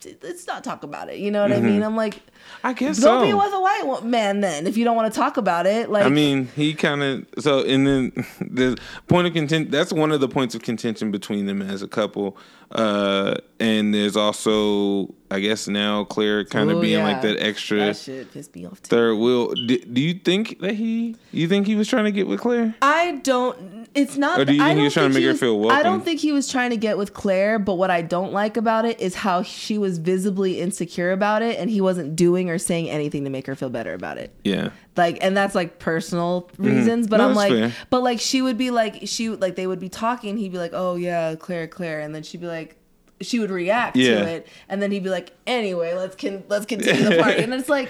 like 0.08 0.18
let's 0.24 0.46
not 0.48 0.64
talk 0.64 0.84
about 0.84 1.10
it 1.10 1.18
you 1.18 1.32
know 1.32 1.42
what 1.42 1.52
i 1.52 1.56
Mhm. 1.58 1.64
mean 1.64 1.84
i'm 1.84 1.96
like 1.96 2.22
I 2.64 2.74
guess 2.74 3.00
go 3.00 3.20
so. 3.20 3.26
be 3.26 3.34
with 3.34 3.54
a 3.54 3.60
white 3.60 4.04
man 4.04 4.42
then 4.42 4.68
if 4.68 4.78
you 4.78 4.86
don't 4.86 4.96
want 4.96 5.14
to 5.14 5.20
talk 5.20 5.38
about 5.38 5.66
it 5.66 5.90
like 5.90 6.06
I 6.06 6.10
mean, 6.10 6.48
he 6.56 6.74
kind 6.74 7.04
of 7.04 7.26
so, 7.40 7.64
and 7.64 7.88
then 7.88 8.12
the 8.42 8.78
point 9.08 9.28
of 9.28 9.34
contention. 9.34 9.72
That's 9.72 9.92
one 9.92 10.12
of 10.12 10.22
the 10.22 10.28
points 10.28 10.56
of 10.56 10.62
contention 10.62 11.12
between 11.12 11.46
them 11.46 11.62
as 11.62 11.82
a 11.82 11.88
couple. 11.88 12.38
Uh, 12.72 13.36
and 13.60 13.94
there's 13.94 14.18
also, 14.18 15.14
I 15.32 15.40
guess 15.40 15.68
now 15.68 16.04
Claire 16.04 16.44
kind 16.46 16.72
of 16.72 16.82
being 16.82 17.00
yeah. 17.00 17.04
like 17.06 17.22
that 17.22 17.38
extra 17.40 17.78
that 17.78 17.98
shit 17.98 18.34
pissed 18.34 18.54
me 18.56 18.66
off 18.66 18.82
too. 18.82 18.90
third 18.90 19.16
wheel. 19.16 19.54
Do, 19.54 19.78
do 19.78 20.02
you 20.02 20.16
think 20.16 20.60
that 20.60 20.74
he? 20.74 21.16
You 21.32 21.48
think 21.48 21.68
he 21.68 21.76
was 21.76 21.88
trying 21.88 22.06
to 22.06 22.12
get 22.12 22.28
with 22.28 22.42
Claire? 22.42 22.76
I 22.82 23.14
don't. 23.24 23.88
It's 23.94 24.18
not. 24.18 24.40
Or 24.40 24.46
do 24.46 24.54
you 24.54 24.60
think 24.60 24.80
he 24.80 24.84
was 24.84 24.94
trying 24.94 25.10
to 25.10 25.14
make 25.14 25.24
her 25.24 25.32
was- 25.32 25.40
feel 25.40 25.70
I 25.70 25.84
don't 25.84 26.04
think 26.04 26.20
he 26.20 26.32
was 26.32 26.52
trying 26.52 26.72
to 26.72 26.78
get 26.78 26.98
with 26.98 27.14
Claire. 27.14 27.60
But 27.60 27.76
what 27.76 27.92
I 27.92 28.02
don't 28.02 28.34
like 28.34 28.58
about 28.58 28.84
it 28.84 29.00
is 29.00 29.16
how 29.16 29.42
she 29.44 29.78
was 29.78 30.00
visibly 30.00 30.60
insecure 30.60 31.12
about 31.12 31.42
it, 31.42 31.58
and 31.60 31.70
he 31.70 31.80
wasn't 31.80 32.16
doing 32.16 32.35
or 32.50 32.58
saying 32.58 32.90
anything 32.90 33.24
to 33.24 33.30
make 33.30 33.48
her 33.48 33.56
feel 33.56 33.70
better 33.70 33.94
about 33.94 34.18
it. 34.18 34.34
Yeah. 34.44 34.70
Like, 34.98 35.18
and 35.22 35.36
that's 35.36 35.56
like 35.56 35.80
personal 35.80 36.50
Mhm. 36.58 36.66
reasons. 36.66 37.08
But 37.08 37.18
No, 37.18 37.30
I'm 37.30 37.36
like, 37.36 37.52
fair. 37.52 37.72
but 37.90 38.02
like 38.04 38.20
she 38.20 38.42
would 38.42 38.58
be 38.58 38.72
like, 38.72 39.02
she 39.06 39.30
like 39.30 39.56
they 39.56 39.68
would 39.68 39.80
be 39.80 39.90
talking. 39.90 40.38
He'd 40.38 40.52
be 40.52 40.58
like, 40.58 40.72
oh 40.74 40.96
yeah, 40.96 41.36
Claire, 41.36 41.68
Claire, 41.68 42.00
and 42.02 42.14
then 42.14 42.24
she'd 42.24 42.42
be 42.42 42.48
like. 42.48 42.78
She 43.22 43.40
would 43.40 43.50
react 43.50 43.96
Yeah. 43.96 44.20
to 44.24 44.28
it, 44.30 44.48
and 44.68 44.82
then 44.82 44.92
he'd 44.92 45.02
be 45.04 45.10
like, 45.10 45.32
"Anyway, 45.48 45.94
let's 45.94 46.18
can 46.18 46.44
let's 46.50 46.66
continue 46.66 47.02
the 47.10 47.22
party." 47.24 47.42
and 47.44 47.54
it's 47.54 47.70
like, 47.70 47.90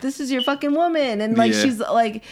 this 0.00 0.20
is 0.20 0.30
your 0.30 0.42
fucking 0.42 0.74
woman 0.74 1.22
and 1.22 1.38
like 1.38 1.54
Yeah. 1.54 1.62
she's 1.62 1.78
like 1.78 2.22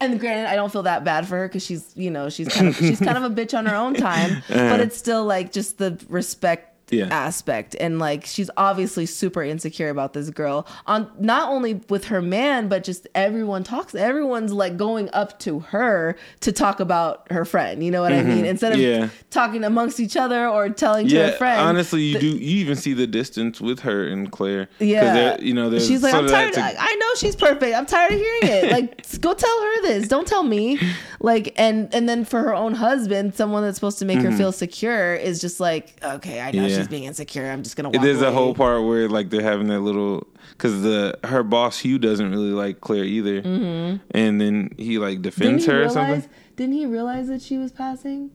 and 0.00 0.18
granted 0.18 0.46
i 0.48 0.54
don't 0.56 0.72
feel 0.72 0.84
that 0.84 1.04
bad 1.04 1.28
for 1.28 1.36
her 1.36 1.48
because 1.48 1.62
she's 1.62 1.92
you 1.94 2.10
know 2.10 2.30
she's 2.30 2.48
kind 2.48 2.68
of 2.68 2.76
she's 2.76 2.98
kind 2.98 3.18
of 3.18 3.24
a 3.24 3.28
bitch 3.38 3.56
on 3.56 3.66
her 3.66 3.76
own 3.76 3.92
time 3.92 4.38
Uh-huh. 4.48 4.70
but 4.70 4.80
it's 4.80 4.96
still 4.96 5.26
like 5.26 5.52
just 5.52 5.76
the 5.76 6.02
respect 6.08 6.69
Yeah. 6.90 7.06
aspect 7.10 7.76
and 7.78 7.98
like 7.98 8.24
she's 8.26 8.50
obviously 8.56 9.06
super 9.06 9.42
insecure 9.42 9.88
about 9.88 10.12
this 10.12 10.30
girl 10.30 10.66
on 10.86 11.10
not 11.18 11.48
only 11.48 11.74
with 11.88 12.06
her 12.06 12.20
man 12.20 12.68
but 12.68 12.84
just 12.84 13.06
everyone 13.14 13.62
talks 13.64 13.94
everyone's 13.94 14.52
like 14.52 14.76
going 14.76 15.08
up 15.12 15.38
to 15.40 15.60
her 15.60 16.16
to 16.40 16.52
talk 16.52 16.80
about 16.80 17.30
her 17.30 17.44
friend 17.44 17.84
you 17.84 17.90
know 17.90 18.02
what 18.02 18.12
i 18.12 18.16
mm-hmm. 18.16 18.28
mean 18.28 18.44
instead 18.44 18.72
of 18.72 18.78
Yeah. 18.78 19.08
talking 19.30 19.64
amongst 19.64 20.00
each 20.00 20.16
other 20.16 20.48
or 20.48 20.68
telling 20.68 21.08
to 21.08 21.14
Yeah, 21.14 21.26
her 21.30 21.32
friend 21.32 21.60
honestly, 21.60 22.02
you 22.02 22.14
the- 22.14 22.20
do. 22.20 22.26
You 22.26 22.60
even 22.60 22.76
see 22.76 22.94
the 22.94 23.06
distance 23.06 23.60
with 23.60 23.80
her 23.80 24.06
and 24.06 24.30
claire 24.30 24.68
Yeah, 24.78 25.38
you 25.40 25.54
know, 25.54 25.70
she's 25.78 26.02
like, 26.02 26.14
I'm 26.14 26.26
tired. 26.26 26.54
to- 26.54 26.60
I, 26.60 26.74
I 26.78 26.94
know 26.96 27.09
she's 27.16 27.36
perfect. 27.36 27.74
I'm 27.76 27.86
tired 27.86 28.12
of 28.12 28.18
hearing 28.18 28.40
it. 28.42 28.72
Like, 28.72 29.06
go 29.20 29.34
tell 29.34 29.62
her 29.62 29.82
this. 29.82 30.08
Don't 30.08 30.26
tell 30.26 30.42
me. 30.42 30.78
Like, 31.20 31.52
and 31.56 31.92
and 31.94 32.08
then 32.08 32.24
for 32.24 32.40
her 32.40 32.54
own 32.54 32.74
husband, 32.74 33.34
someone 33.34 33.62
that's 33.62 33.76
supposed 33.76 33.98
to 34.00 34.04
make 34.04 34.20
her 34.20 34.30
Mhm. 34.30 34.36
feel 34.38 34.52
secure 34.52 35.14
is 35.14 35.40
just 35.40 35.60
like, 35.60 35.94
okay, 36.02 36.40
I 36.40 36.50
know 36.52 36.66
Yeah. 36.66 36.78
she's 36.78 36.88
being 36.88 37.04
insecure. 37.04 37.50
I'm 37.50 37.62
just 37.62 37.76
gonna 37.76 37.90
walk 37.90 38.02
There's 38.02 38.18
away. 38.20 38.28
a 38.28 38.32
whole 38.32 38.54
part 38.54 38.84
where 38.84 39.08
like 39.08 39.30
they're 39.30 39.42
having 39.42 39.68
that 39.68 39.80
little 39.80 40.26
because 40.52 40.82
the 40.82 41.18
her 41.24 41.42
boss 41.42 41.78
Hugh 41.80 41.98
doesn't 41.98 42.30
really 42.30 42.50
like 42.52 42.80
Claire 42.80 43.04
either, 43.04 43.42
Mhm. 43.42 44.00
and 44.12 44.40
then 44.40 44.70
he 44.78 44.98
like 44.98 45.22
defends 45.22 45.64
he 45.66 45.70
her 45.72 45.84
or 45.84 45.88
something. 45.88 46.24
Didn't 46.56 46.74
he 46.74 46.86
realize 46.86 47.28
that 47.28 47.40
she 47.42 47.56
was 47.58 47.72
passing? 47.72 48.30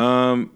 Um, 0.00 0.50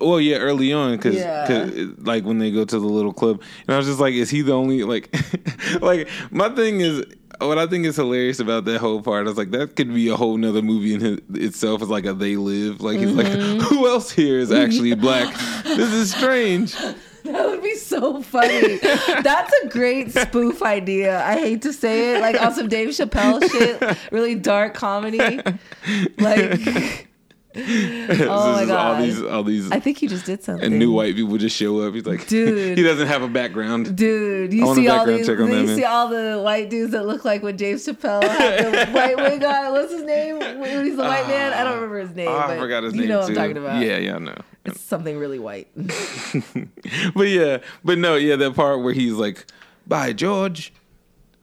well, 0.00 0.20
yeah, 0.20 0.36
early 0.36 0.72
on 0.72 0.96
because 0.96 1.16
Yeah. 1.16 1.70
like 1.98 2.24
when 2.24 2.38
they 2.38 2.50
go 2.50 2.64
to 2.64 2.78
the 2.78 2.86
little 2.86 3.12
club, 3.12 3.42
and 3.66 3.74
I 3.74 3.78
was 3.78 3.86
just 3.86 4.00
like, 4.00 4.14
is 4.14 4.30
he 4.30 4.42
the 4.42 4.52
only 4.52 4.82
like 4.84 5.14
like 5.80 6.08
my 6.30 6.48
thing 6.50 6.80
is. 6.80 7.04
What 7.40 7.58
I 7.58 7.66
think 7.66 7.86
is 7.86 7.96
hilarious 7.96 8.38
about 8.38 8.66
that 8.66 8.78
whole 8.78 9.02
part, 9.02 9.26
I 9.26 9.30
was 9.30 9.36
like, 9.38 9.50
that 9.50 9.74
could 9.74 9.92
be 9.92 10.08
a 10.10 10.14
whole 10.16 10.36
nother 10.36 10.62
movie 10.62 10.94
in 10.94 11.00
his, 11.00 11.18
itself. 11.34 11.82
It's 11.82 11.90
like 11.90 12.04
a 12.06 12.12
they 12.12 12.36
live. 12.36 12.80
Like 12.80 13.00
he's 13.00 13.10
Mhm. 13.10 13.16
like, 13.16 13.62
who 13.68 13.88
else 13.88 14.12
here 14.12 14.38
is 14.38 14.52
actually 14.52 14.94
black? 15.06 15.34
this 15.64 15.92
is 15.92 16.14
strange. 16.14 16.72
That 17.24 17.46
would 17.48 17.60
be 17.62 17.74
so 17.74 18.22
funny. 18.22 18.76
That's 18.76 19.52
a 19.64 19.68
great 19.68 20.12
spoof 20.12 20.62
idea. 20.62 21.20
I 21.24 21.34
hate 21.40 21.62
to 21.62 21.72
say 21.72 22.14
it, 22.14 22.20
like 22.20 22.40
on 22.40 22.54
some 22.54 22.68
Dave 22.68 22.90
Chappelle 22.90 23.42
shit, 23.50 23.98
really 24.12 24.36
dark 24.36 24.74
comedy. 24.74 25.40
Like, 26.18 27.08
oh 27.56 27.60
my 27.60 28.62
is 28.62 28.70
All 28.70 29.02
these, 29.02 29.22
all 29.22 29.44
these, 29.44 29.70
I 29.70 29.78
think 29.78 29.98
he 29.98 30.06
just 30.06 30.24
did 30.24 30.42
something. 30.42 30.64
and 30.64 30.78
new 30.78 30.90
white 30.90 31.14
people 31.14 31.36
just 31.36 31.54
show 31.54 31.80
up. 31.80 31.92
He's 31.92 32.06
like, 32.06 32.26
Dude. 32.28 32.78
he 32.78 32.82
doesn't 32.82 33.08
have 33.08 33.22
a 33.22 33.28
background. 33.28 33.94
Dude, 33.94 34.54
you 34.54 34.60
see 34.74 34.88
all 34.88 34.96
background 34.98 35.18
these, 35.20 35.26
check 35.26 35.38
on 35.38 35.50
that, 35.50 35.60
you 35.60 35.66
man. 35.66 35.76
see 35.76 35.84
all 35.84 36.08
the 36.08 36.40
white 36.42 36.70
dudes 36.70 36.92
that 36.92 37.04
look 37.04 37.26
like 37.26 37.42
when 37.42 37.58
James 37.58 37.86
Chappelle 37.86 38.22
had 38.22 38.72
the 38.72 38.92
white 38.92 39.16
wig 39.16 39.44
on. 39.44 39.72
What's 39.72 39.92
his 39.92 40.02
name? 40.02 40.38
When 40.38 40.84
he's 40.84 40.96
the 40.96 41.02
white 41.02 41.26
man. 41.28 41.52
I 41.52 41.64
don't 41.64 41.72
ah, 41.72 41.74
remember 41.74 42.00
his 42.00 42.14
name. 42.14 42.28
Oh, 42.28 42.38
I 42.38 42.56
forgot 42.56 42.84
his 42.84 42.94
you 42.94 43.00
name 43.00 43.08
know 43.10 43.18
what 43.18 43.26
too. 43.26 43.32
I'm 43.32 43.36
talking 43.36 43.56
about. 43.58 43.82
Yeah, 43.82 43.98
yeah, 43.98 44.16
I 44.16 44.18
know. 44.18 44.36
It's 44.64 44.80
something 44.80 45.18
really 45.18 45.38
white. 45.38 45.68
But 47.14 47.28
yeah, 47.28 47.58
but 47.84 47.98
no, 47.98 48.16
yeah, 48.16 48.36
that 48.36 48.54
part 48.54 48.82
where 48.82 48.92
he's 48.94 49.14
like, 49.14 49.46
"By 49.86 50.12
George, 50.12 50.72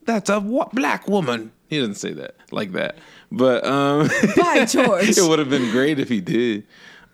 that's 0.05 0.29
a 0.29 0.39
what 0.39 0.73
black 0.73 1.07
woman." 1.07 1.51
He 1.67 1.77
doesn't 1.77 1.95
say 1.95 2.13
that 2.13 2.35
like 2.51 2.71
that, 2.71 2.97
but 3.31 3.65
um, 3.65 4.09
By 4.37 4.65
George. 4.69 5.09
it 5.17 5.21
would 5.27 5.39
have 5.39 5.49
been 5.49 5.71
great 5.71 5.99
if 5.99 6.09
he 6.09 6.21
did. 6.21 6.65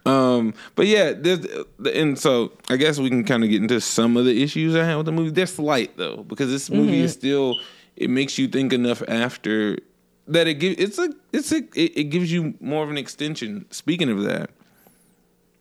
Um, 0.06 0.54
but 0.76 0.86
yeah, 0.86 1.14
there's, 1.14 1.46
and 1.94 2.18
so 2.20 2.52
I 2.70 2.78
guess 2.78 3.00
we 3.00 3.10
can 3.10 3.24
kind 3.24 3.44
of 3.44 3.50
get 3.50 3.62
into 3.62 3.82
some 3.82 4.18
of 4.18 4.26
the 4.26 4.44
issues 4.44 4.76
I 4.76 4.84
had 4.84 4.98
with 4.98 5.08
the 5.08 5.12
movie. 5.12 5.32
They're 5.32 5.48
slight 5.48 5.98
though, 5.98 6.18
because 6.18 6.50
this 6.52 6.70
movie 6.70 7.00
Mhm. 7.02 7.06
is 7.06 7.14
still 7.14 7.60
it 7.96 8.10
makes 8.10 8.38
you 8.38 8.48
think 8.48 8.72
enough 8.74 9.02
after 9.08 9.78
that 10.28 10.48
it 10.48 10.56
gives 10.56 10.80
it's 10.80 11.00
a 11.00 11.10
it's 11.34 11.52
a 11.52 11.58
it, 11.74 11.98
it 11.98 12.04
gives 12.12 12.32
you 12.32 12.54
more 12.60 12.84
of 12.84 12.90
an 12.92 12.98
extension. 13.00 13.66
Speaking 13.72 14.10
of 14.10 14.22
that, 14.24 14.52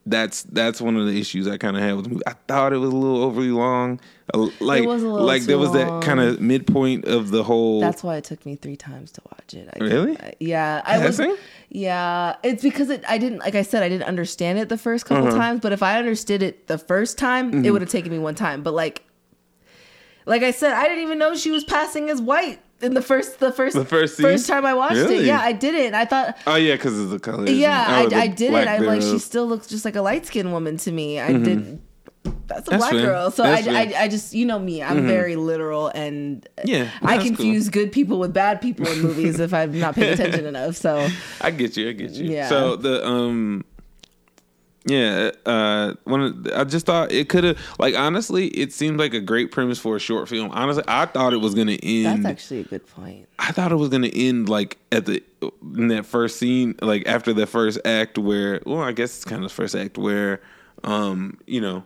that's 0.06 0.42
that's 0.44 0.80
one 0.80 0.96
of 0.96 1.06
the 1.06 1.18
issues 1.18 1.48
I 1.48 1.56
kind 1.56 1.76
of 1.76 1.82
had 1.82 1.94
with 1.96 2.04
the 2.04 2.10
movie. 2.10 2.26
I 2.26 2.34
thought 2.46 2.72
it 2.72 2.78
was 2.78 2.90
a 2.90 2.96
little 2.96 3.22
overly 3.22 3.50
long. 3.50 4.00
Uh, 4.32 4.48
Like 4.60 4.84
was 4.84 5.02
a 5.02 5.08
little 5.08 5.26
like 5.26 5.42
there 5.44 5.58
was 5.58 5.72
that 5.72 6.02
kind 6.02 6.20
of 6.20 6.40
midpoint 6.40 7.04
of 7.06 7.30
the 7.30 7.42
whole. 7.42 7.80
That's 7.80 8.02
why 8.02 8.16
it 8.16 8.24
took 8.24 8.44
me 8.44 8.56
three 8.56 8.76
times 8.76 9.12
to 9.12 9.22
watch 9.32 9.54
it. 9.54 9.68
I 9.74 9.82
Really? 9.82 10.18
I- 10.20 10.34
yeah, 10.40 10.82
I 10.84 10.98
was. 11.04 11.20
Yeah, 11.70 12.36
it's 12.42 12.62
because 12.62 12.90
it. 12.90 13.02
I 13.08 13.18
didn't 13.18 13.38
like 13.40 13.54
I 13.54 13.62
said 13.62 13.82
I 13.82 13.88
didn't 13.88 14.06
understand 14.06 14.58
it 14.58 14.68
the 14.68 14.78
first 14.78 15.06
couple 15.06 15.28
Uh-huh. 15.28 15.36
times, 15.36 15.60
but 15.60 15.72
if 15.72 15.82
I 15.82 15.98
understood 15.98 16.42
it 16.42 16.66
the 16.66 16.78
first 16.78 17.16
time, 17.18 17.50
Mhm. 17.52 17.64
it 17.64 17.70
would 17.70 17.80
have 17.82 17.90
taken 17.90 18.12
me 18.12 18.18
one 18.18 18.34
time. 18.34 18.62
But 18.62 18.74
like, 18.74 19.02
like 20.26 20.42
I 20.42 20.50
said, 20.50 20.72
I 20.72 20.84
didn't 20.88 21.02
even 21.04 21.18
know 21.18 21.34
she 21.34 21.50
was 21.50 21.64
passing 21.64 22.08
as 22.10 22.20
white 22.20 22.60
in 22.84 22.94
the 22.94 23.02
first 23.02 23.40
the 23.40 23.50
first 23.52 23.74
The 23.76 23.84
first 23.84 24.16
scene? 24.16 24.24
first 24.24 24.46
time 24.46 24.64
I 24.66 24.74
watched 24.74 24.96
it. 24.96 25.24
Yeah, 25.24 25.40
I 25.40 25.52
didn't. 25.52 25.94
I 25.94 26.04
thought. 26.04 26.36
oh 26.46 26.56
yeah, 26.56 26.74
because 26.74 26.98
of 26.98 27.10
the 27.10 27.18
color. 27.18 27.48
Yeah, 27.48 27.86
oh, 27.88 27.92
I, 27.94 28.06
the 28.06 28.16
I 28.16 28.26
didn't. 28.28 28.68
I'm 28.68 28.84
like 28.84 29.02
she 29.02 29.18
still 29.18 29.46
looks 29.46 29.66
just 29.66 29.84
like 29.84 29.96
a 29.96 30.02
light 30.02 30.26
skinned 30.26 30.52
woman 30.52 30.76
to 30.78 30.92
me. 30.92 31.20
I 31.20 31.32
Mhm. 31.32 31.44
didn't. 31.44 31.80
that's 32.46 32.68
a 32.68 32.70
That's 32.70 32.80
black 32.82 32.92
fair. 32.92 33.06
girl. 33.06 33.30
So 33.30 33.44
I, 33.44 33.62
I. 33.68 33.94
I 34.04 34.08
just, 34.08 34.32
you 34.34 34.46
know 34.46 34.58
me, 34.58 34.82
I'm 34.82 34.98
Mhm. 35.02 35.06
very 35.06 35.36
literal 35.36 35.88
and 35.88 36.46
Yeah, 36.64 36.88
I 37.02 37.18
confuse 37.18 37.68
good 37.68 37.90
people 37.92 38.18
with 38.18 38.32
bad 38.32 38.60
people 38.60 38.86
in 38.86 39.00
movies 39.02 39.40
if 39.40 39.52
I'm 39.52 39.78
not 39.78 39.94
paying 39.94 40.12
attention 40.18 40.46
enough. 40.46 40.76
So 40.76 41.08
I 41.40 41.50
get 41.50 41.76
you. 41.76 41.88
I 41.88 41.92
get 41.92 42.12
you. 42.12 42.30
Yeah. 42.30 42.48
So 42.48 42.76
the 42.76 43.06
um, 43.06 43.64
yeah. 44.86 45.30
Uh, 45.46 45.94
one. 46.04 46.20
Of, 46.20 46.46
I 46.54 46.64
just 46.64 46.86
thought 46.86 47.10
it 47.12 47.28
could 47.28 47.44
have. 47.44 47.58
Like 47.78 47.94
honestly, 47.94 48.48
it 48.48 48.72
seemed 48.72 48.98
like 48.98 49.14
a 49.14 49.20
great 49.20 49.50
premise 49.50 49.78
for 49.78 49.96
a 49.96 49.98
short 50.00 50.28
film. 50.28 50.50
Honestly, 50.52 50.84
I 50.86 51.06
thought 51.06 51.32
it 51.32 51.38
was 51.38 51.54
gonna 51.54 51.78
end. 51.82 52.24
that's 52.24 52.24
actually 52.26 52.60
a 52.60 52.64
good 52.64 52.86
point. 52.86 53.28
I 53.38 53.52
thought 53.52 53.72
it 53.72 53.76
was 53.76 53.88
gonna 53.88 54.08
end 54.08 54.48
like 54.48 54.78
at 54.92 55.06
the 55.06 55.22
in 55.76 55.88
that 55.88 56.06
first 56.06 56.38
scene, 56.38 56.74
like 56.82 57.06
after 57.06 57.32
the 57.32 57.46
first 57.46 57.78
act, 57.84 58.18
where 58.18 58.60
well, 58.66 58.80
I 58.82 58.92
guess 58.92 59.16
it's 59.16 59.24
kind 59.24 59.42
of 59.44 59.50
the 59.50 59.54
first 59.54 59.74
act 59.74 59.96
where, 59.98 60.40
um, 60.82 61.38
you 61.46 61.60
know, 61.60 61.84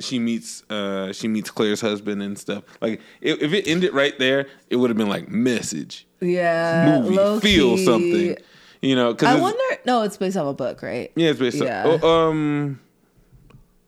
she 0.00 0.18
meets 0.18 0.62
uh 0.70 1.12
she 1.12 1.28
meets 1.28 1.50
Claire's 1.50 1.80
husband 1.80 2.22
and 2.22 2.38
stuff. 2.38 2.64
Like 2.80 3.00
if, 3.20 3.40
if 3.42 3.52
it 3.52 3.68
ended 3.68 3.92
right 3.94 4.18
there, 4.18 4.46
it 4.70 4.76
would 4.76 4.90
have 4.90 4.96
been 4.96 5.08
like 5.08 5.28
message 5.28 6.06
Yeah. 6.20 7.02
movie 7.02 7.16
feel 7.40 7.76
key. 7.76 7.84
something, 7.84 8.36
you 8.82 8.94
know? 8.94 9.12
Because 9.14 9.28
I 9.36 9.40
wonder. 9.40 9.58
No, 9.86 10.02
it's 10.02 10.16
based 10.18 10.36
off 10.36 10.46
a 10.48 10.52
book, 10.52 10.82
right? 10.82 11.10
yeah, 11.16 11.30
it's 11.30 11.38
based 11.40 11.56
Yeah. 11.56 11.84
on. 11.86 12.00
Oh, 12.02 12.28
um, 12.28 12.80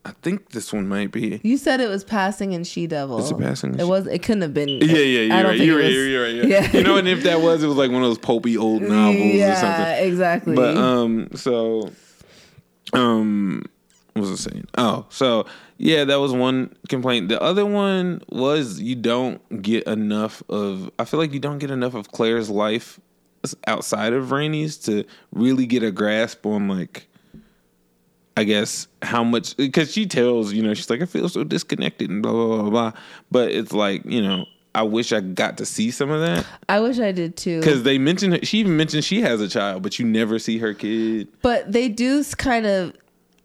I 0.03 0.11
think 0.21 0.49
this 0.49 0.71
one 0.71 0.87
might 0.87 1.11
be. 1.11 1.39
You 1.43 1.57
said 1.57 1.79
it 1.81 1.89
was 1.89 2.03
passing 2.03 2.53
and 2.53 2.65
she 2.67 2.85
devil. 2.85 3.17
Is 3.19 3.31
it 3.31 3.39
Passing 3.39 3.73
It 3.73 3.79
She- 3.79 3.83
was. 3.85 4.05
It 4.07 4.21
couldn't 4.21 4.43
have 4.43 4.53
been. 4.53 4.69
Yeah, 4.69 4.79
yeah, 4.79 4.97
you're 5.21 5.33
I 5.33 5.41
don't 5.41 5.51
right. 5.51 5.57
think 5.57 5.67
You're 5.67 5.79
it 5.79 5.83
right, 5.83 5.87
was- 5.87 5.95
you're 6.07 6.23
right. 6.23 6.35
You're 6.35 6.61
right. 6.61 6.73
You 6.75 6.83
know, 6.83 6.97
and 6.97 7.07
if 7.07 7.23
that 7.23 7.41
was, 7.41 7.63
it 7.63 7.67
was 7.67 7.77
like 7.77 7.89
one 7.91 8.03
of 8.03 8.09
those 8.09 8.19
pulpy 8.19 8.55
old 8.57 8.81
novels 8.83 9.15
or 9.15 9.19
something. 9.19 9.37
Yeah, 9.39 9.95
exactly. 9.97 10.55
But 10.55 10.77
um, 10.77 11.29
so 11.35 11.89
um, 12.93 13.63
what 14.13 14.21
was 14.21 14.31
I 14.31 14.51
saying? 14.51 14.67
Oh, 14.77 15.05
so 15.09 15.45
yeah, 15.77 16.03
that 16.05 16.17
was 16.19 16.31
one 16.31 16.73
complaint. 16.87 17.29
The 17.29 17.41
other 17.41 17.65
one 17.65 18.21
was 18.29 18.79
you 18.79 18.95
don't 18.95 19.61
get 19.61 19.83
enough 19.85 20.43
of. 20.49 20.89
I 20.99 21.05
feel 21.05 21.19
like 21.19 21.33
you 21.33 21.39
don't 21.39 21.57
get 21.59 21.71
enough 21.71 21.95
of 21.95 22.11
Claire's 22.11 22.49
life 22.49 22.99
outside 23.67 24.13
of 24.13 24.31
Rainey's 24.31 24.77
to 24.79 25.03
really 25.31 25.65
get 25.65 25.83
a 25.83 25.91
grasp 25.91 26.45
on 26.45 26.67
like. 26.67 27.07
I 28.37 28.43
guess 28.43 28.89
how 29.01 29.23
much 29.23 29.55
because 29.55 29.93
she 29.93 30.05
tells 30.07 30.51
you 30.51 30.61
know 30.61 30.73
she's 30.73 30.89
like 30.89 31.01
I 31.01 31.05
feel 31.05 31.29
so 31.29 31.45
disconnected 31.45 32.09
and 32.09 32.21
blah 32.21 32.33
blah 32.33 32.61
blah 32.63 32.69
blah, 32.69 32.91
but 33.31 33.51
it's 33.51 33.71
like 33.71 34.03
you 34.05 34.21
know 34.21 34.45
I 34.75 34.83
wish 34.83 35.13
I 35.13 35.21
got 35.21 35.57
to 35.59 35.65
see 35.65 35.89
some 35.89 36.11
of 36.11 36.19
that 36.19 36.45
I 36.67 36.81
wish 36.81 36.99
I 36.99 37.13
did 37.13 37.37
too. 37.37 37.61
because 37.61 37.83
they 37.83 37.97
mentioned 37.97 38.45
she 38.45 38.57
even 38.59 38.75
mentioned 38.75 39.05
she 39.05 39.21
has 39.21 39.39
a 39.39 39.47
child, 39.47 39.83
but 39.83 39.97
you 39.99 40.05
never 40.05 40.37
see 40.37 40.57
her 40.57 40.73
kid. 40.73 41.29
But 41.41 41.71
they 41.71 41.87
do 41.87 42.23
kind 42.37 42.65
of. 42.65 42.93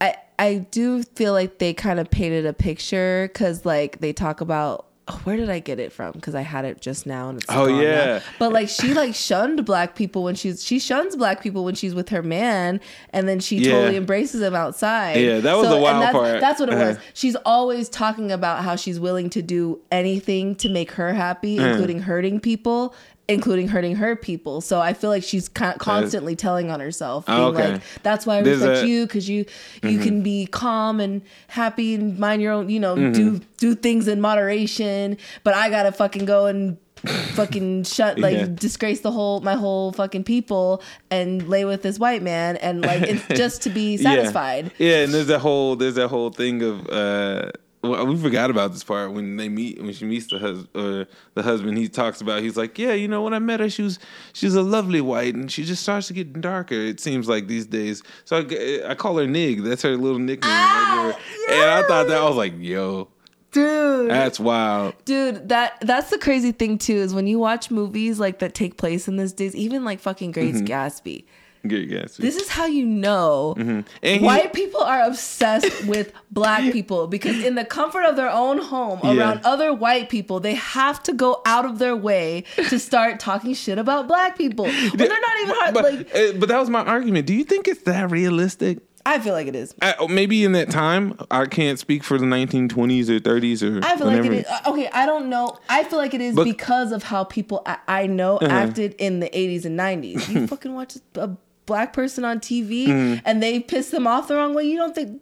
I 0.00 0.16
I 0.40 0.66
do 0.72 1.04
feel 1.04 1.32
like 1.34 1.58
they 1.58 1.72
kind 1.72 2.00
of 2.00 2.10
painted 2.10 2.44
a 2.44 2.52
picture 2.52 3.30
because 3.32 3.64
like 3.64 4.00
they 4.00 4.12
talk 4.12 4.40
about. 4.40 4.86
Oh, 5.10 5.20
where 5.24 5.36
did 5.36 5.50
I 5.50 5.58
get 5.58 5.78
it 5.80 5.92
from? 5.92 6.12
Because 6.12 6.34
I 6.34 6.42
had 6.42 6.64
it 6.64 6.80
just 6.80 7.06
now 7.06 7.28
and 7.28 7.38
it's 7.38 7.46
Oh, 7.50 7.66
gone 7.66 7.76
now. 7.76 7.82
yeah. 7.82 8.20
But 8.38 8.52
like 8.52 8.68
she 8.68 8.94
like 8.94 9.14
shunned 9.14 9.64
black 9.64 9.94
people 9.96 10.22
when 10.22 10.34
she's 10.34 10.64
she 10.64 10.78
shuns 10.78 11.16
black 11.16 11.42
people 11.42 11.64
when 11.64 11.74
she's 11.74 11.94
with 11.94 12.08
her 12.10 12.22
man, 12.22 12.80
and 13.10 13.28
then 13.28 13.40
she 13.40 13.56
Yeah. 13.58 13.72
totally 13.72 13.96
embraces 13.96 14.40
him 14.40 14.54
outside. 14.54 15.16
Yeah, 15.20 15.40
that 15.40 15.56
was 15.56 15.68
the 15.68 15.74
and 15.74 15.82
wild 15.82 16.02
that's, 16.02 16.12
part. 16.12 16.40
That's 16.40 16.60
what 16.60 16.68
it 16.70 16.76
was. 16.76 16.96
Uh-huh. 16.96 17.04
She's 17.14 17.36
always 17.44 17.88
talking 17.88 18.30
about 18.32 18.62
how 18.64 18.76
she's 18.76 19.00
willing 19.00 19.30
to 19.30 19.42
do 19.42 19.80
anything 19.90 20.54
to 20.56 20.68
make 20.68 20.92
her 20.92 21.12
happy, 21.12 21.58
Uh. 21.58 21.66
including 21.72 22.00
hurting 22.02 22.40
people. 22.40 22.94
Including 23.32 23.68
hurting 23.68 23.96
her 23.96 24.16
people, 24.16 24.60
so 24.60 24.80
I 24.80 24.92
feel 24.92 25.10
like 25.10 25.22
she's 25.22 25.48
con- 25.48 25.78
constantly 25.78 26.36
telling 26.36 26.70
on 26.70 26.80
herself, 26.80 27.26
being 27.26 27.38
Oh, 27.38 27.46
okay. 27.48 27.72
like, 27.72 27.82
"That's 28.02 28.26
why 28.26 28.38
I 28.38 28.42
There's 28.42 28.58
respect 28.58 28.84
a- 28.84 28.88
you 28.88 29.06
because 29.06 29.28
you 29.28 29.44
you 29.82 29.98
Mhm. 29.98 30.02
can 30.02 30.22
be 30.22 30.46
calm 30.46 31.00
and 31.00 31.22
happy 31.48 31.94
and 31.94 32.18
mind 32.18 32.42
your 32.42 32.52
own, 32.52 32.68
you 32.68 32.80
know, 32.80 32.96
Mhm. 32.96 33.14
do 33.14 33.40
do 33.58 33.74
things 33.74 34.08
in 34.08 34.20
moderation. 34.20 35.16
But 35.44 35.54
I 35.54 35.70
gotta 35.70 35.92
fucking 35.92 36.24
go 36.24 36.46
and 36.46 36.76
fucking 37.34 37.82
shut 37.96 38.18
like 38.18 38.36
Yeah. 38.36 38.46
disgrace 38.54 39.00
the 39.00 39.10
whole 39.10 39.40
my 39.40 39.54
whole 39.54 39.92
fucking 39.92 40.24
people 40.24 40.82
and 41.10 41.48
lay 41.48 41.64
with 41.64 41.82
this 41.82 41.98
white 41.98 42.22
man 42.22 42.56
and 42.56 42.82
like 42.84 43.02
it's 43.02 43.22
just 43.34 43.62
to 43.62 43.70
be 43.70 43.96
satisfied. 43.96 44.70
Yeah, 44.78 45.04
and 45.04 45.14
there's 45.14 45.28
that 45.28 45.38
whole 45.38 45.76
there's 45.76 45.94
that 45.94 46.08
whole 46.08 46.30
thing 46.30 46.62
of 46.62 46.86
uh 46.90 47.50
well, 47.82 48.06
we 48.06 48.16
forgot 48.16 48.50
about 48.50 48.72
this 48.72 48.84
part 48.84 49.12
when 49.12 49.36
they 49.36 49.48
meet 49.48 49.80
when 49.80 49.92
she 49.92 50.04
meets 50.04 50.26
the 50.26 50.38
hus- 50.38 50.66
uh, 50.74 51.04
the 51.34 51.42
husband. 51.42 51.78
He 51.78 51.88
talks 51.88 52.20
about 52.20 52.42
he's 52.42 52.56
like, 52.56 52.78
yeah, 52.78 52.92
you 52.92 53.08
know, 53.08 53.22
when 53.22 53.32
I 53.32 53.38
met 53.38 53.60
her, 53.60 53.70
she 53.70 53.82
was 53.82 53.98
she's 54.34 54.54
a 54.54 54.62
lovely 54.62 55.00
white, 55.00 55.34
and 55.34 55.50
she 55.50 55.64
just 55.64 55.82
starts 55.82 56.06
to 56.08 56.12
get 56.12 56.40
darker. 56.40 56.74
It 56.74 57.00
seems 57.00 57.28
like 57.28 57.46
these 57.46 57.66
days. 57.66 58.02
So 58.26 58.46
I 58.86 58.94
call 58.94 59.16
her 59.18 59.26
Nig. 59.26 59.62
That's 59.62 59.82
her 59.82 59.96
little 59.96 60.18
nickname. 60.18 60.50
Ah, 60.52 61.18
And 61.48 61.70
I 61.70 61.82
thought 61.88 62.08
that 62.08 62.18
I 62.18 62.24
was 62.26 62.36
like, 62.36 62.52
yo, 62.58 63.08
Dude. 63.52 64.10
that's 64.10 64.38
wild. 64.38 64.94
Dude, 65.06 65.48
that 65.48 65.78
that's 65.80 66.10
the 66.10 66.18
crazy 66.18 66.52
thing 66.52 66.76
too 66.78 66.94
is 66.96 67.14
when 67.14 67.26
you 67.26 67.38
watch 67.38 67.70
movies 67.70 68.20
like 68.20 68.38
that 68.40 68.54
take 68.54 68.76
place 68.76 69.08
in 69.08 69.16
these 69.16 69.32
days, 69.32 69.54
even 69.56 69.84
like 69.84 70.00
fucking 70.00 70.32
Great 70.32 70.54
Mhm. 70.54 70.66
Gatsby. 70.68 71.24
This 71.62 72.36
is 72.36 72.48
how 72.48 72.66
you 72.66 72.86
know 72.86 73.54
Mhm. 73.58 73.84
And 74.02 74.20
he- 74.20 74.26
white 74.26 74.52
people 74.52 74.80
are 74.82 75.02
obsessed 75.02 75.84
with 75.86 76.12
black 76.30 76.72
people 76.72 77.06
because 77.06 77.42
in 77.44 77.54
the 77.54 77.64
comfort 77.64 78.04
of 78.04 78.16
their 78.16 78.30
own 78.30 78.58
home 78.58 79.00
Yeah. 79.04 79.12
around 79.18 79.40
other 79.44 79.72
white 79.74 80.08
people, 80.08 80.40
they 80.40 80.54
have 80.54 81.02
to 81.04 81.12
go 81.12 81.40
out 81.44 81.64
of 81.64 81.78
their 81.78 81.96
way 81.96 82.44
to 82.68 82.78
start 82.78 83.20
talking 83.20 83.54
shit 83.54 83.78
about 83.78 84.08
black 84.08 84.38
people. 84.38 84.64
When 84.64 84.90
they're 84.96 85.08
not 85.08 85.40
even 85.42 85.54
hard, 85.56 85.74
But, 85.74 85.84
like 85.84 86.14
uh, 86.14 86.32
but 86.38 86.48
that 86.48 86.58
was 86.58 86.70
my 86.70 86.80
argument. 86.84 87.26
Do 87.26 87.34
you 87.34 87.44
think 87.44 87.68
it's 87.68 87.82
that 87.82 88.10
realistic? 88.10 88.78
I 89.06 89.18
feel 89.18 89.32
like 89.32 89.46
it 89.46 89.56
is. 89.56 89.74
I, 89.80 89.94
oh, 89.98 90.08
maybe 90.08 90.44
in 90.44 90.52
that 90.52 90.70
time, 90.70 91.18
I 91.30 91.46
can't 91.46 91.78
speak 91.78 92.04
for 92.04 92.18
the 92.18 92.26
1920s 92.26 93.08
or 93.08 93.18
30s 93.18 93.62
or 93.62 93.82
I 93.82 93.96
feel 93.96 94.06
whenever. 94.08 94.28
like 94.28 94.32
it 94.40 94.46
is. 94.46 94.46
uh, 94.46 94.70
Okay, 94.70 94.90
I 94.92 95.06
don't 95.06 95.30
know. 95.30 95.56
I 95.70 95.84
feel 95.84 95.98
like 95.98 96.12
it 96.12 96.20
is 96.20 96.36
But- 96.36 96.44
because 96.44 96.92
of 96.92 97.02
how 97.04 97.24
people 97.24 97.62
I, 97.64 97.78
I 97.88 98.06
know 98.06 98.36
Uh-huh. 98.36 98.54
acted 98.54 98.94
in 98.98 99.20
the 99.20 99.30
80s 99.30 99.64
and 99.64 99.78
90s. 99.78 100.28
You 100.28 100.46
fucking 100.54 100.74
watch 100.74 100.96
a 101.16 101.30
black 101.66 101.92
person 101.92 102.24
on 102.24 102.40
TV 102.40 102.86
Mhm. 102.88 103.22
and 103.24 103.42
they 103.42 103.60
piss 103.60 103.90
them 103.90 104.06
off 104.06 104.28
the 104.28 104.34
wrong 104.36 104.54
way. 104.54 104.64
You 104.64 104.76
don't 104.76 104.94
think 104.94 105.20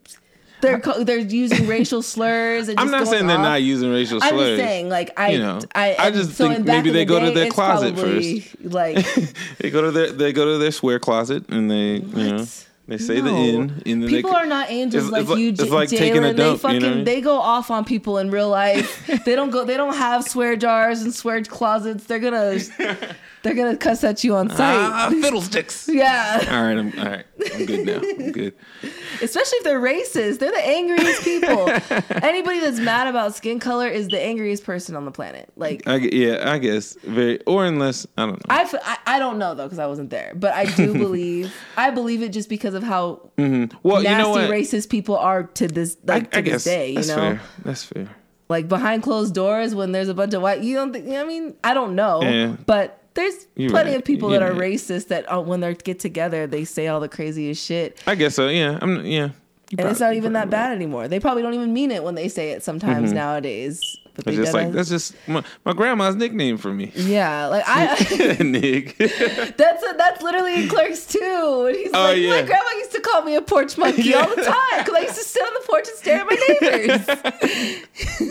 they're 0.60 0.80
co- 0.80 1.04
they're 1.04 1.18
using 1.18 1.66
racial 1.66 2.02
slurs? 2.02 2.68
And 2.68 2.80
I'm 2.80 2.90
not 2.90 3.06
saying 3.06 3.26
they're 3.26 3.36
off? 3.36 3.42
not 3.42 3.62
using 3.62 3.90
racial 3.92 4.20
slurs. 4.20 4.32
I'm 4.32 4.38
just 4.38 4.56
saying, 4.56 4.88
like 4.88 5.10
I, 5.18 5.30
You 5.30 5.38
know, 5.38 5.60
I, 5.74 5.94
I 5.98 6.10
just 6.10 6.34
so 6.36 6.48
think 6.48 6.66
maybe 6.66 6.90
they 6.90 7.04
the 7.04 7.04
go 7.04 7.20
to 7.20 7.30
their 7.32 7.50
closet 7.50 7.94
probably, 7.94 8.44
Like 8.62 9.06
they 9.58 9.70
go 9.70 9.82
to 9.82 9.90
their 9.90 10.10
they 10.12 10.32
go 10.32 10.44
to 10.52 10.58
their 10.58 10.72
square 10.72 10.98
closet 10.98 11.44
and 11.48 11.70
they 11.70 11.96
you 11.98 12.32
know 12.32 12.46
they 12.88 12.96
say 12.96 13.16
the 13.20 13.30
No. 13.30 13.36
in 13.36 13.82
and 13.84 14.02
then 14.02 14.08
people 14.08 14.30
they, 14.30 14.36
are 14.38 14.46
not 14.46 14.70
angels 14.70 15.08
It's- 15.08 15.12
like 15.12 15.30
it's 15.30 15.38
you, 15.38 15.48
it's 15.50 15.62
J- 15.64 15.68
like 15.70 15.88
taking 15.90 16.24
a 16.24 16.28
Jalen. 16.28 16.36
dump, 16.36 16.36
They 16.36 16.42
you 16.44 16.50
know 16.50 16.56
fucking 16.56 16.80
what 16.82 16.90
I 16.90 16.94
mean? 16.94 17.04
they 17.04 17.20
go 17.20 17.38
off 17.38 17.70
on 17.70 17.84
people 17.84 18.16
in 18.16 18.30
real 18.30 18.48
life. 18.48 19.06
they 19.26 19.36
don't 19.36 19.50
go. 19.50 19.64
They 19.66 19.76
don't 19.76 19.94
have 19.94 20.24
swear 20.26 20.56
jars 20.56 21.02
and 21.02 21.14
swear 21.14 21.42
closets. 21.42 22.04
They're 22.04 22.18
gonna 22.18 22.58
they're 23.48 23.64
gonna 23.64 23.76
cuss 23.76 24.04
at 24.04 24.22
you 24.24 24.36
on 24.36 24.48
sight. 24.50 24.76
Ah, 24.76 25.08
fiddlesticks. 25.10 25.88
Yeah, 25.92 26.38
all 26.50 26.62
right, 26.62 26.78
I'm 26.78 26.98
all 26.98 27.04
right. 27.06 27.24
I'm 27.54 27.66
good 27.66 27.86
now. 27.86 27.96
I'm 28.24 28.32
good. 28.32 28.54
especially 29.22 29.58
if 29.58 29.64
they're 29.64 29.80
racist. 29.80 30.38
They're 30.38 30.50
the 30.52 30.66
angriest 30.66 31.22
people. 31.22 31.68
Anybody 32.22 32.60
that's 32.60 32.78
mad 32.78 33.08
about 33.08 33.34
skin 33.34 33.58
color 33.58 33.88
is 33.88 34.08
the 34.08 34.20
angriest 34.20 34.64
person 34.64 34.94
on 34.96 35.04
the 35.04 35.10
planet. 35.10 35.50
Like 35.56 35.82
I, 35.86 35.96
yeah, 35.96 36.50
I 36.52 36.58
guess 36.58 36.96
very 37.04 37.40
or 37.46 37.64
unless 37.64 38.06
I 38.16 38.26
don't 38.26 38.32
know. 38.32 38.38
I, 38.54 38.62
f- 38.62 38.74
I, 38.84 38.98
I 39.06 39.18
don't 39.18 39.38
know 39.38 39.54
though 39.54 39.64
because 39.64 39.78
I 39.78 39.86
wasn't 39.86 40.10
there, 40.10 40.32
but 40.34 40.52
I 40.54 40.66
do 40.66 40.92
believe 40.92 41.54
I 41.76 41.90
believe 41.90 42.22
it 42.22 42.30
just 42.30 42.48
because 42.48 42.74
of 42.74 42.82
how 42.82 43.30
hmm 43.36 43.64
Well, 43.82 44.02
nasty 44.02 44.10
you 44.10 44.18
know 44.18 44.30
what? 44.30 44.50
racist 44.50 44.88
people 44.90 45.16
are 45.16 45.44
to 45.44 45.68
this 45.68 45.96
like 46.04 46.30
to 46.32 46.38
I 46.38 46.42
this 46.42 46.64
day. 46.64 46.90
You 46.90 46.94
that's 46.96 47.08
know, 47.08 47.16
fair. 47.16 47.40
That's 47.64 47.84
fair. 47.84 48.08
like 48.48 48.68
behind 48.68 49.02
closed 49.02 49.34
doors 49.34 49.74
when 49.74 49.92
there's 49.92 50.08
a 50.08 50.14
bunch 50.14 50.34
of 50.34 50.42
white. 50.42 50.62
You 50.62 50.76
don't 50.76 50.92
think? 50.92 51.08
I 51.08 51.24
mean, 51.24 51.54
I 51.64 51.74
don't 51.74 51.94
know, 51.94 52.22
Yeah. 52.22 52.56
but 52.66 53.02
there's 53.18 53.46
You're 53.56 53.70
plenty 53.70 53.90
right. 53.90 53.98
of 53.98 54.04
people 54.04 54.30
You're 54.30 54.40
that 54.40 54.48
are 54.50 54.54
right. 54.54 54.72
racist 54.72 55.08
that 55.08 55.30
uh, 55.30 55.40
when 55.42 55.60
they 55.60 55.74
get 55.74 55.98
together 56.00 56.46
they 56.46 56.64
say 56.64 56.86
all 56.88 57.00
the 57.00 57.08
craziest 57.08 57.64
shit, 57.64 58.00
I 58.06 58.14
guess 58.14 58.34
so. 58.36 58.48
Yeah, 58.48 58.78
I'm. 58.80 59.04
Yeah, 59.04 59.30
You 59.70 59.76
and 59.78 59.88
it's 59.88 60.00
not 60.00 60.14
even 60.14 60.32
that 60.34 60.48
bad 60.50 60.72
anymore. 60.72 61.08
They 61.08 61.20
probably 61.20 61.42
don't 61.42 61.54
even 61.54 61.72
mean 61.72 61.90
it 61.90 62.02
when 62.02 62.14
they 62.14 62.28
say 62.28 62.52
it 62.52 62.62
sometimes 62.62 63.10
Mhm. 63.10 63.14
nowadays. 63.16 63.80
But 64.14 64.24
they 64.24 64.34
just 64.34 64.52
like 64.52 64.72
that's 64.72 64.88
just 64.88 65.14
my, 65.28 65.44
my 65.64 65.72
grandma's 65.72 66.16
nickname 66.16 66.56
for 66.58 66.72
me. 66.74 66.90
yeah, 66.96 67.46
like 67.46 67.62
I. 67.66 68.36
Nick. 68.42 68.96
That's 68.98 69.82
that's 69.96 70.22
literally 70.22 70.62
in 70.64 70.68
Clerks 70.68 71.06
two. 71.06 71.66
And 71.68 71.76
he's 71.76 71.90
Oh, 71.94 72.02
like, 72.02 72.18
yeah. 72.18 72.30
my 72.30 72.42
grandma 72.42 72.70
used 72.78 72.90
to 72.92 73.00
call 73.00 73.22
me 73.22 73.36
a 73.36 73.42
porch 73.42 73.78
monkey 73.78 74.14
all 74.18 74.28
the 74.28 74.42
time 74.42 74.78
because 74.78 74.94
I 74.94 75.00
used 75.02 75.14
to 75.14 75.22
sit 75.22 75.40
on 75.42 75.54
the 75.54 75.66
porch 75.68 75.86
and 75.88 75.98
stare 75.98 76.20
at 76.20 76.26
my 76.26 76.36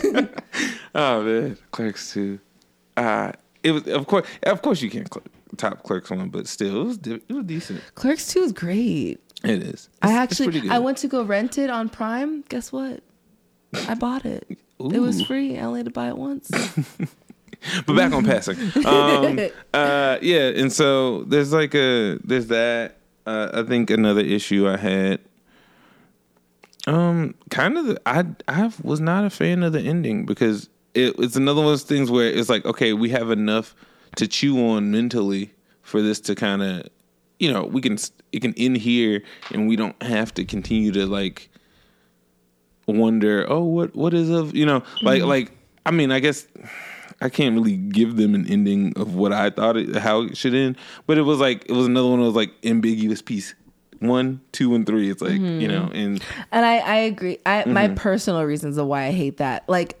neighbors. 0.02 0.48
Oh 0.94 1.22
man, 1.22 1.56
Clerks 1.70 2.12
two. 2.12 2.38
Uh 2.96 3.32
it 3.62 3.72
was 3.72 3.86
of 3.88 4.06
course 4.06 4.26
of 4.44 4.62
course 4.62 4.82
you 4.82 4.90
can't 4.90 5.12
cl- 5.12 5.24
top 5.56 5.82
Clerks 5.82 6.10
one, 6.10 6.28
but 6.28 6.46
still 6.46 6.82
it 6.82 6.84
was 6.84 6.98
it 7.06 7.32
was 7.32 7.44
decent. 7.44 7.82
Clerks 7.94 8.28
two 8.28 8.40
is 8.40 8.52
great. 8.52 9.20
It 9.44 9.62
is. 9.62 9.88
I 10.02 10.26
pretty 10.26 10.58
actually. 10.58 10.70
I 10.70 10.78
went 10.78 10.98
to 10.98 11.08
go 11.08 11.22
rent 11.22 11.58
it 11.58 11.70
on 11.70 11.88
Prime. 11.88 12.42
Guess 12.48 12.72
what? 12.72 13.02
I 13.88 13.94
bought 13.94 14.24
it. 14.24 14.58
It 14.80 15.00
was 15.00 15.22
free. 15.22 15.58
I 15.58 15.62
only 15.62 15.80
had 15.80 15.86
to 15.86 15.92
buy 15.92 16.08
it 16.08 16.16
once. 16.16 16.50
but 17.86 17.96
back 17.96 18.12
on 18.12 18.24
passing. 18.24 18.56
Um, 18.86 19.38
uh, 19.74 20.18
yeah, 20.22 20.48
and 20.48 20.72
so 20.72 21.24
there's 21.24 21.52
like 21.52 21.74
a 21.74 22.18
there's 22.24 22.46
that. 22.48 22.96
Uh, 23.26 23.50
I 23.52 23.62
think 23.64 23.90
another 23.90 24.20
issue 24.20 24.68
I 24.68 24.76
had. 24.76 25.20
Um, 26.86 27.34
kind 27.50 27.76
of. 27.76 27.86
The, 27.86 28.00
I 28.06 28.24
I 28.46 28.72
was 28.82 29.00
not 29.00 29.24
a 29.24 29.30
fan 29.30 29.62
of 29.62 29.72
the 29.72 29.80
ending 29.80 30.24
because 30.24 30.68
it, 30.94 31.14
it's 31.18 31.36
another 31.36 31.60
one 31.60 31.66
of 31.66 31.72
those 31.72 31.82
things 31.84 32.10
where 32.10 32.28
it's 32.28 32.48
like, 32.48 32.64
okay, 32.64 32.92
we 32.92 33.10
have 33.10 33.30
enough 33.30 33.74
to 34.16 34.26
chew 34.26 34.66
on 34.68 34.90
mentally 34.90 35.52
for 35.82 36.02
this 36.02 36.20
to 36.20 36.34
kind 36.34 36.62
of, 36.62 36.88
you 37.38 37.52
know, 37.52 37.64
we 37.64 37.80
can 37.80 37.98
it 38.32 38.40
can 38.40 38.54
end 38.56 38.76
here, 38.78 39.22
and 39.52 39.68
we 39.68 39.76
don't 39.76 40.00
have 40.02 40.34
to 40.34 40.44
continue 40.44 40.92
to 40.92 41.06
like 41.06 41.48
wonder, 42.86 43.46
oh, 43.48 43.64
what 43.64 43.94
what 43.94 44.14
is 44.14 44.30
of, 44.30 44.54
you 44.56 44.66
know, 44.66 44.82
like 45.02 45.22
Mhm. 45.22 45.26
like 45.28 45.52
I 45.86 45.90
mean, 45.90 46.10
I 46.10 46.20
guess 46.20 46.46
I 47.20 47.28
can't 47.28 47.54
really 47.54 47.76
give 47.76 48.16
them 48.16 48.34
an 48.34 48.46
ending 48.48 48.92
of 48.96 49.14
what 49.14 49.32
I 49.32 49.50
thought 49.50 49.76
it 49.76 49.94
how 49.96 50.22
it 50.22 50.36
should 50.36 50.54
end, 50.54 50.76
but 51.06 51.18
it 51.18 51.22
was 51.22 51.38
like 51.38 51.64
it 51.68 51.72
was 51.72 51.86
another 51.86 52.08
one 52.08 52.20
that 52.20 52.26
was 52.26 52.34
like 52.34 52.52
ambiguous 52.64 53.22
piece. 53.22 53.54
One, 54.00 54.40
two, 54.52 54.76
and 54.76 54.86
three. 54.86 55.10
It's 55.10 55.20
like 55.20 55.32
you 55.40 55.66
Mhm. 55.66 55.68
know, 55.68 55.90
and 55.92 56.22
And 56.52 56.64
I, 56.64 56.78
I 56.78 56.96
agree. 56.98 57.38
I 57.44 57.64
my 57.64 57.88
Mhm. 57.88 57.96
personal 57.96 58.44
reasons 58.44 58.76
of 58.78 58.86
why 58.86 59.04
I 59.06 59.10
hate 59.10 59.38
that, 59.38 59.68
like, 59.68 59.96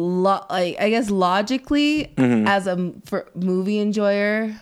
lo- 0.00 0.44
like 0.50 0.76
I 0.80 0.90
guess 0.90 1.10
logically, 1.10 2.12
Mhm. 2.16 2.46
as 2.48 2.66
a 2.66 2.92
for 3.04 3.26
movie 3.34 3.78
enjoyer, 3.80 4.54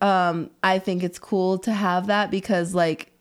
um, 0.00 0.50
I 0.62 0.78
think 0.78 1.02
it's 1.02 1.18
cool 1.18 1.58
to 1.58 1.72
have 1.72 2.06
that 2.08 2.30
because 2.30 2.74
like. 2.74 3.12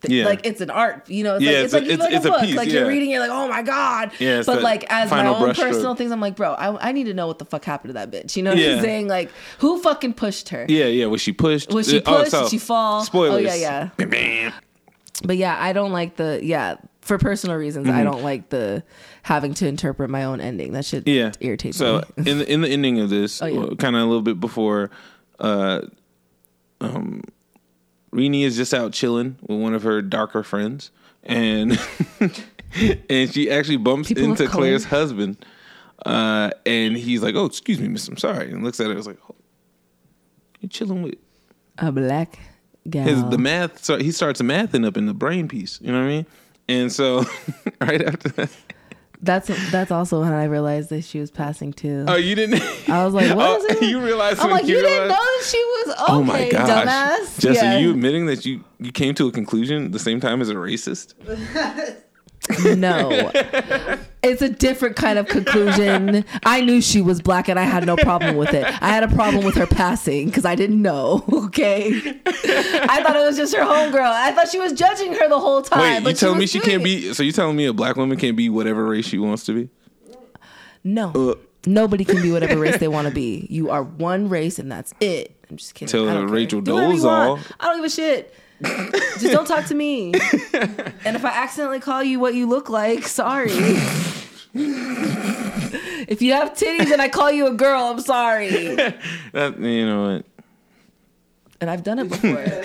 th- 0.00 0.12
Yeah. 0.12 0.26
Like 0.26 0.46
it's 0.46 0.60
an 0.60 0.70
art, 0.70 1.10
you 1.10 1.24
know. 1.24 1.34
It's 1.36 1.44
Yeah, 1.44 1.50
like 1.50 1.64
it's 1.64 1.74
it's, 1.74 1.74
a- 1.74 1.76
like, 1.78 1.84
it's- 1.90 1.98
like 1.98 2.12
it's 2.14 2.24
a 2.24 2.28
a 2.28 2.30
book. 2.30 2.40
piece, 2.42 2.56
like 2.56 2.68
yeah. 2.68 2.74
you're 2.74 2.86
reading, 2.88 3.10
you're 3.10 3.18
like, 3.18 3.32
oh 3.32 3.48
my 3.48 3.62
god. 3.62 4.12
Yeah, 4.20 4.42
but 4.46 4.62
like 4.62 4.84
as 4.90 5.10
my 5.10 5.26
own 5.26 5.54
personal 5.54 5.96
things, 5.96 6.12
I'm 6.12 6.20
like, 6.20 6.36
bro, 6.36 6.52
I, 6.52 6.90
I 6.90 6.92
need 6.92 7.04
to 7.06 7.14
know 7.14 7.26
what 7.26 7.40
the 7.40 7.44
fuck 7.44 7.64
happened 7.64 7.88
to 7.90 7.94
that 7.94 8.10
bitch. 8.12 8.36
You 8.36 8.44
know 8.44 8.54
what. 8.54 8.60
I'm 8.64 8.80
saying? 8.80 9.08
Like, 9.08 9.28
who 9.58 9.80
fucking 9.82 10.12
pushed 10.14 10.50
her? 10.50 10.66
yeah, 10.68 10.84
yeah. 10.84 11.06
Was 11.06 11.20
she 11.20 11.32
pushed? 11.32 11.72
Was 11.72 11.88
she 11.90 11.98
Uh, 11.98 12.02
oh, 12.06 12.18
pushed? 12.18 12.30
so, 12.30 12.42
Did 12.42 12.50
she 12.50 12.58
fall? 12.58 13.02
Spoilers. 13.02 13.34
Oh 13.50 13.54
yeah, 13.56 13.88
yeah. 13.98 14.52
But 15.24 15.36
yeah, 15.36 15.56
I 15.58 15.72
don't 15.72 15.90
like 15.90 16.14
the 16.14 16.38
yeah 16.44 16.76
for 17.08 17.18
personal 17.18 17.56
reasons. 17.56 17.88
I 17.88 18.00
Mhm. 18.02 18.04
don't 18.04 18.22
like 18.22 18.50
the 18.50 18.84
having 19.22 19.54
to 19.54 19.66
interpret 19.66 20.08
my 20.10 20.24
own 20.24 20.40
ending. 20.40 20.72
That 20.72 20.84
should 20.84 21.08
Yeah, 21.08 21.32
irritate 21.40 21.74
So 21.74 22.02
me. 22.16 22.30
in 22.30 22.38
the 22.38 22.52
in 22.52 22.60
the 22.60 22.68
ending 22.68 23.00
of 23.00 23.10
this, 23.10 23.42
Oh, 23.42 23.46
yeah. 23.46 23.74
kind 23.78 23.96
of 23.96 24.02
a 24.02 24.06
little 24.06 24.22
bit 24.22 24.38
before, 24.40 24.90
uh, 25.40 25.80
um, 26.80 27.22
Rini 28.12 28.42
is 28.44 28.56
just 28.56 28.72
out 28.72 28.92
chilling 28.92 29.36
with 29.42 29.58
one 29.60 29.74
of 29.74 29.82
her 29.82 30.00
darker 30.00 30.42
friends, 30.42 30.90
and 31.24 31.78
and 33.10 33.32
she 33.32 33.50
actually 33.50 33.76
bumps 33.76 34.08
People 34.08 34.24
into. 34.24 34.46
Claire's 34.46 34.84
husband, 34.84 35.44
uh, 36.06 36.50
and 36.64 36.96
he's 36.96 37.22
like, 37.22 37.34
"Oh, 37.34 37.44
excuse 37.46 37.80
me, 37.80 37.88
miss, 37.88 38.08
I'm 38.08 38.16
sorry," 38.16 38.50
and 38.52 38.62
looks 38.64 38.80
at 38.80 38.84
her, 38.84 38.90
and 38.90 38.96
was 38.98 39.06
like, 39.06 39.18
oh, 39.30 39.34
"You 40.60 40.68
chilling 40.68 41.02
with?" 41.02 41.16
A 41.78 41.92
black 41.92 42.38
gal. 42.88 43.06
His 43.06 43.22
the 43.30 43.38
math, 43.38 43.84
so 43.84 43.98
he 43.98 44.10
starts 44.10 44.40
mathing 44.40 44.86
up 44.86 44.96
in 44.96 45.06
the 45.06 45.14
brain 45.14 45.48
piece. 45.48 45.78
You 45.82 45.92
know 45.92 45.98
what 46.00 46.06
I 46.06 46.08
mean? 46.08 46.26
And 46.68 46.92
so 46.92 47.24
right 47.80 48.02
after 48.02 48.28
that, 48.30 48.50
That's 49.22 49.48
that's 49.70 49.90
also 49.90 50.20
when 50.20 50.32
I 50.32 50.44
realized 50.44 50.90
that 50.90 51.02
she 51.02 51.18
was 51.18 51.30
passing 51.30 51.72
too. 51.72 52.04
oh, 52.06 52.14
you 52.16 52.34
didn't. 52.34 52.62
I 52.88 53.04
was 53.04 53.14
like, 53.14 53.34
what 53.34 53.48
Oh, 53.48 53.56
is 53.64 53.64
it? 53.76 53.82
you 53.88 54.00
realized 54.00 54.38
I'm 54.40 54.46
when 54.50 54.58
like, 54.60 54.66
you, 54.68 54.76
you 54.76 54.82
didn't 54.82 55.08
know 55.08 55.14
that 55.14 55.42
she 55.44 55.56
was 55.58 55.88
okay, 55.94 56.04
oh 56.12 56.22
my 56.22 56.48
gosh, 56.50 56.68
dumbass. 56.68 57.40
Jesse, 57.40 57.64
Yeah. 57.66 57.78
you 57.78 57.90
admitting 57.90 58.26
that 58.26 58.44
you 58.46 58.62
you 58.78 58.92
came 58.92 59.14
to 59.16 59.26
a 59.26 59.32
conclusion 59.32 59.90
the 59.90 59.98
same 59.98 60.20
time 60.20 60.40
as 60.40 60.50
a 60.50 60.54
racist? 60.54 61.14
No. 62.76 63.30
it's 64.22 64.42
a 64.42 64.48
different 64.48 64.96
kind 64.96 65.18
of 65.18 65.26
conclusion. 65.26 66.24
I 66.44 66.60
knew 66.60 66.80
she 66.80 67.00
was 67.00 67.20
black 67.22 67.48
and 67.48 67.58
I 67.58 67.64
had 67.64 67.86
no 67.86 67.96
problem 67.96 68.36
with 68.36 68.54
it. 68.54 68.64
I 68.64 68.88
had 68.88 69.02
a 69.02 69.08
problem 69.08 69.44
with 69.44 69.54
her 69.56 69.66
passing 69.66 70.26
because 70.26 70.44
I 70.44 70.54
didn't 70.54 70.82
know. 70.82 71.24
Okay. 71.48 71.88
I 72.26 73.02
thought 73.02 73.16
it 73.16 73.24
was 73.24 73.36
just 73.38 73.54
her 73.56 73.62
homegirl. 73.62 74.00
I 74.00 74.32
thought 74.32 74.48
she 74.48 74.58
was 74.58 74.72
judging 74.74 75.14
her 75.14 75.28
the 75.28 75.38
whole 75.38 75.62
time. 75.62 76.04
Wait, 76.04 76.10
you 76.10 76.16
telling 76.16 76.38
me 76.38 76.46
she 76.46 76.58
doing 76.58 76.70
can't 76.70 76.84
be? 76.84 77.14
So 77.14 77.22
you 77.22 77.32
telling 77.32 77.56
me 77.56 77.64
a 77.64 77.72
black 77.72 77.96
woman 77.96 78.18
can't 78.18 78.36
be 78.36 78.50
whatever 78.50 78.84
race 78.84 79.06
she 79.06 79.18
wants 79.18 79.44
to 79.46 79.54
be? 79.54 79.70
No. 80.84 81.10
Uh, 81.12 81.34
Nobody 81.66 82.04
can 82.04 82.22
be 82.22 82.30
whatever 82.32 82.58
race 82.58 82.78
they 82.78 82.88
want 82.88 83.08
to 83.08 83.14
be. 83.14 83.46
You 83.50 83.70
are 83.70 83.82
one 83.82 84.28
race 84.28 84.58
and 84.58 84.70
that's 84.70 84.94
it. 85.00 85.34
I'm 85.50 85.56
just 85.56 85.74
kidding. 85.74 85.90
Tell 85.90 86.08
I 86.08 86.14
don't 86.14 86.26
care. 86.26 86.34
Rachel 86.34 86.60
Do 86.60 86.72
Dolezal. 86.72 87.40
I 87.58 87.64
don't 87.66 87.76
give 87.78 87.84
a 87.84 87.90
shit. 87.90 88.34
Just 88.62 89.32
don't 89.32 89.46
talk 89.46 89.66
to 89.66 89.74
me. 89.74 90.12
And 91.04 91.16
if 91.16 91.24
I 91.24 91.30
accidentally 91.30 91.80
call 91.80 92.02
you 92.02 92.18
what 92.20 92.34
you 92.34 92.46
look 92.46 92.68
like, 92.68 93.06
sorry. 93.06 93.50
if 96.08 96.22
you 96.22 96.32
have 96.32 96.52
titties 96.54 96.92
and 96.92 97.00
I 97.00 97.08
call 97.08 97.30
you 97.30 97.46
a 97.46 97.52
girl, 97.52 97.84
I'm 97.84 98.00
sorry. 98.00 98.74
That 99.32 99.58
you 99.60 99.86
know 99.86 100.14
what? 100.14 100.24
And 101.60 101.68
I've 101.70 101.82
done 101.82 101.98
it 101.98 102.08
before. 102.08 102.44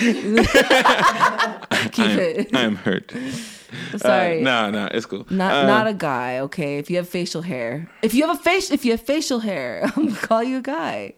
Keep 1.91 2.05
I'm, 2.05 2.19
it. 2.19 2.55
I'm 2.55 2.75
hurt. 2.75 3.11
Sorry. 3.97 4.41
Uh, 4.41 4.43
no, 4.43 4.69
no, 4.69 4.87
it's 4.91 5.07
cool. 5.07 5.25
Not 5.31 5.51
Uh, 5.51 5.65
not 5.65 5.87
a 5.87 5.93
guy, 5.93 6.39
okay? 6.39 6.77
If 6.77 6.91
you 6.91 6.97
have 6.97 7.09
facial 7.09 7.41
hair. 7.41 7.89
If 8.03 8.13
you 8.13 8.27
have 8.27 8.35
a 8.35 8.39
face 8.39 8.69
if 8.69 8.85
you 8.85 8.91
have 8.91 9.01
facial 9.01 9.39
hair, 9.39 9.81
I'm 9.95 10.09
gonna 10.09 10.19
call 10.19 10.43
you 10.43 10.57
a 10.57 10.61
guy. 10.61 11.13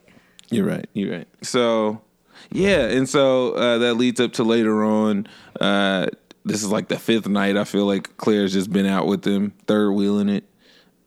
You're 0.49 0.65
right. 0.65 0.87
You're 0.93 1.11
right. 1.11 1.27
So, 1.41 2.01
yeah, 2.55 2.85
and 2.87 3.07
so 3.07 3.53
uh, 3.53 3.77
that 3.79 3.95
leads 3.95 4.19
up 4.19 4.33
to 4.33 4.43
later 4.43 4.83
on. 4.83 5.27
Uh, 5.59 6.07
this 6.43 6.63
is 6.63 6.71
like 6.71 6.87
the 6.87 6.97
fifth 6.99 7.27
night. 7.27 7.57
I 7.57 7.63
feel 7.63 7.85
like 7.85 8.15
Claire's 8.17 8.53
just 8.53 8.71
been 8.71 8.85
out 8.85 9.07
with 9.07 9.23
them, 9.23 9.53
third 9.67 9.91
wheeling 9.91 10.29
it. 10.29 10.43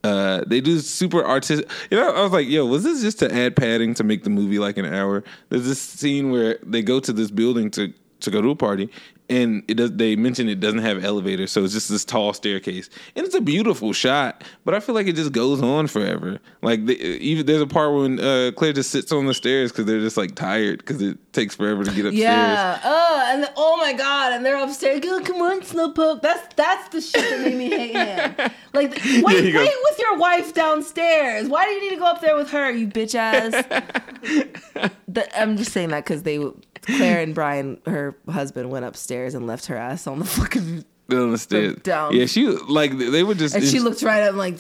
Uh, 0.05 0.45
they 0.47 0.61
do 0.61 0.79
super 0.79 1.25
artistic. 1.25 1.69
You 1.91 1.99
know, 1.99 2.11
I 2.11 2.23
was 2.23 2.33
like, 2.33 2.49
"Yo, 2.49 2.67
was 2.67 2.85
this 2.85 3.03
just 3.03 3.19
to 3.21 3.35
add 3.35 3.57
padding 3.57 3.95
to 3.95 4.05
make 4.05 4.25
the 4.25 4.31
movie 4.31 4.59
like 4.59 4.77
an 4.77 4.85
hour?" 4.85 5.25
There's 5.49 5.67
this 5.67 5.81
scene 5.81 6.31
where 6.31 6.59
they 6.63 6.83
go 6.83 7.01
to 7.01 7.13
this 7.13 7.31
building 7.31 7.71
to 7.73 7.93
to 8.21 8.31
go 8.31 8.41
to 8.41 8.51
a 8.51 8.57
party, 8.57 8.91
and 9.29 9.63
it 9.69 9.75
does. 9.75 9.93
They 9.97 10.17
mention 10.17 10.49
it 10.49 10.61
doesn't 10.61 10.81
have 10.81 11.05
elevators, 11.05 11.53
so 11.53 11.65
it's 11.65 11.73
just 11.73 11.89
this 11.89 12.05
tall 12.05 12.33
staircase, 12.33 12.89
and 13.15 13.27
it's 13.27 13.35
a 13.35 13.41
beautiful 13.41 13.93
shot. 13.93 14.45
But 14.65 14.75
I 14.75 14.81
feel 14.81 14.95
like 14.95 15.07
it 15.07 15.17
just 15.17 15.33
goes 15.33 15.63
on 15.63 15.87
forever. 15.87 16.39
Like 16.63 16.87
the, 16.87 16.97
even 16.99 17.47
there's 17.47 17.63
a 17.63 17.67
part 17.67 17.95
when 17.95 18.21
uh, 18.21 18.53
Claire 18.57 18.73
just 18.73 18.91
sits 18.91 19.13
on 19.13 19.27
the 19.27 19.35
stairs 19.35 19.71
because 19.71 19.87
they're 19.87 20.01
just 20.01 20.17
like 20.17 20.35
tired 20.35 20.79
because 20.79 21.03
it 21.03 21.33
takes 21.33 21.55
forever 21.55 21.85
to 21.85 21.91
get 21.91 22.07
upstairs. 22.07 22.15
Yeah. 22.15 22.81
Uh, 22.83 23.25
and 23.29 23.43
the, 23.43 23.53
oh 23.57 23.77
my 23.77 23.93
god, 23.93 24.33
and 24.33 24.45
they're 24.45 24.63
upstairs. 24.63 25.01
Go, 25.01 25.21
come 25.21 25.43
on, 25.43 25.61
Slowpoke. 25.61 26.23
That's 26.23 26.55
that's 26.55 26.89
the 26.89 27.01
shit 27.01 27.31
that 27.31 27.41
made 27.41 27.57
me 27.57 27.71
hate 27.71 27.95
him. 27.95 28.51
Like, 28.75 28.91
wait, 28.91 29.25
Yeah, 29.25 29.41
he 29.41 29.57
wait 29.57 29.75
with 29.91 29.99
your 29.99 30.19
wife 30.19 30.55
downstairs. 30.55 31.49
Why 31.49 31.65
do 31.65 31.71
you 31.71 31.81
need 31.83 31.91
to 31.91 31.97
go 31.97 32.05
up 32.05 32.21
there 32.21 32.37
with 32.37 32.51
her, 32.51 32.71
you 32.71 32.87
bitch 32.87 33.15
ass? 33.15 33.51
the, 35.09 35.41
I'm 35.41 35.57
just 35.57 35.73
saying 35.73 35.89
that 35.89 36.05
because 36.05 36.23
they, 36.23 36.39
Claire 36.83 37.21
and 37.21 37.35
Brian, 37.35 37.81
her 37.87 38.17
husband, 38.29 38.71
went 38.71 38.85
upstairs 38.85 39.35
and 39.35 39.47
left 39.47 39.67
her 39.67 39.77
ass 39.77 40.07
on 40.07 40.19
the 40.19 40.25
fucking. 40.25 40.85
On 41.11 41.33
the 41.33 41.39
stairs. 41.39 41.77
down. 41.77 42.15
Yeah, 42.15 42.27
she 42.27 42.47
like 42.47 42.99
they 42.99 43.23
were 43.23 43.35
just. 43.35 43.55
And 43.55 43.65
she 43.65 43.81
looked 43.81 44.03
right 44.03 44.25
up 44.25 44.35
like, 44.35 44.59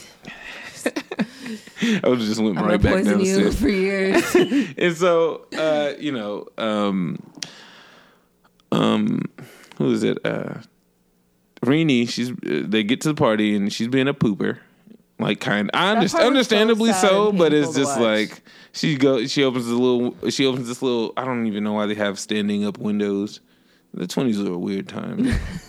I 0.87 2.09
would 2.09 2.21
just 2.21 2.41
went 2.41 2.57
I'm 2.57 2.67
right 2.67 2.81
back 2.81 3.05
down 3.05 3.19
the 3.19 3.27
stairs. 3.27 3.61
for 3.61 3.69
years. 3.69 4.35
and 4.79 4.97
so 4.97 5.47
uh, 5.55 5.93
you 5.99 6.11
know, 6.11 6.47
um, 6.57 7.19
um, 8.73 9.25
who 9.77 9.93
is 9.93 10.03
it? 10.03 10.17
Uh, 10.25 10.61
Rini. 11.63 12.09
She's 12.09 12.31
uh, 12.31 12.65
they 12.67 12.83
get 12.83 13.03
to 13.03 13.09
the 13.09 13.15
party 13.15 13.55
and 13.55 13.71
she's 13.71 13.89
being 13.89 14.09
a 14.09 14.15
pooper. 14.15 14.59
Like 15.21 15.41
kind, 15.41 15.69
I 15.75 15.79
part 15.79 15.97
understand, 15.97 16.23
so 16.23 16.27
understandably 16.29 16.93
so, 16.93 17.33
but 17.33 17.53
it's 17.53 17.75
just 17.75 17.99
like 17.99 18.41
she 18.73 18.97
go. 18.97 19.27
She 19.27 19.43
opens 19.43 19.67
the 19.67 19.75
little. 19.75 20.31
She 20.31 20.47
opens 20.47 20.69
this 20.69 20.81
little. 20.81 21.13
I 21.17 21.25
don't 21.25 21.47
even 21.47 21.65
know 21.65 21.73
why 21.73 21.87
they 21.87 21.95
have 21.97 22.21
standing 22.21 22.65
up 22.65 22.79
windows. 22.79 23.41
The 23.93 24.07
twenties 24.07 24.41
are 24.41 24.53
a 24.53 24.59
weird 24.59 24.89
time. 24.89 25.27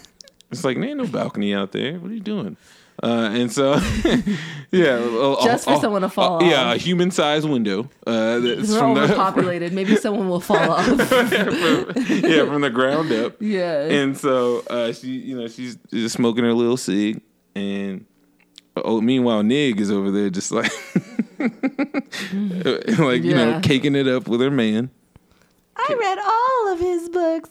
it's 0.52 0.64
like 0.64 0.78
there 0.78 0.86
ain't 0.90 0.98
no 0.98 1.08
balcony 1.08 1.56
out 1.56 1.72
there. 1.72 1.98
What 2.00 2.12
are 2.12 2.14
you 2.14 2.20
doing? 2.20 2.58
Uh, 3.02 3.30
and 3.32 3.50
so, 3.52 3.76
yeah, 4.72 4.98
a- 4.98 5.32
a- 5.32 5.44
Just 5.44 5.64
for 5.64 5.76
a- 5.76 5.80
someone 5.80 6.02
to 6.02 6.10
fall 6.10 6.44
a- 6.44 6.46
Yeah, 6.48 6.74
a 6.74 6.78
human 6.78 7.12
sized 7.12 7.48
window. 7.48 7.90
Uh, 8.06 8.40
that's 8.40 8.70
We're 8.70 8.78
from 8.80 8.94
the, 8.96 9.04
overpopulated. 9.04 9.72
Maybe 9.72 9.96
someone 9.96 10.28
will 10.30 10.42
fall 10.42 10.58
off. 10.58 10.86
yeah, 10.86 12.46
from 12.46 12.62
the 12.62 12.70
ground 12.70 13.12
up. 13.14 13.38
Yeah. 13.40 13.84
And 13.86 14.18
so 14.18 14.64
uh, 14.70 14.92
she, 14.92 15.08
you 15.12 15.40
know, 15.40 15.48
she's 15.48 15.78
just 15.92 16.16
smoking 16.16 16.44
her 16.44 16.54
little 16.54 16.76
cig, 16.78 17.22
and 17.56 18.06
oh, 18.86 19.02
meanwhile, 19.02 19.42
Nig 19.44 19.80
is 19.80 19.92
over 19.92 20.12
there 20.12 20.30
just 20.30 20.52
like, 20.52 20.72
like 21.40 23.24
you 23.24 23.34
know, 23.36 23.50
Yeah. 23.52 23.62
caking 23.62 23.96
it 23.96 24.08
up 24.08 24.28
with 24.28 24.42
her 24.42 24.52
man. 24.52 24.90
I 25.76 25.96
read 25.98 26.20
all 26.20 26.74
of 26.74 26.80
his 26.80 27.10
books. 27.10 27.50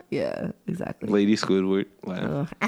yeah, 0.10 0.50
exactly. 0.66 1.08
Lady 1.10 1.36
Squidward. 1.36 1.86
Laugh. 2.04 2.52
uh, 2.62 2.66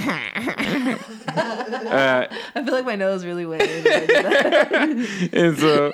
I 2.54 2.62
feel 2.64 2.74
like 2.74 2.84
my 2.84 2.96
nose 2.96 3.24
really 3.24 3.46
went 3.46 3.62
in. 3.62 3.84
when 3.84 3.92
I 3.94 4.00
did 4.00 4.08
that. 4.08 5.28
and 5.32 5.58
so 5.58 5.92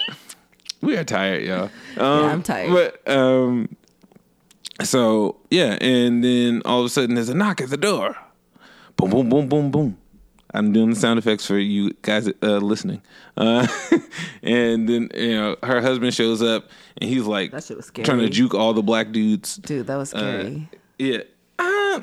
we 0.80 0.96
are 0.96 1.04
tired, 1.04 1.44
y'all. 1.44 1.70
Um, 1.96 2.24
I'm 2.30 2.42
tired. 2.42 2.72
But 2.72 3.08
um, 3.08 3.68
so 4.82 5.36
yeah, 5.50 5.78
and 5.80 6.24
then 6.24 6.62
all 6.64 6.80
of 6.80 6.86
a 6.86 6.88
sudden 6.88 7.14
there's 7.14 7.28
a 7.28 7.34
knock 7.34 7.60
at 7.60 7.70
the 7.70 7.76
door. 7.76 8.16
Boom, 8.96 9.10
boom, 9.10 9.28
boom, 9.28 9.48
boom, 9.48 9.70
boom. 9.70 9.96
I'm 10.52 10.72
doing 10.72 10.90
the 10.90 10.96
sound 10.96 11.18
effects 11.18 11.46
for 11.46 11.58
you 11.58 11.92
guys 12.02 12.28
uh, 12.42 12.56
listening. 12.58 13.02
Uh, 13.36 13.66
and 14.42 14.88
then 14.88 15.10
you 15.14 15.34
know 15.34 15.56
her 15.62 15.80
husband 15.80 16.12
shows 16.14 16.42
up 16.42 16.68
and 17.00 17.08
he's 17.08 17.24
like 17.24 17.52
That 17.52 17.64
shit 17.64 17.76
was 17.76 17.90
trying 17.92 18.18
to 18.18 18.28
juke 18.28 18.54
all 18.54 18.72
the 18.74 18.82
black 18.82 19.12
dudes. 19.12 19.56
Dude, 19.56 19.86
that 19.86 19.96
was 19.96 20.12
Uh, 20.14 20.18
scary. 20.18 20.68
yeah. 20.98 21.18
Uh, 21.58 22.00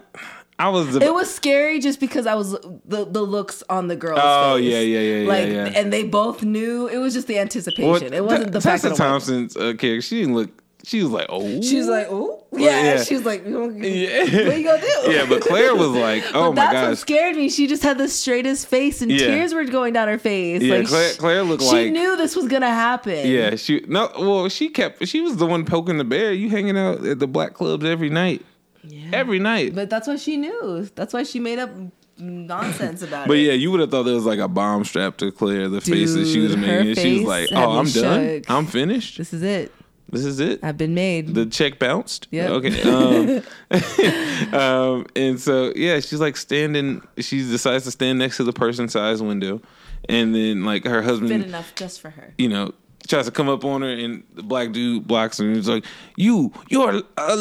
I 0.60 0.70
was. 0.70 0.96
It 0.96 1.14
was 1.14 1.32
scary 1.34 1.80
just 1.80 2.00
because 2.00 2.26
I 2.26 2.34
was 2.34 2.52
the 2.52 3.06
the 3.06 3.22
looks 3.22 3.64
on 3.70 3.88
the 3.88 3.96
girl's 3.96 4.20
Oh, 4.24 4.56
face. 4.58 4.66
yeah, 4.72 4.80
yeah, 4.80 5.00
yeah, 5.00 5.16
yeah, 5.22 5.28
like, 5.28 5.48
yeah. 5.50 5.80
and 5.80 5.94
they 5.94 6.04
both 6.04 6.42
knew. 6.42 6.88
It 6.88 6.98
was 6.98 7.14
just 7.14 7.28
the 7.28 7.38
anticipation. 7.38 8.10
Well, 8.10 8.14
it 8.14 8.24
wasn't 8.26 8.52
the 8.54 8.60
Tessa 8.62 8.88
fact 8.88 8.98
Thompson's 8.98 9.56
uh, 9.56 9.74
character. 9.78 10.02
She 10.02 10.22
didn't 10.22 10.34
look. 10.36 10.50
She 10.84 11.02
was 11.04 11.12
like, 11.12 11.26
oh. 11.28 11.62
She 11.62 11.78
was 11.78 11.88
like, 11.88 12.08
"Oh, 12.10 12.46
yeah." 12.54 12.84
yeah. 12.96 13.04
She 13.04 13.16
was 13.16 13.26
like, 13.26 13.46
"You 13.46 13.54
gonna- 13.68 13.86
Yeah. 13.86 14.20
"What 14.48 14.58
you 14.58 14.64
gonna 14.64 14.82
do?" 14.82 15.12
Yeah, 15.12 15.26
but 15.28 15.42
Claire 15.42 15.76
was 15.76 15.90
like, 15.90 16.24
oh 16.34 16.54
my 16.54 16.56
that's 16.72 16.88
what 16.90 16.98
scared 17.00 17.36
me. 17.36 17.50
She 17.50 17.68
just 17.68 17.84
had 17.84 17.98
the 17.98 18.08
straightest 18.08 18.68
face, 18.68 19.02
and 19.02 19.12
Yeah. 19.12 19.28
tears 19.28 19.54
were 19.54 19.66
going 19.66 19.92
down 19.94 20.08
her 20.08 20.18
face. 20.18 20.62
Yeah, 20.62 20.78
like 20.78 20.88
Claire- 20.88 21.14
Claire 21.16 21.44
looked 21.44 21.64
she 21.64 21.70
like- 21.70 21.86
She 21.88 21.92
knew 21.92 22.16
this 22.16 22.38
was 22.38 22.48
gonna 22.48 22.70
happen. 22.70 23.28
Yeah, 23.28 23.56
she 23.58 23.84
no. 23.88 24.10
Well, 24.18 24.48
she 24.50 24.70
kept. 24.70 25.06
She 25.08 25.20
was 25.20 25.36
the 25.36 25.46
one 25.46 25.66
poking 25.66 25.98
the 25.98 26.06
bear. 26.06 26.32
You 26.32 26.50
hanging 26.50 26.78
out 26.78 27.06
at 27.06 27.20
the 27.20 27.28
black 27.28 27.54
clubs 27.54 27.84
every 27.84 28.10
night. 28.10 28.46
Yeah. 28.84 29.10
Every 29.12 29.40
night. 29.40 29.76
but 29.76 29.90
that's 29.90 30.08
why 30.08 30.16
she 30.16 30.38
knew. 30.38 30.88
That's 30.96 31.14
why 31.14 31.24
she 31.24 31.42
made 31.42 31.60
up 31.60 31.70
nonsense 32.18 33.02
about 33.02 33.28
But 33.28 33.34
it. 33.34 33.42
But 33.42 33.48
yeah, 33.48 33.54
you 33.54 33.72
would 33.72 33.80
have 33.82 33.92
thought 33.92 34.04
there 34.04 34.16
was 34.16 34.26
like 34.26 34.40
a 34.40 34.48
bomb 34.48 34.86
strapped 34.86 35.18
to 35.20 35.32
Claire, 35.32 35.68
the 35.70 35.82
face 35.82 36.14
that 36.14 36.28
she 36.28 36.40
was 36.40 36.52
Dude, 36.56 36.60
making. 36.62 36.96
She 36.96 37.14
was 37.20 37.24
like, 37.24 37.50
"Oh, 37.52 37.78
I'm 37.80 37.90
done. 37.90 38.22
shook. 38.38 38.50
I'm 38.50 38.66
finished. 38.66 39.18
This 39.18 39.34
is 39.34 39.44
it. 39.44 39.72
This 40.10 40.24
is 40.26 40.40
it. 40.40 40.64
I've 40.64 40.78
been 40.78 40.94
made." 40.96 41.34
The 41.34 41.46
check 41.46 41.80
bounced. 41.80 42.28
Yeah. 42.32 42.50
Okay. 42.50 43.42
Um, 43.72 44.54
um, 44.54 45.06
and 45.16 45.40
so 45.40 45.74
yeah, 45.76 46.00
she's 46.00 46.20
like 46.20 46.38
standing. 46.38 47.02
She 47.18 47.40
decides 47.40 47.84
to 47.86 47.92
stand 47.92 48.20
next 48.20 48.38
to 48.38 48.44
the 48.44 48.54
person 48.54 48.88
size 48.90 49.22
window, 49.22 49.62
and 50.10 50.34
then 50.34 50.64
like 50.64 50.86
her 50.86 51.02
husband, 51.02 51.30
Fit 51.30 51.42
enough 51.46 51.74
just 51.76 52.00
for 52.02 52.10
her. 52.12 52.34
you 52.38 52.48
know, 52.50 52.74
tries 53.08 53.26
to 53.26 53.32
come 53.32 53.50
up 53.50 53.66
on 53.66 53.82
her, 53.82 53.90
and 53.90 54.24
the 54.36 54.44
black 54.44 54.72
dude 54.72 55.06
blocks 55.08 55.38
her. 55.40 55.46
And 55.46 55.56
he's 55.56 55.68
like, 55.70 55.84
"You, 56.16 56.54
you're 56.70 57.02
a, 57.18 57.32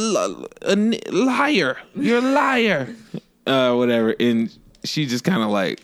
a 0.62 0.70
n- 0.70 0.98
liar. 1.12 1.76
You're 1.94 2.18
a 2.18 2.20
liar." 2.32 2.94
uh, 3.46 3.74
whatever. 3.74 4.14
And 4.18 4.56
she 4.84 5.06
just 5.06 5.22
kind 5.24 5.42
of 5.42 5.50
like, 5.50 5.80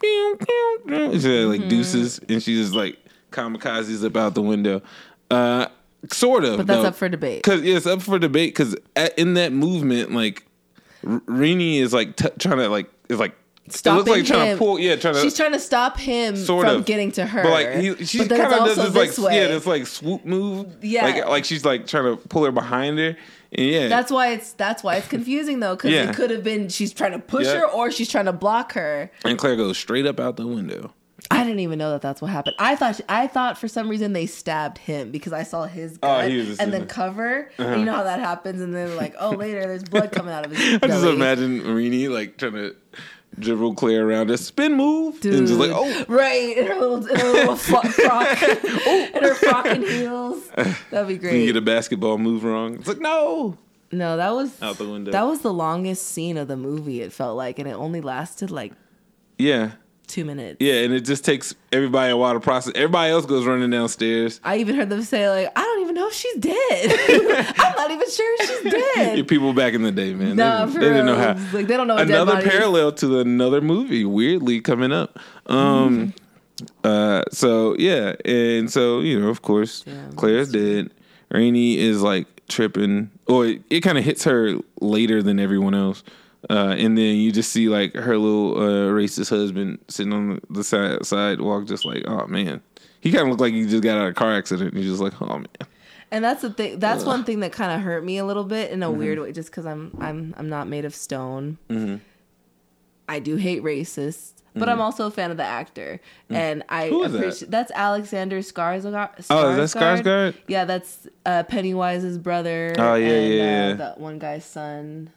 pew, 0.00 0.36
pew, 0.38 0.80
pew. 0.86 1.12
She's 1.12 1.24
like 1.26 1.60
Mm-hmm. 1.60 1.68
deuces, 1.68 2.18
and 2.28 2.42
she 2.42 2.56
just 2.56 2.74
like 2.74 2.98
kamikazes 3.30 4.04
up 4.04 4.16
out 4.16 4.34
the 4.34 4.42
window. 4.42 4.82
Uh, 5.30 5.66
sort 6.12 6.44
of. 6.44 6.58
But 6.58 6.66
that's 6.66 6.84
up 6.84 6.94
for 6.94 7.08
debate. 7.08 7.42
Because 7.42 7.62
yeah, 7.62 7.76
it's 7.76 7.86
up 7.86 8.02
for 8.02 8.18
debate. 8.18 8.54
Because 8.54 8.76
in 9.16 9.34
that 9.34 9.52
movement, 9.52 10.12
like 10.12 10.46
R- 11.06 11.20
Rini 11.20 11.78
is 11.78 11.92
like 11.92 12.16
t- 12.16 12.28
trying 12.38 12.58
to 12.58 12.68
like 12.68 12.90
is 13.08 13.18
like. 13.18 13.34
Stopping 13.68 13.94
it 13.94 13.96
looks 13.98 14.10
like 14.18 14.26
trying 14.26 14.50
him. 14.52 14.58
to 14.58 14.64
pull, 14.64 14.78
yeah, 14.78 14.94
trying 14.94 15.14
to. 15.14 15.20
She's 15.22 15.36
trying 15.36 15.50
to 15.50 15.58
stop 15.58 15.98
him 15.98 16.36
sort 16.36 16.68
from 16.68 16.76
of 16.76 16.84
getting 16.86 17.10
to 17.10 17.26
her. 17.26 17.42
But 17.42 17.50
like 17.50 17.74
he, 17.74 18.04
she 18.06 18.18
kind 18.20 18.30
of 18.30 18.50
does 18.50 18.76
this 18.76 18.92
this 18.92 19.18
like 19.18 19.26
way. 19.28 19.40
yeah, 19.40 19.48
this 19.48 19.66
like 19.66 19.88
swoop 19.88 20.24
move. 20.24 20.72
Yeah. 20.84 21.02
like 21.04 21.26
like 21.26 21.44
she's 21.44 21.64
like 21.64 21.84
trying 21.88 22.04
to 22.04 22.28
pull 22.28 22.44
her 22.44 22.52
behind 22.52 22.96
her, 23.00 23.16
and 23.50 23.66
yeah, 23.66 23.88
That's 23.88 24.12
why 24.12 24.28
it's 24.34 24.52
that's 24.52 24.84
why 24.84 24.94
it's 24.94 25.08
confusing 25.08 25.58
though, 25.58 25.74
because 25.74 25.90
Yeah. 25.90 26.08
it 26.10 26.14
could 26.14 26.30
have 26.30 26.44
been 26.44 26.68
she's 26.68 26.92
trying 26.92 27.10
to 27.10 27.18
push 27.18 27.46
Yeah. 27.46 27.58
her 27.58 27.66
or 27.66 27.90
she's 27.90 28.08
trying 28.08 28.26
to 28.26 28.32
block 28.32 28.74
her. 28.74 29.10
and 29.24 29.36
Claire 29.36 29.56
goes 29.56 29.76
straight 29.76 30.06
up 30.06 30.20
out 30.20 30.36
the 30.36 30.46
window. 30.46 30.92
I 31.30 31.42
didn't 31.44 31.60
even 31.60 31.78
know 31.78 31.90
that 31.92 32.02
that's 32.02 32.20
what 32.20 32.30
happened. 32.30 32.56
I 32.58 32.76
thought 32.76 33.00
I 33.08 33.26
thought 33.26 33.56
for 33.58 33.68
some 33.68 33.88
reason 33.88 34.12
they 34.12 34.26
stabbed 34.26 34.78
him 34.78 35.10
because 35.10 35.32
I 35.32 35.42
saw 35.44 35.64
his 35.66 35.98
Oh, 36.02 36.06
gut 36.20 36.30
he 36.30 36.40
and 36.40 36.60
in 36.60 36.70
then 36.70 36.86
cover. 36.86 37.50
Uh-huh. 37.58 37.68
And 37.70 37.80
you 37.80 37.86
know 37.86 37.94
how 37.94 38.04
that 38.04 38.20
happens, 38.20 38.60
and 38.60 38.74
then 38.74 38.94
like, 38.96 39.14
oh, 39.18 39.30
later 39.30 39.60
there's 39.60 39.82
blood 39.84 40.12
coming 40.12 40.32
out 40.32 40.44
of 40.44 40.52
his 40.52 40.74
I 40.82 40.86
just 40.86 41.04
imagine 41.04 41.62
Rini 41.62 42.08
like 42.10 42.36
trying 42.36 42.52
to 42.52 42.76
dribble 43.38 43.74
Claire 43.74 44.06
around 44.06 44.30
a 44.30 44.36
spin 44.38 44.74
move, 44.74 45.20
Dude. 45.20 45.34
and 45.34 45.46
just 45.46 45.58
like 45.58 45.70
oh, 45.74 46.04
right 46.06 46.56
in 46.56 46.66
her 46.66 46.74
little, 46.74 47.06
in 47.06 47.16
her 47.18 47.32
little 47.32 47.56
fro- 47.68 47.80
frock, 47.82 48.42
in 48.42 49.22
her 49.22 49.34
frock 49.34 49.66
and 49.66 49.82
heels. 49.84 50.46
That'd 50.90 51.08
be 51.08 51.16
great. 51.18 51.32
When 51.32 51.40
you 51.40 51.46
get 51.46 51.56
a 51.56 51.60
basketball 51.62 52.18
move 52.18 52.44
wrong. 52.44 52.74
It's 52.76 52.88
like 52.88 53.00
no, 53.00 53.56
No, 53.90 54.16
that 54.18 54.30
was 54.34 54.60
out 54.62 54.76
the 54.78 54.88
window. 54.88 55.12
that 55.12 55.22
was 55.26 55.40
the 55.40 55.52
longest 55.52 56.06
scene 56.06 56.36
of 56.36 56.46
the 56.46 56.56
movie. 56.56 57.00
It 57.00 57.12
felt 57.12 57.36
like, 57.36 57.58
and 57.58 57.66
it 57.68 57.72
only 57.72 58.00
lasted 58.02 58.50
like 58.50 58.72
yeah, 59.38 59.72
two 60.06 60.24
minutes. 60.24 60.56
yeah, 60.60 60.74
and 60.84 60.92
it 60.94 61.00
just 61.00 61.24
takes 61.24 61.54
everybody 61.72 62.12
a 62.12 62.16
while 62.16 62.32
to 62.34 62.40
process. 62.40 62.72
Everybody 62.74 63.10
else 63.12 63.26
goes 63.26 63.44
running 63.46 63.70
downstairs. 63.70 64.40
I 64.44 64.58
even 64.58 64.76
heard 64.76 64.88
them 64.90 65.02
say 65.02 65.28
like, 65.28 65.52
"I 65.56 65.60
don't 65.62 65.82
even 65.82 65.94
know 65.94 66.08
if 66.08 66.14
she's 66.14 66.36
dead. 66.36 67.54
I'm 67.58 67.76
not 67.76 67.90
even 67.90 68.10
sure 68.10 68.36
if 68.40 68.48
she's 68.62 68.72
dead." 68.72 69.16
Your 69.16 69.26
people 69.26 69.52
back 69.52 69.74
in 69.74 69.82
the 69.82 69.92
day, 69.92 70.14
man. 70.14 70.36
Nah, 70.36 70.66
they, 70.66 70.72
for 70.72 70.78
they 70.80 70.86
didn't 70.88 71.06
know 71.06 71.16
how. 71.16 71.34
Like, 71.52 71.66
they 71.66 71.76
don't 71.76 71.86
know 71.86 71.96
Another 71.96 72.38
is. 72.38 72.44
parallel 72.44 72.92
to 72.92 73.20
another 73.20 73.60
movie, 73.60 74.04
weirdly 74.04 74.60
coming 74.60 74.92
up. 74.92 75.18
Um, 75.46 76.14
uh, 76.84 77.22
so 77.30 77.76
yeah, 77.78 78.14
and 78.24 78.70
so 78.70 79.00
you 79.00 79.18
know, 79.20 79.28
of 79.28 79.42
course, 79.42 79.84
Claire's 80.16 80.50
dead. 80.52 80.90
Rainey 81.30 81.78
is 81.78 82.02
like 82.02 82.26
tripping, 82.48 83.10
or 83.26 83.46
it, 83.46 83.62
it 83.68 83.80
kind 83.80 83.98
of 83.98 84.04
hits 84.04 84.24
her 84.24 84.54
later 84.80 85.22
than 85.22 85.38
everyone 85.40 85.74
else. 85.74 86.02
Uh, 86.48 86.74
and 86.78 86.96
then 86.96 87.16
you 87.16 87.32
just 87.32 87.50
see 87.50 87.68
like 87.68 87.94
her 87.94 88.16
little 88.18 88.56
uh, 88.58 88.90
racist 88.92 89.30
husband 89.30 89.78
sitting 89.88 90.12
on 90.12 90.40
the 90.50 90.62
side, 90.62 91.04
sidewalk, 91.04 91.66
just 91.66 91.84
like, 91.84 92.04
oh 92.06 92.26
man. 92.26 92.60
He 93.00 93.12
kind 93.12 93.22
of 93.22 93.28
looked 93.28 93.40
like 93.40 93.52
he 93.54 93.66
just 93.66 93.82
got 93.82 93.98
out 93.98 94.04
of 94.04 94.10
a 94.10 94.14
car 94.14 94.34
accident. 94.34 94.72
And 94.72 94.78
he's 94.82 94.90
just 94.90 95.02
like, 95.02 95.20
oh 95.22 95.38
man. 95.38 95.46
And 96.10 96.24
that's 96.24 96.42
the 96.42 96.50
thing. 96.50 96.78
That's 96.78 97.04
one 97.04 97.24
thing 97.24 97.40
that 97.40 97.52
kind 97.52 97.72
of 97.72 97.80
hurt 97.80 98.04
me 98.04 98.18
a 98.18 98.24
little 98.24 98.44
bit 98.44 98.70
in 98.70 98.82
a 98.82 98.86
Mm-hmm. 98.88 98.98
weird 98.98 99.18
way, 99.18 99.32
just 99.32 99.50
because 99.50 99.66
I'm 99.66 99.96
I'm 100.00 100.34
I'm 100.36 100.48
not 100.48 100.68
made 100.68 100.84
of 100.84 100.94
stone. 100.94 101.58
Mhm. 101.68 102.00
I 103.08 103.18
do 103.18 103.36
hate 103.36 103.62
racists, 103.62 104.32
but 104.54 104.68
Mhm. 104.68 104.72
I'm 104.72 104.80
also 104.80 105.06
a 105.06 105.10
fan 105.10 105.30
of 105.30 105.36
the 105.36 105.44
actor, 105.44 106.00
and 106.30 106.62
I 106.68 106.90
Mm. 106.90 107.06
Is 107.06 107.12
that? 107.12 107.18
appreciate 107.18 107.50
that's 107.50 107.72
Alexander 107.74 108.38
Skarsgård. 108.38 109.26
Oh, 109.30 109.50
is 109.58 109.72
that 109.72 109.80
Skarsgård? 109.80 110.34
Yeah, 110.48 110.64
that's 110.64 111.08
uh, 111.24 111.42
Pennywise's 111.44 112.18
brother. 112.18 112.72
Oh, 112.78 112.94
yeah, 112.94 113.08
and, 113.08 113.34
yeah, 113.34 113.40
uh, 113.42 113.68
yeah. 113.68 113.72
That 113.74 114.00
one 114.00 114.18
guy's 114.20 114.44
son. 114.44 115.10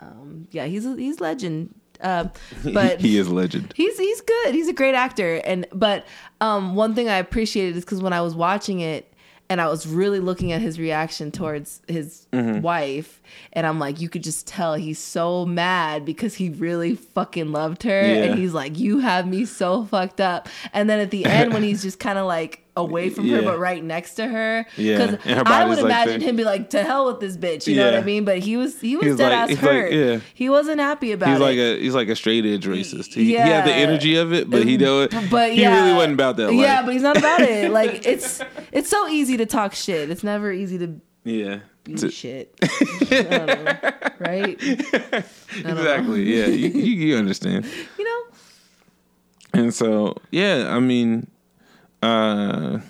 Um, 0.00 0.48
yeah, 0.50 0.66
he's 0.66 0.84
he's 0.84 1.20
legend. 1.20 1.74
Uh, 2.00 2.28
but 2.74 3.00
he 3.00 3.16
is 3.18 3.28
legend. 3.28 3.72
He's 3.76 3.98
he's 3.98 4.20
good. 4.20 4.54
He's 4.54 4.68
a 4.68 4.72
great 4.74 4.94
actor. 4.94 5.36
And 5.44 5.66
but 5.72 6.06
um, 6.40 6.74
one 6.74 6.94
thing 6.94 7.08
I 7.08 7.16
appreciated 7.16 7.76
is 7.76 7.84
because 7.84 8.02
when 8.02 8.12
I 8.12 8.20
was 8.20 8.34
watching 8.34 8.80
it 8.80 9.12
and 9.48 9.60
I 9.60 9.68
was 9.68 9.86
really 9.86 10.18
looking 10.18 10.50
at 10.50 10.60
his 10.60 10.78
reaction 10.78 11.30
towards 11.30 11.80
his 11.86 12.26
Mhm. 12.32 12.62
wife, 12.62 13.22
and 13.52 13.64
I'm 13.64 13.78
like, 13.78 14.00
you 14.00 14.08
could 14.08 14.24
just 14.24 14.46
tell 14.48 14.74
he's 14.74 14.98
so 14.98 15.46
mad 15.46 16.04
because 16.04 16.34
he 16.34 16.50
really 16.50 16.96
fucking 16.96 17.52
loved 17.52 17.84
her, 17.84 18.02
Yeah. 18.02 18.24
and 18.24 18.38
he's 18.40 18.52
like, 18.52 18.76
you 18.76 18.98
have 18.98 19.24
me 19.26 19.44
so 19.44 19.84
fucked 19.84 20.20
up. 20.20 20.48
And 20.72 20.90
then 20.90 20.98
at 20.98 21.12
the 21.12 21.24
end, 21.24 21.54
when 21.54 21.62
he's 21.62 21.80
just 21.80 21.98
kind 22.06 22.18
of 22.18 22.26
like 22.26 22.65
away 22.76 23.08
from 23.10 23.28
her 23.28 23.42
but 23.42 23.58
right 23.58 23.82
next 23.82 24.14
to 24.14 24.28
her, 24.28 24.66
Yeah. 24.76 25.12
because 25.12 25.26
I 25.46 25.64
would 25.64 25.78
like 25.78 25.84
imagine 25.86 26.20
him 26.20 26.36
be 26.36 26.44
like, 26.44 26.70
to 26.70 26.82
hell 26.82 27.06
with 27.06 27.20
this 27.20 27.36
bitch, 27.36 27.66
you 27.66 27.76
know 27.76 27.86
what 27.90 27.94
I 28.00 28.02
mean? 28.04 28.24
But 28.24 28.38
he 28.40 28.56
was 28.56 28.80
he 28.80 28.96
was 28.96 29.16
dead 29.16 29.30
like- 29.30 29.32
ass 29.32 29.48
he's 29.48 29.62
like, 29.62 29.70
hurt. 29.72 29.92
yeah. 29.92 30.20
He 30.34 30.48
wasn't 30.50 30.80
happy 30.80 31.12
about 31.12 31.30
He's 31.30 31.38
it. 31.38 31.42
like 31.42 31.56
a 31.58 31.80
he's 31.80 31.94
like 31.94 32.08
a 32.08 32.16
straight 32.16 32.44
edge 32.44 32.66
racist. 32.66 33.14
He, 33.14 33.24
he 33.24 33.32
had 33.32 33.66
the 33.66 33.72
energy 33.74 34.16
of 34.16 34.32
it, 34.32 34.50
but 34.50 34.64
he 34.64 34.76
don't. 34.76 35.10
but 35.30 35.52
he 35.52 35.62
yeah, 35.62 35.80
really 35.82 35.94
wasn't 35.94 36.14
about 36.14 36.36
that. 36.36 36.48
Life. 36.52 36.56
Yeah, 36.60 36.82
but 36.82 36.92
he's 36.92 37.02
not 37.02 37.16
about 37.16 37.40
it. 37.40 37.70
Like 37.70 38.06
it's 38.06 38.40
it's 38.72 38.88
so 38.90 39.08
easy 39.08 39.36
to 39.38 39.46
talk 39.46 39.74
shit. 39.74 40.10
It's 40.10 40.22
never 40.22 40.52
easy 40.52 40.78
to 40.78 41.00
yeah, 41.24 41.60
be 41.84 41.94
To- 41.94 42.10
shit. 42.10 42.54
Know, 43.10 43.66
right? 44.18 44.60
exactly. 44.62 46.22
Yeah, 46.38 46.46
you, 46.46 46.68
you 46.68 47.06
you 47.08 47.16
understand. 47.16 47.66
You 47.98 48.04
know. 48.04 48.22
And 49.54 49.74
so 49.74 50.16
yeah, 50.30 50.66
I 50.74 50.80
mean, 50.80 51.28
uh, 52.06 52.80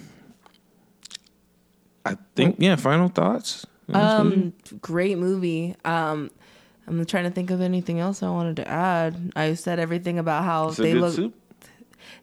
I 2.05 2.17
think 2.35 2.57
yeah. 2.59 2.77
Final 2.77 3.09
thoughts. 3.09 3.67
on 3.93 4.25
this 4.25 4.35
movie? 4.35 4.43
Um, 4.75 4.79
great 4.81 5.19
movie. 5.19 5.75
Um, 5.85 6.31
I'm 6.87 7.05
trying 7.05 7.25
to 7.25 7.31
think 7.31 7.51
of 7.51 7.61
anything 7.61 7.99
else 7.99 8.23
I 8.23 8.31
wanted 8.31 8.57
to 8.57 8.69
add. 8.69 9.33
I 9.35 9.55
said 9.55 9.79
everything 9.81 10.19
about 10.19 10.45
how 10.45 10.69
It's 10.69 10.77
they 10.77 10.95
look. 10.95 11.15
soup. 11.15 11.35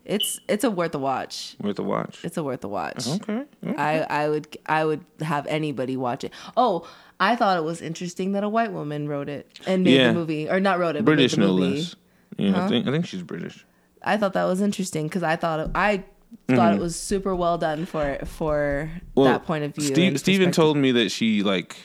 It's 0.06 0.40
it's 0.48 0.64
a 0.64 0.72
worth 0.72 0.96
a 0.96 1.00
watch. 1.00 1.56
worth 1.62 1.80
a 1.80 1.84
watch. 1.84 2.24
It's 2.24 2.38
a 2.38 2.44
worth 2.44 2.64
a 2.64 2.68
watch. 2.70 3.08
Okay. 3.08 3.44
I 3.78 4.00
I 4.02 4.30
would 4.30 4.58
I 4.66 4.86
would 4.86 5.04
have 5.22 5.46
anybody 5.48 5.98
watch 5.98 6.24
it. 6.24 6.32
Oh, 6.56 6.88
I 7.20 7.36
thought 7.36 7.58
it 7.58 7.64
was 7.64 7.82
interesting 7.82 8.34
that 8.34 8.44
a 8.44 8.50
white 8.50 8.72
woman 8.72 9.08
wrote 9.08 9.28
it 9.30 9.48
and 9.68 9.84
made 9.84 9.96
Yeah. 9.96 10.08
the 10.10 10.14
movie, 10.14 10.50
or 10.50 10.60
not 10.60 10.80
wrote 10.80 10.96
it, 10.98 11.04
British 11.06 11.34
but 11.36 11.40
made 11.40 11.46
the 11.48 11.52
no 11.54 11.58
movie. 11.58 11.76
less. 11.80 11.96
Yeah, 12.38 12.52
Huh? 12.52 12.64
I 12.66 12.68
think 12.70 12.88
I 12.88 12.92
think 12.92 13.06
she's 13.06 13.24
British. 13.24 13.66
I 14.04 14.18
thought 14.18 14.34
that 14.34 14.44
was 14.46 14.60
interesting 14.62 15.08
because 15.08 15.24
I 15.24 15.36
thought 15.38 15.60
it, 15.62 15.72
I 15.76 16.04
thought 16.50 16.74
Mhm. 16.74 16.76
it 16.76 16.80
was 16.82 16.96
super 16.96 17.36
well 17.36 17.58
done 17.58 17.86
for 17.86 18.18
for 18.26 18.90
Well, 19.16 19.26
that 19.26 19.46
point 19.46 19.64
of 19.64 19.74
view. 19.76 19.86
Steve, 19.88 20.20
Steven 20.20 20.52
told 20.52 20.78
me 20.78 20.92
that 20.94 21.12
she 21.12 21.42
like 21.44 21.76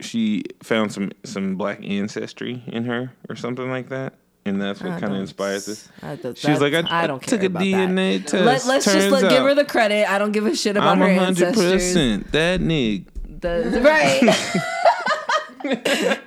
she 0.00 0.42
found 0.62 0.92
some 0.92 1.10
some 1.24 1.56
black 1.56 1.80
ancestry 1.84 2.62
in 2.66 2.84
her 2.84 3.12
or 3.28 3.36
something 3.36 3.70
like 3.70 3.88
that, 3.88 4.12
and 4.44 4.60
that's 4.60 4.80
what 4.82 4.90
kind 5.00 5.04
of 5.04 5.10
don't- 5.36 5.36
this. 5.54 5.88
I 6.02 6.16
don't- 6.16 6.36
She 6.36 6.50
was 6.50 6.60
like, 6.60 6.74
I, 6.74 7.04
I 7.04 7.06
don't 7.06 7.22
took 7.22 7.40
care 7.40 7.46
a 7.48 7.50
about 7.50 7.62
DNA 7.62 8.18
that. 8.18 8.26
test. 8.28 8.66
Let, 8.66 8.76
us 8.78 8.84
just 8.84 9.10
let, 9.10 9.30
give 9.30 9.42
her 9.42 9.54
the 9.54 9.64
credit. 9.64 10.10
I 10.10 10.18
don't 10.18 10.32
give 10.32 10.44
a 10.46 10.54
shit 10.54 10.76
about 10.76 10.88
I'm 10.88 10.98
her 10.98 11.14
hundred 11.14 11.44
ancestors. 11.48 11.72
percent 11.72 12.32
that 12.32 12.60
nig. 12.60 13.06
The, 13.40 13.80
right. 13.82 14.22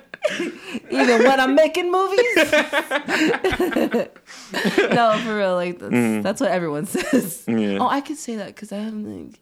Even 0.90 1.22
when 1.24 1.38
I'm 1.40 1.54
making 1.54 1.90
movies. 1.90 2.26
no, 4.92 5.18
for 5.24 5.36
real. 5.36 5.54
Like 5.54 5.78
that's, 5.78 5.92
Mm. 5.92 6.22
that's 6.22 6.40
what 6.40 6.50
everyone 6.50 6.86
says. 6.86 7.44
Yeah. 7.46 7.78
Oh, 7.80 7.88
I 7.88 8.00
could 8.00 8.16
say 8.16 8.36
that 8.36 8.48
because 8.48 8.72
I 8.72 8.78
haven't. 8.78 9.06
Like, 9.30 9.40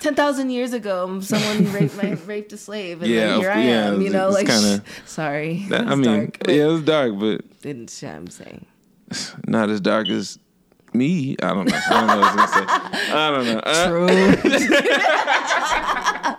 ten 0.00 0.14
thousand 0.14 0.50
years 0.50 0.72
ago, 0.72 1.20
someone 1.20 1.72
raped 1.78 1.96
my, 1.96 2.12
raped 2.26 2.52
a 2.52 2.56
slave, 2.56 3.02
and 3.02 3.10
Yeah, 3.10 3.26
then 3.26 3.40
here 3.40 3.50
I 3.50 3.62
yeah, 3.62 3.86
am. 3.88 4.00
You 4.02 4.10
know, 4.10 4.28
like 4.30 4.46
kinda- 4.46 4.82
sorry. 5.06 5.66
That, 5.68 5.86
I 5.88 5.94
mean, 5.94 6.04
dark, 6.04 6.38
yeah, 6.48 6.64
it 6.64 6.66
was 6.66 6.82
dark, 6.82 7.18
but 7.18 7.60
didn't 7.60 7.88
say 7.88 8.08
I'm 8.10 8.28
saying. 8.28 8.66
not 9.46 9.70
as 9.70 9.80
dark 9.80 10.08
as 10.08 10.38
me. 10.94 11.36
I 11.42 11.48
don't 11.54 11.68
know. 11.68 11.76
I 11.76 11.90
don't 11.90 12.06
know 12.06 12.16
what 12.18 12.24
I 12.24 12.34
was 12.36 12.50
gonna 12.52 12.52
say. 12.52 12.64
I 13.12 13.30
don't 13.30 13.46
know. 13.46 13.60
Uh, 16.32 16.36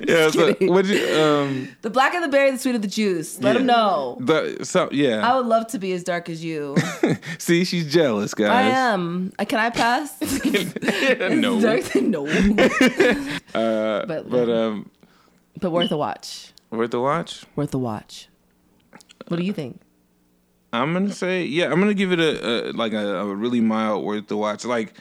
yeah. 0.08 0.30
So, 0.30 0.52
what 0.60 0.84
you 0.86 1.06
um 1.20 1.68
The 1.82 1.90
blacker 1.90 2.20
the 2.20 2.28
berry, 2.28 2.50
the 2.50 2.58
sweeter 2.58 2.78
the 2.78 2.88
juice. 2.88 3.40
Let 3.40 3.54
them 3.54 3.66
know. 3.66 4.16
the 4.20 4.64
so 4.64 4.88
yeah. 4.92 5.28
I 5.28 5.36
would 5.36 5.46
love 5.46 5.66
to 5.68 5.78
be 5.78 5.92
as 5.92 6.02
dark 6.04 6.28
as 6.28 6.44
you. 6.44 6.76
See, 7.38 7.64
she's 7.64 7.92
jealous, 7.92 8.34
guys. 8.34 8.50
I 8.50 8.62
am. 8.62 9.32
Uh, 9.38 9.44
Can 9.44 9.58
I 9.58 9.70
pass? 9.70 10.20
no. 11.20 11.60
Dark- 11.60 11.94
no. 12.02 12.26
Uh, 13.54 14.06
But- 14.06 14.28
but, 14.30 14.48
um, 14.50 14.90
But 15.60 15.70
worth 15.70 15.92
a 15.92 15.96
watch. 15.96 16.52
worth 16.70 16.90
the 16.90 17.00
watch. 17.00 17.44
Worth 17.56 17.74
a 17.74 17.78
watch. 17.78 18.28
What 19.28 19.36
do 19.38 19.42
you 19.44 19.52
think? 19.52 19.80
I'm 20.72 20.92
gonna 20.92 21.12
say 21.12 21.44
yeah. 21.44 21.70
I'm 21.70 21.78
gonna 21.78 21.94
give 21.94 22.10
it 22.10 22.18
a, 22.18 22.70
a 22.70 22.72
like 22.72 22.92
a, 22.92 23.18
a 23.20 23.34
really 23.34 23.60
mild 23.60 24.04
worth 24.04 24.26
the 24.26 24.36
watch. 24.36 24.64
Like 24.64 24.94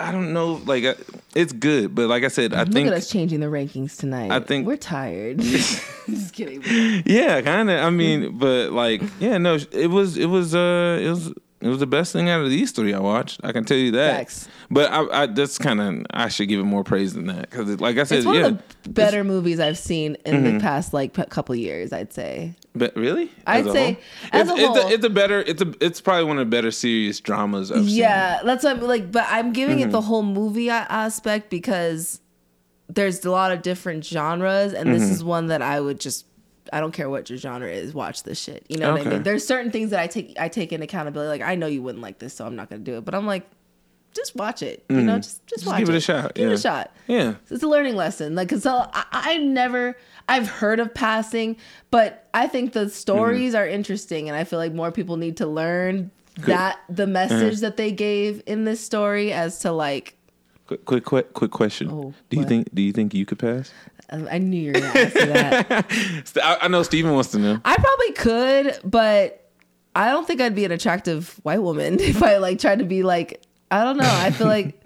I 0.00 0.12
don't 0.12 0.32
know, 0.32 0.60
like 0.64 0.84
uh, 0.84 0.94
it's 1.34 1.52
good, 1.52 1.94
but 1.94 2.08
like 2.08 2.22
I 2.22 2.28
said, 2.28 2.54
I 2.54 2.58
think 2.64 2.68
Look 2.68 2.74
think 2.74 2.86
at 2.88 2.92
us 2.94 3.10
changing 3.10 3.40
the 3.40 3.46
rankings 3.46 3.98
tonight. 3.98 4.30
I 4.30 4.40
think- 4.40 4.66
we're 4.66 4.76
tired. 4.76 5.38
Just 5.40 6.32
kidding. 6.34 6.62
yeah, 7.04 7.40
kind 7.42 7.68
of. 7.68 7.80
I 7.80 7.90
mean, 7.90 8.38
but 8.38 8.72
like 8.72 9.02
yeah, 9.20 9.38
no, 9.38 9.58
it 9.72 9.88
was 9.88 10.16
it 10.16 10.26
was 10.26 10.54
uh 10.54 10.98
it 11.02 11.08
was 11.08 11.32
it 11.60 11.68
was 11.68 11.78
the 11.80 11.86
best 11.86 12.12
thing 12.12 12.28
out 12.28 12.40
of 12.40 12.50
these 12.50 12.70
three 12.72 12.94
I 12.94 13.00
watched. 13.00 13.40
I 13.42 13.50
can 13.52 13.64
tell 13.64 13.76
you 13.76 13.90
that. 13.92 14.16
Facts. 14.18 14.48
But 14.70 14.92
I, 14.92 15.22
I 15.22 15.26
that's 15.26 15.58
kind 15.58 15.80
of 15.80 16.06
I 16.10 16.28
should 16.28 16.48
give 16.48 16.60
it 16.60 16.64
more 16.64 16.84
praise 16.84 17.14
than 17.14 17.26
that 17.26 17.50
because 17.50 17.80
like 17.80 17.98
I 17.98 18.04
said, 18.04 18.18
It's 18.18 18.26
one 18.26 18.36
yeah. 18.36 18.46
of 18.46 18.62
the 18.84 18.90
better 18.90 19.24
movies 19.24 19.58
I've 19.58 19.78
seen 19.78 20.16
in 20.24 20.36
Mhm. 20.44 20.54
the 20.54 20.60
past 20.60 20.92
like 20.94 21.14
p- 21.14 21.24
couple 21.24 21.54
years. 21.56 21.92
I'd 21.92 22.12
say. 22.12 22.54
But 22.74 22.94
really, 22.96 23.30
I'd 23.46 23.66
As 23.66 23.72
say 23.72 23.98
as 24.32 24.48
it's, 24.48 24.50
a 24.50 24.54
it's 24.62 24.66
whole- 24.68 24.76
a, 24.88 24.90
it's 24.92 25.04
a 25.04 25.10
better 25.10 25.40
it's 25.40 25.62
a 25.62 25.72
it's 25.80 26.00
probably 26.00 26.24
one 26.24 26.38
of 26.38 26.46
the 26.46 26.50
better 26.50 26.70
serious 26.70 27.18
dramas 27.18 27.72
I've 27.72 27.86
seen. 27.86 27.96
yeah, 27.96 28.40
that's 28.44 28.62
what 28.62 28.76
I'm 28.76 28.82
like. 28.82 29.10
But 29.10 29.26
I'm 29.28 29.52
giving 29.52 29.80
it 29.80 29.88
Mhm. 29.88 29.92
the 29.92 30.00
whole 30.02 30.22
movie 30.22 30.70
aspect 30.70 31.50
because 31.50 32.20
there's 32.88 33.24
a 33.24 33.30
lot 33.30 33.52
of 33.52 33.62
different 33.62 34.04
genres, 34.04 34.72
and 34.72 34.92
this 34.94 35.02
Mhm. 35.02 35.10
is 35.12 35.24
one 35.24 35.46
that 35.48 35.60
I 35.62 35.80
would 35.80 35.98
just. 36.00 36.24
I 36.72 36.80
don't 36.80 36.92
care 36.92 37.08
what 37.10 37.28
your 37.30 37.38
genre 37.38 37.68
is. 37.70 37.94
Watch 37.94 38.22
this 38.24 38.38
shit. 38.40 38.64
You 38.68 38.78
know 38.78 38.92
what 38.92 39.06
I 39.06 39.10
mean? 39.10 39.22
There's 39.22 39.46
certain 39.46 39.70
things 39.72 39.90
that 39.90 40.00
I 40.00 40.06
take 40.06 40.36
I 40.38 40.48
take 40.48 40.72
in 40.72 40.82
accountability. 40.82 41.28
Like 41.28 41.48
I 41.48 41.54
know 41.54 41.66
you 41.66 41.82
wouldn't 41.82 42.02
like 42.02 42.18
this, 42.18 42.34
so 42.34 42.46
I'm 42.46 42.56
not 42.56 42.68
gonna 42.70 42.82
do 42.82 42.96
it. 42.98 43.04
But 43.04 43.14
I'm 43.14 43.26
like, 43.26 43.48
just 44.14 44.34
watch 44.36 44.62
it. 44.62 44.84
You 44.88 45.00
know, 45.02 45.14
Mhm. 45.14 45.22
just 45.22 45.46
just, 45.46 45.64
Just 45.64 45.66
watch 45.66 45.78
give 45.80 45.88
it 45.90 45.94
a 45.96 46.00
shot, 46.00 46.34
Give 46.34 46.50
it 46.50 46.54
a 46.54 46.58
shot. 46.58 46.94
Yeah. 47.06 47.34
It's 47.50 47.62
a 47.62 47.68
learning 47.68 47.94
lesson. 47.96 48.34
Like, 48.34 48.48
cause 48.48 48.64
I, 48.66 48.88
I've 49.12 49.42
never, 49.42 49.96
I've 50.28 50.48
heard 50.48 50.80
of 50.80 50.92
passing, 50.94 51.56
but 51.90 52.28
I 52.34 52.46
think 52.46 52.72
the 52.72 52.88
stories 52.88 53.52
Mm-hmm. 53.54 53.62
are 53.62 53.66
interesting, 53.68 54.28
and 54.28 54.36
I 54.36 54.44
feel 54.44 54.58
like 54.58 54.72
more 54.72 54.90
people 54.90 55.16
need 55.18 55.36
to 55.38 55.46
learn 55.46 56.10
that 56.46 56.78
the 56.88 57.06
message 57.06 57.54
Uh-huh. 57.54 57.60
that 57.62 57.76
they 57.76 57.92
gave 57.92 58.42
in 58.46 58.64
this 58.64 58.80
story 58.80 59.32
as 59.32 59.58
to 59.60 59.72
like, 59.72 60.14
Quick, 60.66 60.84
quick, 60.84 61.04
quick, 61.04 61.32
quick 61.32 61.50
question. 61.50 61.88
Oh, 61.90 62.12
do 62.28 62.36
you 62.36 62.40
what? 62.42 62.48
think 62.48 62.74
do 62.74 62.82
you 62.82 62.92
think 62.92 63.14
you 63.14 63.24
could 63.24 63.38
pass? 63.38 63.72
I 64.10 64.38
knew 64.38 64.60
you 64.60 64.72
were 64.72 64.80
gonna 64.80 64.98
ask 64.98 65.12
that. 65.14 66.36
I, 66.42 66.58
I 66.62 66.68
know 66.68 66.82
Steven 66.82 67.12
wants 67.12 67.30
to 67.32 67.38
know. 67.38 67.60
I 67.64 67.76
probably 67.76 68.12
could, 68.12 68.80
but 68.84 69.50
I 69.94 70.10
don't 70.10 70.26
think 70.26 70.40
I'd 70.40 70.54
be 70.54 70.64
an 70.64 70.72
attractive 70.72 71.38
white 71.42 71.62
woman 71.62 72.00
if 72.00 72.22
I 72.22 72.38
like 72.38 72.58
tried 72.58 72.78
to 72.78 72.84
be 72.84 73.02
like, 73.02 73.42
I 73.70 73.84
don't 73.84 73.98
know. 73.98 74.08
I 74.08 74.30
feel 74.30 74.46
like, 74.46 74.80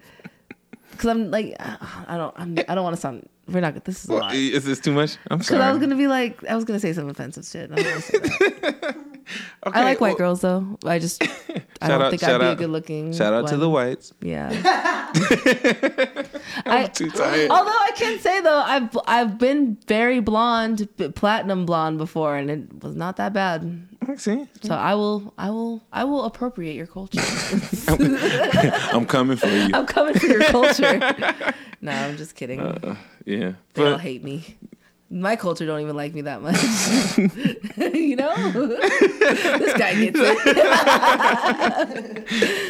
cause 0.98 1.06
I'm 1.06 1.30
like, 1.30 1.54
I 1.60 2.16
don't, 2.16 2.34
I'm, 2.36 2.58
I 2.68 2.74
don't 2.74 2.82
want 2.82 2.96
to 2.96 3.00
sound. 3.00 3.28
We're 3.48 3.60
not. 3.60 3.84
This 3.84 4.04
is 4.04 4.08
a 4.10 4.14
lot. 4.14 4.34
is 4.34 4.64
this 4.64 4.78
too 4.80 4.92
much? 4.92 5.16
I'm 5.30 5.38
Because 5.38 5.48
sorry. 5.48 5.62
I 5.62 5.70
was 5.72 5.80
gonna 5.80 5.96
be 5.96 6.06
like, 6.06 6.44
I 6.44 6.54
was 6.54 6.64
gonna 6.64 6.78
say 6.80 6.92
some 6.92 7.08
offensive 7.08 7.44
shit. 7.44 7.70
I, 7.72 7.74
don't 7.76 7.86
wanna 7.86 8.00
say 8.00 8.18
that. 8.18 8.96
I 9.64 9.82
like 9.84 10.00
white 10.00 10.10
well- 10.10 10.16
girls 10.18 10.40
though. 10.42 10.78
I 10.84 10.98
just, 10.98 11.22
I 11.80 11.88
don't 11.88 12.02
out- 12.02 12.10
think 12.10 12.22
I'd 12.22 12.38
be 12.38 12.44
a 12.46 12.54
good 12.54 12.70
looking. 12.70 13.12
shout 13.12 13.32
out 13.32 13.48
to 13.48 13.56
the 13.56 13.68
whites. 13.68 14.12
Yeah. 14.20 14.50
I'm 16.66 16.90
too 16.92 17.10
tired. 17.10 17.50
Although 17.50 17.70
I 17.70 17.90
can 17.96 18.18
say 18.20 18.40
though, 18.40 18.60
I've 18.64 18.96
I've 19.06 19.38
been 19.38 19.76
very 19.86 20.20
blonde, 20.20 20.88
platinum 21.14 21.66
blonde 21.66 21.98
before, 21.98 22.36
and 22.36 22.50
it 22.50 22.82
was 22.82 22.94
not 22.96 23.16
that 23.16 23.32
bad. 23.32 23.88
See, 24.16 24.46
so 24.62 24.74
I 24.74 24.94
will, 24.94 25.32
I 25.38 25.50
will, 25.50 25.80
I 25.92 26.02
will 26.04 26.24
appropriate 26.24 26.74
your 26.74 26.88
culture. 26.88 27.20
I'm 27.88 29.06
coming 29.06 29.36
for 29.36 29.46
you. 29.46 29.70
I'm 29.72 29.86
coming 29.86 30.14
for 30.14 30.26
your 30.26 30.42
culture. 30.44 30.98
no, 31.80 31.92
I'm 31.92 32.16
just 32.16 32.34
kidding. 32.34 32.58
Uh, 32.60 32.96
yeah, 33.24 33.52
they 33.74 33.90
all 33.90 33.98
hate 33.98 34.22
me. 34.24 34.56
My 35.10 35.36
culture 35.36 35.66
don't 35.66 35.80
even 35.80 35.94
like 35.94 36.14
me 36.14 36.22
that 36.22 36.40
much. 36.40 36.56
you 37.94 38.16
know, 38.16 38.34
this 38.52 39.74
guy 39.76 39.94
gets 39.94 40.18
it. 40.18 40.38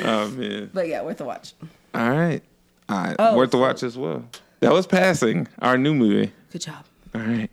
oh 0.05 0.29
man. 0.31 0.71
but 0.75 0.89
yeah, 0.89 1.03
worth 1.03 1.21
a 1.21 1.25
watch. 1.25 1.53
All 1.95 2.11
right, 2.11 2.43
all 2.89 3.05
right, 3.05 3.17
Oh, 3.19 3.37
worth 3.37 3.53
the 3.53 3.59
watch 3.59 3.83
as 3.85 3.97
well. 3.97 4.25
That 4.61 4.73
was 4.73 4.87
passing 4.87 5.47
our 5.61 5.79
new 5.79 5.95
movie. 5.95 6.33
Good 6.51 6.63
job. 6.63 6.85
All 7.15 7.21
right. 7.21 7.49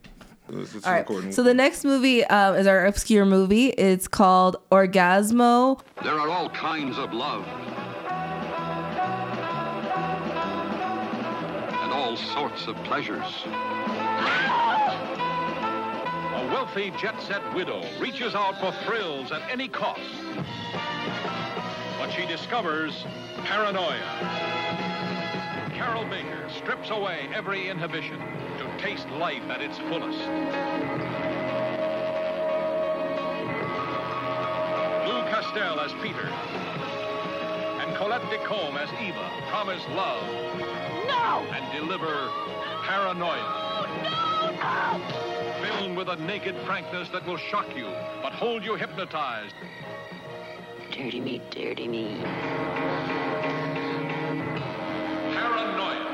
Let's- 0.48 0.74
let's 0.74 0.88
All 0.88 0.94
right. 0.94 1.34
So 1.34 1.44
the 1.44 1.54
next 1.54 1.84
movie 1.86 2.24
um, 2.26 2.56
is 2.56 2.66
our 2.66 2.86
obscure 2.88 3.26
movie. 3.26 3.68
It's 3.68 4.08
called 4.08 4.56
Orgasmo. 4.72 5.80
There 6.04 6.14
are 6.14 6.28
all 6.30 6.50
kinds 6.50 6.98
of 6.98 7.14
love. 7.14 7.46
All 12.10 12.18
sorts 12.18 12.65
of 12.65 12.76
pleasures. 12.86 13.44
A 13.45 13.49
wealthy 16.52 16.90
jet 16.99 17.22
set 17.22 17.53
widow 17.53 17.84
reaches 17.99 18.34
out 18.34 18.60
for 18.60 18.72
thrills 18.84 19.31
at 19.31 19.48
any 19.48 19.68
cost. 19.68 20.02
But 21.99 22.10
she 22.10 22.26
discovers 22.26 23.06
paranoia. 23.44 24.02
Carroll 25.76 26.06
Baker 26.06 26.49
strips 26.57 26.90
away 26.90 27.30
every 27.31 27.69
inhibition 27.69 28.19
to 28.57 28.68
taste 28.80 29.07
life 29.11 29.48
at 29.48 29.61
its 29.61 29.77
fullest. 29.77 30.18
Lou 35.07 35.22
Castel 35.30 35.80
as 35.80 35.94
Peter. 36.02 36.27
And 38.00 38.06
Colette 38.08 38.22
Descombes 38.30 38.78
as 38.82 38.90
Eva 39.02 39.30
promise 39.50 39.82
love. 39.90 40.24
No! 41.08 41.46
And 41.52 41.72
deliver 41.74 42.30
paranoia. 42.84 43.44
no, 44.62 45.66
Filmed 45.66 45.98
with 45.98 46.08
a 46.08 46.16
naked 46.16 46.56
frankness 46.66 47.10
that 47.10 47.26
will 47.28 47.38
shock 47.38 47.68
you, 47.76 47.88
but 48.22 48.32
hold 48.32 48.64
you 48.64 48.76
hypnotized. 48.76 49.54
Dirty 50.92 51.20
me, 51.20 51.42
dirty 51.52 51.88
me. 51.88 52.22
Paranoia. 55.34 56.06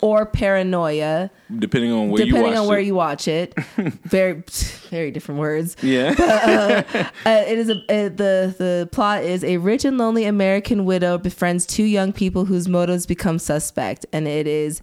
or 0.00 0.26
Paranoia, 0.26 1.30
Depending 1.58 1.90
on 1.92 2.10
where 2.10 2.22
you 2.22 2.24
watch 2.24 2.28
it. 2.28 2.32
depending 2.32 2.52
watch 2.52 2.58
on 2.58 2.66
where 2.68 2.78
it. 2.78 2.86
you 2.86 2.94
watch 2.94 3.28
it. 3.28 3.54
very, 4.04 4.42
very 4.88 5.10
different 5.10 5.40
words. 5.40 5.76
Yeah. 5.82 6.14
uh, 6.18 6.82
uh, 7.26 7.44
it 7.46 7.58
is 7.58 7.68
a 7.68 7.76
uh, 7.76 8.08
the 8.08 8.54
the 8.58 8.88
plot 8.92 9.22
is 9.22 9.44
a 9.44 9.58
rich 9.58 9.84
and 9.84 9.98
lonely 9.98 10.24
American 10.24 10.84
widow 10.84 11.18
befriends 11.18 11.66
two 11.66 11.84
young 11.84 12.12
people 12.12 12.44
whose 12.44 12.68
motives 12.68 13.06
become 13.06 13.38
suspect, 13.38 14.06
and 14.12 14.26
it 14.26 14.46
is. 14.46 14.80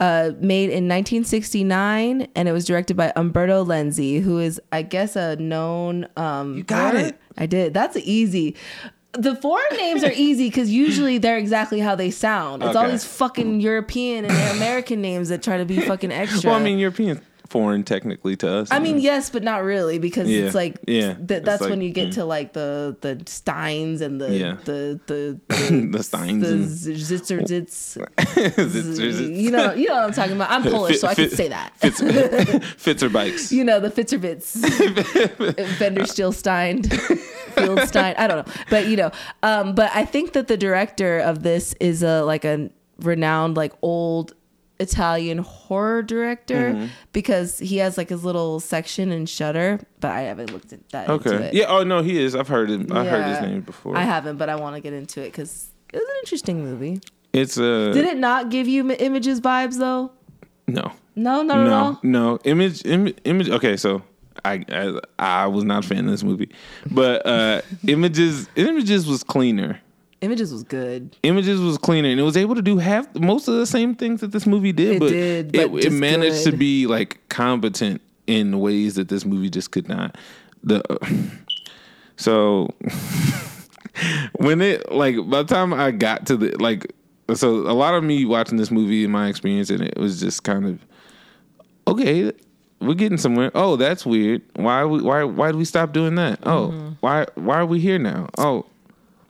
Uh, 0.00 0.32
made 0.40 0.70
in 0.70 0.88
1969, 0.88 2.26
and 2.34 2.48
it 2.48 2.52
was 2.52 2.64
directed 2.64 2.96
by 2.96 3.12
Umberto 3.14 3.64
Lenzi, 3.64 4.20
who 4.20 4.40
is, 4.40 4.60
I 4.72 4.82
guess, 4.82 5.14
a 5.14 5.36
known. 5.36 6.08
Um, 6.16 6.56
you 6.56 6.64
got 6.64 6.96
it. 6.96 7.16
I 7.38 7.46
did. 7.46 7.74
That's 7.74 7.96
easy. 7.98 8.56
The 9.12 9.36
foreign 9.36 9.76
names 9.76 10.02
are 10.02 10.10
easy 10.12 10.48
because 10.48 10.68
usually 10.68 11.18
they're 11.18 11.38
exactly 11.38 11.78
how 11.78 11.94
they 11.94 12.10
sound. 12.10 12.64
It's 12.64 12.74
all 12.74 12.90
these 12.90 13.04
fucking 13.04 13.60
European 13.60 14.24
and 14.24 14.56
American 14.56 15.00
names 15.00 15.28
that 15.28 15.44
try 15.44 15.58
to 15.58 15.64
be 15.64 15.78
fucking 15.78 16.10
extra. 16.10 16.50
Well, 16.50 16.58
I 16.58 16.62
mean, 16.64 16.80
European 16.80 17.20
foreign 17.54 17.84
technically 17.84 18.34
to 18.34 18.52
us. 18.52 18.68
I 18.72 18.80
mean, 18.80 18.98
yes, 18.98 19.30
but 19.30 19.44
not 19.44 19.62
really 19.62 20.00
because 20.00 20.28
Yeah. 20.28 20.46
it's 20.46 20.56
like 20.56 20.74
Yeah. 20.88 21.14
th- 21.14 21.44
that's 21.44 21.60
like, 21.60 21.70
when 21.70 21.80
you 21.82 21.92
get 21.92 22.08
mm. 22.08 22.14
to 22.14 22.24
like 22.24 22.52
the 22.52 22.96
the 23.00 23.22
Steins 23.26 24.00
and 24.00 24.20
the 24.20 24.36
Yeah. 24.36 24.56
the 24.64 24.98
the 25.06 25.38
the 25.92 26.02
Steins 26.02 26.42
the 26.42 26.54
and 26.54 26.64
zitzer 26.64 27.46
zits. 27.46 27.96
Zitzers. 28.16 29.36
You 29.40 29.52
know, 29.52 29.72
you 29.72 29.86
know 29.86 29.94
what 29.94 30.02
I'm 30.02 30.12
talking 30.12 30.34
about. 30.34 30.50
I'm 30.50 30.64
Polish, 30.64 30.98
so 30.98 31.06
I 31.06 31.14
can 31.14 31.30
say 31.30 31.46
that. 31.46 31.76
Fitz, 31.76 32.00
Fitzer 32.84 33.12
bikes. 33.12 33.52
you 33.52 33.62
know 33.62 33.78
the 33.78 33.88
Fitzerbits, 33.90 34.50
Fender 35.78 36.06
Stein, 36.06 36.82
Fieldstein. 36.82 38.14
I 38.18 38.26
don't 38.26 38.44
know, 38.44 38.52
but 38.68 38.88
you 38.88 38.96
know, 38.96 39.12
um, 39.44 39.76
but 39.76 39.92
I 39.94 40.04
think 40.04 40.32
that 40.32 40.48
the 40.48 40.56
director 40.56 41.20
of 41.20 41.44
this 41.44 41.72
is 41.78 42.02
a 42.02 42.22
like 42.24 42.44
a 42.44 42.68
renowned 42.98 43.56
like 43.56 43.74
old 43.80 44.34
Italian 44.80 45.38
horror 45.38 46.02
director 46.02 46.72
Mhm. 46.74 46.88
because 47.12 47.58
he 47.58 47.76
has 47.78 47.96
like 47.96 48.08
his 48.08 48.24
little 48.24 48.58
section 48.60 49.12
in 49.12 49.24
Shudder, 49.26 49.78
but 50.00 50.10
I 50.10 50.22
haven't 50.22 50.52
looked 50.52 50.72
at 50.72 50.88
that. 50.90 51.08
into 51.08 51.28
Okay. 51.34 51.44
it. 51.46 51.54
Yeah. 51.54 51.66
Oh 51.68 51.84
no, 51.84 52.02
he 52.02 52.20
is. 52.22 52.34
I've 52.34 52.48
heard 52.48 52.70
him. 52.70 52.88
I 52.92 53.04
heard 53.04 53.24
his 53.26 53.40
name 53.40 53.60
before. 53.60 53.96
I 53.96 54.02
haven't, 54.02 54.36
but 54.36 54.48
I 54.48 54.56
want 54.56 54.74
to 54.76 54.80
get 54.80 54.92
into 54.92 55.20
it 55.20 55.26
because 55.26 55.68
it 55.92 55.96
was 55.96 56.02
an 56.04 56.16
interesting 56.24 56.62
movie. 56.64 57.00
It's 57.32 57.56
uh. 57.58 57.92
Did 57.94 58.04
it 58.06 58.18
not 58.18 58.50
give 58.50 58.66
you 58.66 58.90
images 58.92 59.40
vibes 59.40 59.78
though? 59.78 60.10
No. 60.66 60.92
No, 61.16 61.42
not 61.42 61.58
at 61.58 61.64
no, 61.66 61.74
all. 61.74 62.00
no. 62.02 62.38
Image, 62.44 62.84
Im- 62.84 63.14
image. 63.24 63.48
Okay, 63.48 63.76
so 63.76 64.02
I, 64.44 64.64
I 64.72 64.98
I 65.18 65.46
was 65.46 65.62
not 65.62 65.84
a 65.84 65.88
fan 65.88 66.06
of 66.06 66.10
this 66.10 66.24
movie, 66.24 66.50
but 66.90 67.24
uh 67.24 67.60
images 67.86 68.48
images 68.56 69.06
was 69.06 69.22
cleaner. 69.22 69.80
Images 70.24 70.52
was 70.52 70.62
good. 70.62 71.16
Images 71.22 71.60
was 71.60 71.76
cleaner, 71.78 72.08
and 72.08 72.18
it 72.18 72.22
was 72.22 72.36
able 72.36 72.54
to 72.54 72.62
do 72.62 72.78
half 72.78 73.12
most 73.14 73.46
of 73.48 73.54
the 73.54 73.66
same 73.66 73.94
things 73.94 74.20
that 74.22 74.32
this 74.32 74.46
movie 74.46 74.72
did. 74.72 74.96
It 74.96 75.00
but 75.00 75.08
did, 75.10 75.46
it, 75.54 75.70
but 75.70 75.78
it 75.78 75.82
just 75.82 75.96
managed 75.96 76.44
to 76.44 76.52
be 76.52 76.86
like 76.86 77.20
competent 77.28 78.00
in 78.26 78.58
ways 78.60 78.94
that 78.94 79.08
this 79.08 79.24
movie 79.24 79.50
just 79.50 79.70
could 79.70 79.88
not. 79.88 80.16
The 80.62 80.82
so 82.16 82.68
when 84.36 84.60
it 84.60 84.90
like 84.90 85.16
by 85.28 85.42
the 85.42 85.54
time 85.54 85.72
I 85.74 85.90
got 85.90 86.26
to 86.26 86.36
the 86.36 86.56
like 86.58 86.92
so 87.34 87.50
a 87.50 87.72
lot 87.72 87.94
of 87.94 88.02
me 88.04 88.24
watching 88.24 88.56
this 88.56 88.70
movie 88.70 89.04
in 89.04 89.10
my 89.10 89.28
experience 89.28 89.70
and 89.70 89.82
it 89.82 89.96
was 89.98 90.20
just 90.20 90.42
kind 90.42 90.66
of 90.66 90.84
okay 91.86 92.32
we're 92.80 92.94
getting 92.94 93.18
somewhere 93.18 93.50
oh 93.54 93.76
that's 93.76 94.04
weird 94.04 94.42
why 94.56 94.84
we 94.84 95.00
why 95.02 95.24
why 95.24 95.52
do 95.52 95.58
we 95.58 95.64
stop 95.64 95.92
doing 95.92 96.14
that 96.16 96.38
oh 96.44 96.68
Mm-hmm. 96.68 96.88
why 97.00 97.26
why 97.34 97.56
are 97.56 97.66
we 97.66 97.80
here 97.80 97.98
now 97.98 98.28
oh 98.38 98.66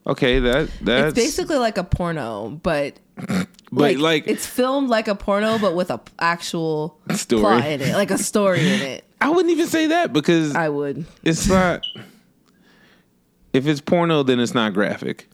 okay 0.07 0.39
that 0.41 0.69
that's 0.81 1.09
it's 1.09 1.15
basically 1.15 1.57
like 1.57 1.79
a 1.79 1.85
porno, 1.85 2.51
but 2.63 2.99
but 3.73 3.97
like, 3.97 4.27
it's 4.27 4.47
filmed 4.47 4.89
like 4.89 5.09
a 5.09 5.15
porno, 5.15 5.59
but 5.59 5.75
with 5.75 5.91
a 5.91 5.99
p- 5.99 6.13
actual 6.19 6.99
Story. 7.15 7.41
plot 7.41 7.67
in 7.67 7.81
it, 7.81 7.95
like 7.95 8.11
a 8.11 8.19
story 8.19 8.61
in 8.61 8.81
it. 8.81 9.05
I 9.21 9.31
wouldn't 9.31 9.51
even 9.53 9.67
say 9.69 9.87
that 9.89 10.13
because 10.13 10.55
I 10.55 10.69
would. 10.69 11.07
It's 11.23 11.49
not. 11.49 11.85
If 13.53 13.67
it's 13.67 13.81
porno, 13.81 14.23
then 14.23 14.41
it's 14.41 14.55
not 14.55 14.75
graphic. 14.75 15.29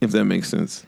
If 0.00 0.10
that 0.12 0.24
makes 0.24 0.48
sense. 0.48 0.84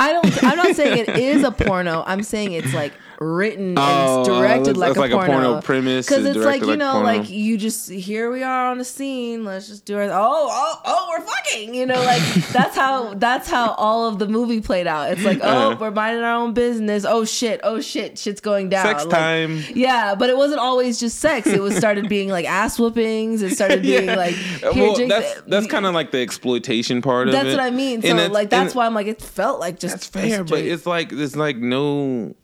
I 0.00 0.12
don't. 0.12 0.44
I'm 0.44 0.56
not 0.56 0.74
saying 0.76 0.98
it 0.98 1.08
is 1.16 1.42
a 1.44 1.50
porno. 1.50 2.02
I'm 2.06 2.22
saying 2.22 2.52
it's 2.52 2.74
like 2.74 2.92
written 3.20 3.70
and 3.70 3.78
Oh, 3.78 4.20
it's 4.20 4.28
directed 4.28 4.76
that's- 4.76 4.76
like, 4.76 4.88
that's 4.88 4.96
a 4.96 5.00
like 5.00 5.10
a 5.10 5.14
porno. 5.16 5.32
porno 5.32 5.60
premise 5.62 6.06
Because 6.06 6.24
it's 6.24 6.36
like 6.38 6.60
you 6.60 6.66
like 6.68 6.78
know, 6.78 6.92
porno. 6.92 7.06
like 7.06 7.28
you 7.30 7.56
just 7.58 7.90
here 7.90 8.30
we 8.30 8.42
are 8.42 8.68
on 8.70 8.80
a 8.80 8.84
scene. 8.84 9.44
Let's 9.44 9.66
just 9.68 9.84
do 9.84 9.98
it. 9.98 10.10
Oh, 10.12 10.48
oh, 10.50 10.80
oh, 10.84 11.06
we're 11.10 11.24
fucking. 11.26 11.74
You 11.74 11.86
know, 11.86 12.00
like 12.02 12.22
that's 12.52 12.76
how 12.76 13.14
that's 13.14 13.48
how 13.48 13.72
all 13.72 14.06
of 14.08 14.18
the 14.18 14.28
movie 14.28 14.60
played 14.60 14.86
out. 14.86 15.10
It's 15.12 15.24
like 15.24 15.40
oh, 15.42 15.48
Uh-huh. 15.48 15.76
we're 15.80 15.90
minding 15.90 16.22
our 16.22 16.34
own 16.36 16.52
business. 16.54 17.04
Oh 17.04 17.24
shit. 17.24 17.60
Oh 17.64 17.80
shit. 17.80 18.18
Shit's 18.18 18.40
going 18.40 18.68
down. 18.68 18.86
Sex 18.86 19.04
Like, 19.04 19.10
time. 19.14 19.62
Yeah, 19.74 20.14
but 20.14 20.30
it 20.30 20.36
wasn't 20.36 20.60
always 20.60 21.00
just 21.00 21.18
sex. 21.18 21.46
It 21.48 21.60
was 21.60 21.76
started 21.76 22.08
being 22.16 22.28
like 22.28 22.46
ass 22.46 22.78
whoopings. 22.78 23.42
It 23.42 23.50
started 23.54 23.82
being 23.82 24.04
Yeah. 24.06 24.14
like 24.14 24.34
here, 24.34 24.70
well, 24.74 25.08
that's 25.08 25.40
that's 25.46 25.66
kind 25.66 25.86
of 25.86 25.94
like 25.94 26.12
the 26.12 26.18
exploitation 26.18 27.02
part 27.02 27.28
of 27.28 27.34
it. 27.34 27.36
that's 27.36 27.50
what 27.50 27.60
I 27.60 27.70
mean. 27.70 28.02
So 28.02 28.14
like 28.28 28.50
that's 28.50 28.74
why 28.74 28.86
I'm 28.86 28.94
like 28.94 29.06
it 29.08 29.20
felt 29.20 29.58
like 29.60 29.78
just 29.80 29.94
That's 29.94 30.06
fair, 30.06 30.44
but 30.44 30.60
it's 30.60 30.86
like 30.86 31.10
there's 31.10 31.34
like 31.36 31.56
no 31.56 32.34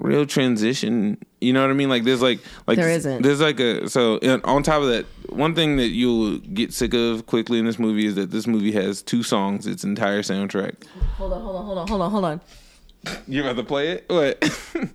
real 0.00 0.26
transition. 0.26 1.18
You 1.40 1.52
know 1.52 1.60
what 1.62 1.70
I 1.70 1.74
mean? 1.74 1.88
Like 1.88 2.04
there's 2.04 2.20
like 2.22 2.40
like 2.66 2.76
There 2.78 2.90
isn't. 2.90 3.22
There's 3.22 3.40
like 3.40 3.60
a 3.60 3.88
so 3.88 4.18
on 4.44 4.62
top 4.62 4.82
of 4.82 4.88
that, 4.88 5.06
one 5.28 5.54
thing 5.54 5.76
that 5.76 5.88
you'll 5.88 6.38
get 6.38 6.72
sick 6.72 6.92
of 6.94 7.26
quickly 7.26 7.58
in 7.58 7.64
this 7.66 7.78
movie 7.78 8.06
is 8.06 8.14
that 8.16 8.30
this 8.30 8.46
movie 8.46 8.72
has 8.72 9.02
two 9.02 9.22
songs. 9.22 9.66
Its 9.66 9.84
entire 9.84 10.22
soundtrack. 10.22 10.84
hold 11.16 11.32
on, 11.32 11.40
hold 11.42 11.56
on, 11.56 11.64
hold 11.66 11.78
on, 11.78 11.88
hold 11.88 12.02
on, 12.02 12.10
hold 12.10 12.24
on. 12.24 12.40
You 13.28 13.42
about 13.42 13.56
to 13.56 13.62
play 13.64 13.88
it? 13.92 14.04
What? 14.08 14.42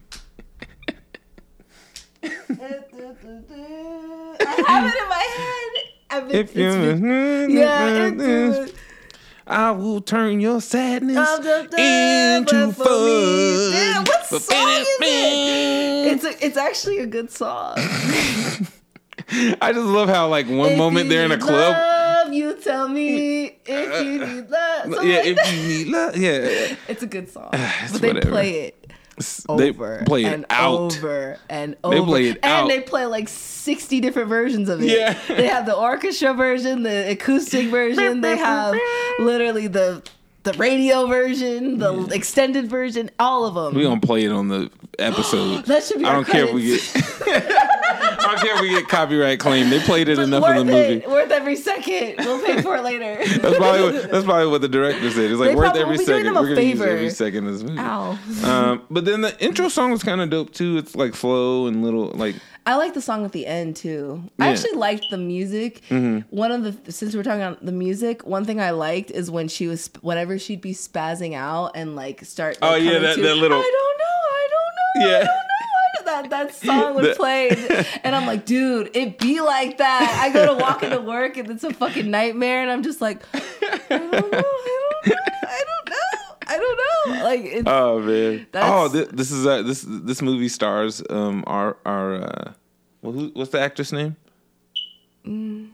I 2.21 2.27
have 4.67 4.85
it 4.85 5.01
in 5.01 5.09
my 5.09 5.27
head. 5.37 5.83
I've 6.09 6.27
been, 6.27 6.37
if 6.37 6.55
you, 6.55 6.67
it's 6.69 7.01
been- 7.01 7.49
yeah, 7.51 8.07
it's 8.07 8.17
been- 8.17 8.74
I 9.47 9.71
will 9.71 10.01
turn 10.01 10.39
your 10.39 10.59
sadness 10.59 11.15
da, 11.15 11.37
da, 11.37 12.37
into 12.37 12.67
but 12.67 12.75
fun. 12.75 13.71
Damn, 13.71 14.03
what 14.03 14.25
song 14.25 14.69
is 14.69 14.87
it? 14.99 16.13
It's 16.13 16.23
a, 16.23 16.45
it's 16.45 16.57
actually 16.57 16.99
a 16.99 17.05
good 17.05 17.29
song. 17.29 17.75
I 19.27 19.71
just 19.73 19.85
love 19.85 20.09
how 20.09 20.27
like 20.29 20.47
one 20.47 20.71
If 20.73 20.77
moment 20.77 21.09
they're 21.09 21.25
in 21.25 21.31
a 21.31 21.37
club. 21.37 21.73
Love, 21.75 22.33
you 22.33 22.55
tell 22.59 22.87
me 22.87 23.57
if 23.65 24.05
you 24.05 24.23
uh, 24.23 24.25
need 24.27 24.49
love. 24.49 24.51
Uh, 24.51 24.81
Something 24.83 25.09
yeah, 25.09 25.15
like 25.17 25.25
if 25.27 25.35
that. 25.37 25.53
you 25.53 25.67
need 25.67 25.87
love, 25.87 26.17
yeah. 26.17 26.75
It's 26.87 27.03
a 27.03 27.07
good 27.07 27.29
song, 27.29 27.49
It's 27.53 27.91
but 27.93 28.01
they 28.01 28.07
whatever. 28.09 28.29
play 28.31 28.51
it 28.67 28.84
They 29.17 29.69
over 29.69 30.03
play 30.05 30.25
it 30.25 30.33
and 30.33 30.45
out. 30.49 30.97
over 30.97 31.37
and 31.49 31.73
They 31.73 31.77
over. 31.99 32.05
play 32.05 32.27
it 32.29 32.39
and 32.43 32.45
out. 32.45 32.67
they 32.67 32.81
play 32.81 33.05
like 33.05 33.29
sixty 33.29 33.99
different 34.01 34.27
versions 34.29 34.67
of 34.69 34.81
it. 34.81 34.87
Yeah. 34.87 35.17
they 35.27 35.47
have 35.47 35.65
the 35.65 35.75
orchestra 35.75 36.33
version, 36.33 36.83
the 36.83 37.11
acoustic 37.11 37.69
version. 37.69 38.21
they 38.21 38.37
have 38.37 38.75
literally 39.19 39.67
the 39.67 40.03
the 40.43 40.53
radio 40.53 41.07
version, 41.07 41.79
the 41.79 42.05
extended 42.13 42.67
version, 42.69 43.09
all 43.19 43.45
of 43.45 43.55
them. 43.55 43.73
We 43.73 43.83
gonna 43.83 43.99
play 44.01 44.25
it 44.25 44.31
on 44.31 44.47
the 44.49 44.69
episode. 44.99 45.65
That 45.65 45.83
should 45.83 45.99
be 45.99 46.05
I 46.05 46.11
don't 46.13 46.27
care 46.27 46.45
if 46.45 46.53
we 46.53 46.65
get. 46.65 47.61
I 48.27 48.35
don't 48.43 48.61
we 48.61 48.69
get 48.69 48.87
copyright 48.87 49.39
claim. 49.39 49.69
They 49.69 49.79
played 49.79 50.07
it 50.09 50.19
enough 50.19 50.47
in 50.49 50.55
the 50.57 50.65
movie. 50.65 50.77
it, 51.03 51.09
worth 51.09 51.31
every 51.31 51.55
second. 51.55 52.15
We'll 52.19 52.43
pay 52.43 52.61
for 52.61 52.75
it 52.77 52.83
later. 52.83 53.17
That's 53.39 53.57
probably 53.57 53.81
what, 53.83 54.11
that's 54.11 54.25
probably 54.25 54.47
what 54.47 54.61
the 54.61 54.67
director 54.67 55.09
said. 55.11 55.31
It's 55.31 55.39
like 55.39 55.49
They 55.49 55.55
worth 55.55 55.75
every 55.75 55.97
second. 55.97 56.33
We're 56.33 56.49
gonna 56.49 56.61
use 56.61 56.81
every 56.81 57.09
second 57.09 57.47
of 57.47 57.53
this 57.53 57.63
movie. 57.63 57.79
Ow. 57.79 58.17
Um, 58.43 58.85
but 58.89 59.05
then 59.05 59.21
the 59.21 59.39
intro 59.43 59.69
song 59.69 59.91
was 59.91 60.03
kind 60.03 60.21
of 60.21 60.29
dope 60.29 60.51
too. 60.53 60.77
It's 60.77 60.95
like 60.95 61.15
slow 61.15 61.67
and 61.67 61.83
little 61.83 62.07
like 62.11 62.35
I 62.67 62.77
like 62.77 62.95
the 62.95 63.01
song 63.01 63.25
at 63.25 63.31
the 63.31 63.45
end 63.45 63.75
too. 63.75 64.23
I 64.39 64.49
actually 64.49 64.73
liked 64.73 65.05
the 65.11 65.17
music. 65.19 65.81
Mhm. 65.89 66.25
One 66.31 66.51
of 66.51 66.63
the 66.63 66.91
since 66.91 67.15
we're 67.15 67.21
talking 67.23 67.41
about 67.43 67.63
the 67.63 67.71
music, 67.71 68.25
one 68.25 68.43
thing 68.43 68.59
I 68.59 68.71
liked 68.71 69.11
is 69.11 69.29
when 69.29 69.47
she 69.47 69.67
was 69.67 69.89
whenever 70.01 70.39
she'd 70.39 70.61
be 70.61 70.73
spazzing 70.73 71.35
out 71.35 71.73
and 71.75 71.95
like 71.95 72.25
start. 72.25 72.57
Oh, 72.63 72.73
yeah, 72.75 72.97
that- 72.99 73.15
to, 73.17 73.21
that 73.21 73.35
little- 73.37 73.59
I 73.59 73.61
don't 73.61 73.97
know. 73.99 74.05
I 74.31 74.47
don't 74.49 75.09
know. 75.11 75.19
yeah. 75.19 75.41
I 75.97 76.03
don't 76.03 76.05
know. 76.05 76.11
That 76.11 76.29
that 76.29 76.53
song 76.55 76.95
would 76.95 77.05
The- 77.05 77.15
play, 77.15 77.49
and 78.03 78.15
I'm 78.15 78.25
like, 78.25 78.45
dude, 78.45 78.95
it 78.95 79.17
be 79.19 79.41
like 79.41 79.77
that. 79.79 80.19
I 80.21 80.29
go 80.33 80.55
to 80.55 80.61
walk 80.61 80.83
into 80.83 81.01
work 81.01 81.37
and 81.37 81.49
it's 81.51 81.63
a 81.63 81.73
fucking 81.73 82.09
nightmare, 82.09 82.61
and 82.61 82.71
I'm 82.71 82.83
just 82.83 83.01
like, 83.01 83.23
I 83.33 83.39
don't 83.89 84.11
know. 84.11 84.17
I 84.17 84.21
don't 84.21 84.31
know. 84.31 85.15
I 85.47 85.61
don't 85.65 85.89
know. 85.89 86.35
I 86.47 86.57
don't 86.57 86.77
know. 87.17 87.23
Like, 87.23 87.41
it's, 87.43 87.63
Oh 87.67 87.99
man! 87.99 88.47
Oh, 88.53 88.87
this, 88.87 89.07
this 89.11 89.31
is 89.31 89.45
uh, 89.47 89.61
this 89.63 89.83
this 89.87 90.21
movie 90.21 90.49
stars 90.49 91.01
um 91.09 91.43
our 91.47 91.77
our 91.85 92.15
uh, 92.23 92.51
who, 93.01 93.31
what's 93.33 93.51
the 93.51 93.59
actress 93.59 93.91
name? 93.91 94.15
mm, 95.25 95.69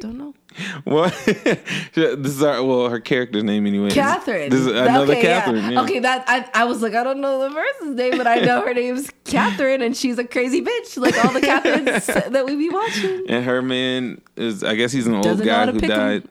don't 0.00 0.18
know. 0.18 0.34
What? 0.84 1.12
this 1.24 2.32
is 2.32 2.42
our 2.42 2.62
well 2.64 2.88
her 2.88 3.00
character's 3.00 3.44
name 3.44 3.66
anyway. 3.66 3.90
Catherine. 3.90 4.50
This 4.50 4.60
is 4.60 4.66
another 4.66 5.12
okay. 5.12 5.22
Catherine. 5.22 5.72
yeah. 5.72 5.82
Okay, 5.82 5.98
that 6.00 6.24
I, 6.26 6.48
I 6.54 6.64
was 6.64 6.82
like, 6.82 6.94
I 6.94 7.02
don't 7.04 7.20
know 7.20 7.48
the 7.48 7.54
person's 7.54 7.96
name, 7.96 8.16
but 8.16 8.26
I 8.26 8.40
know 8.40 8.62
her 8.62 8.74
name's 8.74 9.10
Catherine, 9.24 9.82
and 9.82 9.96
she's 9.96 10.18
a 10.18 10.24
crazy 10.24 10.62
bitch, 10.62 10.96
like 10.96 11.22
all 11.24 11.32
the 11.32 11.40
Catherines 11.40 12.06
that 12.06 12.44
we 12.46 12.56
be 12.56 12.68
watching. 12.68 13.26
And 13.28 13.44
her 13.44 13.62
man 13.62 14.20
is 14.36 14.64
I 14.64 14.74
guess 14.74 14.92
he's 14.92 15.06
an 15.06 15.14
old 15.14 15.24
Doesn't 15.24 15.46
guy 15.46 15.66
who 15.70 15.80
died. 15.80 16.28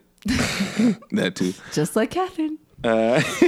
that 1.12 1.34
too. 1.36 1.54
Just 1.74 1.96
like 1.96 2.12
Catherine. 2.12 2.58
Uh, 2.82 3.22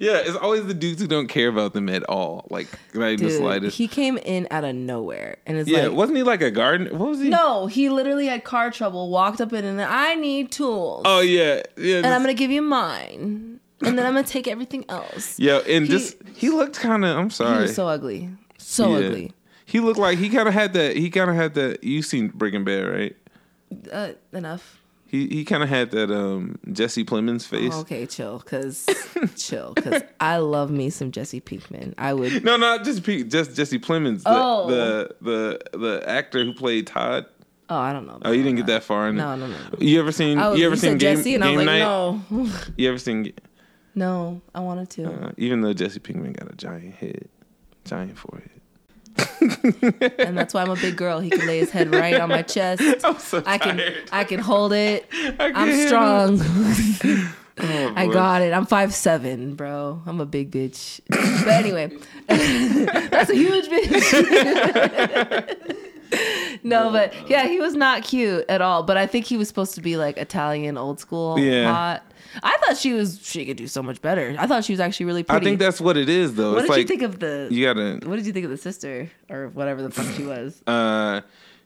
yeah, 0.00 0.16
it's 0.24 0.36
always 0.36 0.64
the 0.66 0.72
dudes 0.74 1.00
who 1.00 1.06
don't 1.06 1.26
care 1.28 1.48
about 1.48 1.74
them 1.74 1.88
at 1.90 2.02
all. 2.04 2.46
Like 2.50 2.68
not 2.94 3.08
even 3.10 3.26
the 3.26 3.32
Dude, 3.32 3.38
slightest. 3.40 3.76
he 3.76 3.86
came 3.86 4.16
in 4.18 4.48
out 4.50 4.64
of 4.64 4.74
nowhere, 4.74 5.36
and 5.46 5.58
it's 5.58 5.68
yeah, 5.68 5.88
like, 5.88 5.92
wasn't 5.92 6.16
he 6.16 6.22
like 6.22 6.40
a 6.40 6.50
gardener? 6.50 6.90
What 6.96 7.10
was 7.10 7.20
he? 7.20 7.28
no, 7.28 7.66
he 7.66 7.90
literally 7.90 8.26
had 8.26 8.44
car 8.44 8.70
trouble. 8.70 9.10
Walked 9.10 9.40
up 9.42 9.52
in 9.52 9.64
and 9.64 9.80
I 9.82 10.14
need 10.14 10.50
tools, 10.52 11.02
Oh 11.04 11.20
yeah, 11.20 11.62
yeah. 11.76 11.96
and 11.98 12.06
I'm 12.06 12.22
gonna 12.22 12.32
give 12.34 12.50
you 12.50 12.62
mine, 12.62 13.60
and 13.82 13.98
then 13.98 14.06
I'm 14.06 14.14
gonna 14.14 14.22
take 14.26 14.48
everything 14.48 14.84
else. 14.88 15.38
Yeah, 15.38 15.58
and 15.68 15.84
He- 15.86 15.90
just 15.92 16.16
he 16.34 16.48
looked 16.48 16.78
kind 16.80 17.04
of. 17.04 17.16
I'm 17.18 17.24
He 17.28 17.34
sorry. 17.34 17.62
was 17.62 17.74
so 17.74 17.88
ugly, 17.88 18.30
so 18.58 18.96
Yeah. 18.98 19.06
ugly. 19.06 19.32
He 19.66 19.80
looked 19.80 19.98
like 20.00 20.18
he 20.18 20.30
kind 20.30 20.48
of 20.48 20.54
had 20.54 20.72
that. 20.72 20.96
He 20.96 21.10
kind 21.10 21.28
of 21.30 21.36
had 21.36 21.54
that. 21.54 21.84
You 21.84 22.02
seen 22.02 22.28
Breaking 22.28 22.64
Bad, 22.64 22.88
right? 22.88 23.16
Uh, 23.92 24.12
enough. 24.32 24.79
He 25.10 25.26
he 25.26 25.44
kind 25.44 25.62
of 25.64 25.68
had 25.68 25.90
that 25.90 26.10
um 26.10 26.56
Jesse 26.72 27.04
Plemons 27.04 27.44
face. 27.44 27.72
Oh, 27.74 27.80
okay, 27.80 28.06
chill, 28.06 28.38
cause 28.40 28.86
chill, 29.36 29.74
cause 29.74 30.02
I 30.20 30.36
love 30.36 30.70
me 30.70 30.88
some 30.88 31.10
Jesse 31.10 31.40
Pinkman. 31.40 31.94
I 31.98 32.14
would. 32.14 32.44
No, 32.44 32.56
not 32.56 32.84
just 32.84 33.02
Pete, 33.02 33.28
just 33.28 33.56
Jesse 33.56 33.80
Plemons, 33.80 34.22
the, 34.22 34.28
Oh. 34.30 34.66
the 34.70 35.16
the 35.72 35.78
the 35.78 36.08
actor 36.08 36.44
who 36.44 36.52
played 36.54 36.86
Todd. 36.86 37.26
Oh, 37.68 37.76
I 37.76 37.92
don't 37.92 38.06
know. 38.06 38.18
Oh, 38.24 38.30
you 38.30 38.42
didn't 38.44 38.56
get 38.58 38.66
that 38.66 38.84
far 38.84 39.08
in 39.08 39.16
it. 39.16 39.18
No, 39.18 39.34
no, 39.36 39.46
no, 39.48 39.56
no. 39.56 39.78
You 39.80 39.98
ever 40.00 40.12
seen? 40.12 40.38
Was, 40.38 40.58
you 40.58 40.66
ever 40.66 40.76
seen 40.76 40.92
said 40.92 40.98
Game, 41.00 41.16
Jesse, 41.16 41.34
and 41.34 41.42
I 41.44 41.48
Game 41.48 41.56
was 41.58 41.66
like, 41.66 41.78
Night? 41.78 41.78
no, 41.80 42.22
You 42.76 42.88
ever 42.88 42.98
seen? 42.98 43.32
no, 43.96 44.40
I 44.54 44.60
wanted 44.60 44.90
to. 44.90 45.04
Uh, 45.28 45.32
even 45.36 45.60
though 45.60 45.72
Jesse 45.72 45.98
Pinkman 46.00 46.36
got 46.38 46.52
a 46.52 46.56
giant 46.56 46.94
head, 46.94 47.28
giant 47.84 48.16
forehead. 48.16 48.59
and 50.18 50.36
that's 50.36 50.54
why 50.54 50.62
I'm 50.62 50.70
a 50.70 50.76
big 50.76 50.96
girl. 50.96 51.20
He 51.20 51.30
can 51.30 51.46
lay 51.46 51.58
his 51.58 51.70
head 51.70 51.92
right 51.92 52.20
on 52.20 52.28
my 52.28 52.42
chest. 52.42 52.82
I'm 53.04 53.18
so 53.18 53.42
I 53.46 53.58
can, 53.58 53.76
tired. 53.76 54.08
I 54.12 54.24
can 54.24 54.40
hold 54.40 54.72
it. 54.72 55.06
I 55.12 55.52
I'm 55.54 55.68
can't 55.68 55.88
strong. 55.88 56.40
Oh, 57.62 57.92
I 57.94 58.06
got 58.06 58.42
it. 58.42 58.52
I'm 58.52 58.66
five 58.66 58.94
seven, 58.94 59.54
bro. 59.54 60.02
I'm 60.06 60.20
a 60.20 60.26
big 60.26 60.50
bitch. 60.50 61.00
But 61.08 61.48
anyway, 61.48 61.92
that's 62.28 63.30
a 63.30 63.34
huge 63.34 63.66
bitch. 63.68 64.06
no, 66.62 66.90
but 66.90 67.14
yeah, 67.28 67.46
he 67.46 67.60
was 67.60 67.74
not 67.74 68.02
cute 68.04 68.44
at 68.48 68.60
all. 68.60 68.82
But 68.82 68.96
I 68.96 69.06
think 69.06 69.26
he 69.26 69.36
was 69.36 69.48
supposed 69.48 69.74
to 69.76 69.80
be 69.80 69.96
like 69.96 70.16
Italian, 70.16 70.76
old 70.78 71.00
school, 71.00 71.38
Yeah. 71.38 71.72
hot. 71.72 72.02
I 72.42 72.56
thought 72.58 72.76
she 72.76 72.92
was. 72.92 73.18
She 73.24 73.44
could 73.44 73.56
do 73.56 73.66
so 73.66 73.82
much 73.82 74.00
better. 74.00 74.36
I 74.38 74.46
thought 74.46 74.64
she 74.64 74.72
was 74.72 74.78
actually 74.80 75.06
really 75.06 75.22
pretty. 75.24 75.40
I 75.44 75.44
think 75.48 75.58
that's 75.58 75.80
what 75.80 75.96
it 75.96 76.08
is, 76.08 76.34
though. 76.36 76.52
What 76.52 76.58
it's 76.58 76.66
did 76.66 76.70
like 76.70 76.78
you 76.82 76.86
think 76.86 77.02
of 77.02 77.18
the? 77.18 77.48
you 77.50 77.64
gotta. 77.66 78.00
What 78.08 78.16
did 78.16 78.26
you 78.26 78.32
think 78.32 78.44
of 78.44 78.50
the 78.50 78.56
sister 78.56 79.10
or 79.28 79.48
whatever 79.48 79.82
the 79.82 79.90
fuck 79.90 80.06
she 80.14 80.22
was? 80.24 80.62
Uh, 80.66 81.22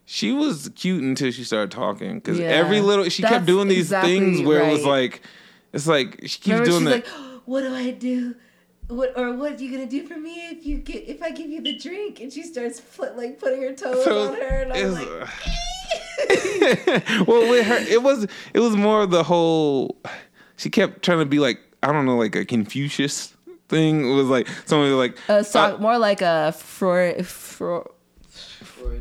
she 0.07 0.33
was 0.33 0.71
cute 0.75 1.03
until 1.03 1.31
she 1.33 1.45
started 1.45 1.71
talking 1.71 2.15
because 2.17 2.39
Yeah. 2.39 2.47
every 2.47 2.81
little 2.81 3.09
she 3.11 3.23
kept 3.23 3.45
doing 3.47 3.69
these 3.69 3.87
exactly 3.87 4.19
things 4.19 4.41
where 4.43 4.63
it 4.63 4.71
was 4.73 4.85
like, 4.87 5.21
it's 5.75 5.87
like 5.87 6.21
she 6.23 6.29
keeps 6.41 6.47
Remember, 6.49 6.65
doing 6.71 6.81
she's 6.81 6.89
that. 7.05 7.21
like, 7.33 7.43
"What 7.47 7.61
do 7.63 7.75
I 7.75 7.91
do? 7.91 8.35
What 8.89 9.17
or 9.17 9.33
what 9.35 9.53
are 9.53 9.63
you 9.63 9.71
gonna 9.71 9.87
do 9.87 10.07
for 10.07 10.19
me 10.19 10.49
if 10.51 10.67
you 10.67 10.79
get 10.79 11.09
if 11.09 11.23
I 11.23 11.31
give 11.31 11.49
you 11.49 11.63
the 11.63 11.79
drink?" 11.79 12.21
And 12.21 12.33
she 12.33 12.43
starts 12.43 12.81
put, 12.81 13.17
like 13.17 13.39
putting 13.41 13.63
her 13.63 13.73
toes 13.73 14.05
So 14.05 14.29
on 14.29 14.35
her, 14.35 14.63
and 14.63 14.73
I'm 14.73 14.93
like, 14.93 15.09
well, 17.27 17.51
with 17.51 17.67
her, 17.67 17.79
it 17.79 18.03
was 18.03 18.27
it 18.53 18.61
was 18.61 18.77
more 18.77 19.03
of 19.03 19.11
the 19.11 19.23
whole. 19.23 19.97
She 20.57 20.71
kept 20.71 21.03
trying 21.03 21.19
to 21.21 21.25
be 21.25 21.39
like 21.39 21.61
I 21.83 21.93
don't 21.93 22.07
know, 22.07 22.17
like 22.17 22.37
a 22.37 22.45
Confucius 22.45 23.35
thing. 23.69 24.11
It 24.11 24.15
was 24.15 24.29
like 24.29 24.49
somebody 24.67 24.93
like 24.93 25.19
uh, 25.29 25.43
so, 25.43 25.79
more 25.79 25.99
like 25.99 26.23
a 26.23 26.53
Freud. 26.53 27.27
Freud. 27.27 27.87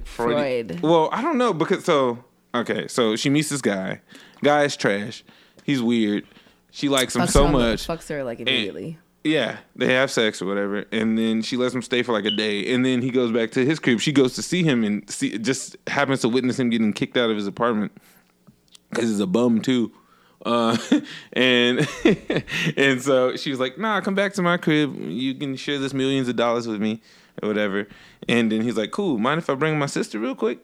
Freud. 0.06 0.80
Well, 0.82 1.10
I 1.12 1.22
don't 1.22 1.38
know 1.38 1.54
because 1.54 1.84
so 1.84 2.24
okay, 2.56 2.88
so 2.88 3.16
she 3.16 3.30
meets 3.30 3.50
this 3.50 3.62
guy. 3.62 4.02
Guy 4.44 4.64
is 4.64 4.78
trash. 4.78 5.24
He's 5.64 5.82
weird. 5.82 6.26
She 6.72 6.90
likes 6.90 7.16
him 7.16 7.24
fucks 7.24 7.32
so 7.32 7.48
her- 7.48 7.52
much. 7.52 7.88
Fucks 7.88 8.10
her 8.10 8.24
like 8.24 8.40
immediately. 8.40 8.98
Yeah, 9.24 9.60
they 9.76 9.94
have 9.94 10.12
sex 10.12 10.42
or 10.42 10.46
whatever, 10.46 10.84
and 10.92 11.18
then 11.18 11.42
she 11.42 11.56
lets 11.56 11.74
him 11.74 11.82
stay 11.82 12.04
for 12.04 12.12
like 12.12 12.26
a 12.26 12.32
day, 12.32 12.74
and 12.74 12.86
then 12.86 13.02
he 13.02 13.10
goes 13.10 13.32
back 13.32 13.52
to 13.52 13.66
his 13.66 13.80
crib. 13.80 14.02
She 14.02 14.12
goes 14.12 14.34
to 14.36 14.42
see 14.42 14.64
him, 14.64 14.84
and 14.84 15.10
see, 15.10 15.38
just 15.38 15.78
happens 15.88 16.20
to 16.22 16.30
witness 16.30 16.60
him 16.60 16.70
getting 16.70 16.92
kicked 16.92 17.16
out 17.16 17.30
of 17.30 17.38
his 17.38 17.48
apartment 17.48 17.94
because 18.90 19.10
he's 19.10 19.22
a 19.22 19.28
bum 19.28 19.62
too. 19.62 19.94
Uh, 20.46 20.78
and 21.34 21.88
and 22.78 23.02
so 23.02 23.38
she 23.38 23.50
was 23.50 23.62
like, 23.62 23.78
"Nah, 23.78 24.02
come 24.02 24.14
back 24.16 24.34
to 24.34 24.42
my 24.42 24.58
crib. 24.58 24.94
You 25.00 25.34
can 25.36 25.56
share 25.56 25.80
this 25.80 25.94
millions 25.94 26.28
of 26.28 26.36
dollars 26.36 26.68
with 26.68 26.82
me, 26.82 27.02
or 27.42 27.48
whatever." 27.48 27.88
And 28.28 28.52
then 28.52 28.62
he's 28.62 28.76
like, 28.76 28.92
"Cool. 28.92 29.18
Mind 29.20 29.38
if 29.38 29.50
I 29.50 29.56
bring 29.56 29.80
my 29.80 29.86
sister 29.86 30.20
real 30.20 30.36
quick?" 30.36 30.60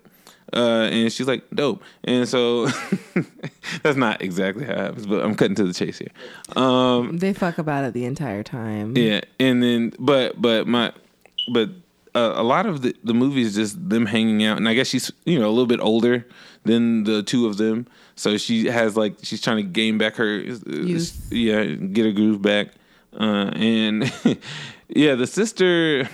Uh, 0.54 0.90
and 0.92 1.12
she's 1.14 1.28
like, 1.28 1.44
"Dope." 1.54 1.84
And 2.04 2.28
so 2.28 2.68
that's 3.84 3.98
not 3.98 4.22
exactly 4.22 4.66
how 4.66 4.72
it 4.74 4.78
happens, 4.78 5.06
but 5.06 5.24
I'm 5.24 5.36
cutting 5.36 5.56
to 5.56 5.64
the 5.64 5.74
chase 5.74 6.00
here. 6.00 6.10
Um, 6.62 7.18
They 7.18 7.34
fuck 7.34 7.58
about 7.58 7.84
it 7.84 7.94
the 7.94 8.06
entire 8.06 8.44
time. 8.44 8.96
yeah, 8.98 9.22
and 9.40 9.62
then 9.62 9.94
but 10.00 10.42
but 10.42 10.68
my 10.68 10.92
but 11.54 11.70
uh, 12.16 12.34
a 12.36 12.44
lot 12.44 12.66
of 12.66 12.82
the 12.82 12.96
the 13.04 13.14
movie 13.14 13.42
is 13.42 13.56
just 13.56 13.90
them 13.90 14.06
hanging 14.08 14.44
out, 14.44 14.58
and 14.58 14.68
I 14.68 14.74
guess 14.74 14.88
she's 14.88 15.12
you 15.26 15.38
know 15.40 15.48
a 15.48 15.52
little 15.54 15.68
bit 15.68 15.80
older 15.82 16.26
than 16.64 17.04
the 17.04 17.22
two 17.24 17.46
of 17.46 17.58
them, 17.58 17.86
so 18.16 18.38
she 18.38 18.66
has 18.66 18.98
like 18.98 19.18
she's 19.22 19.42
trying 19.42 19.58
to 19.58 19.64
gain 19.64 19.98
back 19.98 20.16
her 20.16 20.38
Youth. 20.40 21.28
yeah, 21.32 21.64
get 21.66 22.06
her 22.06 22.12
groove 22.12 22.42
back, 22.42 22.70
uh, 23.20 23.52
and 23.54 24.12
yeah, 24.88 25.14
the 25.16 25.28
sister 25.28 26.10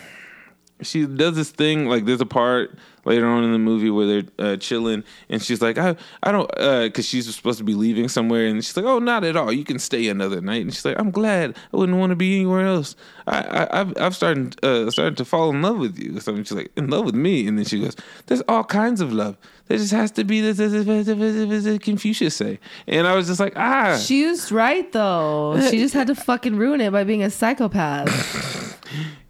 she 0.81 1.05
does 1.05 1.37
this 1.37 1.51
thing 1.51 1.85
like 1.85 2.03
there's 2.03 2.19
a 2.19 2.25
part 2.25 2.77
later 3.05 3.27
on 3.27 3.43
in 3.43 3.51
the 3.51 3.59
movie 3.59 3.89
where 3.89 4.05
they're 4.05 4.23
uh, 4.39 4.57
chilling 4.57 5.03
and 5.29 5.41
she's 5.41 5.61
like 5.61 5.77
i 5.77 5.95
i 6.23 6.31
don't 6.31 6.49
uh 6.57 6.83
because 6.83 7.07
she's 7.07 7.33
supposed 7.33 7.57
to 7.57 7.63
be 7.63 7.73
leaving 7.75 8.07
somewhere 8.07 8.47
and 8.47 8.63
she's 8.63 8.75
like 8.75 8.85
oh 8.85 8.99
not 8.99 9.23
at 9.23 9.35
all. 9.35 9.51
You 9.51 9.63
can 9.63 9.79
stay 9.79 10.07
another 10.07 10.41
night 10.41 10.63
and 10.63 10.73
she's 10.73 10.85
like 10.85 10.99
i'm 10.99 11.11
glad. 11.11 11.55
I 11.73 11.77
wouldn't 11.77 11.97
want 11.97 12.09
to 12.11 12.15
be 12.15 12.35
anywhere 12.35 12.65
else. 12.65 12.95
I, 13.27 13.39
I 13.41 13.81
i've 13.81 13.97
i've 13.97 14.15
started 14.15 14.63
uh 14.63 14.89
started 14.91 15.17
to 15.17 15.25
fall 15.25 15.49
in 15.51 15.61
love 15.61 15.77
with 15.77 15.97
you 15.97 16.19
something. 16.19 16.43
She's 16.43 16.57
like 16.57 16.71
in 16.75 16.89
love 16.89 17.05
with 17.05 17.15
me? 17.15 17.47
And 17.47 17.57
then 17.57 17.65
she 17.65 17.79
goes 17.79 17.95
there's 18.27 18.41
all 18.47 18.63
kinds 18.63 19.01
of 19.01 19.13
love. 19.13 19.37
There 19.67 19.77
just 19.79 19.93
has 19.93 20.11
to 20.11 20.23
be 20.23 20.41
this, 20.41 20.57
this, 20.57 20.71
this, 20.71 20.85
this, 20.85 21.07
this, 21.07 21.63
this 21.63 21.79
confucius 21.79 22.35
say. 22.35 22.59
And 22.87 23.07
i 23.07 23.15
was 23.15 23.27
just 23.27 23.39
like 23.39 23.53
ah. 23.55 23.97
She 23.97 24.25
was 24.25 24.51
right 24.51 24.91
though. 24.91 25.59
She 25.69 25.77
just 25.77 25.93
had 25.93 26.07
to 26.07 26.15
fucking 26.29 26.57
ruin 26.57 26.81
it 26.81 26.91
by 26.91 27.03
being 27.03 27.23
a 27.23 27.29
psychopath. 27.29 28.11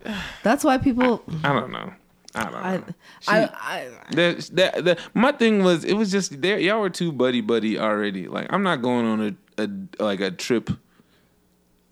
That's 0.44 0.64
why 0.64 0.78
people. 0.78 1.24
i 1.44 1.52
don't 1.52 1.72
know 1.72 1.92
i 2.36 2.44
don't 2.44 2.54
know 2.88 2.94
I, 3.28 3.38
I, 3.38 3.50
I, 3.54 3.90
That, 4.12 4.50
that, 4.54 4.86
that, 4.86 5.00
my 5.14 5.32
thing 5.32 5.64
was, 5.64 5.84
it 5.84 5.94
was 5.94 6.12
just 6.12 6.42
there. 6.42 6.60
Y'all 6.60 6.82
were 6.82 6.90
too 6.90 7.12
buddy 7.12 7.42
buddy 7.42 7.80
already. 7.80 8.28
Like, 8.28 8.48
I'm 8.52 8.62
not 8.64 8.82
going 8.82 9.06
on 9.06 9.38
a, 9.58 9.64
a 9.64 10.04
like 10.04 10.20
a 10.20 10.32
trip 10.32 10.70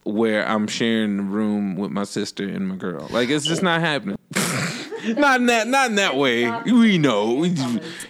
where 0.04 0.48
I'm 0.48 0.68
sharing 0.68 1.18
the 1.18 1.24
room 1.24 1.76
with 1.78 1.92
my 1.92 2.04
sister 2.04 2.48
and 2.48 2.68
my 2.68 2.76
girl. 2.76 3.08
Like, 3.10 3.30
it's 3.30 3.46
just 3.46 3.64
not 3.64 3.80
happening. 3.82 4.18
not 5.18 5.40
in 5.40 5.46
that, 5.48 5.68
not 5.68 5.90
in 5.90 5.96
that 5.96 6.18
way. 6.18 6.50
We 6.66 6.98
know. 6.98 7.34
We, 7.36 7.50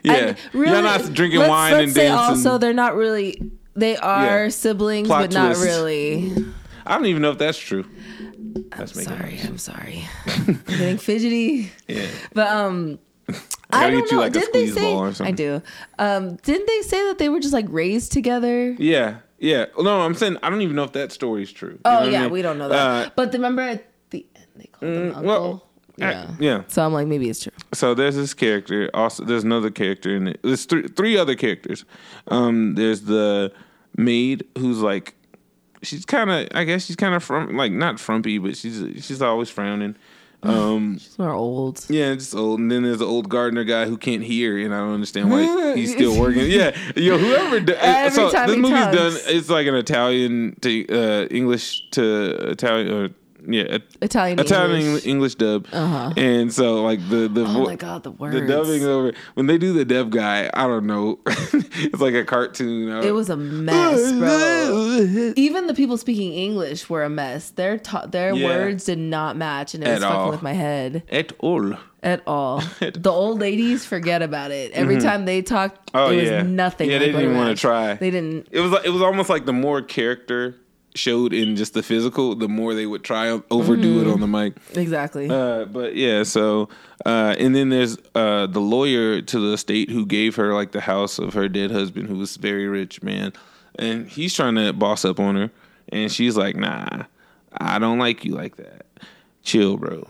yeah, 0.03 0.35
really, 0.53 0.72
y'all 0.73 0.81
not 0.81 1.14
drinking 1.14 1.39
let's- 1.39 1.49
wine 1.49 1.72
let's 1.73 1.84
and 1.84 1.93
say 1.93 2.07
dancing. 2.07 2.30
Also, 2.30 2.57
they're 2.57 2.73
not 2.73 2.95
really. 2.95 3.51
They 3.76 3.95
are 3.97 4.43
Yeah. 4.43 4.49
siblings, 4.49 5.07
Plot 5.07 5.22
but 5.22 5.34
not 5.34 5.55
really. 5.57 6.34
I 6.85 6.95
don't 6.97 7.05
even 7.07 7.22
know 7.22 7.31
if 7.31 7.38
that's 7.38 7.57
true. 7.57 7.85
That's 8.75 8.95
making 8.95 9.17
Sorry, 9.17 9.39
I'm 9.43 9.57
sorry. 9.57 10.03
I'm 10.25 10.63
getting 10.67 10.97
fidgety. 10.97 11.71
Yeah. 11.88 12.07
But 12.34 12.47
um, 12.47 12.99
I 13.30 13.85
I 13.88 13.89
don't 13.89 14.05
you 14.05 14.17
know. 14.17 14.23
like 14.23 14.34
Did 14.34 14.51
they 14.53 14.67
say? 14.67 14.95
I 14.95 15.31
do. 15.31 15.61
Um, 15.99 16.35
didn't 16.38 16.67
they 16.67 16.81
say 16.81 17.03
that 17.07 17.17
they 17.17 17.30
were 17.30 17.39
just 17.39 17.53
like 17.53 17.65
raised 17.69 18.11
together? 18.11 18.71
Yeah, 18.73 19.17
yeah. 19.39 19.65
No, 19.77 20.01
I'm 20.01 20.13
saying 20.13 20.38
I 20.43 20.49
don't 20.49 20.61
even 20.61 20.75
know 20.75 20.84
if 20.84 20.91
that 20.93 21.11
story 21.11 21.43
is 21.43 21.51
true. 21.51 21.71
You 21.71 21.75
know 21.85 21.99
Oh 21.99 22.03
I 22.03 22.09
yeah, 22.09 22.21
mean? 22.23 22.31
we 22.31 22.41
don't 22.41 22.57
know 22.57 22.69
that. 22.69 23.07
Uh, 23.07 23.09
but 23.15 23.34
remember 23.34 23.61
at 23.61 23.85
the 24.09 24.25
end 24.35 24.47
they 24.55 24.65
called 24.65 24.91
him 24.91 25.01
mm, 25.11 25.15
uncle. 25.15 25.23
well, 25.25 25.67
yeah. 25.97 26.31
yeah. 26.39 26.63
So 26.67 26.84
I'm 26.85 26.91
like, 26.93 27.07
maybe 27.07 27.30
it's 27.30 27.43
true. 27.43 27.51
So 27.73 27.93
there's 27.93 28.15
this 28.15 28.34
character. 28.34 28.89
Also, 28.93 29.23
there's 29.23 29.43
another 29.43 29.69
character 29.71 30.15
in 30.15 30.27
it. 30.27 30.39
There's 30.43 30.65
three 30.65 30.88
three 30.88 31.17
other 31.17 31.35
characters. 31.35 31.85
Um, 32.27 32.75
there's 32.75 33.01
the 33.01 33.51
maid 33.95 34.43
who's 34.57 34.80
like, 34.80 35.15
she's 35.84 36.05
kind 36.05 36.30
of, 36.30 36.47
I 36.55 36.64
guess 36.64 36.85
she's 36.85 36.95
kind 36.95 37.14
of 37.14 37.23
from 37.23 37.55
like 37.55 37.72
not 37.72 37.99
frumpy, 37.99 38.38
but 38.38 38.57
she's 38.57 38.84
she's 39.05 39.22
always 39.22 39.49
frowning. 39.49 39.95
Um, 40.41 40.97
she's 40.99 41.18
more 41.18 41.31
old. 41.31 41.85
Yeah, 41.89 42.14
just 42.15 42.35
old. 42.35 42.60
And 42.60 42.72
then 42.72 42.84
there's 42.84 42.99
the 42.99 43.05
old 43.05 43.30
gardener 43.30 43.64
guy 43.64 43.85
who 43.85 43.97
can't 43.97 44.23
hear, 44.23 44.57
and 44.57 44.73
I 44.73 44.80
don't 44.80 44.93
understand 44.93 45.31
why 45.31 45.73
he's 45.76 45.93
still 45.93 46.19
working. 46.19 46.49
Yeah, 46.49 46.76
yo, 46.95 47.18
whoever. 47.18 47.60
Do, 47.60 47.73
Every 47.80 48.11
so 48.11 48.31
time 48.31 48.47
this 48.49 48.57
movie's 48.57 48.80
talks. 48.80 48.97
done. 48.97 49.14
It's 49.27 49.49
like 49.49 49.68
an 49.68 49.76
Italian 49.76 50.57
to 50.61 50.88
uh, 50.89 51.27
English 51.27 51.89
to 51.91 52.49
Italian. 52.51 52.91
Or, 52.91 53.10
yeah, 53.47 53.77
Italian 54.01 54.39
Italian 54.39 54.81
English. 54.81 55.05
English, 55.05 55.35
dub. 55.35 55.67
Uh-huh. 55.71 56.13
And 56.17 56.53
so 56.53 56.83
like 56.83 56.99
the 57.09 57.27
the 57.27 57.45
Oh 57.45 57.65
my 57.65 57.75
God, 57.75 58.03
the 58.03 58.11
words, 58.11 58.33
the 58.35 58.45
dubbing 58.47 58.83
over 58.85 59.13
when 59.35 59.47
they 59.47 59.57
do 59.57 59.73
the 59.73 59.85
dub 59.85 60.11
guy. 60.11 60.49
I 60.53 60.67
don't 60.67 60.85
know. 60.87 61.19
it's 61.27 61.99
like 62.01 62.13
a 62.13 62.23
cartoon. 62.23 62.89
It 63.03 63.11
was 63.13 63.29
a 63.29 63.37
mess, 63.37 64.11
bro. 64.13 65.33
Even 65.35 65.67
the 65.67 65.73
people 65.73 65.97
speaking 65.97 66.33
English 66.33 66.89
were 66.89 67.03
a 67.03 67.09
mess. 67.09 67.49
Their 67.51 67.77
ta- 67.77 68.05
their 68.05 68.33
Yeah. 68.33 68.47
words 68.47 68.85
did 68.85 68.99
not 68.99 69.37
match, 69.37 69.73
and 69.73 69.83
it 69.83 69.87
At 69.87 69.93
was 69.95 70.03
fucking 70.03 70.29
with 70.31 70.41
my 70.41 70.53
head 70.53 71.03
at 71.11 71.33
all. 71.39 71.73
at 72.01 72.21
all. 72.27 72.61
the 72.79 73.11
old 73.11 73.39
ladies 73.39 73.85
forget 73.85 74.21
about 74.21 74.51
it. 74.51 74.71
Every 74.73 74.97
Mhm. 74.97 75.03
time 75.03 75.25
they 75.25 75.41
talked, 75.41 75.91
Oh 75.93 76.09
it 76.11 76.15
was 76.17 76.29
yeah, 76.29 76.41
nothing. 76.43 76.89
Yeah, 76.89 76.95
like 76.97 76.99
they 77.07 77.11
didn't 77.11 77.21
even 77.21 77.37
want 77.37 77.55
to 77.55 77.59
try. 77.59 77.95
They 77.95 78.11
didn't. 78.11 78.47
It 78.51 78.59
was 78.61 78.71
like, 78.71 78.85
it 78.85 78.89
was 78.89 79.01
almost 79.01 79.29
like 79.29 79.45
the 79.45 79.53
more 79.53 79.81
character 79.81 80.55
showed 80.95 81.33
in 81.33 81.55
just 81.55 81.73
the 81.73 81.81
physical, 81.83 82.35
the 82.35 82.47
more 82.47 82.73
they 82.73 82.85
would 82.85 83.03
try 83.03 83.29
overdo 83.49 84.01
it 84.01 84.05
Mhm. 84.05 84.13
on 84.13 84.19
the 84.19 84.27
mic. 84.27 84.53
Exactly. 84.75 85.29
Uh, 85.29 85.65
but 85.65 85.95
yeah, 85.95 86.23
so 86.23 86.69
uh, 87.05 87.35
and 87.39 87.55
then 87.55 87.69
there's 87.69 87.97
uh, 88.15 88.45
the 88.47 88.59
lawyer 88.61 89.21
to 89.21 89.39
the 89.39 89.53
estate 89.53 89.89
who 89.89 90.05
gave 90.05 90.35
her 90.35 90.53
like 90.53 90.71
the 90.71 90.81
house 90.81 91.17
of 91.19 91.33
her 91.33 91.47
dead 91.49 91.71
husband, 91.71 92.07
who 92.07 92.15
was 92.17 92.37
very 92.37 92.67
rich 92.67 93.01
man, 93.03 93.33
and 93.77 94.07
he's 94.07 94.33
trying 94.33 94.55
to 94.55 94.71
boss 94.73 95.03
up 95.03 95.19
on 95.19 95.35
her, 95.35 95.51
and 95.89 96.11
she's 96.11 96.37
like, 96.37 96.55
"Nah, 96.55 97.03
I 97.59 97.79
don't 97.79 97.97
like 97.99 98.23
you 98.23 98.33
like 98.35 98.55
that. 98.57 98.85
Chill, 99.43 99.77
bro." 99.77 100.07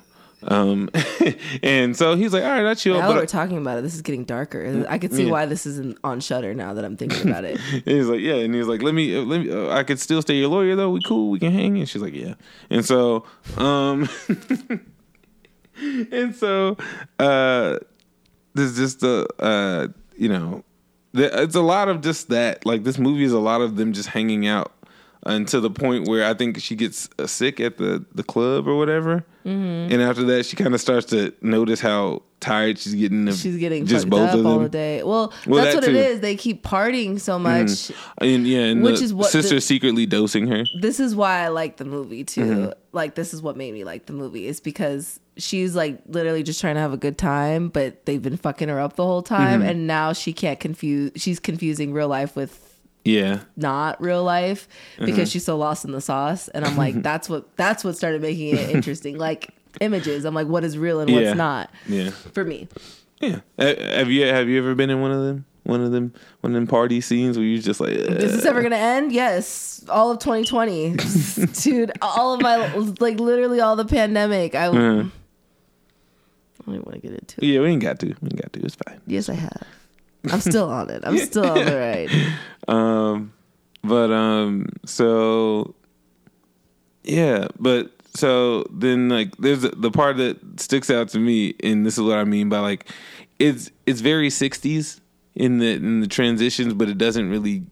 Um, 0.48 0.90
and 1.64 1.96
so 1.96 2.16
he's 2.16 2.34
like, 2.34 2.44
"All 2.44 2.50
right, 2.50 2.66
I 2.66 2.74
chill." 2.74 3.00
now 3.00 3.08
but 3.08 3.18
we're 3.18 3.26
talking 3.26 3.58
about 3.58 3.80
it, 3.80 3.82
this 3.82 3.96
is 3.96 4.02
getting 4.02 4.24
darker. 4.26 4.86
I 4.90 4.98
could 4.98 5.14
see 5.14 5.26
Yeah. 5.26 5.32
why 5.32 5.46
this 5.46 5.66
isn't 5.66 5.98
on 6.04 6.20
Shudder 6.20 6.54
now 6.54 6.74
that 6.74 6.84
I'm 6.86 6.98
thinking 6.98 7.30
about 7.30 7.44
it. 7.46 7.60
And 7.72 7.84
he's 7.86 8.08
like, 8.08 8.20
yeah, 8.22 8.36
and 8.36 8.54
he's 8.54 8.68
like, 8.68 8.82
let 8.82 8.94
me, 8.94 9.16
uh, 9.16 9.22
let 9.22 9.42
me, 9.42 9.52
uh, 9.52 9.70
I 9.70 9.84
could 9.84 10.00
still 10.00 10.22
stay 10.22 10.36
your 10.36 10.50
lawyer 10.50 10.76
though. 10.76 10.90
We 10.92 11.02
cool, 11.02 11.30
we 11.32 11.40
can 11.40 11.52
hang. 11.52 11.78
And 11.78 11.88
she's 11.88 12.02
like, 12.02 12.14
yeah. 12.14 12.34
And 12.70 12.86
so, 12.86 13.26
um, 13.58 14.10
and 16.12 16.36
so, 16.36 16.78
uh, 17.20 17.80
there's 18.54 18.76
just 18.76 19.00
the, 19.00 19.28
uh, 19.40 19.88
you 20.18 20.30
know, 20.30 20.64
the, 21.14 21.42
it's 21.44 21.56
a 21.56 21.62
lot 21.62 21.90
of 21.90 22.02
just 22.02 22.30
that. 22.30 22.66
Like 22.66 22.84
this 22.84 22.98
movie 22.98 23.24
is 23.24 23.32
a 23.34 23.40
lot 23.40 23.62
of 23.62 23.76
them 23.78 23.94
just 23.94 24.10
hanging 24.10 24.48
out 24.48 24.72
and 25.26 25.48
to 25.48 25.60
the 25.60 25.70
point 25.70 26.08
where 26.08 26.26
I 26.26 26.34
think 26.34 26.60
she 26.60 26.76
gets 26.76 27.10
uh, 27.20 27.28
sick 27.28 27.60
at 27.60 27.78
the 27.78 28.04
the 28.14 28.24
club 28.24 28.68
or 28.68 28.76
whatever. 28.78 29.26
Mhm. 29.46 29.92
And 29.92 30.02
after 30.02 30.24
that, 30.24 30.46
she 30.46 30.56
kind 30.56 30.74
of 30.74 30.80
starts 30.80 31.06
to 31.08 31.34
notice 31.42 31.82
how 31.82 32.22
tired 32.40 32.78
she's 32.80 32.94
getting. 32.96 33.30
She's 33.34 33.58
getting 33.58 33.86
just 33.86 34.06
fucked 34.06 34.12
both 34.12 34.30
up 34.30 34.36
of 34.40 34.46
all 34.46 34.54
them. 34.56 34.64
the 34.64 34.70
day. 34.70 35.04
Well, 35.04 35.34
Well, 35.46 35.64
that's 35.64 35.76
that 35.76 35.82
what 35.84 35.90
it 35.90 35.94
too. 35.94 35.98
is. 36.14 36.20
They 36.22 36.36
keep 36.38 36.64
partying 36.64 37.20
so 37.20 37.38
much. 37.40 37.68
Mhm. 37.68 37.96
And 38.20 38.48
yeah, 38.48 38.60
and 38.60 38.84
Which 38.84 39.02
is 39.02 39.14
what 39.14 39.32
sister 39.32 39.56
the- 39.56 39.62
secretly 39.62 40.06
dosing 40.06 40.48
her. 40.48 40.64
This 40.80 41.00
is 41.02 41.14
why 41.16 41.44
I 41.44 41.50
like 41.50 41.76
the 41.78 41.86
movie 41.86 42.24
too. 42.24 42.42
Mhm. 42.42 42.74
Like 42.94 43.16
this 43.16 43.34
is 43.34 43.42
what 43.42 43.58
made 43.58 43.74
me 43.74 43.84
like 43.84 44.06
the 44.06 44.14
movie 44.14 44.48
is 44.48 44.60
because 44.62 45.20
she's 45.36 45.76
like 45.76 46.00
literally 46.08 46.44
just 46.44 46.62
trying 46.62 46.76
to 46.76 46.82
have 46.82 46.94
a 46.94 46.98
good 46.98 47.18
time, 47.18 47.68
but 47.70 48.06
they've 48.06 48.22
been 48.22 48.38
fucking 48.38 48.70
her 48.70 48.80
up 48.80 48.96
the 48.96 49.04
whole 49.06 49.24
time, 49.24 49.62
Mhm. 49.62 49.70
and 49.70 49.88
now 49.88 50.14
she 50.14 50.32
can't 50.32 50.60
confuse. 50.60 51.12
She's 51.18 51.40
confusing 51.40 51.92
real 51.92 52.08
life 52.08 52.36
with 52.36 52.63
Yeah. 53.06 53.42
not 53.58 54.02
real 54.02 54.24
life 54.24 54.68
because 55.00 55.28
Mhm. 55.30 55.32
she's 55.34 55.44
so 55.46 55.58
lost 55.58 55.84
in 55.86 55.92
the 55.92 56.02
sauce. 56.02 56.48
And 56.50 56.64
I'm 56.66 56.78
like, 56.78 57.02
that's 57.04 57.28
what 57.30 57.56
that's 57.58 57.84
what 57.84 57.98
started 57.98 58.22
making 58.22 58.56
it 58.56 58.70
interesting. 58.70 59.18
like 59.18 59.50
images, 59.82 60.24
I'm 60.26 60.34
like, 60.36 60.48
what 60.48 60.64
is 60.64 60.78
real 60.78 61.00
and 61.00 61.12
what's 61.12 61.24
Yeah. 61.26 61.34
not 61.34 61.70
Yeah. 61.88 62.12
for 62.12 62.44
me. 62.46 62.68
Yeah. 63.22 63.40
Uh, 63.58 63.74
Have 63.96 64.10
you 64.12 64.26
have 64.26 64.48
you 64.50 64.58
ever 64.60 64.76
been 64.76 64.90
in 64.90 65.02
one 65.02 65.12
of 65.12 65.22
them? 65.24 65.46
One 65.66 65.82
of 65.82 65.92
them 65.92 66.14
one 66.42 66.52
of 66.52 66.56
them 66.56 66.68
party 66.68 67.00
scenes 67.02 67.38
where 67.38 67.46
you're 67.46 67.62
just 67.62 67.80
like 67.80 67.92
Is 67.92 68.34
this 68.36 68.46
ever 68.46 68.62
gonna 68.62 68.76
end? 68.76 69.12
Yes, 69.14 69.84
all 69.90 70.12
of 70.12 70.20
2020, 70.20 70.96
dude. 71.62 71.92
All 72.02 72.34
of 72.34 72.42
my 72.42 72.68
like 73.00 73.20
literally 73.20 73.62
all 73.62 73.76
the 73.78 73.86
pandemic. 73.86 74.56
I, 74.56 74.68
Uh, 74.68 74.72
I 74.72 74.74
don't 74.76 75.12
even 76.68 76.82
want 76.84 76.94
to 76.94 77.00
get 77.00 77.12
into. 77.12 77.38
it. 77.42 77.48
Yeah, 77.48 77.62
we 77.62 77.68
ain't 77.70 77.82
got 77.82 78.00
to. 78.00 78.08
We 78.08 78.12
ain't 78.12 78.42
got 78.42 78.54
to. 78.54 78.60
It's 78.62 78.76
fine. 78.88 79.00
Yes, 79.08 79.28
I 79.30 79.34
have. 79.34 79.64
I'm 80.32 80.40
still 80.40 80.70
on 80.70 80.90
it. 80.90 81.04
I'm 81.06 81.18
still 81.18 81.46
on 81.46 81.66
the 81.66 81.78
ride. 81.78 82.10
Um, 82.66 83.34
but 83.84 84.10
um, 84.10 84.68
so 84.86 85.76
yeah, 87.04 87.50
but 87.60 87.92
so 88.16 88.64
then 88.72 89.10
like 89.10 89.36
there's 89.38 89.62
the 89.62 89.92
part 89.92 90.16
that 90.16 90.62
sticks 90.62 90.90
out 90.90 91.10
to 91.10 91.20
me, 91.20 91.56
and 91.62 91.86
this 91.86 91.98
is 91.98 92.04
what 92.04 92.18
I 92.18 92.24
mean 92.24 92.48
by 92.48 92.60
like 92.60 92.90
it's 93.40 93.70
it's 93.86 94.00
very 94.00 94.30
'60s 94.30 95.02
in 95.36 95.58
the 95.58 95.74
in 95.74 96.00
the 96.00 96.08
transitions, 96.08 96.74
but 96.74 96.88
it 96.88 96.98
doesn't 96.98 97.30
really 97.30 97.64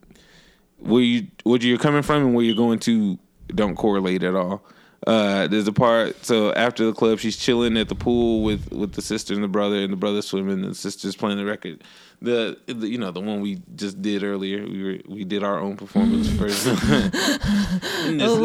where 0.79 1.01
you 1.01 1.27
where 1.43 1.59
you're 1.59 1.77
coming 1.77 2.01
from 2.01 2.23
and 2.23 2.35
where 2.35 2.43
you're 2.43 2.55
going 2.55 2.79
to 2.79 3.17
don't 3.55 3.75
correlate 3.75 4.23
at 4.23 4.35
all. 4.35 4.63
Uh, 5.07 5.47
there's 5.47 5.67
a 5.67 5.73
part 5.73 6.23
so 6.23 6.53
after 6.53 6.85
the 6.85 6.93
club, 6.93 7.17
she's 7.19 7.35
chilling 7.35 7.75
at 7.77 7.89
the 7.89 7.95
pool 7.95 8.43
with 8.43 8.71
with 8.71 8.93
the 8.93 9.01
sister 9.01 9.33
and 9.33 9.43
the 9.43 9.47
brother, 9.47 9.77
and 9.77 9.91
the 9.91 9.97
brother 9.97 10.21
swimming, 10.21 10.63
and 10.63 10.71
the 10.71 10.75
sister's 10.75 11.15
playing 11.15 11.37
the 11.37 11.45
record. 11.45 11.83
The, 12.21 12.55
the 12.67 12.87
you 12.87 12.99
know 12.99 13.09
the 13.11 13.19
one 13.19 13.41
we 13.41 13.61
just 13.75 13.99
did 14.01 14.23
earlier. 14.23 14.63
We 14.63 14.83
were 14.83 14.97
we 15.07 15.23
did 15.23 15.43
our 15.43 15.57
own 15.59 15.75
performance 15.75 16.29
first. 16.37 16.67
In 16.67 18.17
this 18.17 18.29
Oh, 18.29 18.35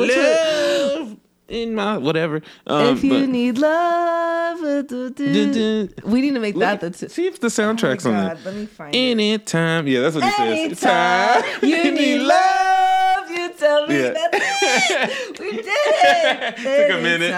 love 1.04 1.16
in 1.48 1.74
my 1.74 1.98
whatever. 1.98 2.40
Um, 2.66 2.96
if 2.96 3.04
you 3.04 3.10
but- 3.20 3.28
need 3.28 3.58
love, 3.58 4.62
uh, 4.62 4.82
do, 4.82 5.10
do. 5.10 5.88
we 6.04 6.20
need 6.22 6.32
to 6.34 6.40
make 6.40 6.56
that 6.58 6.80
the. 6.80 6.90
T- 6.90 7.08
see 7.08 7.26
if 7.26 7.38
the 7.38 7.48
soundtrack's 7.48 8.06
on 8.06 8.14
God, 8.14 8.38
it. 8.38 8.44
let 8.46 8.54
me 8.54 8.66
find 8.66 8.94
it. 8.94 8.98
Anytime, 8.98 9.86
yeah, 9.86 10.00
that's 10.00 10.14
what 10.16 10.24
he 10.24 10.30
says. 10.74 10.82
Anytime 10.82 11.44
you 11.68 11.92
need 11.92 12.18
love, 12.22 12.95
tell 13.66 13.86
me 13.86 13.94
Yeah. 14.00 14.10
that 14.10 15.36
we 15.40 15.50
did 15.52 15.64
it. 15.66 16.56
Took 16.88 16.98
a 16.98 17.02
minute, 17.02 17.30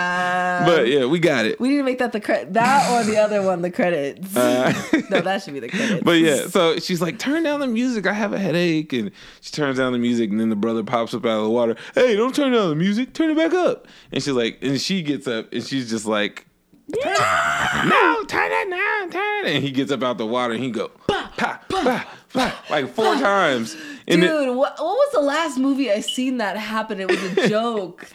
but 0.66 0.88
yeah, 0.88 1.06
we 1.06 1.18
got 1.18 1.46
it. 1.46 1.60
we 1.60 1.68
need 1.70 1.78
to 1.78 1.82
make 1.82 1.98
that 1.98 2.12
the 2.12 2.20
credit. 2.20 2.52
That 2.54 2.90
or 2.92 3.04
the 3.10 3.18
other 3.18 3.42
one, 3.42 3.62
the 3.62 3.70
credits. 3.70 4.36
Uh, 4.36 4.72
no, 5.10 5.20
that 5.20 5.42
should 5.42 5.54
be 5.54 5.60
the 5.60 5.68
credits. 5.68 6.02
But 6.04 6.18
yeah, 6.18 6.46
so 6.48 6.78
she's 6.78 7.00
like, 7.00 7.18
turn 7.18 7.42
down 7.42 7.60
the 7.60 7.66
music. 7.66 8.06
I 8.06 8.12
have 8.12 8.32
a 8.32 8.38
headache. 8.38 8.92
And 8.92 9.10
she 9.40 9.52
turns 9.52 9.78
down 9.78 9.92
the 9.92 9.98
music, 9.98 10.30
and 10.30 10.38
then 10.40 10.50
the 10.50 10.56
brother 10.56 10.82
pops 10.84 11.14
up 11.14 11.24
out 11.24 11.38
of 11.38 11.44
the 11.44 11.50
water. 11.50 11.76
Hey, 11.94 12.16
don't 12.16 12.34
turn 12.34 12.52
down 12.52 12.68
the 12.70 12.76
music. 12.76 13.12
Turn 13.14 13.30
it 13.30 13.36
back 13.36 13.52
up. 13.54 13.86
And 14.12 14.22
she's 14.22 14.34
like, 14.34 14.58
and 14.62 14.80
she 14.80 15.02
gets 15.02 15.26
up, 15.26 15.52
and 15.52 15.64
she's 15.64 15.88
just 15.90 16.06
like, 16.06 16.46
no, 16.90 18.24
turn 18.28 18.50
it 18.50 18.68
now, 18.68 19.06
turn 19.10 19.46
it. 19.46 19.54
And 19.56 19.64
he 19.64 19.70
gets 19.70 19.90
up 19.92 20.02
out 20.02 20.12
of 20.12 20.18
the 20.18 20.26
water, 20.26 20.54
and 20.54 20.62
he 20.62 20.70
go, 20.70 20.88
pa, 21.06 21.32
pa, 21.36 21.60
pa, 21.68 22.16
pa, 22.32 22.64
like 22.70 22.88
four 22.94 23.14
times. 23.14 23.76
Dude, 24.08 24.22
then- 24.22 24.56
what, 24.56 24.76
what 24.78 24.94
was 24.96 25.12
the 25.12 25.20
last 25.20 25.58
movie 25.58 25.90
I 25.92 26.00
seen 26.00 26.38
that 26.38 26.56
happen? 26.56 27.00
It 27.00 27.08
was 27.10 27.22
a 27.22 27.48
joke. 27.56 28.06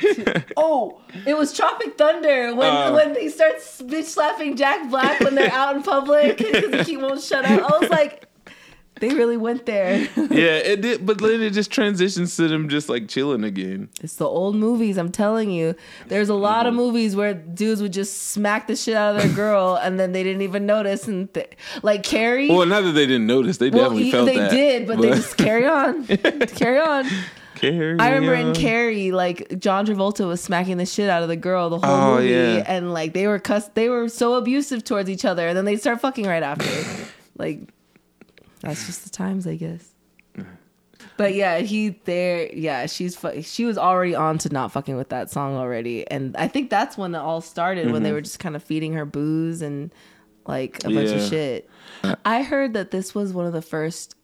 oh, 0.57 0.99
it 1.25 1.37
was 1.37 1.53
Tropic 1.53 1.97
Thunder 1.97 2.55
when 2.55 2.69
Uh. 2.69 2.91
when 2.93 3.13
they 3.13 3.29
start 3.29 3.55
bitch 3.57 4.05
slapping 4.05 4.55
Jack 4.55 4.89
Black 4.89 5.19
when 5.21 5.35
they're 5.35 5.51
out 5.51 5.75
in 5.75 5.83
public 5.83 6.37
because 6.43 6.87
he 6.87 6.97
won't 6.97 7.21
shut 7.21 7.45
up. 7.45 7.61
I 7.71 7.77
was 7.79 7.89
like, 7.89 8.25
they 8.99 9.09
really 9.09 9.37
went 9.37 9.65
there. 9.65 9.97
yeah, 10.17 10.57
it 10.57 10.81
did, 10.81 11.05
but 11.05 11.17
then 11.19 11.41
it 11.41 11.51
just 11.51 11.71
transitions 11.71 12.35
to 12.37 12.47
them 12.47 12.69
just 12.69 12.89
like 12.89 13.07
chilling 13.07 13.43
again. 13.43 13.89
It's 14.01 14.15
the 14.15 14.25
old 14.27 14.55
movies, 14.55 14.97
I'm 14.97 15.11
telling 15.11 15.49
you. 15.51 15.75
There's 16.07 16.29
a 16.29 16.33
lot 16.35 16.59
Mm-hmm. 16.65 16.67
of 16.67 16.73
movies 16.75 17.15
where 17.15 17.33
dudes 17.33 17.81
would 17.81 17.91
just 17.93 18.27
smack 18.31 18.67
the 18.67 18.75
shit 18.75 18.95
out 18.95 19.15
of 19.15 19.21
their 19.23 19.33
girl 19.35 19.75
and 19.81 19.99
then 19.99 20.11
they 20.11 20.23
didn't 20.23 20.43
even 20.43 20.65
notice. 20.65 21.07
And 21.07 21.33
th- 21.33 21.51
like 21.81 22.03
Carrie, 22.03 22.49
Well, 22.49 22.65
not 22.65 22.81
that 22.83 22.91
they 22.91 23.05
didn't 23.05 23.27
notice, 23.27 23.57
they 23.57 23.69
well, 23.69 23.83
definitely 23.85 24.03
he- 24.05 24.11
felt 24.11 24.25
they 24.27 24.37
that. 24.37 24.51
They 24.51 24.55
did, 24.57 24.87
but, 24.87 25.01
they 25.01 25.09
just 25.09 25.35
carry 25.37 25.65
on, 25.65 26.05
carry 26.55 26.79
on. 26.79 27.05
Carry 27.55 27.97
I 27.99 28.09
remember 28.09 28.33
in. 28.33 28.53
Carrie, 28.53 29.11
like 29.11 29.57
John 29.59 29.85
Travolta 29.85 30.27
was 30.27 30.41
smacking 30.41 30.77
the 30.77 30.85
shit 30.85 31.09
out 31.09 31.21
of 31.23 31.29
the 31.29 31.35
girl 31.37 31.69
the 31.69 31.79
whole 31.79 31.89
Oh, 31.95 32.15
movie, 32.17 32.29
yeah. 32.29 32.63
and 32.67 32.91
like 32.93 33.13
they 33.13 33.25
were 33.27 33.39
cuss, 33.39 33.69
they 33.73 33.87
were 33.89 34.09
so 34.09 34.33
abusive 34.35 34.83
towards 34.83 35.09
each 35.09 35.23
other, 35.23 35.47
and 35.47 35.55
then 35.57 35.63
they 35.63 35.77
start 35.77 36.01
fucking 36.01 36.25
right 36.25 36.43
after. 36.43 36.67
like 37.37 37.61
that's 38.63 38.85
just 38.87 39.03
the 39.03 39.09
times, 39.11 39.45
I 39.45 39.55
guess. 39.55 39.93
But 41.17 41.35
yeah, 41.35 41.59
he 41.59 41.89
there. 42.05 42.49
Yeah, 42.53 42.85
she's 42.85 43.15
fu- 43.15 43.41
she 43.41 43.65
was 43.65 43.77
already 43.77 44.15
on 44.15 44.37
to 44.39 44.49
not 44.49 44.71
fucking 44.71 44.95
with 44.95 45.09
that 45.09 45.29
song 45.29 45.55
already, 45.57 46.09
and 46.09 46.35
I 46.37 46.47
think 46.47 46.69
that's 46.69 46.97
when 46.97 47.13
it 47.13 47.17
all 47.17 47.41
started 47.41 47.91
when 47.91 48.03
they 48.03 48.09
Mhm. 48.11 48.13
were 48.13 48.21
just 48.21 48.39
kind 48.39 48.55
of 48.55 48.63
feeding 48.63 48.93
her 48.93 49.05
booze 49.05 49.61
and 49.61 49.93
like 50.47 50.79
a 50.85 50.89
bunch 50.89 51.09
of 51.09 51.21
shit. 51.29 51.69
I 52.23 52.41
heard 52.43 52.73
that 52.73 52.91
this 52.91 53.13
was 53.13 53.33
one 53.33 53.45
of 53.45 53.51
the 53.53 53.61
first. 53.61 54.15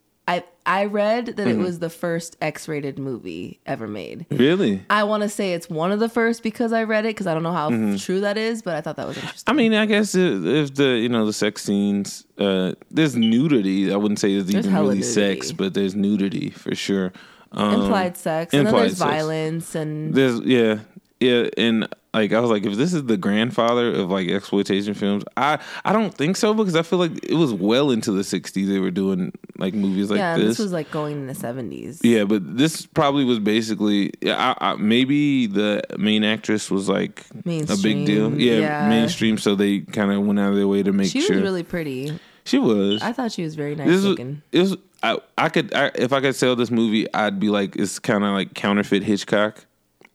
I 0.69 0.85
read 0.85 1.25
that 1.37 1.47
Mhm. 1.47 1.53
it 1.53 1.57
was 1.57 1.79
the 1.79 1.89
first 1.89 2.37
X-rated 2.41 2.99
movie 2.99 3.59
ever 3.65 3.87
made. 3.87 4.27
Really? 4.29 4.83
I 4.89 5.03
want 5.03 5.23
to 5.23 5.29
say 5.29 5.53
it's 5.53 5.67
one 5.67 5.91
of 5.91 5.99
the 5.99 6.07
first 6.09 6.43
because 6.43 6.71
I 6.71 6.83
read 6.83 7.05
it 7.05 7.09
because 7.15 7.25
I 7.25 7.33
don't 7.33 7.41
know 7.41 7.51
how 7.51 7.71
Mhm. 7.71 7.99
true 8.05 8.19
that 8.21 8.37
is, 8.37 8.61
but 8.61 8.75
I 8.75 8.81
thought 8.81 8.95
that 8.97 9.07
was 9.07 9.17
interesting. 9.17 9.51
I 9.51 9.53
mean, 9.53 9.73
I 9.73 9.87
guess 9.87 10.13
if 10.13 10.45
if 10.45 10.75
the 10.75 10.89
you 10.99 11.09
know 11.09 11.25
the 11.25 11.33
sex 11.33 11.63
scenes, 11.63 12.23
uh, 12.37 12.73
there's 12.91 13.15
nudity. 13.15 13.91
I 13.91 13.95
wouldn't 13.97 14.19
say 14.19 14.33
there's, 14.33 14.45
There's 14.45 14.67
even 14.67 14.77
really 14.79 15.01
sex, 15.01 15.51
but 15.51 15.73
there's 15.73 15.95
nudity 15.95 16.51
for 16.51 16.75
sure. 16.75 17.11
Um, 17.51 17.81
implied 17.81 18.15
sex, 18.15 18.53
and 18.53 18.67
then 18.67 18.75
there's 18.75 18.97
sex. 18.97 19.11
violence, 19.11 19.73
and 19.73 20.13
There's 20.13 20.39
yeah, 20.41 20.81
yeah, 21.19 21.49
and 21.57 21.87
like 22.13 22.33
I 22.33 22.39
was 22.39 22.49
like, 22.49 22.65
if 22.65 22.75
this 22.75 22.93
is 22.93 23.03
the 23.05 23.17
grandfather 23.17 23.93
of 23.93 24.09
like 24.09 24.29
exploitation 24.29 24.93
films, 24.93 25.23
I 25.35 25.59
I 25.83 25.91
don't 25.91 26.13
think 26.13 26.37
so 26.37 26.53
because 26.53 26.75
I 26.75 26.81
feel 26.81 26.97
like 26.97 27.23
it 27.23 27.35
was 27.35 27.53
well 27.53 27.91
into 27.91 28.11
the 28.11 28.21
'60s 28.21 28.67
they 28.67 28.79
were 28.79 28.89
doing 28.89 29.33
like 29.57 29.73
movies 29.73 30.09
like 30.09 30.17
yeah, 30.17 30.37
this. 30.37 30.47
this 30.47 30.59
was 30.59 30.71
like 30.71 30.89
going 30.91 31.17
in 31.17 31.27
the 31.27 31.35
seventies. 31.35 31.99
Yeah, 32.03 32.23
but 32.23 32.57
this 32.57 32.85
probably 32.85 33.25
was 33.25 33.39
basically 33.39 34.13
yeah, 34.21 34.55
I, 34.59 34.71
I, 34.71 34.75
maybe 34.75 35.45
the 35.47 35.83
main 35.97 36.23
actress 36.23 36.71
was 36.71 36.87
like 36.87 37.25
a 37.31 37.77
big 37.77 38.05
deal. 38.05 38.33
Yeah, 38.39 38.59
yeah. 38.59 38.89
mainstream. 38.89 39.37
So 39.37 39.55
they 39.55 39.81
kind 39.81 40.11
of 40.11 40.25
went 40.25 40.39
out 40.39 40.51
of 40.51 40.55
their 40.55 40.67
way 40.67 40.83
to 40.83 40.93
make 40.93 41.11
She 41.11 41.19
sure 41.19 41.27
she 41.27 41.33
was 41.35 41.43
really 41.43 41.63
pretty. 41.63 42.17
she 42.45 42.59
was. 42.59 43.01
I 43.03 43.11
thought 43.11 43.33
she 43.33 43.43
was 43.43 43.55
very 43.55 43.75
nice 43.75 43.87
this 43.87 43.95
was, 43.97 44.05
looking. 44.05 44.41
it 44.51 44.59
was. 44.59 44.77
I, 45.03 45.17
I 45.37 45.49
could 45.49 45.73
I, 45.73 45.91
if 45.95 46.11
I 46.13 46.21
could 46.21 46.35
sell 46.35 46.55
this 46.55 46.71
movie, 46.71 47.13
I'd 47.13 47.39
be 47.39 47.49
like 47.49 47.75
it's 47.75 47.99
kind 47.99 48.23
of 48.23 48.31
like 48.31 48.53
counterfeit 48.53 49.03
Hitchcock. 49.03 49.65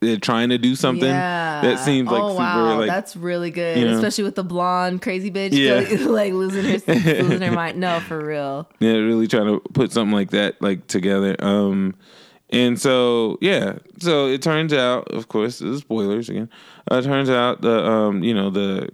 They're 0.05 0.19
trying 0.19 0.51
to 0.51 0.59
do 0.59 0.77
something 0.77 1.09
yeah. 1.09 1.61
that 1.63 1.79
seems 1.81 2.11
like 2.11 2.23
oh 2.23 2.31
super 2.31 2.41
wow, 2.41 2.79
like 2.79 2.89
that's 2.89 3.17
really 3.17 3.51
good, 3.51 3.79
you 3.79 3.85
know. 3.87 3.95
especially 3.95 4.25
with 4.25 4.35
the 4.35 4.45
blonde 4.45 5.03
crazy 5.03 5.31
bitch, 5.31 5.53
Yeah. 5.53 6.07
like, 6.09 6.33
losing 6.33 6.65
her 6.65 6.95
losing 7.23 7.43
her 7.43 7.53
mind. 7.53 7.79
No, 7.79 8.01
for 8.01 8.25
real. 8.25 8.69
yeah, 8.81 8.93
really 8.93 9.27
trying 9.29 9.47
to 9.47 9.61
put 9.73 9.93
something 9.93 10.15
like 10.15 10.31
that 10.31 10.61
like 10.61 10.87
together. 10.87 11.37
Um, 11.39 11.95
and 12.51 12.81
so 12.81 13.39
yeah, 13.41 13.79
so 13.99 14.27
it 14.27 14.43
turns 14.43 14.73
out, 14.73 15.11
of 15.11 15.29
course, 15.29 15.59
this 15.59 15.69
is 15.69 15.81
spoilers 15.81 16.29
again. 16.29 16.49
Uh, 16.91 16.97
it 16.97 17.03
turns 17.03 17.31
out 17.31 17.63
the 17.63 17.85
um, 17.85 18.23
you 18.23 18.35
know 18.35 18.51
the 18.51 18.91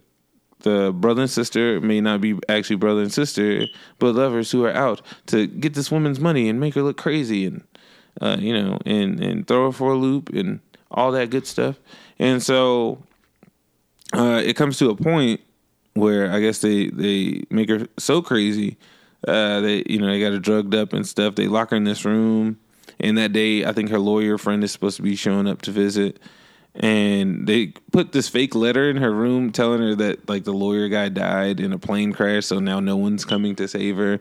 the 0.61 0.93
brother 0.95 1.23
and 1.23 1.31
sister 1.31 1.81
may 1.81 2.01
not 2.01 2.21
be 2.21 2.39
actually 2.49 2.77
brother 2.77 3.03
and 3.03 3.13
sister, 3.13 3.67
but 3.99 4.15
lovers 4.15 4.51
who 4.51 4.65
are 4.65 4.73
out 4.73 5.03
to 5.27 5.47
get 5.47 5.75
this 5.75 5.91
woman's 5.91 6.21
money 6.21 6.49
and 6.49 6.61
make 6.61 6.75
her 6.75 6.83
look 6.83 6.97
crazy 6.97 7.47
and 7.47 7.65
uh, 8.21 8.37
you 8.39 8.53
know 8.53 8.79
and 8.87 9.21
and 9.21 9.47
throw 9.47 9.67
her 9.67 9.73
for 9.73 9.93
a 9.93 9.97
loop 9.97 10.31
and 10.31 10.61
all 10.91 11.13
that 11.13 11.31
good 11.31 11.47
stuff. 11.47 11.79
And 12.19 12.43
so 12.43 13.03
uh, 14.13 14.43
it 14.45 14.57
comes 14.57 14.79
to 14.79 14.91
a 14.91 14.97
point 14.97 15.41
where 15.95 16.31
I 16.31 16.41
guess 16.41 16.61
they 16.61 16.89
they 16.89 17.45
make 17.51 17.69
her 17.69 17.87
so 17.99 18.23
crazy. 18.23 18.77
Uh, 19.27 19.61
they 19.61 19.83
you 19.87 19.99
know 19.99 20.07
they 20.07 20.21
got 20.21 20.33
her 20.33 20.39
drugged 20.39 20.75
up 20.75 20.93
and 20.93 21.07
stuff. 21.07 21.35
They 21.35 21.47
lock 21.47 21.71
her 21.71 21.77
in 21.77 21.85
this 21.85 22.05
room, 22.05 22.59
and 22.99 23.19
that 23.19 23.33
day 23.33 23.65
I 23.65 23.73
think 23.73 23.91
her 23.91 23.99
lawyer 23.99 24.39
friend 24.39 24.65
is 24.65 24.73
supposed 24.73 24.97
to 24.97 25.03
be 25.03 25.17
showing 25.17 25.47
up 25.47 25.63
to 25.63 25.71
visit, 25.71 26.19
and 26.75 27.47
they 27.47 27.69
put 27.93 28.13
this 28.13 28.29
fake 28.29 28.55
letter 28.55 28.89
in 28.89 28.97
her 28.97 29.13
room 29.13 29.53
telling 29.53 29.81
her 29.81 29.95
that 29.97 30.29
like 30.29 30.45
the 30.45 30.55
lawyer 30.55 30.89
guy 30.89 31.09
died 31.09 31.61
in 31.61 31.73
a 31.73 31.79
plane 31.79 32.13
crash, 32.13 32.47
so 32.47 32.61
now 32.61 32.81
no 32.81 32.97
one's 32.97 33.25
coming 33.25 33.55
to 33.57 33.69
save 33.69 33.97
her, 33.97 34.21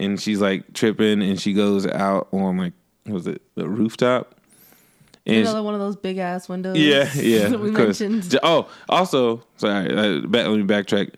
and 0.00 0.20
she's 0.20 0.40
like 0.40 0.72
tripping, 0.72 1.22
and 1.22 1.40
she 1.40 1.52
goes 1.52 1.86
out 1.86 2.28
on 2.32 2.56
like 2.56 2.72
what 3.04 3.14
was 3.14 3.26
it 3.26 3.42
the 3.54 3.68
rooftop, 3.68 4.34
And 5.24 5.36
Another 5.36 5.62
one 5.62 5.74
of 5.74 5.80
those 5.80 5.96
big 5.96 6.18
ass 6.18 6.48
windows. 6.48 6.76
yeah, 6.76 7.08
yeah. 7.14 7.48
that 7.48 7.60
we 7.60 7.70
mentioned. 7.70 8.38
Oh, 8.42 8.68
also, 8.88 9.42
sorry. 9.56 9.88
Uh, 9.92 10.26
back, 10.26 10.46
let 10.48 10.56
me 10.56 10.64
backtrack. 10.64 11.14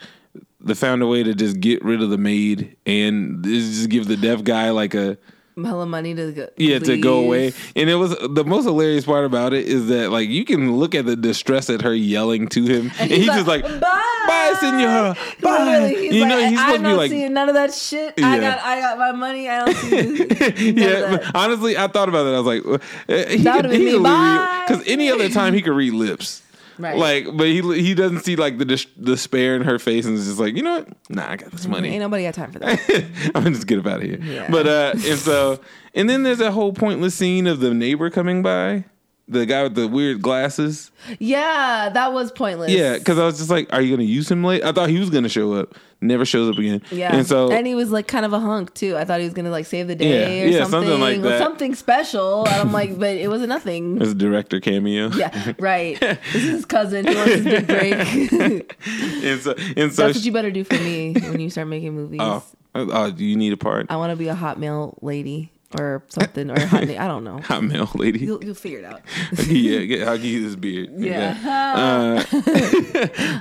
They 0.60 0.74
found 0.74 1.02
a 1.02 1.06
way 1.06 1.22
to 1.22 1.34
just 1.34 1.60
get 1.60 1.84
rid 1.84 2.02
of 2.02 2.10
the 2.10 2.18
maid 2.18 2.76
and 2.86 3.44
just 3.44 3.88
give 3.88 4.06
the 4.06 4.16
deaf 4.16 4.44
guy 4.44 4.70
like 4.70 4.94
a 4.94 5.18
Hella 5.56 5.86
money 5.86 6.14
to 6.14 6.32
go. 6.32 6.48
yeah 6.56 6.78
to 6.80 6.98
go 6.98 7.20
away. 7.24 7.52
And 7.76 7.88
it 7.88 7.94
was 7.94 8.16
the 8.18 8.44
most 8.44 8.64
hilarious 8.64 9.04
part 9.04 9.24
about 9.24 9.52
it 9.52 9.66
is 9.66 9.86
that 9.88 10.10
like 10.10 10.28
you 10.28 10.44
can 10.44 10.76
look 10.76 10.94
at 10.94 11.06
the 11.06 11.14
distress 11.16 11.70
at 11.70 11.82
her 11.82 11.94
yelling 11.94 12.48
to 12.48 12.64
him, 12.64 12.90
and, 12.98 13.10
he's, 13.10 13.26
just 13.26 13.46
like, 13.46 13.62
bye, 13.62 13.78
bye, 13.80 14.54
senora, 14.58 15.16
bye. 15.40 15.94
He's 15.96 16.14
you 16.14 16.20
like, 16.22 16.28
know, 16.28 16.48
he's 16.48 16.58
supposed 16.58 16.82
to 16.82 16.88
be 16.88 16.94
like, 16.94 17.10
seeing 17.10 17.32
none 17.32 17.48
of 17.48 17.54
that 17.54 17.72
shit. 17.72 18.14
Yeah. 18.16 18.28
I 18.28 18.40
got, 18.40 18.58
I 18.60 18.80
got 18.80 18.98
my 18.98 19.12
money. 19.12 19.48
I 19.48 19.64
don't 19.64 19.74
see. 19.76 20.70
yeah. 20.72 21.30
Honestly, 21.34 21.76
I 21.76 21.86
thought 21.86 22.08
about 22.08 22.24
that. 22.24 22.34
I 22.34 22.40
was 22.40 22.46
like, 22.46 22.82
uh, 23.08 23.30
he 23.30 23.36
That 23.38 23.62
could, 23.62 23.70
me. 23.70 23.98
Bye. 23.98 24.64
because 24.66 24.86
any 24.88 25.10
other 25.10 25.28
time 25.28 25.54
he 25.54 25.62
could 25.62 25.72
read 25.74 25.92
lips. 25.92 26.42
Right. 26.78 26.96
Like, 26.96 27.36
but 27.36 27.46
he 27.46 27.60
he 27.82 27.94
doesn't 27.94 28.20
see 28.20 28.36
like 28.36 28.58
the 28.58 28.64
dis- 28.64 28.86
despair 29.00 29.54
in 29.56 29.62
her 29.62 29.78
face, 29.78 30.06
and 30.06 30.16
is 30.16 30.26
just 30.26 30.38
like, 30.38 30.56
you 30.56 30.62
know 30.62 30.78
what? 30.78 30.88
Nah, 31.08 31.30
I 31.30 31.36
got 31.36 31.50
this 31.50 31.66
money. 31.66 31.88
Ain't 31.90 32.00
nobody 32.00 32.24
got 32.24 32.34
time 32.34 32.52
for 32.52 32.58
that. 32.58 32.80
I'm 33.34 33.44
gonna 33.44 33.50
just 33.50 33.66
get 33.66 33.78
up 33.78 33.86
out 33.86 33.98
of 33.98 34.02
here. 34.02 34.18
Yeah. 34.20 34.50
But 34.50 34.66
uh, 34.66 34.92
and 34.94 35.18
so, 35.18 35.60
and 35.94 36.08
then 36.10 36.22
there's 36.22 36.38
that 36.38 36.52
whole 36.52 36.72
pointless 36.72 37.14
scene 37.14 37.46
of 37.46 37.60
the 37.60 37.72
neighbor 37.72 38.10
coming 38.10 38.42
by, 38.42 38.84
the 39.26 39.46
guy 39.46 39.62
with 39.62 39.74
the 39.74 39.88
weird 39.88 40.20
glasses. 40.20 40.90
yeah, 41.18 41.88
that 41.92 42.12
was 42.12 42.30
pointless. 42.30 42.70
Yeah, 42.70 42.98
because 42.98 43.18
I 43.18 43.24
was 43.24 43.38
just 43.38 43.50
like, 43.50 43.72
are 43.72 43.80
you 43.80 43.96
gonna 43.96 44.06
use 44.06 44.30
him 44.30 44.44
late? 44.44 44.62
I 44.64 44.72
thought 44.72 44.90
he 44.90 44.98
was 44.98 45.10
gonna 45.10 45.28
show 45.28 45.54
up. 45.54 45.74
Never 46.00 46.26
shows 46.26 46.50
up 46.50 46.58
again. 46.58 46.82
Yeah, 46.90 47.14
and 47.16 47.26
so 47.26 47.50
and 47.50 47.66
he 47.66 47.74
was 47.74 47.90
like 47.90 48.06
kind 48.06 48.26
of 48.26 48.34
a 48.34 48.40
hunk 48.40 48.74
too. 48.74 48.96
I 48.98 49.06
thought 49.06 49.20
he 49.20 49.24
was 49.24 49.32
gonna 49.32 49.50
like 49.50 49.64
save 49.64 49.88
the 49.88 49.94
day 49.94 50.40
Yeah, 50.40 50.44
or 50.44 50.48
yeah, 50.48 50.58
something, 50.64 50.90
something 50.90 51.00
like 51.00 51.22
that. 51.22 51.38
something 51.38 51.74
special. 51.74 52.44
And 52.46 52.54
I'm 52.56 52.72
like, 52.72 52.98
but 52.98 53.16
it 53.16 53.28
wasn't 53.28 53.48
nothing. 53.48 53.96
there's 53.96 54.10
a 54.10 54.14
director 54.14 54.60
cameo. 54.60 55.08
Yeah, 55.08 55.54
right. 55.58 55.98
this 56.00 56.34
is 56.34 56.50
his 56.50 56.64
cousin. 56.66 57.06
He 57.06 57.14
wants 57.14 57.32
his 57.34 57.44
big 57.44 57.66
break. 57.66 58.76
and 59.24 59.40
so 59.40 59.54
and 59.76 59.92
so 59.92 60.02
That's 60.02 60.18
what 60.18 60.24
you 60.24 60.32
better 60.32 60.50
do 60.50 60.64
for 60.64 60.74
me 60.74 61.14
when 61.14 61.40
you 61.40 61.48
start 61.48 61.68
making 61.68 61.94
movies. 61.94 62.20
oh, 62.22 62.44
oh, 62.74 63.10
do 63.10 63.24
you 63.24 63.36
need 63.36 63.54
a 63.54 63.56
part? 63.56 63.86
I 63.88 63.96
want 63.96 64.10
to 64.10 64.16
be 64.16 64.28
a 64.28 64.34
hot 64.34 64.58
male 64.60 64.98
lady 65.00 65.52
or 65.78 66.02
something 66.08 66.50
or 66.50 66.60
hot. 66.66 66.82
I 66.84 67.08
don't 67.08 67.24
know. 67.24 67.40
Hot 67.44 67.62
male 67.64 67.90
lady. 67.94 68.20
You'll, 68.20 68.42
you'll 68.44 68.54
figure 68.54 68.78
it 68.78 68.84
out. 68.84 69.00
yeah, 69.46 69.80
get, 69.80 70.08
I'll 70.08 70.16
give 70.16 70.26
you 70.26 70.44
this 70.46 70.56
beard. 70.56 70.90
Yeah. 70.96 71.34
Uh, 71.74 72.24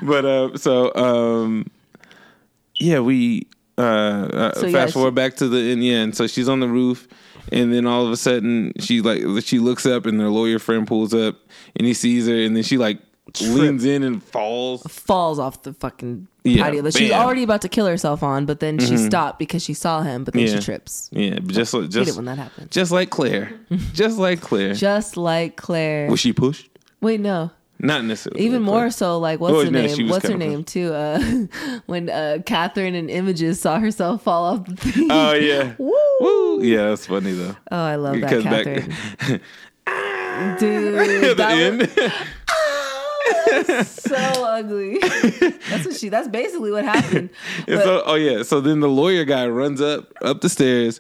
but 0.02 0.26
uh, 0.26 0.58
so 0.58 0.94
um, 0.96 1.70
yeah, 2.76 3.00
we 3.00 3.48
uh, 3.78 3.82
uh 3.82 4.54
So, 4.54 4.62
fast 4.62 4.74
yeah, 4.74 4.86
she- 4.88 4.92
forward 4.94 5.16
back 5.16 5.36
to 5.38 5.48
the 5.48 5.72
end. 5.72 5.84
Yeah, 5.84 6.02
and 6.02 6.16
so 6.16 6.28
she's 6.28 6.50
on 6.50 6.60
the 6.60 6.68
roof, 6.68 7.08
and 7.52 7.74
then 7.74 7.86
all 7.86 8.06
of 8.06 8.12
a 8.12 8.18
sudden 8.18 8.74
she 8.80 9.02
like 9.02 9.22
she 9.44 9.60
looks 9.60 9.86
up, 9.86 10.06
and 10.06 10.20
their 10.20 10.30
lawyer 10.30 10.60
friend 10.60 10.88
pulls 10.88 11.14
up, 11.14 11.36
and 11.76 11.86
he 11.88 11.94
sees 11.94 12.28
her, 12.28 12.36
and 12.36 12.56
then 12.56 12.64
she 12.64 12.78
like 12.78 13.00
leans 13.42 13.84
in 13.86 14.04
and 14.04 14.22
falls. 14.24 14.84
Falls 14.84 15.40
off 15.40 15.64
the 15.64 15.74
fucking 15.74 16.28
Yeah, 16.44 16.64
patio 16.64 16.82
that 16.84 16.94
she's 16.96 17.12
already 17.12 17.44
about 17.44 17.62
to 17.62 17.70
kill 17.70 17.86
herself 17.88 18.22
on, 18.24 18.46
but 18.46 18.60
then 18.60 18.78
she 18.80 18.94
Mhm. 18.94 19.08
stopped 19.08 19.40
because 19.40 19.64
she 19.64 19.74
saw 19.74 20.02
him, 20.02 20.24
but 20.24 20.34
then 20.34 20.44
yeah. 20.48 20.56
she 20.56 20.62
trips. 20.62 21.10
Yeah, 21.12 21.40
just 21.46 21.74
like 21.74 21.90
just 21.90 22.16
when 22.16 22.26
that 22.26 22.38
happens. 22.38 22.70
Just 22.72 22.92
like 22.92 23.10
Claire, 23.10 23.52
just 23.94 24.18
like 24.18 24.42
Claire. 24.42 24.74
Just 24.74 25.18
like 25.18 25.56
Claire. 25.56 26.10
Was 26.10 26.20
she 26.20 26.34
pushed? 26.34 26.70
Wait, 27.02 27.20
no. 27.20 27.52
Not 27.80 28.06
necessarily. 28.06 28.46
Even 28.46 28.62
like 28.62 28.66
more 28.68 28.80
Claire. 28.82 28.92
so, 28.92 29.20
like 29.20 29.40
what's 29.42 29.56
Oh, 29.56 29.66
her 29.66 29.72
no, 29.72 29.82
name? 29.86 30.08
What's 30.08 30.28
her 30.28 30.38
name 30.38 30.64
too? 30.64 30.94
Uh, 30.94 31.20
when 31.88 32.10
uh, 32.10 32.38
Catherine 32.46 32.96
and 32.96 33.10
Images 33.10 33.60
saw 33.60 33.80
herself 33.80 34.24
fall 34.24 34.44
off 34.46 34.66
the 34.66 34.76
thing. 34.76 35.08
Oh 35.12 35.34
yeah. 35.34 35.74
Woo! 35.80 35.92
Woo! 36.22 36.64
Yeah, 36.64 36.90
that's 36.90 37.08
funny 37.08 37.34
though. 37.34 37.56
Oh, 37.72 37.78
I 37.84 37.96
love 37.96 38.22
that 38.22 38.30
Because 38.30 38.44
back- 38.46 38.64
Catherine. 39.18 39.42
Dude, 40.60 41.38
the 41.38 41.46
end. 41.48 41.80
was 41.82 41.90
so 43.86 44.16
ugly. 44.16 45.00
That's 45.00 45.86
what 45.86 45.96
she. 45.96 46.10
That's 46.10 46.28
basically 46.28 46.72
what 46.72 46.84
happened. 46.86 47.30
But- 47.66 47.84
so, 47.84 48.04
oh 48.06 48.16
yeah. 48.16 48.44
So 48.44 48.62
then 48.62 48.80
the 48.80 48.90
lawyer 48.90 49.26
guy 49.26 49.48
runs 49.48 49.82
up 49.82 50.12
up 50.22 50.42
the 50.42 50.50
stairs, 50.50 51.00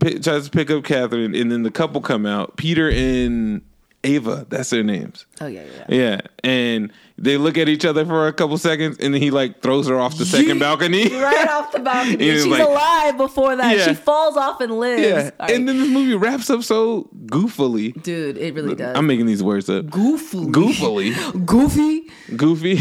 pi 0.00 0.14
tries 0.14 0.44
to 0.44 0.50
pick 0.50 0.70
up 0.70 0.84
Catherine, 0.84 1.34
and 1.34 1.50
then 1.50 1.62
the 1.62 1.70
couple 1.70 2.00
come 2.00 2.26
out. 2.26 2.56
Peter 2.56 2.90
and 2.90 3.62
Ava. 4.04 4.46
That's 4.48 4.70
their 4.70 4.82
names. 4.84 5.26
oh 5.40 5.46
yeah, 5.46 5.64
yeah. 5.64 5.84
Yeah, 5.88 6.20
and 6.44 6.92
they 7.16 7.36
look 7.36 7.56
at 7.58 7.68
each 7.68 7.84
other 7.84 8.04
for 8.04 8.26
a 8.28 8.32
couple 8.32 8.58
seconds, 8.58 8.98
and 9.00 9.14
then 9.14 9.22
he 9.22 9.30
like 9.30 9.60
throws 9.62 9.86
her 9.88 9.98
off 9.98 10.18
the 10.18 10.24
second 10.26 10.58
balcony. 10.58 11.08
Right 11.24 11.48
off 11.48 11.72
the 11.72 11.78
balcony. 11.80 12.12
And 12.14 12.20
She's 12.40 12.46
like- 12.46 12.60
alive 12.62 13.16
before 13.16 13.56
that. 13.56 13.76
Yeah. 13.76 13.86
She 13.88 13.94
falls 13.94 14.36
off 14.36 14.60
and 14.60 14.78
lives. 14.78 15.02
Yeah, 15.02 15.30
right. 15.40 15.50
and 15.52 15.68
then 15.68 15.78
this 15.78 15.88
movie 15.88 16.14
wraps 16.14 16.50
up 16.50 16.62
so 16.62 17.08
goofily. 17.26 18.00
Dude, 18.02 18.36
it 18.36 18.54
really 18.54 18.74
does. 18.74 18.96
I'm 18.96 19.06
making 19.06 19.26
these 19.26 19.42
words 19.42 19.68
up. 19.70 19.86
Goofily. 19.86 20.50
Goofily. 20.52 21.46
Goofy. 21.46 22.10
Goofy. 22.36 22.74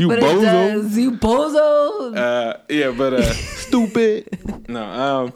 you 0.00 0.08
but 0.08 0.20
bozo. 0.20 0.94
You 0.96 1.12
bozo. 1.12 2.16
Uh, 2.16 2.56
yeah, 2.68 2.90
but 2.92 3.12
uh, 3.14 3.32
stupid. 3.32 4.28
No, 4.68 4.82
um, 4.84 5.32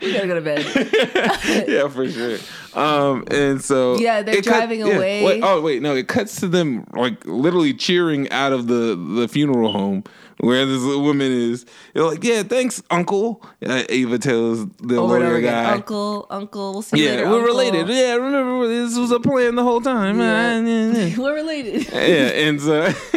you 0.00 0.12
gotta 0.12 0.26
go 0.26 0.34
to 0.34 0.40
bed. 0.40 1.68
yeah, 1.68 1.88
for 1.88 2.08
sure. 2.08 2.38
Um, 2.78 3.24
and 3.30 3.62
so 3.62 3.96
Yeah, 3.98 4.22
they're 4.22 4.36
cut- 4.36 4.44
driving 4.44 4.80
yeah, 4.80 4.96
away. 4.96 5.24
wait, 5.24 5.40
oh 5.42 5.60
wait, 5.60 5.82
no, 5.82 5.94
it 5.96 6.08
cuts 6.08 6.36
to 6.40 6.48
them 6.48 6.86
like 6.94 7.24
literally 7.26 7.74
cheering 7.74 8.30
out 8.30 8.52
of 8.52 8.66
the 8.68 8.94
the 9.16 9.28
funeral 9.28 9.72
home 9.72 10.04
where 10.40 10.64
this 10.64 10.80
woman 10.82 11.32
is. 11.32 11.66
They're 11.94 12.04
like, 12.04 12.22
"Yeah, 12.22 12.44
thanks, 12.44 12.80
Uncle." 12.90 13.42
Uh, 13.66 13.82
Ava 13.88 14.18
tells 14.20 14.66
the 14.76 14.96
Over 14.96 15.16
over 15.16 15.24
lawyer 15.24 15.36
again. 15.36 15.64
guy. 15.64 15.72
Uncle, 15.72 16.26
uncle, 16.30 16.72
We'll 16.74 16.82
see 16.82 17.04
yeah, 17.04 17.10
later, 17.10 17.22
we're 17.30 17.34
uncle. 17.40 17.46
related. 17.46 17.88
Yeah, 17.88 18.14
remember 18.14 18.68
this 18.68 18.96
was 18.96 19.10
a 19.10 19.18
plan 19.18 19.56
the 19.56 19.64
whole 19.64 19.80
time. 19.80 20.20
Yeah. 20.20 21.16
we're 21.18 21.34
related. 21.34 21.88
yeah, 21.92 22.46
and 22.46 22.60
so 22.60 22.92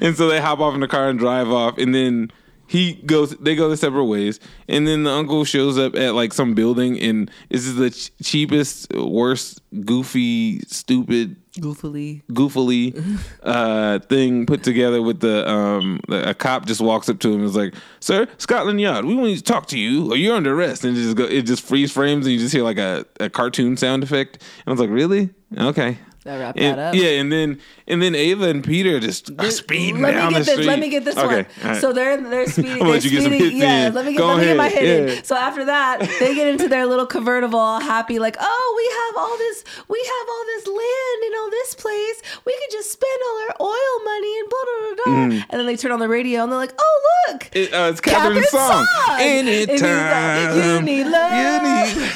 and 0.00 0.16
so 0.16 0.28
they 0.28 0.40
hop 0.40 0.60
off 0.60 0.72
in 0.74 0.80
the 0.80 0.88
car 0.88 1.10
and 1.10 1.18
drive 1.18 1.48
off, 1.50 1.76
and 1.76 1.94
then 1.94 2.30
he 2.72 2.94
goes. 2.94 3.36
They 3.36 3.54
go 3.54 3.68
their 3.68 3.76
separate 3.76 4.06
ways, 4.06 4.40
and 4.66 4.88
then 4.88 5.02
the 5.04 5.10
uncle 5.10 5.44
shows 5.44 5.76
up 5.78 5.94
at 5.94 6.14
like 6.14 6.32
some 6.32 6.54
building, 6.54 6.98
and 6.98 7.30
this 7.50 7.66
is 7.66 7.76
the 7.76 7.90
ch- 7.90 8.10
cheapest, 8.22 8.90
worst, 8.94 9.60
goofy, 9.84 10.60
stupid, 10.60 11.36
Goofily. 11.60 12.22
goofily 12.32 12.96
uh, 13.42 13.98
thing 13.98 14.46
put 14.46 14.62
together 14.62 15.02
with 15.02 15.20
the 15.20 15.46
um 15.46 16.00
a 16.08 16.32
cop 16.32 16.64
just 16.64 16.80
walks 16.80 17.10
up 17.10 17.18
to 17.20 17.28
him 17.28 17.40
and 17.40 17.44
is 17.44 17.54
like, 17.54 17.74
"Sir, 18.00 18.26
Scotland 18.38 18.80
Yard, 18.80 19.04
we 19.04 19.14
want 19.14 19.36
to 19.36 19.42
talk 19.42 19.66
to 19.66 19.78
you, 19.78 20.10
or 20.10 20.16
you're 20.16 20.34
under 20.34 20.54
arrest." 20.54 20.82
And 20.84 20.96
it 20.96 21.02
just 21.02 21.16
go, 21.16 21.24
it 21.24 21.42
just 21.42 21.62
freeze 21.62 21.92
frames, 21.92 22.24
and 22.24 22.32
you 22.32 22.38
just 22.38 22.54
hear 22.54 22.64
like 22.64 22.78
a, 22.78 23.04
a 23.20 23.28
cartoon 23.28 23.76
sound 23.76 24.02
effect. 24.02 24.36
And 24.36 24.68
I 24.68 24.70
was 24.70 24.80
like, 24.80 24.88
"Really? 24.88 25.28
Okay." 25.58 25.98
That 26.24 26.38
wrap 26.38 26.54
And- 26.56 26.78
that 26.78 26.88
up. 26.90 26.94
Yeah, 26.94 27.20
and 27.20 27.32
then 27.32 27.58
and 27.88 28.00
then 28.00 28.14
Ava 28.14 28.44
and 28.48 28.62
Peter 28.62 29.00
just 29.00 29.30
are 29.40 29.50
speeding 29.50 30.00
Let 30.02 30.12
down 30.12 30.32
me 30.32 30.38
get 30.38 30.38
the 30.38 30.44
this. 30.44 30.54
street. 30.54 30.66
Let 30.66 30.78
me 30.78 30.88
get 30.88 31.04
this 31.04 31.16
okay, 31.16 31.26
one. 31.26 31.46
right. 31.64 31.80
So 31.80 31.92
they're 31.92 32.16
they're 32.20 32.46
speeding. 32.50 32.78
They're 32.78 32.88
let 32.88 33.04
you 33.04 33.10
get 33.10 33.22
some 33.24 33.32
speeding. 33.32 33.58
yeah, 33.58 33.88
in. 33.88 33.94
let 33.94 34.04
me 34.06 34.12
get 34.12 34.18
Go 34.18 34.26
let 34.28 34.38
me 34.38 34.44
get 34.44 34.56
my 34.56 34.68
hit 34.68 34.82
yeah. 35.08 35.14
in. 35.16 35.24
So 35.24 35.34
after 35.36 35.64
that, 35.64 35.98
they 36.20 36.34
get 36.34 36.46
into 36.46 36.68
their 36.68 36.86
little 36.86 37.06
convertible, 37.06 37.58
all 37.58 37.80
happy, 37.80 38.18
like, 38.20 38.36
oh, 38.38 38.74
we 38.76 38.84
have 39.16 39.22
all 39.24 39.36
this, 39.36 39.64
we 39.88 39.98
have 39.98 40.28
all 40.28 40.44
this 40.46 40.66
land 40.68 41.24
in 41.26 41.38
all 41.40 41.50
this 41.50 41.74
place. 41.74 42.22
We 42.44 42.52
could 42.52 42.70
just 42.70 42.92
spend 42.92 43.20
all 43.26 43.42
our 43.48 43.56
oil 43.72 44.04
money 44.04 44.38
and 44.38 44.48
blah 44.48 44.58
blah 44.64 44.80
blah. 44.80 45.04
blah. 45.04 45.14
Mhm. 45.38 45.44
And 45.50 45.60
then 45.60 45.66
they 45.66 45.76
turn 45.76 45.90
on 45.90 45.98
the 45.98 46.08
radio 46.08 46.44
and 46.44 46.52
they're 46.52 46.58
like, 46.58 46.74
oh 46.78 47.26
look, 47.32 47.48
It, 47.52 47.74
uh, 47.74 47.88
it's 47.90 48.00
Catherine's 48.00 48.48
song. 48.50 48.86
And 49.10 49.48
he's 49.48 49.68
Anytime 49.68 50.56
you 50.56 50.82
need 50.82 51.04
love. 51.06 51.32
you 51.32 51.96
need- 52.04 52.12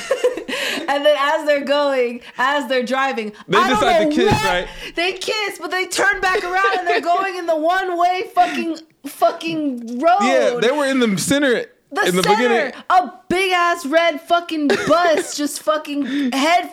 and 0.89 1.05
then 1.05 1.17
as 1.19 1.45
they're 1.47 1.65
going, 1.65 2.21
as 2.39 2.69
they're 2.69 2.85
driving, 2.85 3.33
They 3.49 3.59
I 3.59 3.69
don't 3.69 3.81
to 4.05 4.09
know 4.09 4.15
kiss, 4.17 4.33
what- 4.33 4.45
right? 4.45 4.69
They 4.95 5.13
kiss, 5.13 5.59
but 5.59 5.71
they 5.71 5.87
turn 5.87 6.21
back 6.21 6.43
around 6.45 6.79
and 6.79 6.87
they're 6.87 7.01
going 7.01 7.37
in 7.37 7.47
the 7.47 7.57
one 7.57 7.99
way 7.99 8.31
fucking 8.35 8.79
fucking 9.07 9.99
road. 10.01 10.17
Yeah, 10.23 10.59
they 10.61 10.71
were 10.71 10.87
in 10.87 11.01
the 11.01 11.17
center 11.19 11.67
the 11.93 12.07
in 12.07 12.17
the 12.17 12.23
center, 12.23 12.29
beginning. 12.37 12.73
a 12.91 13.13
big 13.29 13.53
ass 13.53 13.87
red 13.87 14.21
fucking 14.21 14.69
bus, 14.69 15.37
just 15.43 15.63
fucking 15.63 16.33
head. 16.33 16.71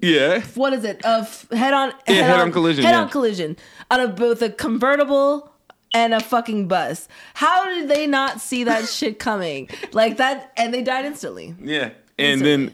Yeah. 0.00 0.42
what 0.54 0.72
is 0.72 0.84
it? 0.84 1.04
Of 1.04 1.48
head 1.50 1.74
on 1.74 1.92
Yeah, 2.06 2.14
head-on 2.22 2.52
collision, 2.52 2.84
Head 2.84 2.92
yeah. 2.92 3.00
on 3.02 3.08
collision 3.08 3.56
on 3.90 3.98
a 4.00 4.06
both 4.08 4.40
a 4.42 4.48
convertible 4.50 5.52
and 5.92 6.14
a 6.14 6.20
fucking 6.20 6.68
bus. 6.68 7.08
How 7.34 7.64
did 7.64 7.88
they 7.88 8.06
not 8.06 8.40
see 8.40 8.62
that 8.64 8.88
shit 8.88 9.18
coming? 9.18 9.68
Like 9.92 10.18
that, 10.18 10.52
and 10.56 10.72
they 10.72 10.82
died 10.82 11.06
instantly. 11.06 11.56
Yeah, 11.60 11.90
and 12.18 12.40
then 12.42 12.68
uh, 12.68 12.72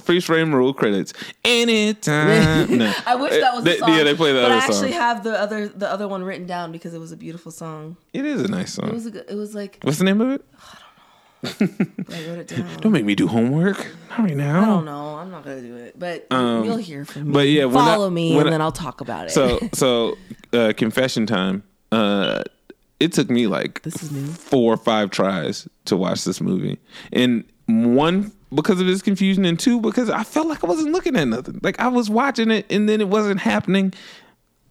freeze 0.00 0.24
frame 0.24 0.54
rule 0.54 0.72
credits. 0.74 1.12
Anytime. 1.44 2.78
no. 2.78 2.92
I 3.06 3.14
wish 3.16 3.32
that 3.40 3.54
was 3.54 3.64
the 3.64 3.70
They- 3.70 3.78
song. 3.78 3.88
Yeah, 3.94 4.04
they 4.04 4.14
play 4.14 4.32
the 4.32 4.42
but 4.42 4.52
I 4.52 4.56
actually 4.58 4.92
song. 4.92 5.00
have 5.00 5.24
the 5.24 5.38
other 5.40 5.68
the 5.68 5.90
other 5.90 6.08
one 6.08 6.22
written 6.24 6.46
down 6.46 6.72
because 6.72 6.94
it 6.94 6.98
was 6.98 7.12
a 7.12 7.16
beautiful 7.16 7.52
song. 7.52 7.96
It 8.12 8.24
is 8.24 8.42
a 8.42 8.48
nice 8.48 8.74
song. 8.74 8.88
It 8.88 8.94
was 8.94 9.06
a 9.06 9.10
good, 9.10 9.24
it 9.28 9.34
was 9.34 9.54
like 9.54 9.78
What's 9.82 9.98
the 9.98 10.04
name 10.04 10.20
of 10.20 10.30
it? 10.30 10.44
I 11.44 12.26
wrote 12.26 12.38
it 12.38 12.48
down. 12.48 12.68
Don't 12.80 12.90
make 12.92 13.04
me 13.04 13.14
do 13.14 13.28
homework. 13.28 13.76
Not 14.10 14.18
right 14.20 14.36
now. 14.36 14.60
I 14.62 14.64
don't 14.66 14.84
know. 14.84 15.16
I'm 15.16 15.30
not 15.30 15.44
gonna 15.44 15.60
do 15.60 15.76
it, 15.76 15.96
but 15.98 16.26
Um, 16.32 16.64
you'll 16.64 16.76
hear 16.78 17.04
from 17.04 17.28
me. 17.28 17.32
But 17.32 17.48
yeah, 17.48 17.64
when 17.66 17.76
I- 17.76 17.94
follow 17.94 18.10
me, 18.10 18.36
and 18.36 18.48
I- 18.48 18.50
then 18.50 18.60
I'll 18.60 18.72
talk 18.72 19.00
about 19.00 19.26
it. 19.26 19.30
So 19.30 19.58
so 19.72 20.16
uh, 20.52 20.72
confession 20.76 21.26
time. 21.26 21.62
Uh, 21.92 22.42
it 23.00 23.12
took 23.12 23.30
me 23.30 23.46
like 23.46 23.82
this 23.82 24.02
is 24.02 24.10
new. 24.10 24.26
four 24.26 24.74
or 24.74 24.76
five 24.76 25.10
tries 25.10 25.68
to 25.84 25.96
watch 25.96 26.24
this 26.24 26.40
movie, 26.40 26.78
and 27.12 27.44
one 27.66 28.32
because 28.54 28.80
of 28.80 28.86
his 28.86 29.02
confusion, 29.02 29.44
and 29.44 29.58
two 29.58 29.80
because 29.80 30.10
I 30.10 30.22
felt 30.22 30.46
like 30.46 30.64
I 30.64 30.66
wasn't 30.66 30.92
looking 30.92 31.16
at 31.16 31.24
nothing. 31.28 31.60
Like 31.62 31.78
I 31.80 31.88
was 31.88 32.10
watching 32.10 32.50
it, 32.50 32.66
and 32.70 32.88
then 32.88 33.00
it 33.00 33.08
wasn't 33.08 33.40
happening. 33.40 33.92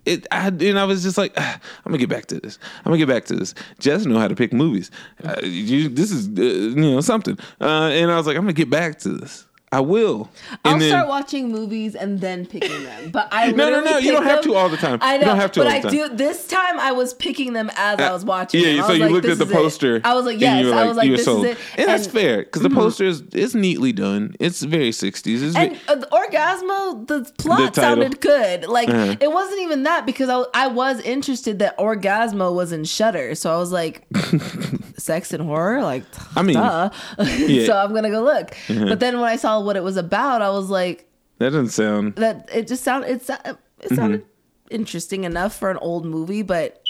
It, 0.06 0.26
I, 0.32 0.48
and 0.48 0.80
I 0.80 0.86
was 0.86 1.04
just 1.04 1.18
like, 1.18 1.34
"Ah, 1.36 1.60
I'm 1.86 1.92
gonna 1.92 1.98
get 1.98 2.10
back 2.10 2.28
to 2.28 2.40
this. 2.40 2.60
I'm 2.80 2.92
gonna 2.92 2.98
get 2.98 3.10
back 3.10 3.26
to 3.26 3.36
this. 3.36 3.54
Jess 3.80 4.06
know 4.06 4.20
how 4.20 4.30
to 4.30 4.36
pick 4.36 4.54
movies. 4.54 4.90
Uh, 5.24 5.42
you, 5.44 5.90
this 5.90 6.12
is, 6.12 6.28
uh, 6.30 6.42
you 6.42 6.76
know, 6.76 7.02
something. 7.02 7.38
Uh, 7.60 7.90
and 7.92 8.10
I 8.10 8.16
was 8.16 8.26
like, 8.26 8.38
I'm 8.38 8.44
gonna 8.44 8.54
get 8.54 8.70
back 8.70 9.00
to 9.00 9.10
this. 9.10 9.47
I 9.70 9.82
will. 9.82 10.30
I'll 10.64 10.74
And 10.74 10.82
then- 10.82 10.90
start 10.90 11.10
watching 11.10 11.52
movies 11.52 11.94
and 11.94 12.22
then 12.22 12.46
picking 12.46 12.84
them. 12.86 13.12
But 13.12 13.28
I 13.34 13.52
No, 13.52 13.70
no, 13.70 13.82
no, 13.84 13.98
you 13.98 14.14
don't 14.14 14.24
have 14.24 14.42
to 14.44 14.56
all 14.56 14.70
the 14.70 14.78
time. 14.78 15.00
I 15.02 15.16
You 15.18 15.26
don't 15.26 15.36
have 15.36 15.52
to 15.54 15.60
but 15.60 15.68
all 15.68 15.82
the 15.82 15.88
I 15.88 15.92
do. 16.08 16.16
This 16.16 16.48
time 16.48 16.80
I 16.80 16.94
was 16.94 17.14
picking 17.14 17.52
them 17.52 17.70
as 17.76 18.00
I 18.00 18.14
was 18.14 18.24
watching. 18.24 18.62
Yeah. 18.64 18.88
So 18.88 18.94
you 18.94 19.04
like, 19.04 19.12
looked 19.12 19.26
at 19.28 19.38
the 19.40 19.44
is 19.44 19.52
it. 19.52 19.54
poster. 19.54 20.02
I 20.06 20.14
was 20.14 20.24
like, 20.26 20.36
and 20.36 20.42
yes. 20.68 20.74
I 20.74 20.86
was 20.86 20.96
like, 20.96 21.06
you 21.08 21.12
were 21.12 21.18
this 21.18 21.26
sold. 21.26 21.46
is 21.48 21.52
it. 21.52 21.58
And, 21.78 21.90
that's 21.90 22.08
fair 22.08 22.44
because 22.44 22.62
the 22.62 22.70
Mhm. 22.70 22.76
poster 22.76 23.04
is 23.04 23.24
it's 23.34 23.54
neatly 23.56 23.92
done. 23.92 24.36
It's 24.40 24.62
very 24.64 24.92
60s. 24.92 25.44
It's 25.44 25.56
And 25.58 25.78
uh, 25.90 25.96
the 25.96 26.08
Orgasmo, 26.14 27.06
the 27.06 27.30
plot 27.38 27.74
The 27.74 27.82
sounded 27.82 28.22
good. 28.22 28.68
Like 28.68 28.88
Uh-huh. 28.88 29.16
it 29.20 29.32
wasn't 29.34 29.62
even 29.64 29.84
that 29.84 30.06
because 30.06 30.30
I, 30.30 30.46
I 30.54 30.68
was 30.68 31.02
interested 31.02 31.60
that 31.60 31.78
Orgasmo 31.78 32.54
was 32.56 32.72
in 32.72 32.86
Shudder, 32.86 33.36
so 33.36 33.54
I 33.54 33.58
was 33.58 33.74
like, 33.74 34.06
sex 34.98 35.34
and 35.34 35.44
horror, 35.44 35.82
like 35.84 36.04
I 36.36 36.42
mean, 36.42 36.56
duh. 36.56 36.90
yeah. 37.20 37.66
so 37.66 37.78
I'm 37.78 37.94
gonna 37.94 38.10
go 38.10 38.24
look. 38.24 38.52
Uh-huh. 38.70 38.86
But 38.90 39.00
then 39.00 39.20
when 39.20 39.30
I 39.30 39.36
saw 39.36 39.60
what 39.60 39.76
it 39.76 39.84
was 39.84 39.98
about, 39.98 40.42
I 40.42 40.50
was 40.50 40.70
like, 40.70 41.10
that 41.40 41.50
doesn't 41.52 41.70
sound. 41.70 42.16
that 42.16 42.50
it 42.54 42.68
just 42.68 42.84
sounded 42.84 43.10
it, 43.10 43.26
sou- 43.26 43.58
it 43.82 43.90
sounded 43.96 44.26
interesting 44.70 45.24
enough 45.24 45.56
for 45.58 45.70
an 45.72 45.78
old 45.78 46.06
movie, 46.06 46.42
but 46.42 46.82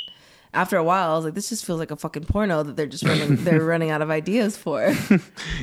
after 0.57 0.75
a 0.77 0.83
while, 0.83 1.11
I 1.11 1.15
was 1.15 1.25
like, 1.25 1.35
this 1.35 1.49
just 1.49 1.63
feels 1.65 1.79
like 1.79 1.91
a 1.91 1.95
fucking 1.95 2.25
porno 2.25 2.63
that 2.63 2.75
they're 2.75 2.87
just 2.87 3.03
running 3.03 3.35
they're 3.43 3.63
running 3.63 3.91
out 3.91 4.01
of 4.01 4.09
ideas 4.09 4.57
for. 4.57 4.93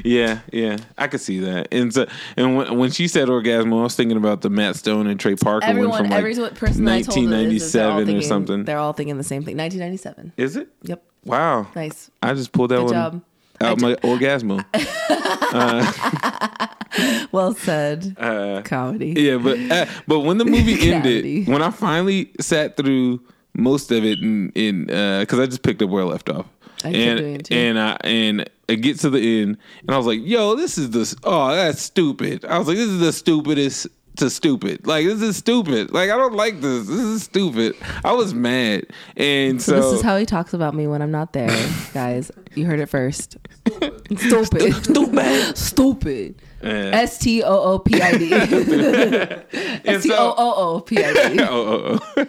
Yeah, 0.04 0.40
yeah, 0.52 0.78
I 0.98 1.08
could 1.08 1.20
see 1.20 1.38
that. 1.40 1.68
And 1.72 1.92
so, 1.92 2.06
and 2.36 2.56
when, 2.56 2.78
when 2.78 2.90
she 2.90 3.08
said 3.08 3.28
orgasm, 3.28 3.72
I 3.72 3.82
was 3.82 3.96
thinking 3.96 4.16
about 4.16 4.42
the 4.42 4.50
Matt 4.50 4.76
Stone 4.76 5.06
and 5.06 5.18
Trey 5.18 5.34
Parker 5.34 5.66
one 5.66 5.74
from 5.98 6.10
like 6.10 6.18
every 6.18 6.34
person 6.50 6.86
I 6.88 7.02
told 7.02 7.32
it 7.32 7.52
is, 7.52 7.62
is 7.64 7.72
they're 7.72 7.88
all 7.90 7.96
1997 7.96 8.02
or 8.02 8.04
thinking, 8.06 8.28
something. 8.28 8.64
They're 8.64 8.78
all 8.78 8.92
thinking 8.92 9.16
the 9.16 9.24
same 9.24 9.42
thing. 9.44 9.56
1997. 9.56 10.32
Is 10.36 10.56
it? 10.56 10.68
Yep. 10.82 11.02
Wow. 11.24 11.66
Nice. 11.74 12.10
I 12.22 12.34
just 12.34 12.52
pulled 12.52 12.70
that 12.70 12.76
Good 12.76 12.84
one 12.84 12.92
job. 12.92 13.22
out 13.60 13.80
my 13.80 13.94
orgasmo. 13.96 14.64
uh, 15.54 16.66
Well 17.32 17.54
said. 17.54 18.14
uh, 18.18 18.62
Comedy. 18.64 19.14
Yeah, 19.16 19.38
but 19.38 19.58
uh, 19.58 19.86
but 20.06 20.20
when 20.20 20.38
the 20.38 20.44
movie 20.44 20.92
ended, 20.92 21.48
when 21.48 21.62
I 21.62 21.70
finally 21.70 22.30
sat 22.40 22.76
through 22.76 23.20
most 23.54 23.90
of 23.90 24.04
it 24.04 24.18
in 24.20 24.50
in 24.54 24.90
uh, 24.90 25.20
because 25.20 25.38
I 25.38 25.46
just 25.46 25.62
picked 25.62 25.82
up 25.82 25.90
where 25.90 26.02
I 26.02 26.06
left 26.06 26.28
off, 26.28 26.46
I 26.84 26.92
kept 26.92 26.96
and 26.96 27.18
doing 27.18 27.34
it 27.36 27.44
too. 27.46 27.54
and 27.54 27.78
I 27.78 27.96
and 28.04 28.50
I 28.68 28.74
get 28.76 28.98
to 29.00 29.10
the 29.10 29.42
end, 29.42 29.58
and 29.80 29.90
I 29.90 29.96
was 29.96 30.06
like, 30.06 30.20
"Yo, 30.22 30.54
this 30.56 30.78
is 30.78 30.90
the 30.90 31.16
oh, 31.24 31.54
that's 31.54 31.80
stupid." 31.82 32.44
I 32.44 32.58
was 32.58 32.66
like, 32.68 32.76
"This 32.76 32.88
is 32.88 33.00
the 33.00 33.12
stupidest." 33.12 33.86
To 34.18 34.30
stupid, 34.30 34.86
like 34.86 35.04
this 35.06 35.20
is 35.20 35.36
stupid. 35.36 35.90
Like 35.92 36.08
I 36.08 36.16
don't 36.16 36.34
like 36.34 36.60
this. 36.60 36.86
This 36.86 37.00
is 37.00 37.24
stupid. 37.24 37.74
I 38.04 38.12
was 38.12 38.32
mad, 38.32 38.86
and 39.16 39.60
So, 39.60 39.72
so, 39.72 39.80
this 39.90 39.98
is 39.98 40.02
how 40.02 40.16
he 40.16 40.24
talks 40.24 40.54
about 40.54 40.72
me 40.72 40.86
when 40.86 41.02
I'm 41.02 41.10
not 41.10 41.32
there, 41.32 41.48
guys. 41.94 42.30
You 42.54 42.64
heard 42.64 42.78
it 42.78 42.86
first. 42.88 43.36
Stupid. 44.16 44.72
Stupid. 44.84 45.58
Stupid. 45.58 46.34
Yeah. 46.38 46.44
S 46.64 47.18
T 47.18 47.42
O 47.42 47.58
O 47.74 47.78
P 47.78 48.00
I 48.00 48.16
D. 48.16 48.32
S 49.84 50.02
T 50.02 50.12
O 50.12 50.34
O 50.36 50.54
O 50.76 50.80
P 50.80 51.02
I 51.04 51.12
D. 51.12 51.40
oh, 51.48 51.98
oh, 52.00 52.00
oh. 52.16 52.26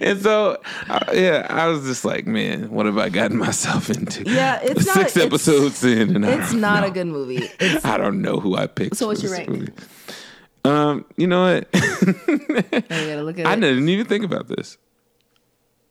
and 0.00 0.20
so, 0.20 0.56
uh, 0.88 1.00
yeah, 1.12 1.46
I 1.48 1.66
was 1.68 1.84
just 1.84 2.04
like, 2.04 2.26
man, 2.26 2.70
what 2.70 2.86
have 2.86 2.98
I 2.98 3.08
gotten 3.08 3.36
myself 3.38 3.90
into? 3.90 4.24
Yeah, 4.24 4.60
it's 4.62 4.86
not- 4.86 4.94
six 4.96 5.16
it's- 5.16 5.26
episodes 5.26 5.84
in, 5.84 6.16
and 6.16 6.24
It's 6.24 6.52
not 6.52 6.80
know. 6.82 6.88
a 6.88 6.90
good 6.90 7.06
movie. 7.06 7.48
It's, 7.60 7.84
I 7.84 7.96
don't 7.96 8.20
know 8.22 8.40
who 8.40 8.56
I 8.56 8.66
picked. 8.66 8.96
So 8.96 9.06
what's 9.06 9.22
your 9.22 9.32
rank? 9.32 9.48
movie. 9.48 9.72
Um, 10.64 11.04
you 11.16 11.26
know 11.26 11.42
what? 11.54 11.68
I 11.72 12.82
gotta 12.88 13.22
look 13.22 13.38
at 13.38 13.46
I 13.46 13.54
it. 13.54 13.60
didn't 13.60 13.88
even 13.88 14.06
think 14.06 14.24
about 14.24 14.48
this. 14.48 14.76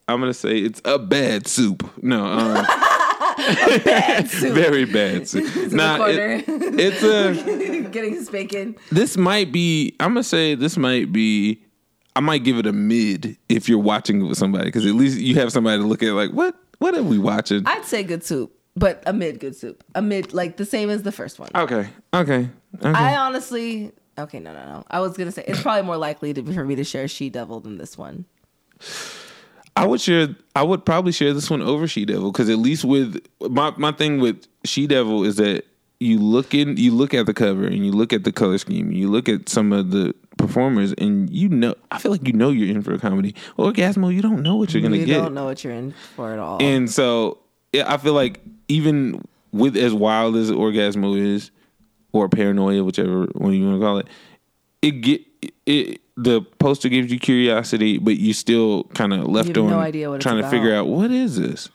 I'm 0.06 0.20
gonna 0.20 0.34
say 0.34 0.58
it's 0.58 0.80
a 0.84 0.98
bad 0.98 1.46
soup. 1.46 1.88
No, 2.02 2.24
um, 2.24 2.66
bad 3.84 4.28
soup. 4.28 4.54
very 4.54 4.84
bad 4.84 5.28
soup. 5.28 5.44
It's 5.56 5.72
in 5.72 5.76
the 5.76 6.04
it- 6.38 6.44
it's 6.78 7.02
a. 7.02 7.88
getting 7.90 8.14
his 8.14 8.30
bacon. 8.30 8.76
This 8.90 9.16
might 9.16 9.52
be. 9.52 9.94
I'm 10.00 10.10
gonna 10.10 10.22
say 10.24 10.54
this 10.54 10.76
might 10.76 11.12
be. 11.12 11.62
I 12.16 12.20
might 12.20 12.44
give 12.44 12.58
it 12.58 12.66
a 12.66 12.72
mid 12.72 13.36
if 13.48 13.68
you're 13.68 13.78
watching 13.78 14.20
it 14.20 14.24
with 14.24 14.38
somebody 14.38 14.64
because 14.64 14.84
at 14.84 14.94
least 14.94 15.18
you 15.18 15.36
have 15.36 15.52
somebody 15.52 15.80
to 15.80 15.86
look 15.86 16.02
at. 16.02 16.12
Like, 16.12 16.30
what? 16.32 16.54
What 16.78 16.94
are 16.96 17.02
we 17.02 17.18
watching? 17.18 17.62
I'd 17.66 17.84
say 17.84 18.02
good 18.02 18.24
soup, 18.24 18.52
but 18.74 19.02
a 19.06 19.12
mid 19.12 19.38
good 19.38 19.54
soup. 19.54 19.84
A 19.94 20.02
mid 20.02 20.32
like 20.32 20.56
the 20.56 20.64
same 20.64 20.90
as 20.90 21.02
the 21.02 21.12
first 21.12 21.38
one. 21.38 21.50
Okay. 21.54 21.88
Okay. 22.14 22.48
Okay. 22.78 22.88
I 22.88 23.16
honestly 23.16 23.92
okay, 24.18 24.38
no, 24.40 24.52
no, 24.52 24.64
no. 24.66 24.84
I 24.90 25.00
was 25.00 25.16
gonna 25.16 25.32
say 25.32 25.44
it's 25.46 25.62
probably 25.62 25.82
more 25.82 25.96
likely 25.96 26.32
to, 26.34 26.42
for 26.52 26.64
me 26.64 26.74
to 26.76 26.84
share 26.84 27.08
She 27.08 27.30
Devil 27.30 27.60
than 27.60 27.78
this 27.78 27.96
one. 27.98 28.24
I 29.76 29.86
would 29.86 30.00
share. 30.00 30.28
I 30.54 30.62
would 30.62 30.84
probably 30.84 31.12
share 31.12 31.32
this 31.32 31.48
one 31.48 31.62
over 31.62 31.86
She 31.86 32.04
Devil 32.04 32.32
because 32.32 32.48
at 32.48 32.58
least 32.58 32.84
with 32.84 33.24
my 33.40 33.72
my 33.76 33.92
thing 33.92 34.20
with 34.20 34.46
She 34.64 34.86
Devil 34.86 35.24
is 35.24 35.36
that 35.36 35.64
you 36.00 36.18
look 36.18 36.54
in, 36.54 36.76
you 36.76 36.92
look 36.92 37.14
at 37.14 37.26
the 37.26 37.34
cover 37.34 37.66
and 37.66 37.84
you 37.84 37.92
look 37.92 38.12
at 38.12 38.24
the 38.24 38.32
color 38.32 38.58
scheme, 38.58 38.90
you 38.90 39.10
look 39.10 39.28
at 39.28 39.48
some 39.48 39.72
of 39.72 39.90
the 39.90 40.14
performers, 40.38 40.92
and 40.94 41.30
you 41.30 41.48
know. 41.48 41.74
I 41.90 41.98
feel 41.98 42.10
like 42.10 42.26
you 42.26 42.32
know 42.32 42.50
you're 42.50 42.74
in 42.74 42.82
for 42.82 42.94
a 42.94 42.98
comedy. 42.98 43.34
Orgasmo, 43.58 44.12
you 44.12 44.22
don't 44.22 44.42
know 44.42 44.56
what 44.56 44.72
you're 44.72 44.82
gonna 44.82 44.96
you 44.96 45.06
get. 45.06 45.18
don't 45.18 45.34
know 45.34 45.44
what 45.44 45.62
you're 45.62 45.74
in 45.74 45.92
for 46.16 46.32
at 46.32 46.38
all. 46.38 46.60
And 46.60 46.90
so 46.90 47.38
yeah, 47.72 47.92
I 47.92 47.98
feel 47.98 48.14
like 48.14 48.40
even 48.68 49.22
with 49.52 49.76
as 49.76 49.92
wild 49.92 50.36
as 50.36 50.50
Orgasmo 50.50 51.18
is, 51.18 51.50
or 52.12 52.28
Paranoia, 52.28 52.82
whichever 52.82 53.26
one 53.34 53.52
you 53.52 53.66
want 53.66 53.80
to 53.80 53.84
call 53.84 53.98
it, 53.98 54.06
it 54.82 54.90
get 55.02 55.22
it. 55.66 56.00
The 56.22 56.42
poster 56.58 56.88
gives 56.88 57.10
you 57.12 57.18
curiosity, 57.18 57.98
but 57.98 58.16
you 58.18 58.32
still 58.32 58.84
kind 58.94 59.12
of 59.12 59.26
left 59.26 59.56
on 59.56 59.70
no 59.70 59.78
idea 59.78 60.10
what 60.10 60.20
trying 60.20 60.36
to 60.36 60.40
about. 60.40 60.50
figure 60.50 60.74
out 60.74 60.86
what 60.86 61.10
is 61.10 61.36
this. 61.36 61.68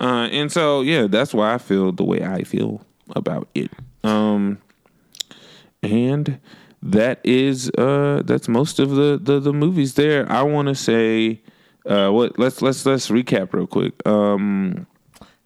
Uh, 0.00 0.28
and 0.32 0.50
so 0.50 0.80
yeah, 0.80 1.06
that's 1.06 1.32
why 1.32 1.54
I 1.54 1.58
feel 1.58 1.92
the 1.92 2.04
way 2.04 2.24
I 2.24 2.42
feel 2.42 2.84
about 3.14 3.48
it. 3.54 3.70
Um, 4.02 4.58
and 5.82 6.40
that 6.82 7.20
is 7.24 7.70
uh 7.78 8.22
that's 8.24 8.48
most 8.48 8.78
of 8.78 8.90
the 8.90 9.18
the, 9.22 9.40
the 9.40 9.52
movies 9.52 9.94
there. 9.94 10.30
I 10.30 10.42
want 10.42 10.68
to 10.68 10.74
say 10.74 11.40
uh 11.86 12.10
what 12.10 12.38
let's 12.38 12.60
let's 12.60 12.84
let's 12.84 13.08
recap 13.08 13.52
real 13.52 13.66
quick. 13.66 13.94
Um 14.06 14.86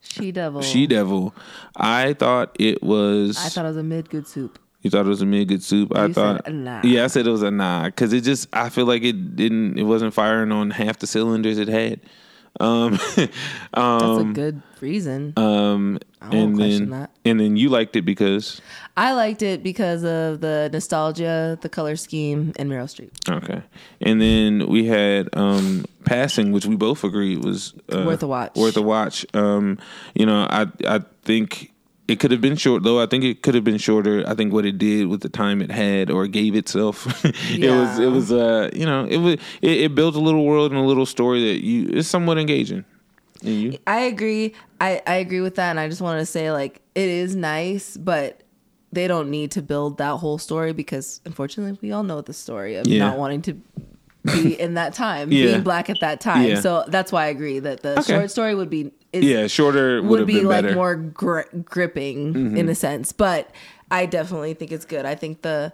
She 0.01 0.33
Devil. 0.33 0.63
She 0.63 0.87
Devil. 0.87 1.35
I 1.77 2.15
thought 2.15 2.57
it 2.59 2.83
was 2.83 3.37
I 3.39 3.49
thought 3.51 3.65
it 3.65 3.69
was 3.69 3.77
a 3.77 3.83
mid 3.83 4.11
good 4.11 4.27
soup. 4.27 4.59
You 4.81 4.91
thought 4.91 5.07
it 5.07 5.09
was 5.09 5.23
a 5.23 5.27
mid 5.27 5.49
good 5.49 5.63
soup. 5.63 5.97
I 5.97 6.13
thought 6.13 6.45
said 6.45 6.55
nah. 6.55 6.81
Yeah, 6.85 7.05
I 7.05 7.07
said 7.09 7.27
it 7.27 7.31
was 7.31 7.43
a 7.43 7.51
nah 7.51 7.91
cuz 7.91 8.13
it 8.13 8.23
just 8.23 8.49
I 8.53 8.69
feel 8.69 8.87
like 8.87 9.03
it 9.03 9.37
didn't 9.37 9.79
it 9.79 9.85
wasn't 9.85 10.15
firing 10.15 10.53
on 10.53 10.71
half 10.71 10.99
the 10.99 11.07
cylinders 11.07 11.59
it 11.59 11.69
had. 11.69 12.01
Um 12.61 12.99
That's 13.17 13.31
a 13.75 13.81
um 13.81 14.33
good 14.33 14.63
reason. 14.81 15.33
um 15.37 15.99
I 16.21 16.29
won't 16.31 16.35
and 16.35 16.59
then 16.59 16.91
that. 16.91 17.11
and 17.25 17.39
then 17.39 17.57
you 17.57 17.69
liked 17.69 17.95
it 17.95 18.03
because 18.03 18.61
I 18.97 19.13
liked 19.13 19.43
it 19.43 19.63
because 19.63 20.03
of 20.05 20.41
the 20.41 20.69
nostalgia, 20.73 21.57
the 21.61 21.69
color 21.69 21.95
scheme, 21.95 22.53
and 22.59 22.69
Meryl 22.69 22.87
Streep. 22.89 23.13
Okay. 23.31 23.63
And 24.01 24.21
then 24.21 24.67
we 24.69 24.87
had 24.87 25.29
um 25.37 25.85
passing, 26.05 26.51
which 26.53 26.67
we 26.67 26.75
both 26.77 27.05
agreed 27.05 27.45
was 27.45 27.75
uh, 27.93 28.03
Worth 28.05 28.23
a 28.23 28.27
watch. 28.27 28.57
Worth 28.57 28.77
a 28.77 28.83
watch. 28.83 29.25
Um, 29.35 29.79
you 30.15 30.27
know, 30.27 30.47
I 30.51 30.67
I 30.87 31.01
think 31.23 31.73
it 32.09 32.19
could 32.21 32.31
have 32.31 32.41
been 32.41 32.57
short 32.57 32.83
though. 32.83 33.01
I 33.01 33.07
think 33.07 33.23
it 33.23 33.43
could 33.43 33.55
have 33.55 33.65
been 33.65 33.79
shorter. 33.79 34.25
I 34.27 34.35
think 34.35 34.53
what 34.53 34.65
it 34.67 34.79
did 34.79 35.07
with 35.09 35.21
the 35.21 35.29
time 35.29 35.61
it 35.63 35.71
had 35.71 36.11
or 36.11 36.27
gave 36.27 36.55
itself, 36.57 37.07
it 37.25 37.71
was 37.71 37.99
it 37.99 38.09
was 38.11 38.33
uh 38.33 38.71
you 38.75 38.87
know 38.87 39.05
it 39.05 39.19
was 39.19 39.35
it, 39.63 39.71
it 39.83 39.95
built 39.95 40.15
a 40.17 40.21
little 40.21 40.45
world 40.45 40.73
and 40.73 40.81
a 40.81 40.85
little 40.85 41.07
story 41.07 41.53
that 41.53 41.65
you 41.65 41.89
is 41.91 42.09
somewhat 42.09 42.39
engaging. 42.39 42.85
And 43.43 43.55
you 43.61 43.79
I 43.87 44.01
agree. 44.01 44.55
I, 44.81 45.01
I 45.07 45.15
agree 45.17 45.41
with 45.41 45.55
that. 45.57 45.71
And 45.71 45.79
I 45.79 45.89
just 45.89 46.01
wanted 46.01 46.21
to 46.21 46.27
say, 46.27 46.51
like, 46.51 46.81
it 46.95 47.09
is 47.09 47.37
nice, 47.37 47.97
but 47.97 48.43
they 48.93 49.07
don't 49.07 49.31
need 49.31 49.51
to 49.53 49.63
build 49.63 49.99
that 49.99 50.17
whole 50.17 50.39
story 50.39 50.73
because, 50.73 51.21
unfortunately, 51.25 51.79
we 51.83 51.93
all 51.93 52.03
know 52.03 52.21
the 52.21 52.33
story 52.33 52.77
of 52.77 52.87
Yeah. 52.87 53.01
not 53.01 53.19
wanting 53.19 53.43
to 53.43 53.55
be 54.25 54.55
in 54.59 54.75
that 54.75 54.93
time, 55.05 55.31
Yeah. 55.31 55.47
being 55.53 55.63
black 55.63 55.89
at 55.91 56.01
that 56.01 56.21
time. 56.21 56.49
Yeah. 56.49 56.61
So 56.61 56.85
that's 56.89 57.13
why 57.13 57.25
I 57.25 57.29
agree 57.29 57.59
that 57.61 57.83
the 57.83 58.01
Okay. 58.01 58.13
short 58.15 58.31
story 58.31 58.55
would 58.55 58.71
be 58.71 58.93
is, 59.13 59.25
yeah, 59.25 59.47
shorter 59.47 60.03
would, 60.03 60.21
would 60.21 60.27
be 60.27 60.41
like 60.43 60.63
better. 60.65 60.75
more 60.75 60.95
gri- 60.97 61.45
gripping 61.65 62.35
Mhm. 62.35 62.57
in 62.59 62.69
a 62.69 62.75
sense. 62.75 63.13
But 63.13 63.51
I 63.91 64.07
definitely 64.07 64.55
think 64.55 64.71
it's 64.73 64.85
good. 64.85 65.05
I 65.07 65.15
think 65.15 65.43
the 65.43 65.73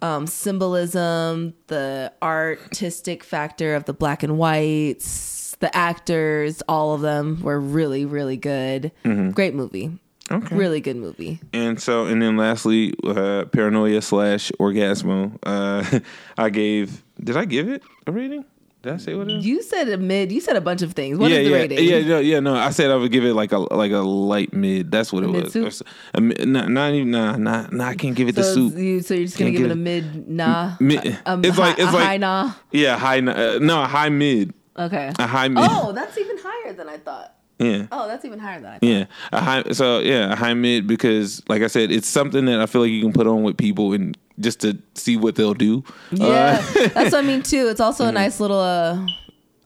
um, 0.00 0.26
symbolism, 0.28 1.54
the 1.66 2.12
artistic 2.22 3.24
factor 3.24 3.74
of 3.74 3.84
the 3.84 3.92
black 3.92 4.22
and 4.22 4.38
whites, 4.38 5.56
the 5.60 5.74
actors, 5.76 6.62
all 6.68 6.94
of 6.94 7.00
them 7.00 7.40
were 7.42 7.58
really, 7.58 8.04
really 8.04 8.36
good. 8.36 8.92
Mhm. 9.04 9.34
Great 9.34 9.54
movie. 9.54 9.98
Okay. 10.30 10.54
Really 10.54 10.80
good 10.80 10.96
movie. 10.96 11.40
And 11.54 11.80
so, 11.80 12.04
and 12.04 12.20
then 12.22 12.36
lastly, 12.36 12.92
uh, 13.02 13.46
paranoia 13.46 14.02
slash 14.02 14.52
orgasmo. 14.60 15.32
Uh, 15.42 16.00
I 16.38 16.50
gave. 16.50 17.02
Did 17.18 17.36
I 17.36 17.44
give 17.46 17.68
it 17.68 17.82
a 18.06 18.12
rating? 18.12 18.44
Did 18.88 18.94
I 18.94 18.96
say 18.98 19.14
what? 19.14 19.28
It 19.30 19.38
is? 19.38 19.46
You 19.46 19.62
said 19.62 19.88
a 19.90 19.98
mid. 19.98 20.32
You 20.32 20.40
said 20.40 20.56
a 20.56 20.60
bunch 20.62 20.80
of 20.82 20.92
things. 20.94 21.18
What 21.18 21.30
is 21.30 21.36
yeah, 21.38 21.42
the 21.44 21.50
yeah, 21.50 21.56
rating? 21.56 21.84
yeah, 21.88 22.00
no, 22.08 22.18
yeah. 22.20 22.40
No, 22.40 22.54
I 22.54 22.70
said 22.70 22.90
I 22.90 22.96
would 22.96 23.12
give 23.12 23.24
it 23.24 23.34
like 23.34 23.52
a 23.52 23.58
like 23.58 23.92
a 23.92 23.98
light 23.98 24.52
mid. 24.54 24.90
That's 24.90 25.12
what 25.12 25.24
it 25.24 25.28
mid 25.28 25.44
was. 25.44 25.52
soup? 25.52 25.64
Or 25.64 25.68
s- 25.68 25.82
A, 26.14 26.20
nah, 26.20 26.66
not 26.68 26.92
even 26.94 27.10
nah, 27.10 27.36
nah, 27.36 27.66
nah. 27.70 27.88
I 27.88 27.94
can't 27.96 28.16
give 28.16 28.28
it 28.28 28.34
So, 28.34 28.40
the 28.42 28.54
soup. 28.54 28.76
You, 28.78 29.00
so 29.02 29.14
you're 29.14 29.24
just 29.26 29.36
gonna 29.38 29.50
Can't 29.50 29.58
give 29.58 29.66
it 29.70 29.72
a 29.72 29.76
mid 29.76 30.28
nah. 30.28 30.76
Mid- 30.80 31.04
a, 31.04 31.32
a 31.34 31.40
it's 31.40 31.58
like- 31.58 31.78
it's 31.78 31.88
a 31.90 31.92
like- 31.94 32.04
high 32.06 32.16
nah. 32.16 32.52
Yeah, 32.72 32.96
high. 32.98 33.18
Uh, 33.18 33.58
no, 33.60 33.82
a 33.82 33.86
high 33.86 34.08
mid. 34.08 34.54
Okay. 34.78 35.12
A 35.18 35.26
high 35.26 35.48
mid. 35.48 35.64
Oh, 35.68 35.92
that's 35.92 36.16
even 36.16 36.38
higher 36.40 36.72
than 36.72 36.88
I 36.88 36.96
thought. 36.96 37.34
Yeah. 37.58 37.86
Oh, 37.90 38.06
that's 38.06 38.24
even 38.24 38.38
higher 38.38 38.60
than 38.60 38.70
I 38.70 38.78
thought. 38.78 38.82
Yeah, 38.84 39.04
a 39.32 39.40
high. 39.40 39.62
So 39.72 39.98
yeah, 39.98 40.32
a 40.32 40.36
high 40.36 40.54
mid 40.54 40.86
because, 40.86 41.42
like 41.48 41.62
I 41.62 41.66
said, 41.66 41.90
it's 41.90 42.06
something 42.08 42.44
that 42.46 42.60
I 42.60 42.66
feel 42.66 42.82
like 42.82 42.90
you 42.92 43.02
can 43.02 43.12
put 43.12 43.26
on 43.26 43.42
with 43.42 43.56
people 43.56 43.92
and 43.92 44.16
just 44.40 44.60
to 44.60 44.78
see 44.94 45.16
what 45.16 45.34
they'll 45.36 45.54
do. 45.54 45.82
Yeah, 46.12 46.60
Uh, 46.62 46.88
that's 46.88 47.12
what 47.12 47.14
I 47.14 47.22
mean 47.22 47.42
too. 47.52 47.68
It's 47.68 47.80
also 47.80 48.04
a 48.06 48.10
Mhm. 48.10 48.14
nice 48.14 48.40
little 48.40 48.60
uh, 48.60 48.98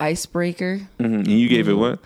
icebreaker. 0.00 0.80
mhm. 0.98 1.14
And 1.24 1.28
you 1.28 1.48
gave 1.48 1.68
it 1.68 1.74
what? 1.74 1.98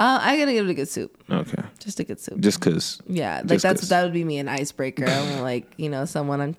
Uh, 0.00 0.18
I 0.22 0.36
gotta 0.38 0.52
give 0.52 0.66
it 0.68 0.70
a 0.70 0.74
good 0.74 0.88
soup. 0.88 1.16
Okay. 1.28 1.62
Just 1.80 1.98
a 1.98 2.04
good 2.04 2.20
soup. 2.20 2.38
Just 2.40 2.60
cause. 2.60 3.00
Yeah, 3.08 3.38
like 3.38 3.48
Just 3.48 3.62
that's 3.64 3.80
'cause. 3.80 3.88
that 3.88 4.04
would 4.04 4.12
be 4.12 4.22
me 4.24 4.38
an 4.38 4.48
icebreaker. 4.48 5.06
I'm 5.06 5.40
like 5.42 5.66
you 5.76 5.88
know 5.88 6.04
someone 6.04 6.40
I'm 6.40 6.56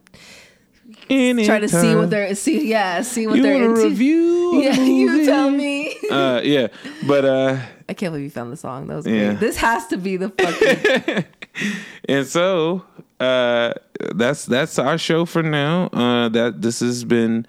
Anytime. 1.10 1.46
trying 1.46 1.62
to 1.62 1.70
see 1.70 1.96
what 1.96 2.10
they're 2.10 2.34
see 2.36 2.68
yeah 2.68 3.02
see 3.02 3.28
what 3.28 3.38
You 3.38 3.44
they're 3.44 3.64
into. 3.64 3.82
review? 3.84 4.54
of 4.58 4.64
Yeah, 4.64 4.76
the 4.76 4.84
you 4.92 5.26
tell 5.26 5.50
me. 5.52 5.96
Uh, 6.10 6.42
yeah, 6.44 6.68
but 7.08 7.24
uh, 7.24 7.58
I 7.88 7.94
can't 7.94 8.12
believe 8.12 8.24
you 8.26 8.30
found 8.32 8.52
the 8.52 8.58
song. 8.58 8.88
That 8.88 8.96
was 8.98 9.06
Yeah. 9.08 9.28
great. 9.28 9.40
This 9.40 9.56
has 9.58 9.86
to 9.88 9.98
be 9.98 10.18
the 10.18 10.30
fucking. 10.30 11.26
and 12.10 12.26
so 12.28 12.84
uh, 13.20 13.74
that's 14.16 14.46
that's 14.46 14.80
our 14.80 14.98
show 14.98 15.26
for 15.26 15.44
now. 15.44 15.88
Uh, 15.94 16.30
that 16.30 16.62
this 16.62 16.80
has 16.80 17.04
been 17.04 17.46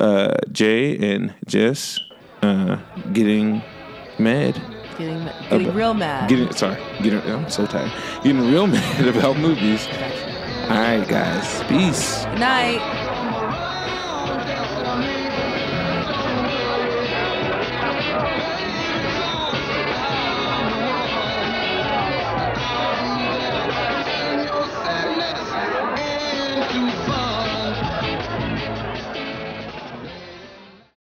uh, 0.00 0.34
Jay 0.50 0.96
and 1.12 1.34
Jess 1.46 1.98
uh, 2.42 2.76
getting 3.12 3.62
mad. 4.18 4.60
getting 4.98 5.24
getting 5.24 5.60
About- 5.66 5.74
real 5.74 5.94
mad. 5.94 6.28
Getting 6.28 6.52
sorry, 6.52 6.76
getting 7.02 7.20
I'm 7.30 7.48
so 7.50 7.66
tired. 7.66 7.92
Getting 8.22 8.40
real 8.50 8.66
mad 8.76 9.08
about 9.08 9.36
movies. 9.38 9.86
All 10.68 10.78
right, 10.78 11.06
guys. 11.06 11.62
Peace. 11.68 12.24
Good 12.24 12.38
night. 12.40 12.80